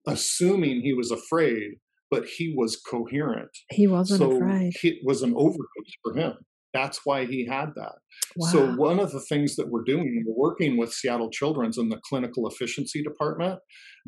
assuming 0.07 0.81
he 0.81 0.93
was 0.93 1.11
afraid, 1.11 1.75
but 2.11 2.25
he 2.25 2.53
was 2.57 2.77
coherent. 2.77 3.51
He 3.71 3.87
wasn't 3.87 4.19
so 4.19 4.37
afraid. 4.37 4.73
It 4.83 4.99
was 5.05 5.23
an 5.23 5.35
overdose 5.37 5.95
for 6.03 6.15
him. 6.15 6.35
That's 6.73 7.01
why 7.05 7.27
he 7.27 7.47
had 7.47 7.71
that. 7.77 7.95
Wow. 8.37 8.49
So, 8.49 8.73
one 8.75 9.01
of 9.01 9.11
the 9.11 9.21
things 9.21 9.57
that 9.57 9.69
we're 9.69 9.83
doing, 9.83 10.25
we're 10.27 10.51
working 10.51 10.77
with 10.77 10.93
Seattle 10.93 11.31
Children's 11.31 11.79
in 11.79 11.89
the 11.89 12.01
clinical 12.09 12.49
efficiency 12.49 13.03
department. 13.03 13.59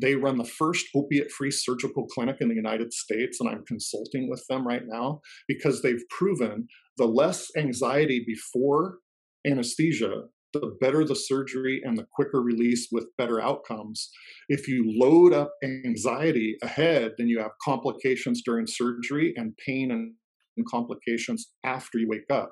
They 0.01 0.15
run 0.15 0.37
the 0.37 0.45
first 0.45 0.85
opiate 0.95 1.31
free 1.31 1.51
surgical 1.51 2.07
clinic 2.07 2.37
in 2.39 2.47
the 2.47 2.55
United 2.55 2.93
States, 2.93 3.39
and 3.39 3.49
I'm 3.49 3.65
consulting 3.65 4.29
with 4.29 4.43
them 4.49 4.65
right 4.65 4.83
now 4.85 5.19
because 5.47 5.81
they've 5.81 6.03
proven 6.09 6.67
the 6.97 7.05
less 7.05 7.49
anxiety 7.57 8.23
before 8.25 8.99
anesthesia, 9.45 10.23
the 10.53 10.77
better 10.79 11.03
the 11.03 11.15
surgery 11.15 11.81
and 11.83 11.97
the 11.97 12.07
quicker 12.13 12.41
release 12.41 12.87
with 12.91 13.07
better 13.17 13.41
outcomes. 13.41 14.09
If 14.47 14.67
you 14.67 14.85
load 14.87 15.33
up 15.33 15.51
anxiety 15.63 16.55
ahead, 16.61 17.13
then 17.17 17.27
you 17.27 17.39
have 17.39 17.51
complications 17.61 18.41
during 18.45 18.67
surgery 18.67 19.33
and 19.35 19.53
pain 19.65 19.91
and 19.91 20.13
and 20.57 20.65
complications 20.65 21.49
after 21.63 21.97
you 21.97 22.07
wake 22.07 22.29
up. 22.31 22.51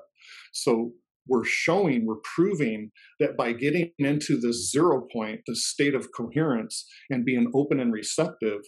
So 0.52 0.92
we're 1.28 1.44
showing, 1.44 2.06
we're 2.06 2.16
proving 2.34 2.90
that 3.20 3.36
by 3.36 3.52
getting 3.52 3.92
into 3.98 4.38
this 4.38 4.70
zero 4.70 5.06
point, 5.12 5.40
the 5.46 5.54
state 5.54 5.94
of 5.94 6.08
coherence, 6.16 6.84
and 7.10 7.24
being 7.24 7.50
open 7.54 7.78
and 7.78 7.92
receptive, 7.92 8.62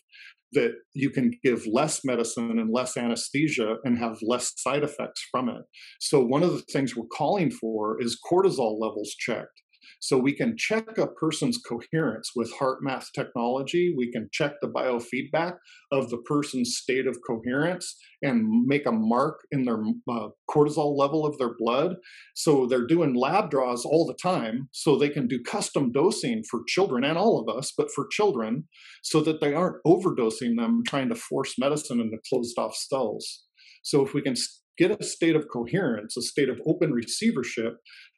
that 0.52 0.72
you 0.92 1.10
can 1.10 1.32
give 1.42 1.66
less 1.66 2.04
medicine 2.04 2.58
and 2.58 2.70
less 2.72 2.96
anesthesia 2.96 3.76
and 3.84 3.98
have 3.98 4.18
less 4.22 4.52
side 4.56 4.84
effects 4.84 5.26
from 5.30 5.48
it. 5.48 5.62
So, 6.00 6.24
one 6.24 6.44
of 6.44 6.52
the 6.52 6.62
things 6.72 6.94
we're 6.94 7.06
calling 7.06 7.50
for 7.50 8.00
is 8.00 8.20
cortisol 8.30 8.80
levels 8.80 9.14
checked. 9.18 9.63
So 10.00 10.18
we 10.18 10.34
can 10.34 10.56
check 10.56 10.98
a 10.98 11.06
person's 11.06 11.58
coherence 11.58 12.30
with 12.34 12.52
HeartMath 12.54 13.06
technology. 13.14 13.94
We 13.96 14.10
can 14.10 14.28
check 14.32 14.52
the 14.60 14.68
biofeedback 14.68 15.54
of 15.92 16.10
the 16.10 16.18
person's 16.18 16.76
state 16.76 17.06
of 17.06 17.18
coherence 17.26 17.96
and 18.22 18.66
make 18.66 18.86
a 18.86 18.92
mark 18.92 19.40
in 19.50 19.64
their 19.64 19.82
uh, 20.10 20.28
cortisol 20.50 20.96
level 20.96 21.26
of 21.26 21.38
their 21.38 21.54
blood. 21.58 21.96
So 22.34 22.66
they're 22.66 22.86
doing 22.86 23.14
lab 23.14 23.50
draws 23.50 23.84
all 23.84 24.06
the 24.06 24.16
time 24.22 24.68
so 24.72 24.96
they 24.96 25.10
can 25.10 25.26
do 25.26 25.42
custom 25.42 25.92
dosing 25.92 26.42
for 26.50 26.62
children 26.66 27.04
and 27.04 27.18
all 27.18 27.38
of 27.40 27.54
us, 27.54 27.72
but 27.76 27.90
for 27.90 28.06
children 28.08 28.64
so 29.02 29.20
that 29.22 29.40
they 29.40 29.54
aren't 29.54 29.82
overdosing 29.86 30.56
them 30.56 30.82
trying 30.86 31.08
to 31.10 31.14
force 31.14 31.54
medicine 31.58 32.00
into 32.00 32.16
closed 32.28 32.58
off 32.58 32.74
cells. 32.74 33.44
So 33.82 34.04
if 34.04 34.14
we 34.14 34.22
can 34.22 34.34
get 34.78 34.98
a 34.98 35.04
state 35.04 35.36
of 35.36 35.46
coherence, 35.52 36.16
a 36.16 36.22
state 36.22 36.48
of 36.48 36.60
open 36.66 36.92
receivership, 36.92 37.74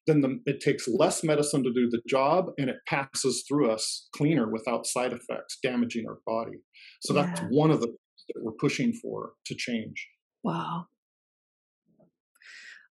then 0.06 0.20
the, 0.20 0.40
it 0.46 0.60
takes 0.60 0.86
less 0.86 1.24
medicine 1.24 1.64
to 1.64 1.72
do 1.72 1.88
the 1.90 2.00
job 2.08 2.46
and 2.58 2.70
it 2.70 2.76
passes 2.86 3.44
through 3.48 3.70
us 3.70 4.08
cleaner 4.14 4.48
without 4.50 4.86
side 4.86 5.12
effects 5.12 5.58
damaging 5.62 6.06
our 6.08 6.18
body. 6.26 6.58
So 7.02 7.14
yeah. 7.14 7.26
that's 7.26 7.40
one 7.50 7.70
of 7.70 7.80
the 7.80 7.88
things 7.88 8.24
that 8.28 8.42
we're 8.42 8.52
pushing 8.52 8.92
for 8.92 9.32
to 9.46 9.54
change. 9.54 10.08
Wow. 10.44 10.86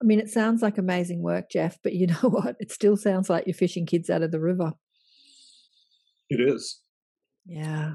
I 0.01 0.05
mean, 0.05 0.19
it 0.19 0.29
sounds 0.29 0.61
like 0.61 0.77
amazing 0.77 1.23
work, 1.23 1.49
Jeff, 1.49 1.77
but 1.83 1.93
you 1.93 2.07
know 2.23 2.29
what? 2.29 2.57
It 2.59 2.71
still 2.71 2.97
sounds 2.97 3.29
like 3.29 3.47
you're 3.47 3.53
fishing 3.53 3.85
kids 3.85 4.09
out 4.09 4.21
of 4.21 4.31
the 4.31 4.41
river. 4.41 4.73
It 6.29 6.41
is. 6.41 6.81
Yeah. 7.45 7.93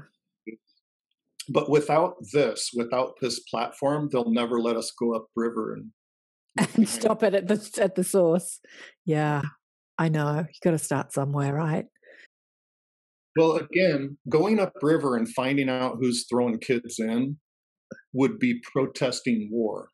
But 1.49 1.69
without 1.69 2.15
this, 2.33 2.71
without 2.75 3.15
this 3.21 3.39
platform, 3.39 4.09
they'll 4.11 4.31
never 4.31 4.61
let 4.61 4.77
us 4.77 4.91
go 4.97 5.13
upriver 5.13 5.73
and 5.73 5.91
and 6.75 6.87
stop 6.87 7.23
it 7.23 7.33
at 7.33 7.47
the 7.47 7.79
at 7.81 7.95
the 7.95 8.03
source. 8.03 8.59
Yeah, 9.05 9.41
I 9.97 10.09
know. 10.09 10.39
You 10.39 10.59
got 10.63 10.71
to 10.71 10.77
start 10.77 11.13
somewhere, 11.13 11.53
right? 11.53 11.85
Well, 13.37 13.55
again, 13.55 14.17
going 14.27 14.59
upriver 14.59 15.15
and 15.15 15.29
finding 15.29 15.69
out 15.69 15.97
who's 15.99 16.25
throwing 16.29 16.59
kids 16.59 16.99
in 16.99 17.37
would 18.13 18.39
be 18.39 18.61
protesting 18.73 19.49
war. 19.51 19.89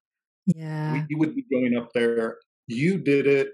Yeah, 0.48 1.04
you 1.10 1.18
would 1.20 1.36
be 1.36 1.46
going 1.52 1.78
up 1.78 1.90
there. 1.94 2.38
You 2.68 2.98
did 2.98 3.28
it. 3.28 3.50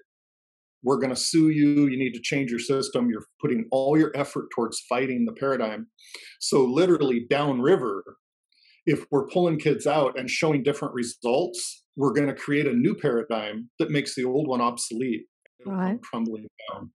We're 0.83 0.97
going 0.97 1.09
to 1.09 1.15
sue 1.15 1.49
you. 1.49 1.87
You 1.87 1.97
need 1.97 2.13
to 2.13 2.21
change 2.21 2.51
your 2.51 2.59
system. 2.59 3.09
You're 3.09 3.25
putting 3.41 3.67
all 3.71 3.97
your 3.97 4.11
effort 4.15 4.47
towards 4.53 4.81
fighting 4.89 5.25
the 5.25 5.33
paradigm. 5.33 5.87
So, 6.39 6.65
literally, 6.65 7.25
downriver, 7.29 8.03
if 8.85 9.05
we're 9.11 9.27
pulling 9.27 9.59
kids 9.59 9.87
out 9.87 10.17
and 10.17 10.29
showing 10.29 10.61
different 10.61 10.93
results, 10.93 11.82
we're 11.95 12.13
going 12.13 12.27
to 12.27 12.33
create 12.33 12.67
a 12.67 12.73
new 12.73 12.95
paradigm 12.95 13.69
that 13.79 13.91
makes 13.91 14.15
the 14.15 14.23
old 14.23 14.47
one 14.47 14.61
obsolete, 14.61 15.27
right. 15.65 16.01
crumbling 16.01 16.47
down. 16.71 16.91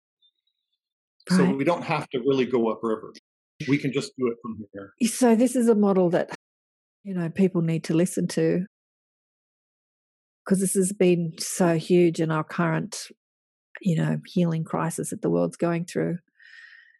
Right. 1.30 1.36
So 1.36 1.54
we 1.54 1.64
don't 1.64 1.84
have 1.84 2.08
to 2.10 2.18
really 2.20 2.46
go 2.46 2.70
upriver. 2.70 3.12
We 3.68 3.78
can 3.78 3.92
just 3.92 4.12
do 4.18 4.28
it 4.28 4.36
from 4.40 4.56
here. 4.72 4.92
So 5.08 5.34
this 5.34 5.56
is 5.56 5.68
a 5.68 5.74
model 5.74 6.10
that 6.10 6.34
you 7.04 7.14
know 7.14 7.28
people 7.28 7.62
need 7.62 7.84
to 7.84 7.94
listen 7.94 8.26
to 8.28 8.66
because 10.44 10.60
this 10.60 10.74
has 10.74 10.92
been 10.92 11.32
so 11.38 11.76
huge 11.76 12.20
in 12.20 12.30
our 12.30 12.44
current 12.44 13.08
you 13.80 13.96
know 13.96 14.18
healing 14.26 14.64
crisis 14.64 15.10
that 15.10 15.22
the 15.22 15.30
world's 15.30 15.56
going 15.56 15.84
through 15.84 16.18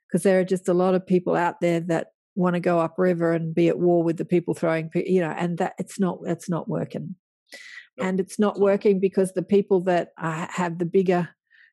because 0.07 0.23
there 0.23 0.41
are 0.41 0.45
just 0.45 0.69
a 0.69 0.75
lot 0.75 0.95
of 0.95 1.07
people 1.07 1.35
out 1.35 1.61
there 1.61 1.81
that 1.81 2.09
want 2.35 2.55
to 2.55 2.61
go 2.61 2.79
upriver 2.79 3.33
and 3.33 3.55
be 3.55 3.69
at 3.69 3.79
war 3.79 4.03
with 4.03 4.17
the 4.17 4.25
people 4.25 4.55
throwing 4.55 4.91
you 4.95 5.21
know 5.21 5.35
and 5.37 5.59
that 5.59 5.75
it's 5.79 5.99
not 5.99 6.19
it's 6.25 6.49
not 6.49 6.69
working 6.69 7.15
and 8.01 8.21
it's 8.21 8.39
not 8.39 8.59
working 8.59 9.01
because 9.01 9.33
the 9.33 9.43
people 9.43 9.81
that 9.83 10.11
have 10.17 10.79
the 10.79 10.85
bigger 10.85 11.29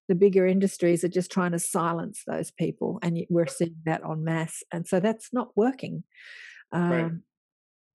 the 0.08 0.16
bigger 0.16 0.46
industries 0.46 1.04
are 1.04 1.10
just 1.10 1.32
trying 1.32 1.52
to 1.52 1.60
silence 1.60 2.22
those 2.28 2.52
people 2.52 3.00
and 3.02 3.26
we're 3.30 3.48
seeing 3.48 3.76
that 3.86 4.02
en 4.08 4.24
masse 4.24 4.64
and 4.72 4.88
so 4.88 5.00
that's 5.00 5.34
not 5.34 5.50
working. 5.56 6.04
Um, 6.72 6.92
right. 6.92 7.12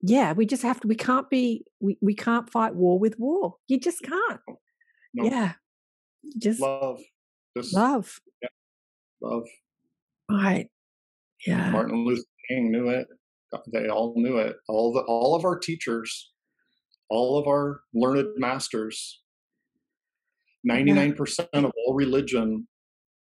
yeah 0.03 0.33
we 0.33 0.45
just 0.45 0.63
have 0.63 0.81
to 0.81 0.89
we 0.89 0.97
can't 0.97 1.31
be 1.31 1.65
we, 1.81 1.97
we 2.01 2.15
can't 2.15 2.51
fight 2.51 2.75
war 2.75 2.99
with 2.99 3.19
war. 3.19 3.57
You 3.69 3.81
just 3.81 4.03
can't. 4.03 4.41
yeah. 5.15 5.55
Just 6.39 6.61
love. 6.61 7.01
Just 7.57 7.75
love. 7.75 8.21
Yeah. 8.43 8.49
love. 9.21 9.47
Right. 10.31 10.69
Yeah. 11.47 11.71
Martin 11.71 12.05
luther 12.05 12.23
king 12.49 12.71
knew 12.71 12.89
it. 12.89 13.07
They 13.73 13.89
all 13.89 14.15
knew 14.17 14.39
it. 14.39 14.57
All 14.69 14.93
the 14.93 15.01
all 15.01 15.35
of 15.35 15.45
our 15.45 15.59
teachers 15.59 16.33
all 17.09 17.39
of 17.39 17.47
our 17.47 17.81
learned 17.95 18.29
masters 18.37 19.21
99% 20.69 21.47
of 21.53 21.73
all 21.87 21.95
religion 21.95 22.67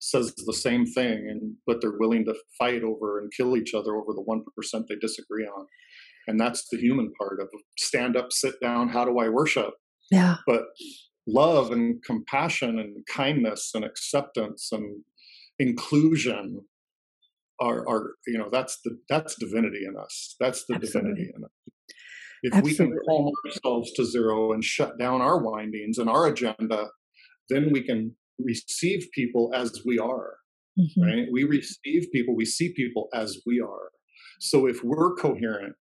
says 0.00 0.34
the 0.34 0.52
same 0.52 0.86
thing 0.86 1.28
and 1.30 1.54
but 1.66 1.80
they're 1.80 1.98
willing 1.98 2.24
to 2.26 2.34
fight 2.58 2.82
over 2.82 3.18
and 3.18 3.32
kill 3.36 3.56
each 3.56 3.74
other 3.74 3.96
over 3.96 4.12
the 4.12 4.22
1% 4.22 4.86
they 4.88 4.96
disagree 4.96 5.44
on. 5.44 5.66
And 6.26 6.40
that's 6.40 6.68
the 6.70 6.78
human 6.78 7.12
part 7.18 7.40
of 7.40 7.48
stand 7.78 8.16
up 8.16 8.32
sit 8.32 8.54
down 8.60 8.88
how 8.88 9.04
do 9.04 9.18
i 9.18 9.28
worship? 9.28 9.74
Yeah. 10.10 10.36
But 10.46 10.64
love 11.26 11.70
and 11.70 12.02
compassion 12.04 12.78
and 12.78 13.04
kindness 13.10 13.70
and 13.74 13.84
acceptance 13.84 14.68
and 14.72 15.02
inclusion 15.58 16.60
are 17.60 17.88
are 17.88 18.14
you 18.26 18.36
know 18.36 18.48
that's 18.50 18.78
the 18.84 18.98
that's 19.08 19.36
divinity 19.36 19.84
in 19.86 19.96
us. 19.96 20.34
That's 20.40 20.64
the 20.66 20.74
Absolutely. 20.74 21.00
divinity 21.00 21.32
in 21.36 21.43
us 21.43 21.43
if 22.44 22.52
Absolutely. 22.52 22.86
we 22.86 22.92
can 22.92 22.98
calm 23.08 23.32
ourselves 23.46 23.92
to 23.94 24.04
zero 24.04 24.52
and 24.52 24.62
shut 24.62 24.98
down 24.98 25.22
our 25.22 25.42
windings 25.42 25.96
and 25.96 26.10
our 26.10 26.26
agenda, 26.26 26.88
then 27.48 27.70
we 27.72 27.82
can 27.82 28.14
receive 28.38 29.06
people 29.14 29.50
as 29.54 29.80
we 29.86 29.98
are. 29.98 30.34
Mm-hmm. 30.78 31.02
Right? 31.02 31.26
We 31.32 31.44
receive 31.44 32.08
people, 32.12 32.36
we 32.36 32.44
see 32.44 32.74
people 32.74 33.08
as 33.14 33.38
we 33.46 33.60
are. 33.60 33.90
So 34.40 34.66
if 34.66 34.84
we're 34.84 35.14
coherent 35.14 35.74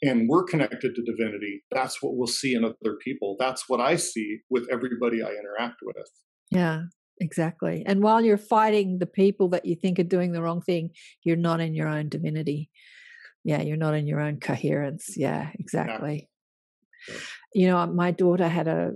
and 0.00 0.28
we're 0.30 0.44
connected 0.44 0.94
to 0.94 1.02
divinity, 1.02 1.62
that's 1.70 2.02
what 2.02 2.16
we'll 2.16 2.26
see 2.26 2.54
in 2.54 2.64
other 2.64 2.96
people. 3.04 3.36
That's 3.38 3.68
what 3.68 3.80
I 3.80 3.96
see 3.96 4.38
with 4.48 4.66
everybody 4.72 5.22
I 5.22 5.28
interact 5.32 5.80
with. 5.82 5.96
Yeah, 6.50 6.84
exactly. 7.20 7.82
And 7.84 8.02
while 8.02 8.22
you're 8.22 8.38
fighting 8.38 8.98
the 8.98 9.06
people 9.06 9.50
that 9.50 9.66
you 9.66 9.74
think 9.74 9.98
are 9.98 10.04
doing 10.04 10.32
the 10.32 10.40
wrong 10.40 10.62
thing, 10.62 10.90
you're 11.22 11.36
not 11.36 11.60
in 11.60 11.74
your 11.74 11.88
own 11.88 12.08
divinity 12.08 12.70
yeah 13.44 13.62
you're 13.62 13.76
not 13.76 13.94
in 13.94 14.06
your 14.06 14.20
own 14.20 14.38
coherence. 14.40 15.16
Yeah 15.16 15.50
exactly. 15.54 16.28
Yeah. 17.08 17.14
you 17.54 17.66
know 17.68 17.86
my 17.86 18.10
daughter 18.10 18.48
had 18.48 18.68
a 18.68 18.92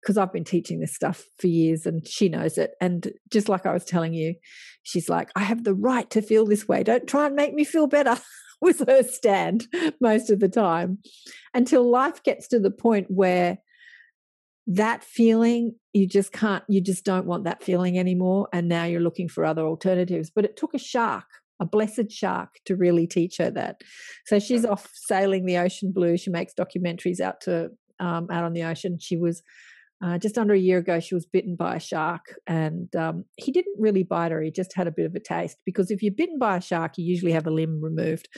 because 0.00 0.18
i've 0.18 0.32
been 0.32 0.44
teaching 0.44 0.80
this 0.80 0.94
stuff 0.94 1.24
for 1.38 1.46
years 1.46 1.86
and 1.86 2.06
she 2.06 2.28
knows 2.28 2.58
it 2.58 2.72
and 2.80 3.12
just 3.30 3.48
like 3.48 3.64
i 3.66 3.72
was 3.72 3.84
telling 3.84 4.12
you 4.12 4.34
she's 4.82 5.08
like 5.08 5.30
i 5.36 5.40
have 5.40 5.64
the 5.64 5.74
right 5.74 6.10
to 6.10 6.20
feel 6.20 6.44
this 6.46 6.66
way. 6.68 6.82
Don't 6.82 7.06
try 7.08 7.26
and 7.26 7.36
make 7.36 7.54
me 7.54 7.64
feel 7.64 7.86
better 7.86 8.16
was 8.60 8.80
her 8.80 9.02
stand 9.02 9.66
most 10.00 10.30
of 10.30 10.40
the 10.40 10.48
time 10.48 10.98
until 11.54 11.88
life 11.88 12.22
gets 12.22 12.48
to 12.48 12.58
the 12.58 12.70
point 12.70 13.06
where 13.10 13.58
that 14.66 15.04
feeling 15.04 15.74
you 15.92 16.06
just 16.06 16.32
can't 16.32 16.64
you 16.68 16.80
just 16.80 17.04
don't 17.04 17.26
want 17.26 17.44
that 17.44 17.62
feeling 17.62 17.98
anymore 17.98 18.48
and 18.52 18.68
now 18.68 18.84
you're 18.84 19.00
looking 19.00 19.28
for 19.28 19.44
other 19.44 19.62
alternatives 19.62 20.30
but 20.34 20.44
it 20.44 20.56
took 20.56 20.74
a 20.74 20.78
shark 20.78 21.24
a 21.60 21.66
blessed 21.66 22.10
shark 22.10 22.50
to 22.66 22.76
really 22.76 23.06
teach 23.06 23.38
her 23.38 23.50
that. 23.50 23.82
So 24.26 24.38
she's 24.38 24.64
off 24.64 24.88
sailing 24.94 25.46
the 25.46 25.58
ocean 25.58 25.92
blue. 25.92 26.16
She 26.16 26.30
makes 26.30 26.52
documentaries 26.54 27.20
out 27.20 27.40
to 27.42 27.70
um, 27.98 28.28
out 28.30 28.44
on 28.44 28.52
the 28.52 28.64
ocean. 28.64 28.98
She 29.00 29.16
was 29.16 29.42
uh, 30.04 30.18
just 30.18 30.36
under 30.36 30.52
a 30.52 30.58
year 30.58 30.78
ago. 30.78 31.00
She 31.00 31.14
was 31.14 31.24
bitten 31.24 31.56
by 31.56 31.76
a 31.76 31.80
shark, 31.80 32.34
and 32.46 32.94
um, 32.94 33.24
he 33.36 33.50
didn't 33.50 33.80
really 33.80 34.02
bite 34.02 34.32
her. 34.32 34.42
He 34.42 34.50
just 34.50 34.74
had 34.74 34.86
a 34.86 34.92
bit 34.92 35.06
of 35.06 35.14
a 35.14 35.20
taste 35.20 35.56
because 35.64 35.90
if 35.90 36.02
you're 36.02 36.12
bitten 36.12 36.38
by 36.38 36.58
a 36.58 36.60
shark, 36.60 36.98
you 36.98 37.04
usually 37.04 37.32
have 37.32 37.46
a 37.46 37.50
limb 37.50 37.80
removed. 37.82 38.28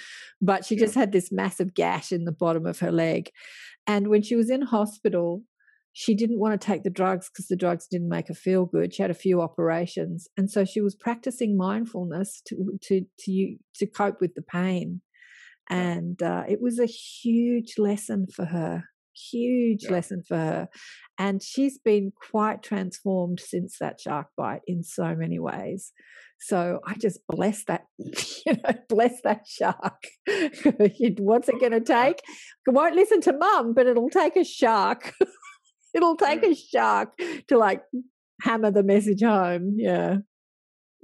But 0.40 0.64
she 0.64 0.76
just 0.76 0.94
had 0.94 1.10
this 1.10 1.32
massive 1.32 1.74
gash 1.74 2.12
in 2.12 2.24
the 2.24 2.32
bottom 2.32 2.66
of 2.66 2.78
her 2.78 2.92
leg, 2.92 3.30
and 3.86 4.08
when 4.08 4.22
she 4.22 4.36
was 4.36 4.50
in 4.50 4.62
hospital, 4.62 5.42
she 6.00 6.14
didn't 6.14 6.38
want 6.38 6.58
to 6.58 6.64
take 6.64 6.84
the 6.84 6.90
drugs 6.90 7.28
because 7.28 7.48
the 7.48 7.56
drugs 7.56 7.88
didn't 7.88 8.08
make 8.08 8.28
her 8.28 8.34
feel 8.34 8.66
good. 8.66 8.94
She 8.94 9.02
had 9.02 9.10
a 9.10 9.14
few 9.14 9.40
operations, 9.40 10.28
and 10.36 10.48
so 10.48 10.64
she 10.64 10.80
was 10.80 10.94
practicing 10.94 11.56
mindfulness 11.56 12.40
to 12.46 12.78
to 12.82 13.02
to 13.24 13.56
to 13.74 13.86
cope 13.86 14.20
with 14.20 14.36
the 14.36 14.42
pain, 14.42 15.00
and 15.68 16.22
uh, 16.22 16.44
it 16.48 16.60
was 16.60 16.78
a 16.78 16.86
huge 16.86 17.78
lesson 17.78 18.28
for 18.32 18.44
her. 18.44 18.84
Huge 19.32 19.86
yeah. 19.86 19.90
lesson 19.90 20.22
for 20.22 20.36
her, 20.36 20.68
and 21.18 21.42
she's 21.42 21.78
been 21.78 22.12
quite 22.30 22.62
transformed 22.62 23.40
since 23.40 23.78
that 23.80 24.00
shark 24.00 24.28
bite 24.36 24.60
in 24.68 24.84
so 24.84 25.16
many 25.16 25.40
ways. 25.40 25.92
So 26.40 26.78
I 26.86 26.94
just 26.94 27.26
bless 27.28 27.64
that, 27.64 27.86
you 27.98 28.52
know, 28.52 28.74
bless 28.88 29.20
that 29.22 29.46
shark. 29.46 30.04
What's 31.18 31.48
it 31.48 31.60
going 31.60 31.72
to 31.72 31.80
take? 31.80 32.20
It 32.66 32.70
won't 32.70 32.94
listen 32.94 33.20
to 33.22 33.32
mum, 33.32 33.74
but 33.74 33.86
it'll 33.86 34.10
take 34.10 34.36
a 34.36 34.44
shark. 34.44 35.14
It'll 35.98 36.16
take 36.16 36.44
a 36.44 36.54
shark 36.54 37.20
to 37.48 37.58
like 37.58 37.82
hammer 38.42 38.70
the 38.70 38.84
message 38.84 39.20
home. 39.20 39.74
Yeah. 39.76 40.18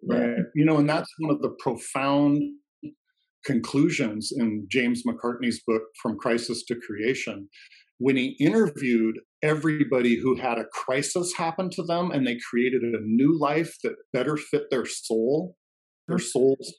Right. 0.09 0.37
You 0.55 0.65
know, 0.65 0.77
and 0.77 0.89
that's 0.89 1.11
one 1.19 1.35
of 1.35 1.43
the 1.43 1.53
profound 1.59 2.41
conclusions 3.45 4.33
in 4.35 4.69
James 4.71 5.03
McCartney's 5.05 5.61
book, 5.67 5.83
From 6.01 6.17
Crisis 6.17 6.65
to 6.67 6.77
Creation. 6.77 7.49
When 7.99 8.17
he 8.17 8.37
interviewed 8.39 9.17
everybody 9.43 10.17
who 10.17 10.37
had 10.37 10.59
a 10.59 10.67
crisis 10.73 11.35
happen 11.37 11.71
to 11.71 11.83
them 11.83 12.13
and 12.13 12.25
they 12.25 12.39
created 12.49 12.83
a 12.83 13.01
new 13.03 13.37
life 13.37 13.77
that 13.83 13.97
better 14.13 14.37
fit 14.37 14.71
their 14.71 14.87
soul, 14.87 15.57
their 16.07 16.21
soul's 16.21 16.73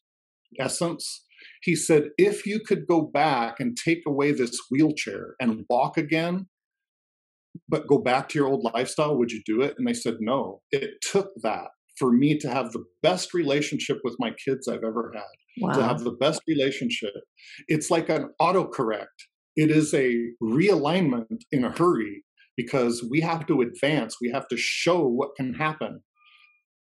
essence, 0.57 1.25
he 1.63 1.75
said, 1.75 2.11
if 2.17 2.45
you 2.45 2.61
could 2.61 2.87
go 2.87 3.01
back 3.01 3.59
and 3.59 3.75
take 3.75 4.03
away 4.07 4.31
this 4.31 4.57
wheelchair 4.71 5.35
and 5.41 5.65
walk 5.69 5.97
again, 5.97 6.47
but 7.69 7.87
go 7.87 7.97
back 7.97 8.29
to 8.29 8.39
your 8.39 8.47
old 8.47 8.63
lifestyle, 8.73 9.17
would 9.17 9.31
you 9.31 9.41
do 9.45 9.61
it? 9.61 9.75
And 9.77 9.87
they 9.87 9.93
said, 9.93 10.15
no. 10.19 10.61
It 10.71 10.95
took 11.01 11.29
that 11.43 11.67
for 11.97 12.11
me 12.11 12.37
to 12.39 12.49
have 12.49 12.71
the 12.71 12.83
best 13.01 13.33
relationship 13.33 13.99
with 14.03 14.15
my 14.19 14.31
kids 14.43 14.67
I've 14.67 14.83
ever 14.83 15.13
had, 15.15 15.23
wow. 15.61 15.73
to 15.73 15.83
have 15.83 16.03
the 16.03 16.11
best 16.11 16.41
relationship. 16.47 17.13
It's 17.67 17.89
like 17.89 18.09
an 18.09 18.29
autocorrect. 18.41 19.05
It 19.55 19.71
is 19.71 19.93
a 19.93 20.15
realignment 20.43 21.43
in 21.51 21.63
a 21.63 21.71
hurry 21.71 22.23
because 22.57 23.05
we 23.09 23.21
have 23.21 23.45
to 23.47 23.61
advance. 23.61 24.17
We 24.21 24.29
have 24.31 24.47
to 24.49 24.57
show 24.57 25.05
what 25.07 25.35
can 25.35 25.53
happen 25.53 26.01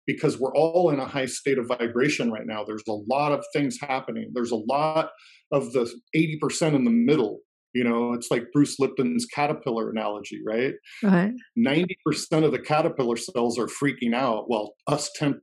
because 0.06 0.40
we're 0.40 0.54
all 0.54 0.90
in 0.90 0.98
a 0.98 1.06
high 1.06 1.26
state 1.26 1.58
of 1.58 1.66
vibration 1.66 2.30
right 2.30 2.46
now. 2.46 2.64
There's 2.64 2.82
a 2.88 2.92
lot 2.92 3.32
of 3.32 3.44
things 3.52 3.78
happening. 3.80 4.30
There's 4.32 4.50
a 4.50 4.56
lot 4.56 5.10
of 5.52 5.72
the 5.72 5.92
80% 6.16 6.74
in 6.74 6.84
the 6.84 6.90
middle. 6.90 7.40
You 7.72 7.84
know, 7.84 8.12
it's 8.14 8.28
like 8.30 8.52
Bruce 8.52 8.78
Lipton's 8.80 9.26
caterpillar 9.26 9.90
analogy, 9.90 10.40
right? 10.46 10.74
Right. 11.02 11.32
90% 11.58 12.44
of 12.44 12.52
the 12.52 12.58
caterpillar 12.58 13.16
cells 13.16 13.58
are 13.58 13.68
freaking 13.68 14.14
out, 14.14 14.44
while 14.48 14.74
us 14.86 15.10
10% 15.20 15.34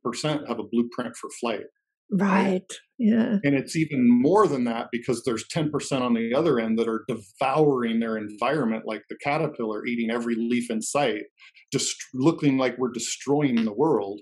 have 0.48 0.60
a 0.60 0.68
blueprint 0.70 1.16
for 1.16 1.30
flight. 1.40 1.64
Right. 2.12 2.72
Yeah. 2.98 3.38
And 3.44 3.54
it's 3.54 3.76
even 3.76 4.08
more 4.10 4.48
than 4.48 4.64
that 4.64 4.88
because 4.92 5.24
there's 5.26 5.46
10% 5.54 6.02
on 6.02 6.14
the 6.14 6.34
other 6.34 6.60
end 6.60 6.80
that 6.80 6.88
are 6.88 7.06
devouring 7.08 8.00
their 8.00 8.18
environment 8.18 8.84
like 8.86 9.04
the 9.10 9.18
caterpillar, 9.22 9.86
eating 9.86 10.10
every 10.10 10.36
leaf 10.36 10.72
in 10.72 10.82
sight, 10.82 11.24
just 11.72 11.96
looking 12.14 12.58
like 12.58 12.78
we're 12.78 12.92
destroying 12.92 13.66
the 13.66 13.74
world. 13.74 14.22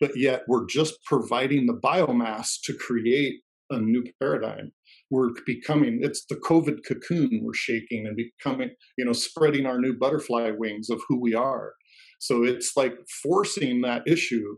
But 0.00 0.12
yet 0.16 0.42
we're 0.48 0.66
just 0.66 1.02
providing 1.04 1.66
the 1.66 1.78
biomass 1.82 2.48
to 2.64 2.74
create 2.74 3.40
a 3.70 3.78
new 3.78 4.04
paradigm. 4.20 4.72
We're 5.10 5.30
becoming, 5.46 6.00
it's 6.02 6.24
the 6.28 6.36
COVID 6.36 6.78
cocoon 6.86 7.40
we're 7.42 7.54
shaking 7.54 8.06
and 8.06 8.16
becoming, 8.16 8.70
you 8.98 9.04
know, 9.04 9.12
spreading 9.12 9.66
our 9.66 9.78
new 9.78 9.96
butterfly 9.96 10.50
wings 10.56 10.90
of 10.90 11.00
who 11.08 11.20
we 11.20 11.34
are. 11.34 11.72
So 12.18 12.42
it's 12.42 12.72
like 12.76 12.94
forcing 13.22 13.82
that 13.82 14.02
issue 14.06 14.56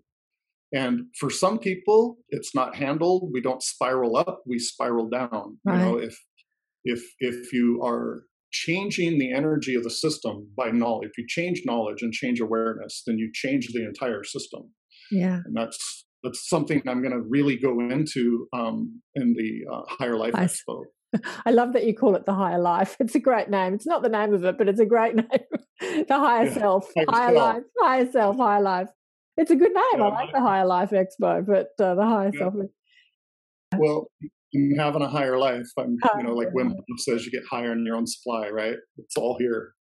and 0.73 1.07
for 1.19 1.31
some 1.31 1.59
people, 1.59 2.19
it's 2.29 2.55
not 2.55 2.77
handled. 2.77 3.31
We 3.33 3.41
don't 3.41 3.63
spiral 3.63 4.17
up; 4.17 4.43
we 4.47 4.59
spiral 4.59 5.09
down. 5.09 5.59
Right. 5.65 5.79
You 5.79 5.85
know, 5.85 5.99
if 5.99 6.19
if 6.85 7.03
if 7.21 7.53
you 7.53 7.81
are 7.83 8.25
changing 8.51 9.19
the 9.19 9.33
energy 9.33 9.75
of 9.75 9.85
the 9.85 9.91
system 9.91 10.49
by 10.57 10.71
knowledge, 10.71 11.09
if 11.11 11.19
you 11.19 11.25
change 11.27 11.63
knowledge 11.65 12.03
and 12.03 12.13
change 12.13 12.41
awareness, 12.41 13.03
then 13.07 13.19
you 13.19 13.31
change 13.33 13.69
the 13.69 13.85
entire 13.85 14.25
system. 14.25 14.75
Yeah, 15.11 15.41
and 15.45 15.57
that's 15.57 16.05
that's 16.23 16.49
something 16.49 16.83
I'm 16.87 17.01
going 17.03 17.15
to 17.15 17.23
really 17.29 17.57
go 17.57 17.81
into 17.81 18.47
um, 18.53 19.01
in 19.15 19.35
the 19.35 19.73
uh, 19.73 19.83
Higher 19.89 20.17
Life 20.17 20.35
I, 20.35 20.45
Expo. 20.45 20.83
I 21.47 21.51
love 21.51 21.73
that 21.73 21.85
you 21.85 21.95
call 21.95 22.17
it 22.17 22.27
the 22.27 22.35
higher 22.35 22.59
life. 22.59 22.97
It's 23.01 23.15
a 23.15 23.21
great 23.21 23.49
name. 23.49 23.75
It's 23.75 23.87
not 23.87 24.03
the 24.03 24.09
name 24.09 24.35
of 24.35 24.45
it, 24.45 24.59
but 24.59 24.69
it's 24.69 24.81
a 24.81 24.87
great 24.87 25.15
name. 25.17 25.27
the 25.81 26.07
higher 26.11 26.47
yeah, 26.47 26.55
self, 26.55 26.91
higher 27.09 27.35
self. 27.35 27.55
life, 27.55 27.63
higher 27.81 28.11
self, 28.11 28.37
higher 28.37 28.63
life. 28.63 28.89
It's 29.37 29.51
a 29.51 29.57
good 29.57 29.73
name. 29.73 29.85
Yeah, 29.99 30.05
I 30.05 30.09
like 30.09 30.33
the 30.33 30.41
Higher 30.41 30.67
Life 30.67 30.91
Expo, 30.91 31.47
but 31.47 31.69
uh, 31.83 31.95
the 31.95 32.05
Higher 32.05 32.33
yeah. 32.35 32.41
Self. 32.41 32.55
Well, 33.77 34.09
I'm 34.21 34.75
having 34.77 35.03
a 35.03 35.09
higher 35.09 35.39
life. 35.39 35.69
I'm, 35.79 35.97
you 36.17 36.25
know, 36.25 36.35
like 36.35 36.49
Wim 36.49 36.73
says, 36.97 37.25
you 37.25 37.31
get 37.31 37.45
higher 37.49 37.73
in 37.73 37.87
your 37.87 37.95
own 37.95 38.07
supply, 38.07 38.49
right? 38.49 38.75
It's 38.97 39.17
all 39.17 39.37
here. 39.39 39.75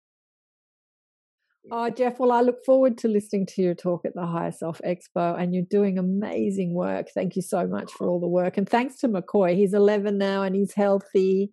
Oh, 1.70 1.90
Jeff, 1.90 2.18
well, 2.18 2.32
I 2.32 2.42
look 2.42 2.64
forward 2.64 2.96
to 2.98 3.08
listening 3.08 3.46
to 3.46 3.62
your 3.62 3.74
talk 3.74 4.04
at 4.04 4.14
the 4.14 4.26
Higher 4.26 4.52
Self 4.52 4.80
Expo, 4.86 5.40
and 5.40 5.54
you're 5.54 5.64
doing 5.68 5.98
amazing 5.98 6.74
work. 6.74 7.08
Thank 7.12 7.34
you 7.34 7.42
so 7.42 7.66
much 7.66 7.92
for 7.92 8.08
all 8.08 8.20
the 8.20 8.28
work. 8.28 8.56
And 8.56 8.68
thanks 8.68 8.96
to 9.00 9.08
McCoy. 9.08 9.56
He's 9.56 9.74
11 9.74 10.16
now 10.16 10.42
and 10.42 10.54
he's 10.54 10.74
healthy. 10.74 11.50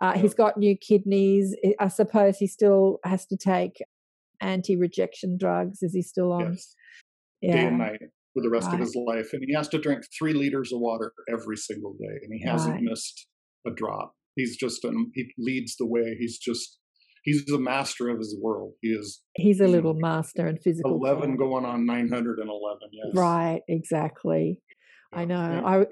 Uh, 0.00 0.12
he's 0.12 0.34
got 0.34 0.56
new 0.56 0.76
kidneys. 0.76 1.56
I 1.80 1.88
suppose 1.88 2.38
he 2.38 2.46
still 2.46 2.98
has 3.04 3.26
to 3.26 3.36
take 3.36 3.82
anti 4.40 4.76
rejection 4.76 5.36
drugs. 5.38 5.82
Is 5.82 5.94
he 5.94 6.02
still 6.02 6.32
on? 6.32 6.52
Yes 6.52 6.74
yeah. 7.40 7.52
day 7.52 7.66
and 7.66 7.78
night 7.78 8.00
for 8.34 8.42
the 8.42 8.50
rest 8.50 8.66
right. 8.66 8.74
of 8.74 8.80
his 8.80 8.94
life. 8.94 9.32
And 9.32 9.42
he 9.46 9.54
has 9.54 9.68
to 9.68 9.78
drink 9.78 10.04
three 10.16 10.32
liters 10.32 10.72
of 10.72 10.80
water 10.80 11.12
every 11.32 11.56
single 11.56 11.94
day. 11.94 12.18
And 12.22 12.32
he 12.32 12.44
hasn't 12.44 12.74
right. 12.74 12.82
missed 12.82 13.26
a 13.66 13.70
drop. 13.70 14.14
He's 14.34 14.56
just, 14.56 14.84
um, 14.84 15.10
he 15.14 15.32
leads 15.38 15.76
the 15.76 15.86
way. 15.86 16.16
He's 16.18 16.38
just, 16.38 16.78
he's 17.26 17.50
a 17.50 17.58
master 17.58 18.08
of 18.08 18.18
his 18.18 18.34
world. 18.40 18.72
He 18.80 18.88
is. 18.88 19.20
He's 19.34 19.60
a 19.60 19.66
little 19.66 19.92
master 19.92 20.46
in 20.46 20.56
physical. 20.56 20.92
11 20.92 21.22
form. 21.22 21.36
going 21.36 21.64
on 21.66 21.84
911. 21.84 22.78
Yes. 22.92 23.14
Right. 23.14 23.60
Exactly. 23.68 24.62
Yeah. 25.12 25.18
I 25.18 25.24
know. 25.26 25.36
Yeah. 25.36 25.84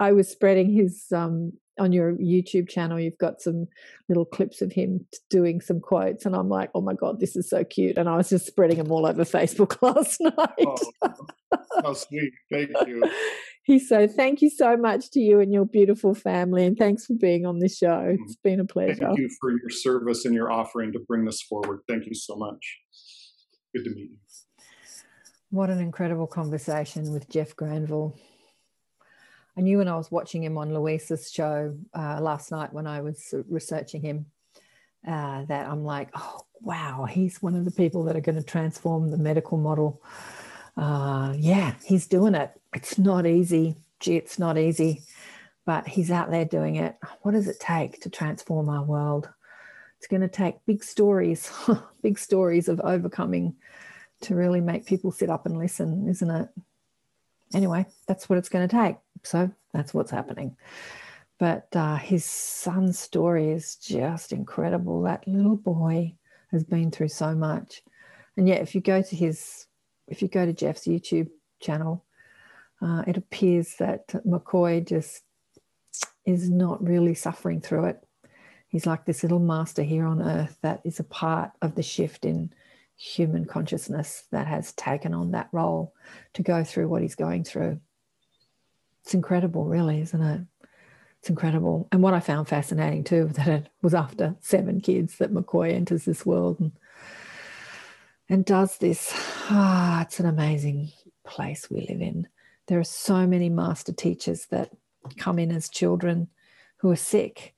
I, 0.00 0.08
I 0.08 0.12
was 0.12 0.28
spreading 0.28 0.72
his 0.72 1.06
um, 1.12 1.54
on 1.80 1.92
your 1.92 2.12
YouTube 2.14 2.68
channel, 2.68 3.00
you've 3.00 3.18
got 3.18 3.40
some 3.40 3.66
little 4.08 4.26
clips 4.26 4.60
of 4.60 4.72
him 4.72 5.06
doing 5.30 5.60
some 5.60 5.80
quotes, 5.80 6.26
and 6.26 6.36
I'm 6.36 6.48
like, 6.48 6.70
oh 6.74 6.82
my 6.82 6.94
god, 6.94 7.18
this 7.18 7.34
is 7.36 7.48
so 7.48 7.64
cute. 7.64 7.96
And 7.96 8.08
I 8.08 8.16
was 8.16 8.28
just 8.28 8.46
spreading 8.46 8.76
them 8.78 8.92
all 8.92 9.06
over 9.06 9.24
Facebook 9.24 9.80
last 9.82 10.20
night. 10.20 11.14
Oh, 11.82 11.94
sweet! 11.94 12.32
Thank 12.52 12.70
you. 12.86 13.02
He 13.74 13.78
said, 13.78 14.10
"Thank 14.10 14.42
you 14.42 14.50
so 14.50 14.76
much 14.76 15.10
to 15.10 15.20
you 15.20 15.38
and 15.38 15.52
your 15.52 15.64
beautiful 15.64 16.12
family, 16.12 16.66
and 16.66 16.76
thanks 16.76 17.06
for 17.06 17.14
being 17.14 17.46
on 17.46 17.60
the 17.60 17.68
show. 17.68 17.86
Mm-hmm. 17.86 18.24
It's 18.24 18.34
been 18.34 18.58
a 18.58 18.64
pleasure. 18.64 19.06
Thank 19.06 19.18
you 19.20 19.30
for 19.40 19.52
your 19.52 19.70
service 19.70 20.24
and 20.24 20.34
your 20.34 20.50
offering 20.50 20.92
to 20.92 20.98
bring 20.98 21.24
this 21.24 21.40
forward. 21.40 21.78
Thank 21.86 22.06
you 22.06 22.14
so 22.14 22.34
much. 22.34 22.78
Good 23.72 23.84
to 23.84 23.90
meet 23.90 24.10
you." 24.10 24.16
What 25.50 25.70
an 25.70 25.78
incredible 25.78 26.26
conversation 26.26 27.12
with 27.12 27.28
Jeff 27.28 27.54
Granville. 27.54 28.18
I 29.56 29.60
knew 29.60 29.78
when 29.78 29.88
I 29.88 29.96
was 29.96 30.10
watching 30.10 30.42
him 30.42 30.58
on 30.58 30.74
Luis's 30.74 31.30
show 31.30 31.76
uh, 31.96 32.20
last 32.20 32.50
night 32.50 32.72
when 32.72 32.88
I 32.88 33.02
was 33.02 33.32
researching 33.48 34.02
him 34.02 34.26
uh, 35.06 35.44
that 35.44 35.68
I'm 35.68 35.84
like, 35.84 36.10
oh, 36.16 36.40
wow, 36.60 37.04
he's 37.04 37.40
one 37.40 37.54
of 37.54 37.64
the 37.64 37.70
people 37.70 38.02
that 38.04 38.16
are 38.16 38.20
going 38.20 38.38
to 38.38 38.42
transform 38.42 39.12
the 39.12 39.18
medical 39.18 39.58
model. 39.58 40.02
Uh, 40.80 41.34
yeah, 41.36 41.74
he's 41.84 42.06
doing 42.06 42.34
it. 42.34 42.50
It's 42.74 42.98
not 42.98 43.26
easy. 43.26 43.76
Gee, 44.00 44.16
it's 44.16 44.38
not 44.38 44.56
easy, 44.56 45.02
but 45.66 45.86
he's 45.86 46.10
out 46.10 46.30
there 46.30 46.46
doing 46.46 46.76
it. 46.76 46.96
What 47.20 47.32
does 47.32 47.48
it 47.48 47.60
take 47.60 48.00
to 48.00 48.08
transform 48.08 48.70
our 48.70 48.82
world? 48.82 49.28
It's 49.98 50.06
going 50.06 50.22
to 50.22 50.28
take 50.28 50.64
big 50.64 50.82
stories, 50.82 51.52
big 52.02 52.18
stories 52.18 52.68
of 52.68 52.80
overcoming 52.80 53.56
to 54.22 54.34
really 54.34 54.62
make 54.62 54.86
people 54.86 55.12
sit 55.12 55.28
up 55.28 55.44
and 55.44 55.58
listen, 55.58 56.08
isn't 56.08 56.30
it? 56.30 56.48
Anyway, 57.52 57.84
that's 58.06 58.30
what 58.30 58.38
it's 58.38 58.48
going 58.48 58.66
to 58.66 58.74
take. 58.74 58.96
So 59.22 59.50
that's 59.74 59.92
what's 59.92 60.10
happening. 60.10 60.56
But 61.38 61.68
uh, 61.74 61.96
his 61.96 62.24
son's 62.24 62.98
story 62.98 63.50
is 63.50 63.76
just 63.76 64.32
incredible. 64.32 65.02
That 65.02 65.28
little 65.28 65.56
boy 65.56 66.14
has 66.52 66.64
been 66.64 66.90
through 66.90 67.08
so 67.08 67.34
much. 67.34 67.82
And 68.38 68.48
yet, 68.48 68.62
if 68.62 68.74
you 68.74 68.80
go 68.80 69.02
to 69.02 69.16
his, 69.16 69.66
if 70.10 70.20
you 70.20 70.28
go 70.28 70.44
to 70.44 70.52
Jeff's 70.52 70.86
YouTube 70.86 71.30
channel, 71.60 72.04
uh, 72.82 73.04
it 73.06 73.16
appears 73.16 73.76
that 73.78 74.08
McCoy 74.26 74.86
just 74.86 75.22
is 76.26 76.50
not 76.50 76.86
really 76.86 77.14
suffering 77.14 77.60
through 77.60 77.86
it. 77.86 78.06
He's 78.68 78.86
like 78.86 79.04
this 79.04 79.22
little 79.22 79.38
master 79.38 79.82
here 79.82 80.06
on 80.06 80.22
earth 80.22 80.58
that 80.62 80.80
is 80.84 81.00
a 81.00 81.04
part 81.04 81.52
of 81.62 81.74
the 81.74 81.82
shift 81.82 82.24
in 82.24 82.52
human 82.96 83.44
consciousness 83.44 84.24
that 84.30 84.46
has 84.46 84.72
taken 84.72 85.14
on 85.14 85.30
that 85.30 85.48
role 85.52 85.94
to 86.34 86.42
go 86.42 86.62
through 86.62 86.88
what 86.88 87.02
he's 87.02 87.14
going 87.14 87.44
through. 87.44 87.80
It's 89.02 89.14
incredible, 89.14 89.64
really, 89.64 90.00
isn't 90.00 90.22
it? 90.22 90.40
It's 91.20 91.30
incredible. 91.30 91.88
And 91.92 92.02
what 92.02 92.14
I 92.14 92.20
found 92.20 92.48
fascinating 92.48 93.04
too, 93.04 93.26
that 93.34 93.48
it 93.48 93.68
was 93.82 93.94
after 93.94 94.36
seven 94.40 94.80
kids 94.80 95.18
that 95.18 95.32
McCoy 95.32 95.72
enters 95.72 96.04
this 96.04 96.26
world 96.26 96.60
and, 96.60 96.72
and 98.30 98.44
does 98.44 98.78
this. 98.78 99.12
Ah, 99.50 100.02
it's 100.02 100.20
an 100.20 100.26
amazing 100.26 100.90
place 101.26 101.70
we 101.70 101.86
live 101.88 102.00
in. 102.00 102.26
There 102.68 102.78
are 102.78 102.84
so 102.84 103.26
many 103.26 103.50
master 103.50 103.92
teachers 103.92 104.46
that 104.46 104.70
come 105.18 105.38
in 105.38 105.50
as 105.50 105.68
children 105.68 106.28
who 106.78 106.90
are 106.90 106.96
sick 106.96 107.54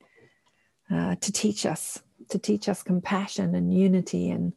uh, 0.91 1.15
to 1.15 1.31
teach 1.31 1.65
us, 1.65 2.01
to 2.29 2.37
teach 2.37 2.67
us 2.67 2.83
compassion 2.83 3.55
and 3.55 3.73
unity 3.73 4.29
and 4.29 4.51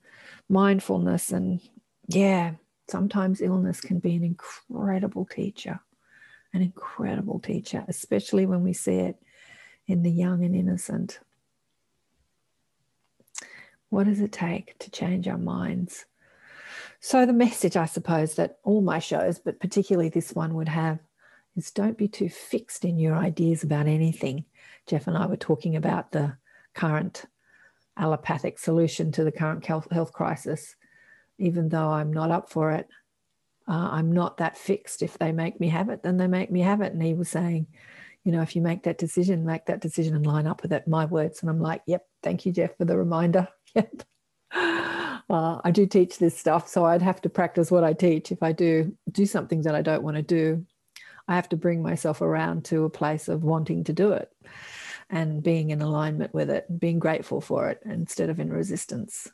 mindfulness. 0.48 1.30
And 1.30 1.60
yeah, 2.08 2.54
sometimes 2.88 3.40
illness 3.40 3.80
can 3.80 4.00
be 4.00 4.16
an 4.16 4.24
incredible 4.24 5.26
teacher 5.26 5.80
an 6.56 6.62
incredible 6.62 7.38
teacher, 7.38 7.84
especially 7.86 8.46
when 8.46 8.62
we 8.62 8.72
see 8.72 8.96
it 8.96 9.16
in 9.86 10.02
the 10.02 10.10
young 10.10 10.42
and 10.42 10.56
innocent. 10.56 11.20
What 13.90 14.04
does 14.04 14.20
it 14.20 14.32
take 14.32 14.78
to 14.80 14.90
change 14.90 15.28
our 15.28 15.38
minds? 15.38 16.06
So, 17.00 17.26
the 17.26 17.32
message, 17.32 17.76
I 17.76 17.86
suppose, 17.86 18.34
that 18.34 18.58
all 18.64 18.80
my 18.80 18.98
shows, 18.98 19.38
but 19.38 19.60
particularly 19.60 20.08
this 20.08 20.32
one, 20.32 20.54
would 20.54 20.68
have 20.68 20.98
is 21.56 21.70
don't 21.70 21.96
be 21.96 22.08
too 22.08 22.28
fixed 22.28 22.84
in 22.84 22.98
your 22.98 23.14
ideas 23.14 23.62
about 23.62 23.86
anything. 23.86 24.44
Jeff 24.86 25.06
and 25.06 25.16
I 25.16 25.26
were 25.26 25.36
talking 25.36 25.76
about 25.76 26.12
the 26.12 26.36
current 26.74 27.24
allopathic 27.96 28.58
solution 28.58 29.10
to 29.12 29.24
the 29.24 29.32
current 29.32 29.64
health 29.64 30.12
crisis. 30.12 30.76
Even 31.38 31.68
though 31.68 31.88
I'm 31.88 32.12
not 32.12 32.30
up 32.30 32.50
for 32.50 32.72
it, 32.72 32.88
uh, 33.68 33.88
I'm 33.92 34.12
not 34.12 34.38
that 34.38 34.56
fixed. 34.56 35.02
If 35.02 35.18
they 35.18 35.32
make 35.32 35.58
me 35.60 35.68
have 35.68 35.88
it, 35.88 36.02
then 36.02 36.16
they 36.16 36.26
make 36.26 36.50
me 36.50 36.60
have 36.60 36.80
it. 36.82 36.92
And 36.92 37.02
he 37.02 37.14
was 37.14 37.28
saying, 37.28 37.66
you 38.24 38.32
know, 38.32 38.42
if 38.42 38.56
you 38.56 38.62
make 38.62 38.84
that 38.84 38.98
decision, 38.98 39.44
make 39.44 39.66
that 39.66 39.80
decision 39.80 40.14
and 40.14 40.26
line 40.26 40.46
up 40.46 40.62
with 40.62 40.72
it. 40.72 40.86
My 40.86 41.04
words. 41.04 41.40
And 41.40 41.50
I'm 41.50 41.60
like, 41.60 41.82
yep, 41.86 42.06
thank 42.22 42.46
you, 42.46 42.52
Jeff, 42.52 42.76
for 42.76 42.84
the 42.84 42.96
reminder. 42.96 43.48
Yep. 43.76 44.02
Uh, 45.28 45.60
I 45.64 45.72
do 45.72 45.86
teach 45.86 46.18
this 46.18 46.38
stuff, 46.38 46.68
so 46.68 46.84
I'd 46.84 47.02
have 47.02 47.20
to 47.22 47.28
practice 47.28 47.70
what 47.70 47.82
I 47.82 47.94
teach. 47.94 48.30
If 48.30 48.44
I 48.44 48.52
do 48.52 48.96
do 49.10 49.26
something 49.26 49.62
that 49.62 49.74
I 49.74 49.82
don't 49.82 50.04
want 50.04 50.16
to 50.16 50.22
do, 50.22 50.64
I 51.26 51.34
have 51.34 51.48
to 51.48 51.56
bring 51.56 51.82
myself 51.82 52.20
around 52.20 52.64
to 52.66 52.84
a 52.84 52.90
place 52.90 53.28
of 53.28 53.42
wanting 53.42 53.84
to 53.84 53.92
do 53.92 54.12
it 54.12 54.30
and 55.10 55.42
being 55.42 55.70
in 55.70 55.82
alignment 55.82 56.32
with 56.32 56.48
it, 56.50 56.66
being 56.78 57.00
grateful 57.00 57.40
for 57.40 57.70
it 57.70 57.80
instead 57.84 58.30
of 58.30 58.38
in 58.38 58.52
resistance 58.52 59.28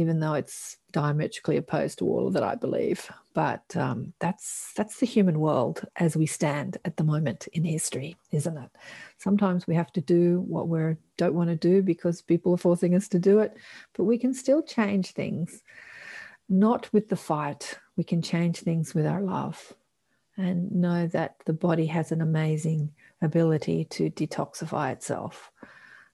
even 0.00 0.20
though 0.20 0.34
it's 0.34 0.78
diametrically 0.92 1.56
opposed 1.56 1.98
to 1.98 2.06
all 2.06 2.30
that 2.30 2.42
I 2.42 2.54
believe. 2.54 3.10
But 3.34 3.76
um, 3.76 4.12
that's 4.18 4.72
that's 4.76 4.98
the 4.98 5.06
human 5.06 5.38
world 5.38 5.86
as 5.96 6.16
we 6.16 6.26
stand 6.26 6.78
at 6.84 6.96
the 6.96 7.04
moment 7.04 7.46
in 7.52 7.64
history, 7.64 8.16
isn't 8.32 8.56
it? 8.56 8.70
Sometimes 9.18 9.66
we 9.66 9.74
have 9.74 9.92
to 9.92 10.00
do 10.00 10.40
what 10.40 10.68
we 10.68 10.96
don't 11.16 11.34
want 11.34 11.50
to 11.50 11.56
do 11.56 11.82
because 11.82 12.22
people 12.22 12.54
are 12.54 12.58
forcing 12.58 12.94
us 12.94 13.08
to 13.08 13.18
do 13.18 13.38
it, 13.40 13.56
but 13.96 14.04
we 14.04 14.18
can 14.18 14.34
still 14.34 14.62
change 14.62 15.12
things, 15.12 15.62
not 16.48 16.92
with 16.92 17.08
the 17.08 17.16
fight. 17.16 17.78
We 17.96 18.04
can 18.04 18.22
change 18.22 18.60
things 18.60 18.94
with 18.94 19.06
our 19.06 19.20
love, 19.20 19.74
and 20.36 20.72
know 20.72 21.06
that 21.08 21.36
the 21.44 21.52
body 21.52 21.86
has 21.86 22.10
an 22.10 22.22
amazing 22.22 22.92
ability 23.22 23.84
to 23.84 24.10
detoxify 24.10 24.92
itself 24.92 25.50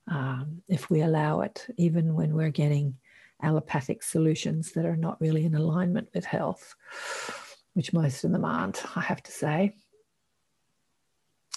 um, 0.09 0.63
if 0.69 0.91
we 0.91 1.03
allow 1.03 1.41
it, 1.41 1.67
even 1.77 2.15
when 2.15 2.35
we're 2.35 2.51
getting 2.51 2.97
allopathic 3.43 4.03
solutions 4.03 4.73
that 4.73 4.87
are 4.87 4.97
not 4.97 5.21
really 5.21 5.45
in 5.45 5.55
alignment 5.55 6.09
with 6.15 6.25
health, 6.25 6.75
which 7.75 7.93
most 7.93 8.25
of 8.25 8.33
them 8.33 8.45
aren't, 8.45 8.85
I 8.97 9.01
have 9.01 9.23
to 9.23 9.33
say. 9.33 9.75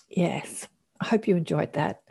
Yes, 0.09 0.67
I 0.99 1.05
hope 1.05 1.27
you 1.27 1.35
enjoyed 1.35 1.73
that. 1.73 2.01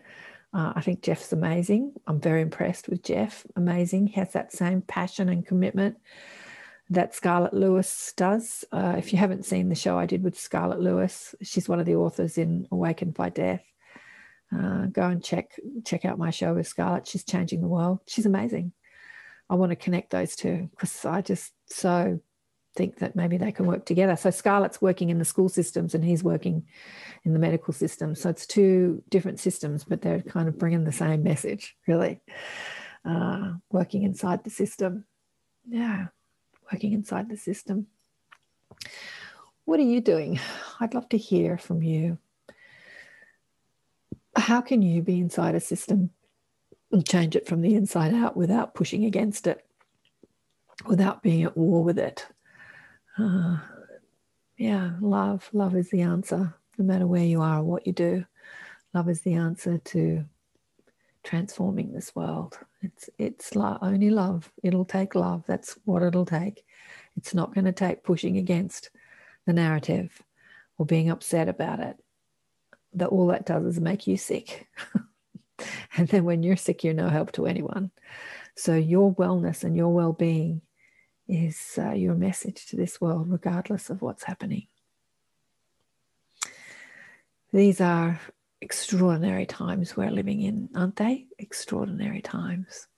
Uh, 0.54 0.72
I 0.74 0.80
think 0.80 1.02
Jeff's 1.02 1.32
amazing. 1.32 1.92
I'm 2.06 2.20
very 2.20 2.40
impressed 2.40 2.88
with 2.88 3.02
Jeff. 3.02 3.44
Amazing. 3.56 4.06
He 4.06 4.20
has 4.20 4.32
that 4.32 4.52
same 4.52 4.80
passion 4.82 5.28
and 5.28 5.46
commitment 5.46 5.98
that 6.90 7.14
Scarlett 7.14 7.52
Lewis 7.52 8.14
does. 8.16 8.64
Uh, 8.72 8.94
if 8.96 9.12
you 9.12 9.18
haven't 9.18 9.44
seen 9.44 9.68
the 9.68 9.74
show 9.74 9.98
I 9.98 10.06
did 10.06 10.22
with 10.22 10.38
Scarlett 10.38 10.80
Lewis, 10.80 11.34
she's 11.42 11.68
one 11.68 11.80
of 11.80 11.86
the 11.86 11.96
authors 11.96 12.38
in 12.38 12.66
Awakened 12.72 13.14
by 13.14 13.28
Death. 13.28 13.64
Uh, 14.50 14.86
go 14.86 15.02
and 15.02 15.22
check 15.22 15.50
check 15.84 16.06
out 16.06 16.18
my 16.18 16.30
show 16.30 16.54
with 16.54 16.66
Scarlett. 16.66 17.06
She's 17.06 17.24
changing 17.24 17.60
the 17.60 17.68
world. 17.68 18.00
She's 18.06 18.24
amazing. 18.24 18.72
I 19.50 19.54
want 19.54 19.70
to 19.70 19.76
connect 19.76 20.10
those 20.10 20.36
two 20.36 20.68
because 20.70 21.04
I 21.04 21.22
just 21.22 21.52
so 21.66 22.20
think 22.76 22.98
that 22.98 23.16
maybe 23.16 23.36
they 23.36 23.50
can 23.50 23.66
work 23.66 23.84
together. 23.84 24.14
So 24.14 24.30
Scarlett's 24.30 24.80
working 24.80 25.10
in 25.10 25.18
the 25.18 25.24
school 25.24 25.48
systems 25.48 25.94
and 25.94 26.04
he's 26.04 26.22
working 26.22 26.66
in 27.24 27.32
the 27.32 27.38
medical 27.38 27.72
system. 27.72 28.14
So 28.14 28.28
it's 28.30 28.46
two 28.46 29.02
different 29.08 29.40
systems, 29.40 29.84
but 29.84 30.00
they're 30.00 30.22
kind 30.22 30.48
of 30.48 30.58
bringing 30.58 30.84
the 30.84 30.92
same 30.92 31.22
message, 31.22 31.76
really. 31.86 32.20
Uh, 33.04 33.54
working 33.70 34.04
inside 34.04 34.44
the 34.44 34.50
system. 34.50 35.04
Yeah, 35.68 36.06
working 36.72 36.92
inside 36.92 37.28
the 37.28 37.36
system. 37.36 37.88
What 39.64 39.80
are 39.80 39.84
you 39.84 40.00
doing? 40.00 40.38
I'd 40.80 40.94
love 40.94 41.08
to 41.10 41.18
hear 41.18 41.58
from 41.58 41.82
you. 41.82 42.18
How 44.36 44.60
can 44.60 44.82
you 44.82 45.02
be 45.02 45.18
inside 45.18 45.54
a 45.56 45.60
system 45.60 46.10
and 46.92 47.06
change 47.06 47.36
it 47.36 47.46
from 47.46 47.60
the 47.60 47.74
inside 47.74 48.14
out 48.14 48.36
without 48.36 48.74
pushing 48.74 49.04
against 49.04 49.46
it, 49.46 49.64
without 50.86 51.22
being 51.22 51.44
at 51.44 51.56
war 51.56 51.82
with 51.82 51.98
it? 51.98 52.26
Uh, 53.18 53.58
yeah, 54.56 54.92
love. 55.00 55.48
Love 55.52 55.76
is 55.76 55.90
the 55.90 56.02
answer, 56.02 56.54
no 56.78 56.84
matter 56.84 57.06
where 57.06 57.24
you 57.24 57.40
are 57.40 57.58
or 57.58 57.64
what 57.64 57.86
you 57.86 57.92
do. 57.92 58.24
Love 58.94 59.08
is 59.08 59.20
the 59.20 59.34
answer 59.34 59.78
to 59.78 60.24
transforming 61.22 61.92
this 61.92 62.14
world. 62.14 62.58
It's 62.80 63.10
it's 63.18 63.56
only 63.56 64.10
love. 64.10 64.50
It'll 64.62 64.84
take 64.84 65.14
love. 65.14 65.44
That's 65.46 65.76
what 65.84 66.02
it'll 66.02 66.24
take. 66.24 66.64
It's 67.16 67.34
not 67.34 67.54
going 67.54 67.64
to 67.64 67.72
take 67.72 68.04
pushing 68.04 68.38
against 68.38 68.90
the 69.46 69.52
narrative 69.52 70.22
or 70.78 70.86
being 70.86 71.10
upset 71.10 71.48
about 71.48 71.80
it. 71.80 71.96
That 72.94 73.08
all 73.08 73.26
that 73.28 73.46
does 73.46 73.64
is 73.64 73.80
make 73.80 74.06
you 74.06 74.16
sick. 74.16 74.68
and 75.96 76.08
then 76.08 76.24
when 76.24 76.42
you're 76.42 76.56
sick, 76.56 76.84
you're 76.84 76.94
no 76.94 77.08
help 77.08 77.32
to 77.32 77.46
anyone. 77.46 77.90
So 78.54 78.74
your 78.74 79.14
wellness 79.14 79.64
and 79.64 79.76
your 79.76 79.90
well-being 79.90 80.62
is 81.28 81.78
uh, 81.78 81.92
your 81.92 82.14
message 82.14 82.66
to 82.66 82.76
this 82.76 83.00
world, 83.00 83.30
regardless 83.30 83.90
of 83.90 84.02
what's 84.02 84.24
happening. 84.24 84.66
These 87.52 87.80
are 87.80 88.20
extraordinary 88.60 89.46
times 89.46 89.96
we're 89.96 90.10
living 90.10 90.42
in, 90.42 90.68
aren't 90.74 90.96
they? 90.96 91.26
Extraordinary 91.38 92.20
times, 92.20 92.88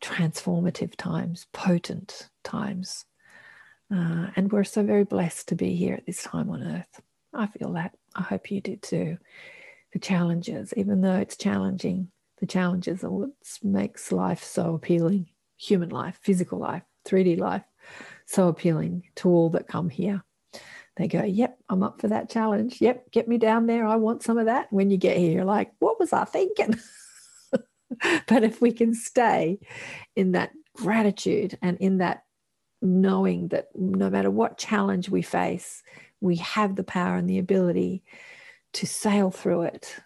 transformative 0.00 0.96
times, 0.96 1.46
potent 1.52 2.28
times. 2.42 3.04
Uh, 3.94 4.28
and 4.36 4.50
we're 4.50 4.64
so 4.64 4.82
very 4.82 5.04
blessed 5.04 5.48
to 5.48 5.54
be 5.54 5.76
here 5.76 5.94
at 5.94 6.06
this 6.06 6.22
time 6.22 6.50
on 6.50 6.62
earth. 6.62 7.00
I 7.32 7.46
feel 7.46 7.72
that. 7.74 7.94
I 8.14 8.22
hope 8.22 8.50
you 8.50 8.60
do 8.60 8.76
too. 8.76 9.18
The 9.94 9.98
challenges, 9.98 10.74
even 10.76 11.00
though 11.00 11.16
it's 11.16 11.36
challenging, 11.36 12.10
the 12.38 12.46
challenges 12.46 13.02
are 13.02 13.10
what 13.10 13.30
makes 13.62 14.12
life 14.12 14.44
so 14.44 14.74
appealing 14.74 15.30
human 15.56 15.88
life, 15.88 16.18
physical 16.22 16.58
life, 16.58 16.82
3D 17.06 17.38
life, 17.38 17.64
so 18.26 18.48
appealing 18.48 19.04
to 19.16 19.30
all 19.30 19.48
that 19.50 19.68
come 19.68 19.88
here 19.88 20.22
they 20.96 21.08
go, 21.08 21.24
Yep, 21.24 21.58
I'm 21.68 21.82
up 21.82 22.00
for 22.00 22.08
that 22.08 22.30
challenge. 22.30 22.80
Yep, 22.80 23.10
get 23.10 23.28
me 23.28 23.38
down 23.38 23.66
there. 23.66 23.86
I 23.86 23.96
want 23.96 24.22
some 24.22 24.38
of 24.38 24.46
that. 24.46 24.72
When 24.72 24.90
you 24.90 24.96
get 24.96 25.16
here, 25.16 25.32
you're 25.32 25.44
like, 25.44 25.72
What 25.78 25.98
was 25.98 26.12
I 26.12 26.24
thinking? 26.24 26.78
but 28.26 28.44
if 28.44 28.60
we 28.60 28.72
can 28.72 28.94
stay 28.94 29.58
in 30.14 30.32
that 30.32 30.50
gratitude 30.76 31.58
and 31.62 31.78
in 31.78 31.98
that 31.98 32.24
knowing 32.80 33.48
that 33.48 33.68
no 33.74 34.10
matter 34.10 34.30
what 34.30 34.58
challenge 34.58 35.08
we 35.08 35.22
face, 35.22 35.82
we 36.20 36.36
have 36.36 36.76
the 36.76 36.84
power 36.84 37.16
and 37.16 37.28
the 37.28 37.38
ability 37.38 38.02
to 38.74 38.86
sail 38.86 39.30
through 39.30 39.62
it 39.62 39.96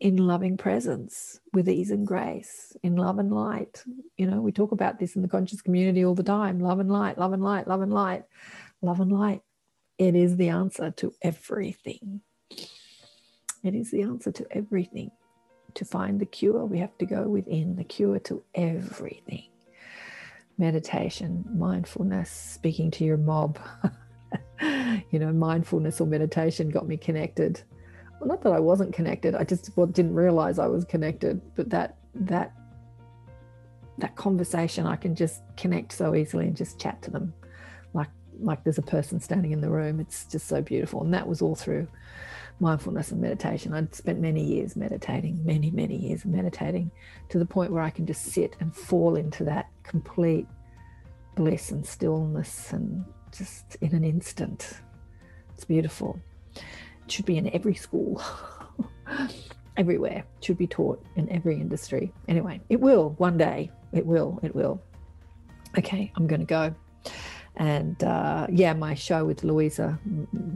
in 0.00 0.16
loving 0.16 0.56
presence 0.56 1.40
with 1.52 1.68
ease 1.68 1.90
and 1.90 2.06
grace, 2.06 2.74
in 2.82 2.96
love 2.96 3.18
and 3.18 3.32
light. 3.32 3.84
You 4.16 4.26
know, 4.26 4.40
we 4.40 4.52
talk 4.52 4.72
about 4.72 4.98
this 4.98 5.16
in 5.16 5.22
the 5.22 5.28
conscious 5.28 5.60
community 5.60 6.04
all 6.04 6.14
the 6.14 6.22
time 6.22 6.60
love 6.60 6.80
and 6.80 6.90
light, 6.90 7.18
love 7.18 7.32
and 7.32 7.42
light, 7.42 7.68
love 7.68 7.82
and 7.82 7.92
light, 7.92 8.24
love 8.80 9.00
and 9.00 9.12
light. 9.12 9.42
It 9.98 10.14
is 10.14 10.36
the 10.36 10.48
answer 10.48 10.90
to 10.92 11.12
everything. 11.20 12.22
It 13.62 13.74
is 13.74 13.90
the 13.90 14.02
answer 14.02 14.32
to 14.32 14.46
everything. 14.50 15.10
To 15.74 15.84
find 15.84 16.18
the 16.18 16.26
cure, 16.26 16.64
we 16.64 16.78
have 16.78 16.96
to 16.98 17.06
go 17.06 17.28
within 17.28 17.76
the 17.76 17.84
cure 17.84 18.18
to 18.20 18.42
everything. 18.54 19.44
Meditation, 20.58 21.44
mindfulness, 21.54 22.30
speaking 22.30 22.90
to 22.92 23.04
your 23.04 23.18
mob. 23.18 23.58
you 25.10 25.18
know, 25.18 25.32
mindfulness 25.32 26.00
or 26.00 26.06
meditation 26.06 26.68
got 26.70 26.86
me 26.86 26.96
connected. 26.96 27.62
Well, 28.20 28.28
not 28.28 28.42
that 28.42 28.52
I 28.52 28.60
wasn't 28.60 28.92
connected, 28.92 29.34
I 29.34 29.44
just 29.44 29.74
didn't 29.74 30.14
realize 30.14 30.58
I 30.58 30.66
was 30.66 30.84
connected, 30.84 31.40
but 31.54 31.70
that, 31.70 31.96
that, 32.14 32.52
that 33.98 34.16
conversation, 34.16 34.86
I 34.86 34.96
can 34.96 35.14
just 35.14 35.42
connect 35.56 35.92
so 35.92 36.14
easily 36.14 36.46
and 36.46 36.56
just 36.56 36.78
chat 36.78 37.00
to 37.02 37.10
them 37.10 37.32
like 37.92 38.08
like 38.42 38.64
there's 38.64 38.78
a 38.78 38.82
person 38.82 39.20
standing 39.20 39.52
in 39.52 39.60
the 39.60 39.70
room. 39.70 40.00
It's 40.00 40.24
just 40.24 40.46
so 40.46 40.62
beautiful. 40.62 41.02
And 41.02 41.12
that 41.14 41.28
was 41.28 41.42
all 41.42 41.54
through 41.54 41.86
mindfulness 42.58 43.10
and 43.10 43.20
meditation. 43.20 43.72
I'd 43.72 43.94
spent 43.94 44.20
many 44.20 44.42
years 44.42 44.76
meditating, 44.76 45.44
many, 45.44 45.70
many 45.70 45.96
years 45.96 46.24
meditating 46.24 46.90
to 47.30 47.38
the 47.38 47.46
point 47.46 47.72
where 47.72 47.82
I 47.82 47.90
can 47.90 48.06
just 48.06 48.24
sit 48.26 48.56
and 48.60 48.74
fall 48.74 49.16
into 49.16 49.44
that 49.44 49.68
complete 49.82 50.46
bliss 51.36 51.70
and 51.70 51.86
stillness 51.86 52.72
and 52.72 53.04
just 53.32 53.76
in 53.80 53.94
an 53.94 54.04
instant. 54.04 54.74
It's 55.60 55.66
beautiful. 55.66 56.18
It 56.56 57.12
should 57.12 57.26
be 57.26 57.36
in 57.36 57.52
every 57.52 57.74
school, 57.74 58.22
everywhere. 59.76 60.24
It 60.38 60.44
should 60.46 60.56
be 60.56 60.66
taught 60.66 61.04
in 61.16 61.28
every 61.28 61.56
industry. 61.56 62.14
Anyway, 62.28 62.62
it 62.70 62.80
will 62.80 63.10
one 63.18 63.36
day. 63.36 63.70
It 63.92 64.06
will. 64.06 64.40
It 64.42 64.54
will. 64.54 64.80
Okay, 65.76 66.10
I'm 66.16 66.26
going 66.26 66.40
to 66.40 66.46
go. 66.46 66.74
And 67.56 68.02
uh, 68.02 68.46
yeah, 68.50 68.72
my 68.72 68.94
show 68.94 69.26
with 69.26 69.44
Louisa 69.44 70.00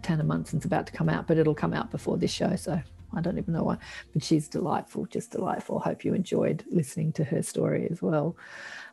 Tanner 0.00 0.24
Munson's 0.24 0.64
about 0.64 0.86
to 0.86 0.92
come 0.94 1.10
out, 1.10 1.26
but 1.26 1.36
it'll 1.36 1.54
come 1.54 1.74
out 1.74 1.90
before 1.90 2.16
this 2.16 2.32
show. 2.32 2.56
So 2.56 2.80
I 3.14 3.20
don't 3.20 3.36
even 3.36 3.52
know 3.52 3.64
why, 3.64 3.76
but 4.14 4.24
she's 4.24 4.48
delightful, 4.48 5.04
just 5.04 5.32
delightful. 5.32 5.80
Hope 5.80 6.02
you 6.06 6.14
enjoyed 6.14 6.64
listening 6.70 7.12
to 7.12 7.24
her 7.24 7.42
story 7.42 7.88
as 7.90 8.00
well. 8.00 8.38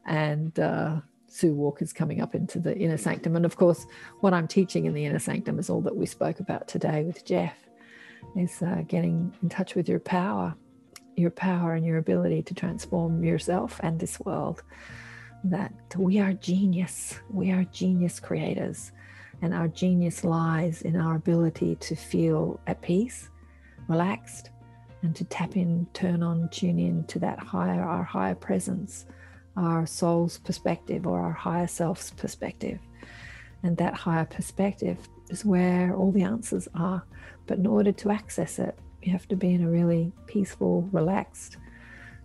And 0.06 0.60
uh, 0.60 1.00
Sue 1.32 1.54
Walker's 1.54 1.94
coming 1.94 2.20
up 2.20 2.36
into 2.36 2.60
the 2.60 2.78
inner 2.78 2.98
sanctum. 2.98 3.38
And 3.38 3.46
of 3.46 3.56
course, 3.56 3.86
what 4.20 4.34
I'm 4.34 4.50
teaching 4.50 4.86
in 4.86 4.94
the 4.94 5.06
inner 5.06 5.18
sanctum 5.18 5.60
is 5.60 5.70
all 5.70 5.80
that 5.82 5.96
we 5.96 6.06
spoke 6.06 6.42
about 6.42 6.68
today 6.68 7.04
with 7.04 7.24
Jeff 7.24 7.56
is 8.36 8.62
uh, 8.62 8.84
getting 8.86 9.34
in 9.42 9.48
touch 9.48 9.74
with 9.74 9.88
your 9.88 10.02
power, 10.02 10.54
your 11.16 11.32
power 11.32 11.74
and 11.74 11.86
your 11.86 11.98
ability 11.98 12.44
to 12.44 12.54
transform 12.54 13.24
yourself 13.24 13.80
and 13.82 13.98
this 13.98 14.20
world 14.20 14.62
that 15.46 15.74
we 15.98 16.20
are 16.20 16.34
genius. 16.34 17.18
We 17.30 17.52
are 17.52 17.64
genius 17.64 18.20
creators. 18.20 18.92
And 19.42 19.54
our 19.54 19.70
genius 19.70 20.26
lies 20.26 20.82
in 20.82 20.98
our 20.98 21.16
ability 21.16 21.76
to 21.76 21.96
feel 21.96 22.60
at 22.68 22.82
peace, 22.82 23.30
relaxed, 23.88 24.50
and 25.02 25.16
to 25.16 25.24
tap 25.24 25.56
in, 25.56 25.88
turn 25.94 26.22
on, 26.24 26.50
tune 26.50 26.78
in 26.78 27.06
to 27.06 27.20
that 27.20 27.40
higher, 27.40 27.82
our 27.82 28.04
higher 28.04 28.36
presence, 28.36 29.06
our 29.58 29.86
soul's 29.86 30.38
perspective 30.38 31.06
or 31.06 31.20
our 31.20 31.32
higher 31.32 31.68
self's 31.68 32.12
perspective. 32.12 32.80
And 33.64 33.78
that 33.78 33.94
higher 33.94 34.26
perspective 34.26 34.98
is 35.30 35.46
where 35.46 35.96
all 35.96 36.12
the 36.12 36.24
answers 36.24 36.68
are. 36.74 37.04
But 37.48 37.60
in 37.60 37.68
order 37.68 37.92
to 37.92 38.12
access 38.12 38.60
it, 38.60 38.78
you 39.02 39.12
have 39.12 39.28
to 39.30 39.36
be 39.36 39.54
in 39.54 39.64
a 39.64 39.70
really 39.70 40.12
peaceful, 40.28 40.88
relaxed, 40.92 41.58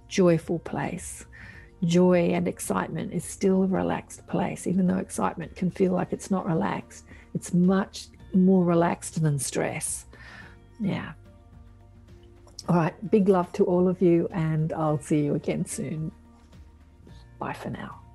joyful 0.08 0.58
place 0.60 1.26
joy 1.84 2.30
and 2.30 2.48
excitement 2.48 3.12
is 3.12 3.24
still 3.24 3.62
a 3.62 3.66
relaxed 3.66 4.26
place, 4.26 4.66
even 4.66 4.86
though 4.86 4.98
excitement 4.98 5.54
can 5.56 5.70
feel 5.70 5.92
like 5.92 6.12
it's 6.12 6.30
not 6.30 6.46
relaxed. 6.46 7.04
It's 7.34 7.52
much 7.52 8.08
more 8.32 8.64
relaxed 8.64 9.22
than 9.22 9.38
stress. 9.38 10.06
Yeah. 10.80 11.12
All 12.68 12.76
right. 12.76 13.10
Big 13.10 13.28
love 13.28 13.52
to 13.52 13.64
all 13.64 13.88
of 13.88 14.00
you, 14.00 14.28
and 14.32 14.72
I'll 14.72 15.00
see 15.00 15.20
you 15.24 15.34
again 15.34 15.64
soon. 15.64 16.10
Bye 17.38 17.52
for 17.52 17.70
now. 17.70 18.05